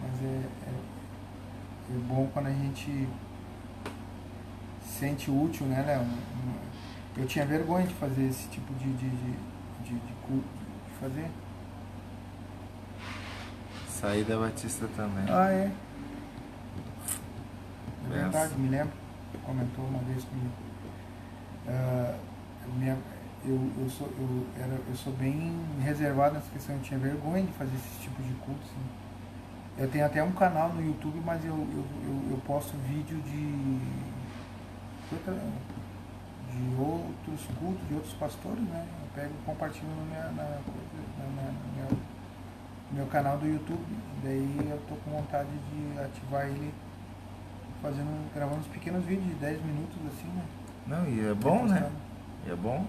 mas 0.00 0.22
é, 0.22 0.46
é, 0.66 1.94
é 1.94 1.98
bom 2.08 2.28
quando 2.32 2.46
a 2.46 2.52
gente 2.52 3.08
sente 4.82 5.30
útil, 5.30 5.66
né, 5.66 5.82
Léo? 5.82 6.06
Eu 7.16 7.26
tinha 7.26 7.46
vergonha 7.46 7.86
de 7.86 7.94
fazer 7.94 8.26
esse 8.26 8.48
tipo 8.48 8.72
de, 8.74 8.92
de, 8.94 9.08
de, 9.08 9.32
de, 9.84 9.94
de 9.94 10.14
fazer. 11.00 11.30
Sair 13.88 14.24
da 14.24 14.38
Batista 14.38 14.88
também. 14.96 15.24
Ah, 15.28 15.50
é. 15.50 15.70
É 18.06 18.14
verdade, 18.14 18.54
me 18.56 18.68
lembro. 18.68 18.92
Comentou 19.44 19.84
uma 19.84 19.98
vez 20.00 20.24
comigo. 20.24 20.52
Uh, 21.66 22.14
eu, 23.44 23.70
eu, 23.78 23.90
sou, 23.90 24.06
eu, 24.06 24.46
era, 24.58 24.74
eu 24.88 24.96
sou 24.96 25.12
bem 25.12 25.52
reservado 25.82 26.34
nessa 26.34 26.50
questão, 26.50 26.76
eu 26.76 26.82
tinha 26.82 26.98
vergonha 26.98 27.44
de 27.44 27.52
fazer 27.52 27.74
esse 27.76 28.00
tipo 28.00 28.22
de 28.22 28.32
culto. 28.34 28.60
Assim. 28.62 29.82
Eu 29.82 29.90
tenho 29.90 30.06
até 30.06 30.22
um 30.22 30.32
canal 30.32 30.72
no 30.72 30.84
YouTube, 30.84 31.20
mas 31.24 31.44
eu, 31.44 31.52
eu, 31.52 31.84
eu, 32.04 32.30
eu 32.30 32.36
posto 32.46 32.76
vídeo 32.86 33.20
de 33.22 34.14
de 36.54 36.80
outros 36.80 37.46
cultos, 37.58 37.88
de 37.88 37.94
outros 37.94 38.14
pastores, 38.14 38.60
né? 38.60 38.86
Eu 39.02 39.08
pego 39.14 39.34
e 39.34 39.44
compartilho 39.44 39.88
no, 39.88 40.06
minha, 40.06 40.22
na, 40.22 40.42
na, 40.42 40.42
na, 40.42 41.52
no 41.52 41.76
meu, 41.76 41.98
meu 42.92 43.06
canal 43.06 43.36
do 43.38 43.46
YouTube. 43.46 43.84
Daí 44.22 44.68
eu 44.70 44.80
tô 44.88 44.94
com 44.96 45.10
vontade 45.10 45.48
de 45.50 46.00
ativar 46.00 46.46
ele 46.46 46.72
fazendo, 47.82 48.34
gravando 48.34 48.60
uns 48.60 48.66
pequenos 48.68 49.04
vídeos 49.04 49.26
de 49.26 49.34
10 49.34 49.64
minutos 49.64 49.96
assim, 50.06 50.28
né? 50.28 50.44
Não, 50.86 51.08
e 51.08 51.28
é 51.28 51.34
bom, 51.34 51.64
né? 51.66 51.90
E 52.46 52.50
é 52.50 52.56
bom. 52.56 52.86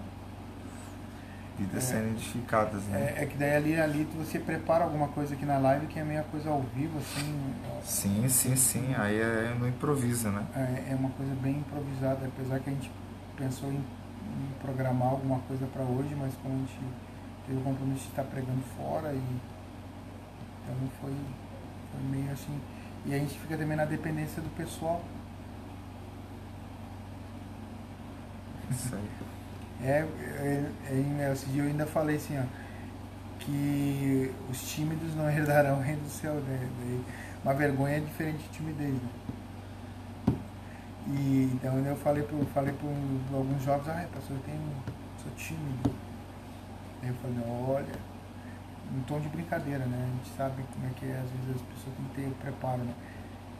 Vidas 1.58 1.84
é, 1.84 1.86
sendo 1.86 2.08
edificadas, 2.10 2.82
né? 2.84 3.14
É, 3.16 3.22
é, 3.22 3.26
que 3.26 3.36
daí 3.36 3.56
ali, 3.56 3.80
ali 3.80 4.08
você 4.14 4.38
prepara 4.38 4.84
alguma 4.84 5.08
coisa 5.08 5.34
aqui 5.34 5.46
na 5.46 5.58
live 5.58 5.86
que 5.86 5.98
é 5.98 6.04
meio 6.04 6.22
coisa 6.24 6.50
ao 6.50 6.60
vivo, 6.74 6.98
assim. 6.98 7.54
Sim, 7.82 8.28
sim, 8.28 8.56
sim. 8.56 8.94
Aí 8.96 9.18
é 9.18 9.56
no 9.58 9.66
improviso, 9.66 10.28
né? 10.28 10.46
É, 10.54 10.92
é 10.92 10.94
uma 10.94 11.10
coisa 11.10 11.34
bem 11.36 11.58
improvisada, 11.58 12.26
apesar 12.26 12.60
que 12.60 12.70
a 12.70 12.72
gente 12.72 12.90
pensou 13.36 13.70
em, 13.70 13.76
em 13.76 14.60
programar 14.60 15.08
alguma 15.08 15.38
coisa 15.40 15.66
para 15.66 15.82
hoje, 15.82 16.14
mas 16.14 16.34
como 16.42 16.54
a 16.54 16.58
gente 16.58 16.78
teve 17.46 17.58
o 17.58 17.62
compromisso 17.62 18.02
de 18.02 18.08
estar 18.08 18.24
pregando 18.24 18.62
fora 18.76 19.12
e 19.12 19.22
então 20.66 20.88
foi, 21.00 21.14
foi 21.92 22.02
meio 22.10 22.32
assim. 22.32 22.60
E 23.06 23.14
a 23.14 23.18
gente 23.18 23.38
fica 23.38 23.56
também 23.56 23.76
na 23.76 23.84
dependência 23.84 24.42
do 24.42 24.50
pessoal. 24.56 25.02
Isso 28.68 28.94
aí. 28.96 29.08
É, 29.82 30.06
é, 30.38 30.64
é, 30.90 31.32
esse 31.32 31.46
dia 31.46 31.62
eu 31.62 31.68
ainda 31.68 31.86
falei 31.86 32.16
assim, 32.16 32.38
ó, 32.38 32.42
que 33.40 34.32
os 34.50 34.60
tímidos 34.62 35.14
não 35.14 35.28
herdarão 35.30 35.78
o 35.78 35.82
reino 35.82 36.02
do 36.02 36.10
céu. 36.10 36.34
Né? 36.34 36.68
Uma 37.44 37.54
vergonha 37.54 37.96
é 37.96 38.00
diferente 38.00 38.38
de 38.38 38.48
timidez. 38.48 38.94
Né? 38.94 39.08
E 41.08 41.50
então 41.54 41.78
eu 41.78 41.96
falei 41.96 42.24
para 42.24 42.36
falei 42.46 42.74
alguns 43.32 43.62
jovens, 43.62 43.88
ah, 43.88 44.06
pastor, 44.12 44.36
eu 44.36 44.42
tenho, 44.42 44.72
sou 45.22 45.30
tímido. 45.36 45.94
Aí 47.02 47.08
eu 47.08 47.14
falei, 47.14 47.38
olha, 47.48 47.94
um 48.92 49.00
tom 49.02 49.20
de 49.20 49.28
brincadeira, 49.28 49.84
né? 49.84 50.08
A 50.10 50.16
gente 50.16 50.36
sabe 50.36 50.62
como 50.72 50.86
é 50.86 50.90
que 50.96 51.06
é, 51.06 51.12
às 51.12 51.30
vezes 51.30 51.56
as 51.56 51.62
pessoas 51.62 51.96
têm 51.96 52.06
que 52.06 52.14
ter 52.14 52.42
preparo, 52.42 52.82
né? 52.82 52.94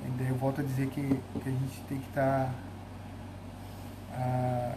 E 0.05 0.11
daí 0.19 0.29
eu 0.29 0.37
volto 0.37 0.61
a 0.61 0.65
dizer 0.65 0.89
que, 0.89 1.03
que 1.03 1.49
a 1.49 1.53
gente 1.53 1.81
tem 1.89 1.99
que 1.99 2.09
estar 2.09 2.47
tá, 2.47 2.55
ah, 4.13 4.75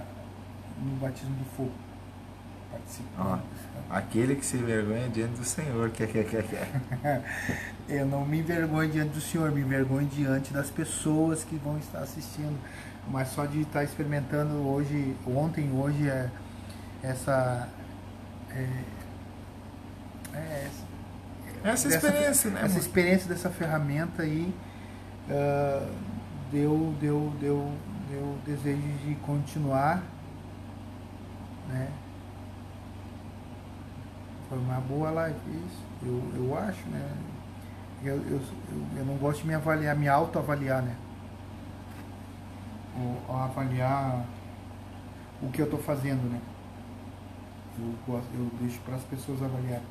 no 0.82 0.95
batismo 0.98 1.35
do 1.35 1.45
fogo. 1.56 1.72
Participando. 2.72 3.41
Aquele 3.90 4.35
que 4.35 4.45
se 4.45 4.58
envergonha 4.58 5.09
diante 5.09 5.40
do 5.40 5.43
Senhor. 5.43 5.90
Que, 5.90 6.06
que, 6.06 6.24
que, 6.24 6.43
que. 6.43 6.58
eu 7.90 8.06
não 8.06 8.24
me 8.25 8.40
envergonho 8.40 8.91
diante 8.91 9.14
do 9.14 9.22
Senhor, 9.22 9.51
me 9.51 9.61
envergonho 9.61 10.08
diante 10.08 10.53
das 10.53 10.69
pessoas 10.69 11.43
que 11.43 11.56
vão 11.56 11.80
estar 11.80 11.99
assistindo. 11.99 12.58
Mas 13.08 13.30
só 13.30 13.45
de 13.45 13.61
estar 13.61 13.83
experimentando 13.83 14.53
hoje, 14.67 15.16
ontem, 15.25 15.72
hoje, 15.72 16.08
é, 16.08 16.30
essa. 17.01 17.67
É, 18.51 18.83
é 20.33 20.69
essa, 21.64 21.88
essa 21.88 21.88
experiência, 21.88 22.27
dessa, 22.27 22.49
né? 22.49 22.61
Essa 22.64 22.80
experiência 22.80 23.27
dessa 23.27 23.49
ferramenta 23.49 24.24
aí 24.24 24.53
uh, 25.30 25.91
deu, 26.51 26.95
deu, 27.01 27.33
deu, 27.40 27.72
deu 28.09 28.38
desejo 28.45 28.82
de 29.06 29.16
continuar 29.16 30.03
né? 31.69 31.91
Foi 34.49 34.57
uma 34.57 34.81
boa 34.81 35.11
live, 35.11 35.38
isso. 35.48 35.83
Eu, 36.03 36.23
eu 36.35 36.57
acho, 36.57 36.88
né? 36.89 37.15
Eu, 38.03 38.15
eu, 38.15 38.41
eu, 38.98 39.06
não 39.06 39.15
gosto 39.17 39.41
de 39.41 39.48
me 39.48 39.53
avaliar, 39.53 39.95
me 39.95 40.07
autoavaliar, 40.07 40.81
né? 40.81 40.95
Ou, 42.98 43.35
ou, 43.35 43.41
avaliar 43.41 44.25
o 45.41 45.49
que 45.51 45.61
eu 45.61 45.65
estou 45.65 45.80
fazendo, 45.80 46.30
né? 46.31 46.41
Eu, 47.77 47.93
gosto, 48.07 48.27
eu 48.33 48.49
deixo 48.59 48.80
para 48.81 48.95
as 48.95 49.03
pessoas 49.03 49.43
avaliarem. 49.43 49.85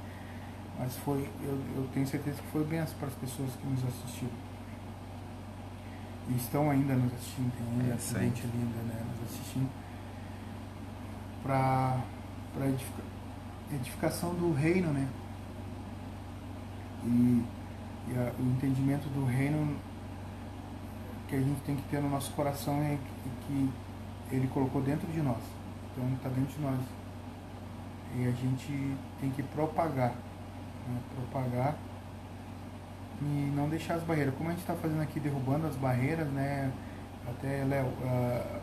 Mas 0.78 0.96
foi, 0.98 1.28
eu, 1.42 1.60
eu 1.76 1.88
tenho 1.92 2.06
certeza 2.06 2.40
que 2.40 2.48
foi 2.48 2.64
benção 2.64 2.96
para 2.98 3.08
as 3.08 3.14
pessoas 3.14 3.50
que 3.52 3.66
nos 3.66 3.84
assistiram. 3.84 4.48
E 6.28 6.36
estão 6.36 6.70
ainda 6.70 6.94
nos 6.94 7.12
assistindo, 7.14 7.52
tem 7.56 7.80
ainda 7.80 7.94
é, 7.94 8.24
gente 8.24 8.46
linda, 8.46 8.78
né? 8.82 9.04
Nos 9.08 9.30
assistindo 9.30 9.87
para 11.42 12.02
edifica, 12.66 13.02
edificação 13.72 14.34
do 14.34 14.52
reino, 14.52 14.92
né? 14.92 15.08
E 17.04 17.44
E 18.08 18.16
a, 18.16 18.32
o 18.38 18.42
entendimento 18.42 19.08
do 19.10 19.24
reino 19.26 19.76
que 21.28 21.36
a 21.36 21.40
gente 21.40 21.60
tem 21.60 21.76
que 21.76 21.82
ter 21.90 22.00
no 22.00 22.08
nosso 22.08 22.32
coração 22.32 22.80
é 22.82 22.96
que, 22.96 23.30
que 23.46 23.70
ele 24.34 24.48
colocou 24.48 24.80
dentro 24.80 25.06
de 25.08 25.20
nós. 25.20 25.42
Então 25.92 26.08
está 26.14 26.28
dentro 26.30 26.54
de 26.56 26.60
nós. 26.62 26.80
E 28.16 28.26
a 28.26 28.30
gente 28.30 28.96
tem 29.20 29.30
que 29.30 29.42
propagar. 29.42 30.14
Né? 30.88 31.00
Propagar 31.14 31.76
e 33.20 33.52
não 33.54 33.68
deixar 33.68 33.94
as 33.94 34.02
barreiras. 34.02 34.34
Como 34.36 34.48
a 34.48 34.52
gente 34.52 34.62
está 34.62 34.74
fazendo 34.74 35.02
aqui, 35.02 35.20
derrubando 35.20 35.66
as 35.66 35.76
barreiras, 35.76 36.28
né? 36.28 36.72
Até, 37.28 37.64
Léo, 37.64 37.86
uh, 37.86 38.60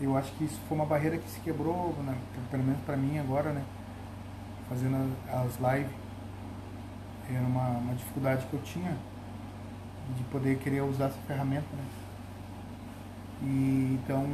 eu 0.00 0.16
acho 0.16 0.32
que 0.32 0.44
isso 0.44 0.58
foi 0.68 0.76
uma 0.76 0.86
barreira 0.86 1.16
que 1.16 1.28
se 1.28 1.40
quebrou, 1.40 1.94
né? 2.04 2.16
pelo 2.50 2.62
menos 2.62 2.80
para 2.82 2.96
mim 2.96 3.18
agora, 3.18 3.52
né? 3.52 3.64
Fazendo 4.68 5.16
as 5.28 5.56
lives. 5.56 5.92
Era 7.30 7.44
uma, 7.46 7.68
uma 7.78 7.94
dificuldade 7.94 8.46
que 8.46 8.54
eu 8.54 8.62
tinha 8.62 8.96
de 10.16 10.22
poder 10.24 10.58
querer 10.58 10.82
usar 10.82 11.06
essa 11.06 11.18
ferramenta, 11.26 11.66
né? 11.72 11.84
E 13.42 13.98
então 14.02 14.26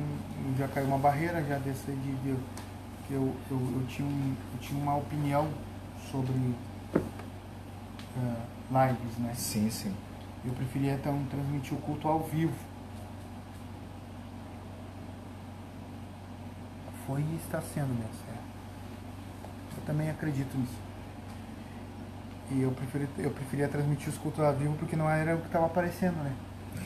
já 0.59 0.69
caiu 0.69 0.87
uma 0.87 0.99
barreira 0.99 1.43
já 1.45 1.59
desse 1.59 1.91
de, 1.91 2.15
de 2.17 2.37
que 3.07 3.15
eu, 3.15 3.35
eu, 3.51 3.59
eu, 3.59 3.87
tinha 3.89 4.07
um, 4.07 4.35
eu 4.55 4.61
tinha 4.61 4.81
uma 4.81 4.97
opinião 4.97 5.49
sobre 6.11 6.33
uh, 6.33 6.57
lives, 8.71 9.19
né? 9.19 9.33
Sim, 9.35 9.71
sim. 9.71 9.95
Eu 10.45 10.53
preferia 10.53 10.95
então 10.95 11.25
transmitir 11.31 11.75
o 11.75 11.81
culto 11.81 12.09
ao 12.09 12.21
vivo. 12.21 12.55
Foi 17.07 17.21
e 17.21 17.37
está 17.37 17.61
sendo 17.61 17.89
mesmo. 17.89 18.15
É. 18.29 18.39
Eu 19.77 19.83
também 19.87 20.11
acredito 20.11 20.57
nisso. 20.57 20.79
E 22.51 22.63
eu, 22.63 22.71
preferi, 22.73 23.09
eu 23.19 23.31
preferia 23.31 23.69
transmitir 23.69 24.09
os 24.09 24.19
cultos 24.19 24.45
ao 24.45 24.53
vivo 24.55 24.75
porque 24.79 24.95
não 24.95 25.09
era 25.09 25.35
o 25.35 25.41
que 25.41 25.47
estava 25.47 25.67
aparecendo, 25.67 26.17
né? 26.23 26.35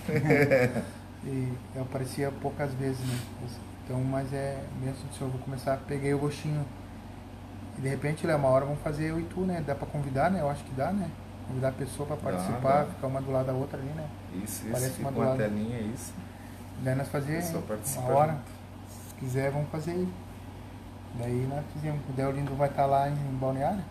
e 1.25 1.53
eu 1.75 1.83
aparecia 1.83 2.31
poucas 2.31 2.73
vezes, 2.75 3.01
né? 3.01 3.19
Então, 3.85 4.01
mas 4.03 4.33
é 4.33 4.63
mesmo 4.81 5.13
se 5.13 5.21
eu 5.21 5.29
vou 5.29 5.41
começar, 5.41 5.77
peguei 5.89 6.15
o 6.15 6.19
gostinho. 6.19 6.65
E 7.79 7.81
de 7.81 7.89
repente, 7.89 8.27
Léo, 8.27 8.39
uma 8.39 8.49
hora 8.49 8.65
vamos 8.65 8.81
fazer 8.81 9.11
eu 9.11 9.21
e 9.21 9.25
tu, 9.25 9.41
né? 9.41 9.63
Dá 9.67 9.75
pra 9.75 9.87
convidar, 9.87 10.31
né? 10.31 10.41
Eu 10.41 10.49
acho 10.49 10.63
que 10.65 10.73
dá, 10.75 10.93
né? 10.93 11.11
Convidar 11.49 11.69
a 11.69 11.73
pessoa 11.73 12.07
para 12.07 12.17
participar, 12.17 12.61
dá, 12.61 12.83
dá. 12.83 12.87
ficar 12.87 13.07
uma 13.07 13.21
do 13.21 13.31
lado 13.31 13.47
da 13.47 13.53
outra 13.53 13.79
ali, 13.79 13.89
né? 13.89 14.09
Isso, 14.35 14.63
isso. 14.63 14.71
Parece 14.71 15.01
uma 15.01 15.13
do 15.13 15.19
lado. 15.21 15.37
telinha, 15.37 15.81
isso. 15.81 16.13
Daí 16.83 16.95
nós 16.95 17.09
fazer 17.09 17.43
uma 17.97 18.09
hora. 18.09 18.39
Se 19.17 19.21
quiser, 19.21 19.51
vamos 19.51 19.71
fazer 19.71 19.93
aí. 19.93 20.09
Daí 21.19 21.47
nós 21.49 21.65
fizemos. 21.73 22.01
O 22.09 22.13
Deolindo 22.13 22.55
vai 22.55 22.69
estar 22.69 22.85
lá 22.85 23.09
em 23.09 23.15
Balneário. 23.39 23.83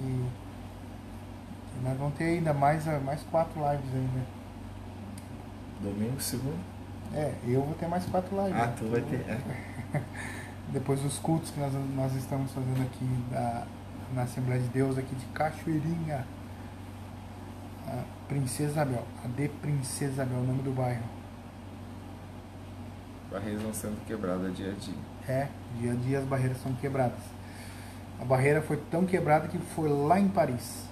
E, 0.00 0.04
e 0.04 1.82
nós 1.82 1.98
vamos 1.98 2.14
ter 2.14 2.24
ainda 2.24 2.54
mais, 2.54 2.84
mais 3.02 3.22
quatro 3.24 3.60
lives 3.60 3.94
ainda. 3.94 4.26
Domingo, 5.82 6.20
segundo? 6.20 6.58
É, 7.12 7.34
eu 7.46 7.62
vou 7.62 7.74
ter 7.74 7.86
mais 7.86 8.06
quatro 8.06 8.34
lives. 8.36 8.60
Ah, 8.60 8.72
tu 8.76 8.86
vai 8.86 9.02
ter. 9.02 9.20
É. 9.28 10.00
Depois 10.72 11.00
dos 11.00 11.18
cultos 11.18 11.50
que 11.50 11.60
nós, 11.60 11.72
nós 11.94 12.14
estamos 12.14 12.50
fazendo 12.52 12.82
aqui 12.82 13.04
da, 13.30 13.66
na 14.14 14.22
Assembleia 14.22 14.60
de 14.62 14.68
Deus 14.68 14.96
aqui 14.96 15.14
de 15.14 15.26
Cachoeirinha. 15.26 16.24
A 17.86 18.02
Princesa 18.28 18.70
Isabel. 18.70 19.04
A 19.22 19.28
de 19.28 19.48
Princesa 19.48 20.12
Isabel, 20.12 20.38
o 20.38 20.44
nome 20.44 20.62
do 20.62 20.72
bairro. 20.72 21.04
Barreiras 23.34 23.62
vão 23.62 23.74
sendo 23.74 24.06
quebradas 24.06 24.56
dia 24.56 24.70
a 24.70 24.74
dia. 24.74 24.94
É, 25.28 25.48
dia 25.80 25.90
a 25.90 25.94
dia 25.96 26.18
as 26.20 26.24
barreiras 26.24 26.56
são 26.62 26.72
quebradas. 26.74 27.18
A 28.20 28.24
barreira 28.24 28.62
foi 28.62 28.76
tão 28.92 29.04
quebrada 29.04 29.48
que 29.48 29.58
foi 29.58 29.88
lá 29.88 30.20
em 30.20 30.28
Paris. 30.28 30.84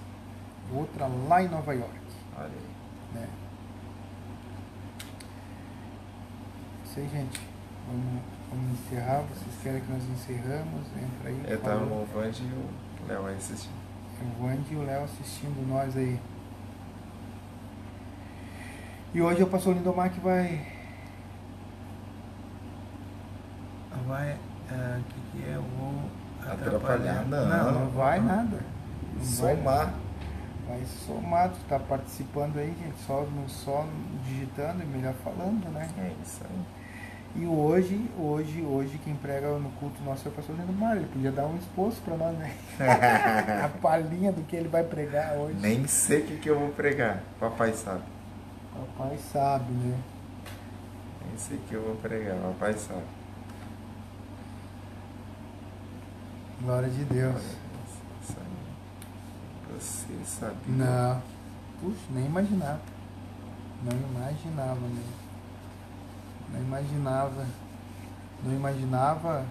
Outra 0.73 1.07
lá 1.07 1.41
em 1.41 1.47
Nova 1.47 1.73
York. 1.73 2.01
Olha 2.35 2.47
aí. 2.47 3.21
Né? 3.21 3.29
sei, 6.93 7.07
gente. 7.07 7.39
Vamos, 7.87 8.21
vamos 8.49 8.79
encerrar. 8.79 9.21
Vocês 9.21 9.55
querem 9.63 9.79
que 9.79 9.89
nós 9.89 10.03
encerramos? 10.03 10.85
Entra 10.97 11.29
aí. 11.29 11.43
É, 11.47 11.55
tá 11.55 11.77
o 11.77 12.05
Vande 12.13 12.43
e 12.43 13.03
o 13.03 13.07
Léo 13.07 13.25
aí 13.25 13.37
assistindo. 13.37 13.73
O 14.21 14.43
Vande 14.43 14.73
e 14.73 14.75
o 14.75 14.83
Léo 14.83 15.05
assistindo 15.05 15.65
nós 15.65 15.95
aí. 15.95 16.19
E 19.13 19.21
hoje 19.21 19.39
é 19.39 19.45
o 19.45 19.47
pastor 19.47 19.75
Lindomar 19.75 20.11
que 20.11 20.19
vai. 20.19 20.82
Vai. 24.07 24.31
O 24.31 24.73
é, 24.73 24.99
que, 25.09 25.37
que 25.37 25.49
é? 25.49 25.55
Eu 25.55 25.61
vou. 25.61 25.93
Atrapalhar, 26.41 27.21
atrapalhar. 27.21 27.25
Não, 27.25 27.47
não, 27.47 27.79
não 27.79 27.89
vai 27.91 28.19
nada. 28.19 28.59
Não 29.15 29.25
somar. 29.25 29.93
Vai, 30.67 30.77
vai 30.77 30.85
somar, 30.85 31.49
tu 31.49 31.59
tá 31.69 31.79
participando 31.79 32.57
aí, 32.57 32.75
gente, 32.83 32.97
só, 33.05 33.25
só 33.47 33.85
digitando 34.25 34.83
e 34.83 34.85
melhor 34.85 35.13
falando, 35.23 35.71
né? 35.71 35.89
É 35.97 36.11
isso 36.23 36.41
aí. 36.43 36.83
E 37.35 37.47
hoje, 37.47 37.99
hoje, 38.19 38.61
hoje, 38.61 38.99
quem 39.03 39.15
prega 39.15 39.47
no 39.57 39.71
culto 39.71 40.03
nosso 40.03 40.27
é 40.27 40.31
o 40.31 40.33
pastor 40.33 40.55
Leandro 40.55 40.75
Mário. 40.75 41.01
Ele 41.01 41.09
podia 41.11 41.31
dar 41.31 41.47
um 41.47 41.57
esposo 41.57 41.99
para 42.05 42.15
nós, 42.15 42.37
né? 42.37 42.53
a 43.65 43.69
palhinha 43.81 44.31
do 44.31 44.43
que 44.43 44.55
ele 44.55 44.67
vai 44.67 44.83
pregar 44.83 45.33
hoje. 45.37 45.55
Nem 45.59 45.87
sei 45.87 46.21
o 46.21 46.25
que, 46.27 46.37
que 46.37 46.49
eu 46.49 46.59
vou 46.59 46.69
pregar. 46.69 47.23
Papai 47.39 47.73
sabe. 47.73 48.03
Papai 48.71 49.17
sabe, 49.31 49.71
né? 49.71 49.97
Nem 51.27 51.37
sei 51.37 51.57
o 51.57 51.61
que 51.61 51.73
eu 51.73 51.81
vou 51.81 51.95
pregar. 51.95 52.35
Papai 52.35 52.73
sabe. 52.73 53.22
Glória 56.63 56.89
de 56.89 57.03
Deus. 57.05 57.41
Você 59.79 60.25
sabia? 60.25 60.57
Não. 60.67 61.21
Puxa, 61.81 62.05
nem 62.11 62.25
imaginava. 62.25 62.81
Não 63.83 63.91
imaginava 63.91 64.79
mesmo 64.79 65.23
não 66.53 66.61
imaginava, 66.61 67.45
não 68.43 68.53
imaginava 68.53 69.45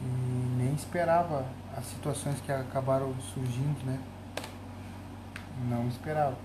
e 0.00 0.06
nem 0.56 0.72
esperava 0.72 1.44
as 1.76 1.84
situações 1.86 2.40
que 2.40 2.52
acabaram 2.52 3.12
surgindo, 3.34 3.84
né? 3.84 3.98
Não 5.68 5.88
esperava. 5.88 6.36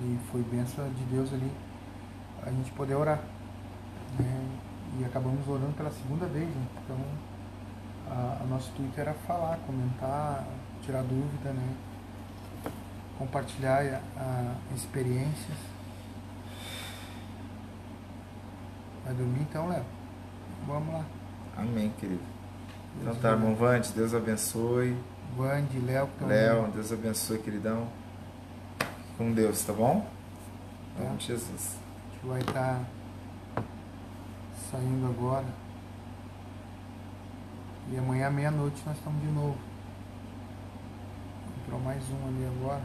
E 0.00 0.18
foi 0.30 0.42
bênção 0.42 0.88
de 0.90 1.04
Deus 1.04 1.32
ali 1.32 1.50
a 2.42 2.50
gente 2.50 2.70
poder 2.72 2.94
orar. 2.94 3.20
Né? 4.18 4.58
E 5.00 5.04
acabamos 5.04 5.46
orando 5.48 5.72
pela 5.72 5.90
segunda 5.90 6.26
vez, 6.26 6.48
né? 6.48 6.66
Então 6.84 6.96
a, 8.10 8.42
a 8.42 8.46
nosso 8.46 8.70
intuito 8.72 9.00
era 9.00 9.14
falar, 9.26 9.58
comentar, 9.66 10.44
tirar 10.82 11.02
dúvida, 11.02 11.52
né? 11.52 11.74
Compartilhar 13.18 14.02
a, 14.16 14.20
a 14.20 14.74
experiências 14.74 15.74
Vai 19.04 19.12
dormir 19.12 19.42
então, 19.42 19.68
Léo? 19.68 19.84
Vamos 20.66 20.94
lá. 20.94 21.04
Amém, 21.58 21.92
querido. 22.00 22.22
Deus 23.02 23.16
então 23.16 23.20
tá, 23.20 23.30
irmão 23.32 23.54
Vande, 23.54 23.92
Deus 23.92 24.14
abençoe. 24.14 24.96
Vande, 25.36 25.78
Léo. 25.78 26.08
Léo, 26.22 26.68
Deus 26.72 26.90
abençoe, 26.90 27.38
queridão. 27.38 27.86
Com 29.18 29.30
Deus, 29.32 29.62
tá 29.62 29.74
bom? 29.74 30.06
Em 30.96 31.02
tá. 31.02 31.04
nome 31.04 31.18
de 31.18 31.26
Jesus. 31.26 31.76
Que 32.18 32.26
vai 32.26 32.40
estar 32.40 32.80
tá 33.54 33.62
saindo 34.70 35.06
agora. 35.06 35.44
E 37.90 37.98
amanhã, 37.98 38.30
meia-noite, 38.30 38.82
nós 38.86 38.96
estamos 38.96 39.20
de 39.20 39.28
novo. 39.28 39.58
Entrou 41.62 41.80
mais 41.80 42.02
um 42.10 42.28
ali 42.28 42.46
agora. 42.46 42.82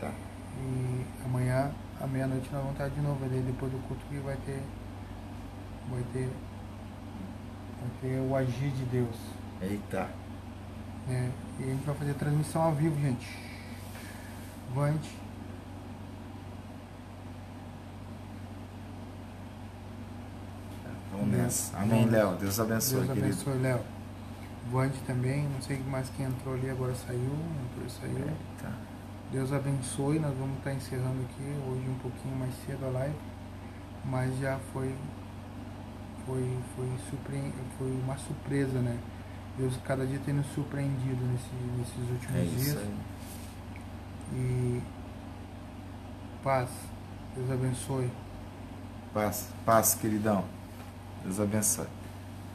Tá. 0.00 0.12
E 0.60 1.04
amanhã 1.24 1.72
à 2.00 2.06
meia-noite 2.06 2.48
nós 2.52 2.60
vamos 2.60 2.72
estar 2.72 2.88
de 2.88 3.00
novo 3.00 3.24
ali, 3.24 3.40
depois 3.40 3.72
do 3.72 3.78
culto 3.88 4.04
que 4.06 4.18
vai 4.18 4.36
ter. 4.44 4.62
Vai 5.90 6.02
ter. 6.12 6.30
Vai 7.80 7.90
ter 8.02 8.20
o 8.20 8.36
agir 8.36 8.70
de 8.70 8.84
Deus. 8.84 9.16
Eita. 9.62 10.10
É, 11.08 11.30
e 11.60 11.64
a 11.64 11.66
gente 11.66 11.84
vai 11.84 11.94
fazer 11.94 12.14
transmissão 12.14 12.62
ao 12.62 12.74
vivo, 12.74 13.00
gente. 13.00 13.26
Vande. 14.74 15.25
Vamos 21.16 21.36
nessa. 21.36 21.76
Amém, 21.78 22.06
Léo. 22.06 22.36
Deus 22.36 22.60
abençoe, 22.60 23.00
Deus 23.06 23.10
abençoe, 23.10 23.58
Léo. 23.58 23.80
Vande 24.70 24.98
também, 25.06 25.48
não 25.48 25.62
sei 25.62 25.78
mais 25.88 26.10
quem 26.10 26.26
entrou 26.26 26.54
ali, 26.54 26.68
agora 26.68 26.94
saiu, 26.94 27.20
entrou 27.20 27.86
e 27.86 27.90
saiu. 27.90 28.18
Eita. 28.18 28.72
Deus 29.32 29.52
abençoe, 29.52 30.18
nós 30.18 30.36
vamos 30.36 30.58
estar 30.58 30.72
encerrando 30.72 31.22
aqui 31.22 31.42
hoje 31.68 31.88
um 31.88 31.98
pouquinho 31.98 32.36
mais 32.36 32.52
cedo 32.64 32.84
a 32.84 32.90
live, 32.90 33.14
mas 34.04 34.38
já 34.38 34.58
foi 34.72 34.94
foi 36.26 36.58
foi, 36.74 36.88
surpre... 37.08 37.52
foi 37.78 37.90
uma 37.90 38.16
surpresa, 38.18 38.78
né? 38.80 38.98
Deus 39.56 39.76
cada 39.84 40.04
dia 40.04 40.20
tem 40.24 40.34
nos 40.34 40.46
surpreendido 40.48 41.24
nesse, 41.24 41.50
nesses 41.78 42.10
últimos 42.10 42.36
é 42.36 42.44
dias. 42.44 42.76
Aí. 42.76 42.96
E 44.32 44.82
paz, 46.42 46.68
Deus 47.36 47.50
abençoe. 47.50 48.10
Paz, 49.14 49.48
paz, 49.64 49.94
queridão. 49.94 50.55
Deus 51.26 51.40
abençoe. 51.40 51.86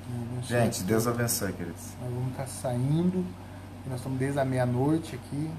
Abençoe 0.07 0.47
Gente, 0.47 0.83
Deus 0.83 1.05
abençoe, 1.05 1.51
queridos. 1.51 1.93
Nós 2.01 2.13
vamos 2.13 2.31
estar 2.31 2.47
saindo 2.47 3.25
Nós 3.85 3.97
estamos 3.97 4.17
desde 4.17 4.39
a 4.39 4.45
meia-noite 4.45 5.15
aqui 5.15 5.51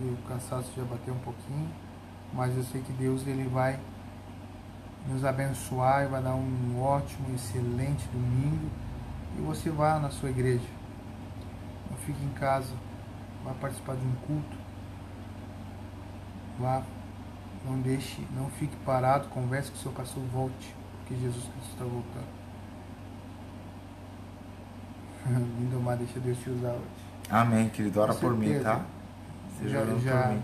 e 0.00 0.04
o 0.04 0.16
cansaço 0.28 0.68
já 0.76 0.82
bateu 0.82 1.14
um 1.14 1.18
pouquinho, 1.18 1.68
mas 2.32 2.56
eu 2.56 2.64
sei 2.64 2.80
que 2.80 2.92
Deus 2.92 3.24
ele 3.26 3.48
vai 3.48 3.78
nos 5.06 5.24
abençoar 5.24 6.04
e 6.04 6.08
vai 6.08 6.20
dar 6.20 6.34
um 6.34 6.80
ótimo, 6.80 7.32
excelente 7.34 8.04
domingo 8.08 8.68
e 9.38 9.40
você 9.42 9.70
vá 9.70 10.00
na 10.00 10.10
sua 10.10 10.30
igreja. 10.30 10.68
Não 11.88 11.96
fique 11.98 12.24
em 12.24 12.30
casa, 12.30 12.74
vá 13.44 13.52
participar 13.52 13.94
de 13.94 14.04
um 14.04 14.14
culto. 14.26 14.58
Vá, 16.58 16.82
não 17.64 17.80
deixe, 17.80 18.26
não 18.34 18.50
fique 18.50 18.74
parado, 18.84 19.28
converse 19.28 19.70
com 19.70 19.76
o 19.76 19.80
seu 19.80 19.92
pastor, 19.92 20.22
volte, 20.32 20.74
porque 20.98 21.14
Jesus 21.14 21.44
Cristo 21.44 21.70
está 21.72 21.84
voltando. 21.84 22.39
Lindomar, 25.26 25.96
deixa 25.96 26.18
Deus 26.18 26.38
te 26.38 26.50
usar 26.50 26.72
hoje. 26.72 27.10
Amém, 27.28 27.68
querido. 27.68 28.00
Ora 28.00 28.14
por 28.14 28.36
mim, 28.36 28.58
tá? 28.60 28.84
Seja 29.58 29.84
já, 29.84 29.98
já 29.98 30.22
por 30.22 30.32
mim. 30.32 30.42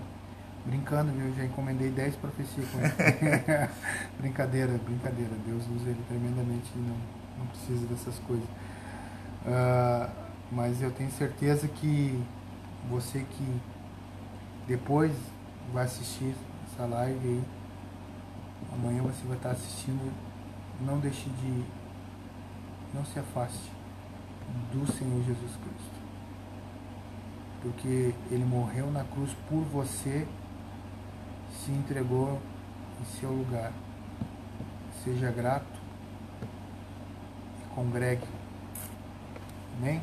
Brincando, 0.66 1.12
viu? 1.12 1.34
Já 1.34 1.44
encomendei 1.44 1.90
10 1.90 2.16
profecias 2.16 2.66
com 2.68 2.78
ele. 2.80 3.68
brincadeira, 4.18 4.78
brincadeira. 4.84 5.32
Deus 5.46 5.62
usa 5.74 5.90
ele 5.90 6.02
tremendamente 6.08 6.70
e 6.74 6.78
não, 6.78 6.96
não 7.38 7.46
precisa 7.46 7.86
dessas 7.86 8.18
coisas. 8.26 8.46
Uh, 9.46 10.10
mas 10.52 10.82
eu 10.82 10.90
tenho 10.90 11.10
certeza 11.10 11.66
que 11.68 12.22
você 12.90 13.20
que 13.30 13.60
depois 14.66 15.12
vai 15.72 15.84
assistir 15.84 16.34
essa 16.72 16.86
live 16.86 17.26
aí, 17.26 17.44
amanhã 18.72 19.02
você 19.02 19.26
vai 19.26 19.36
estar 19.36 19.50
assistindo, 19.50 20.12
não 20.80 20.98
deixe 20.98 21.28
de, 21.30 21.64
não 22.94 23.04
se 23.04 23.18
afaste 23.18 23.75
do 24.72 24.86
Senhor 24.92 25.22
Jesus 25.24 25.52
Cristo. 25.56 25.96
Porque 27.62 28.14
Ele 28.30 28.44
morreu 28.44 28.90
na 28.90 29.04
cruz 29.04 29.32
por 29.48 29.62
você, 29.64 30.26
se 31.52 31.70
entregou 31.72 32.40
em 33.00 33.04
seu 33.18 33.30
lugar. 33.30 33.72
Seja 35.02 35.30
grato 35.30 35.80
e 36.42 37.74
congregue. 37.74 38.26
Amém? 39.78 40.02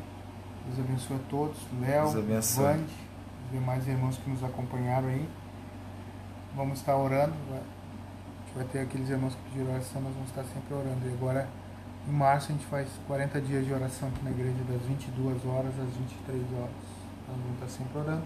Deus 0.66 0.78
abençoe 0.78 1.16
a 1.16 1.28
todos. 1.28 1.58
Léo, 1.80 2.10
Vande, 2.62 2.94
os 3.44 3.50
demais 3.50 3.86
irmãos 3.86 4.16
que 4.18 4.30
nos 4.30 4.42
acompanharam 4.42 5.08
aí. 5.08 5.28
Vamos 6.56 6.78
estar 6.78 6.96
orando. 6.96 7.34
A 7.52 7.56
gente 7.56 8.54
vai 8.56 8.64
ter 8.64 8.78
aqueles 8.80 9.08
irmãos 9.08 9.34
que 9.34 9.42
pediram 9.50 9.72
oração, 9.72 10.00
nós 10.00 10.14
vamos 10.14 10.28
estar 10.30 10.44
sempre 10.44 10.74
orando. 10.74 11.06
E 11.06 11.12
agora 11.12 11.48
em 12.08 12.12
março 12.12 12.52
a 12.52 12.54
gente 12.54 12.66
faz 12.66 12.88
40 13.06 13.40
dias 13.40 13.64
de 13.64 13.72
oração 13.72 14.08
aqui 14.08 14.22
na 14.24 14.30
igreja, 14.30 14.56
das 14.68 14.82
22 14.82 15.44
horas 15.46 15.72
às 15.78 15.96
23 15.96 16.42
horas. 16.58 16.70
Nós 17.28 17.36
vamos 17.38 17.54
estar 17.54 17.68
sempre 17.68 17.98
orando. 17.98 18.24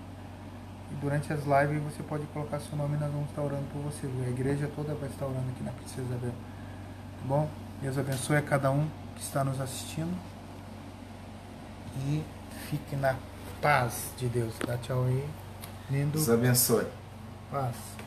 E 0.91 0.95
durante 0.97 1.33
as 1.33 1.41
lives 1.45 1.83
você 1.83 2.03
pode 2.03 2.25
colocar 2.27 2.59
seu 2.61 2.77
nome 2.77 2.97
e 2.97 3.01
nós 3.01 3.13
vamos 3.13 3.29
estar 3.29 3.43
orando 3.43 3.65
por 3.73 3.83
você. 3.83 4.09
A 4.25 4.29
igreja 4.29 4.71
toda 4.75 4.95
vai 4.95 5.09
estar 5.09 5.27
orando 5.27 5.49
aqui 5.51 5.63
na 5.63 5.71
Princesa 5.73 6.03
Isabel. 6.03 6.33
Tá 6.33 7.27
bom? 7.27 7.49
Deus 7.81 7.97
abençoe 7.97 8.37
a 8.37 8.43
cada 8.43 8.71
um 8.71 8.89
que 9.15 9.23
está 9.23 9.45
nos 9.45 9.61
assistindo. 9.61 10.17
E 12.07 12.25
fique 12.69 12.97
na 12.97 13.15
paz 13.61 14.13
de 14.17 14.27
Deus. 14.29 14.55
Dá 14.67 14.77
tchau 14.79 15.05
aí. 15.05 15.29
Lindo. 15.91 16.13
Deus 16.13 16.29
abençoe. 16.29 16.87
Paz. 17.51 17.98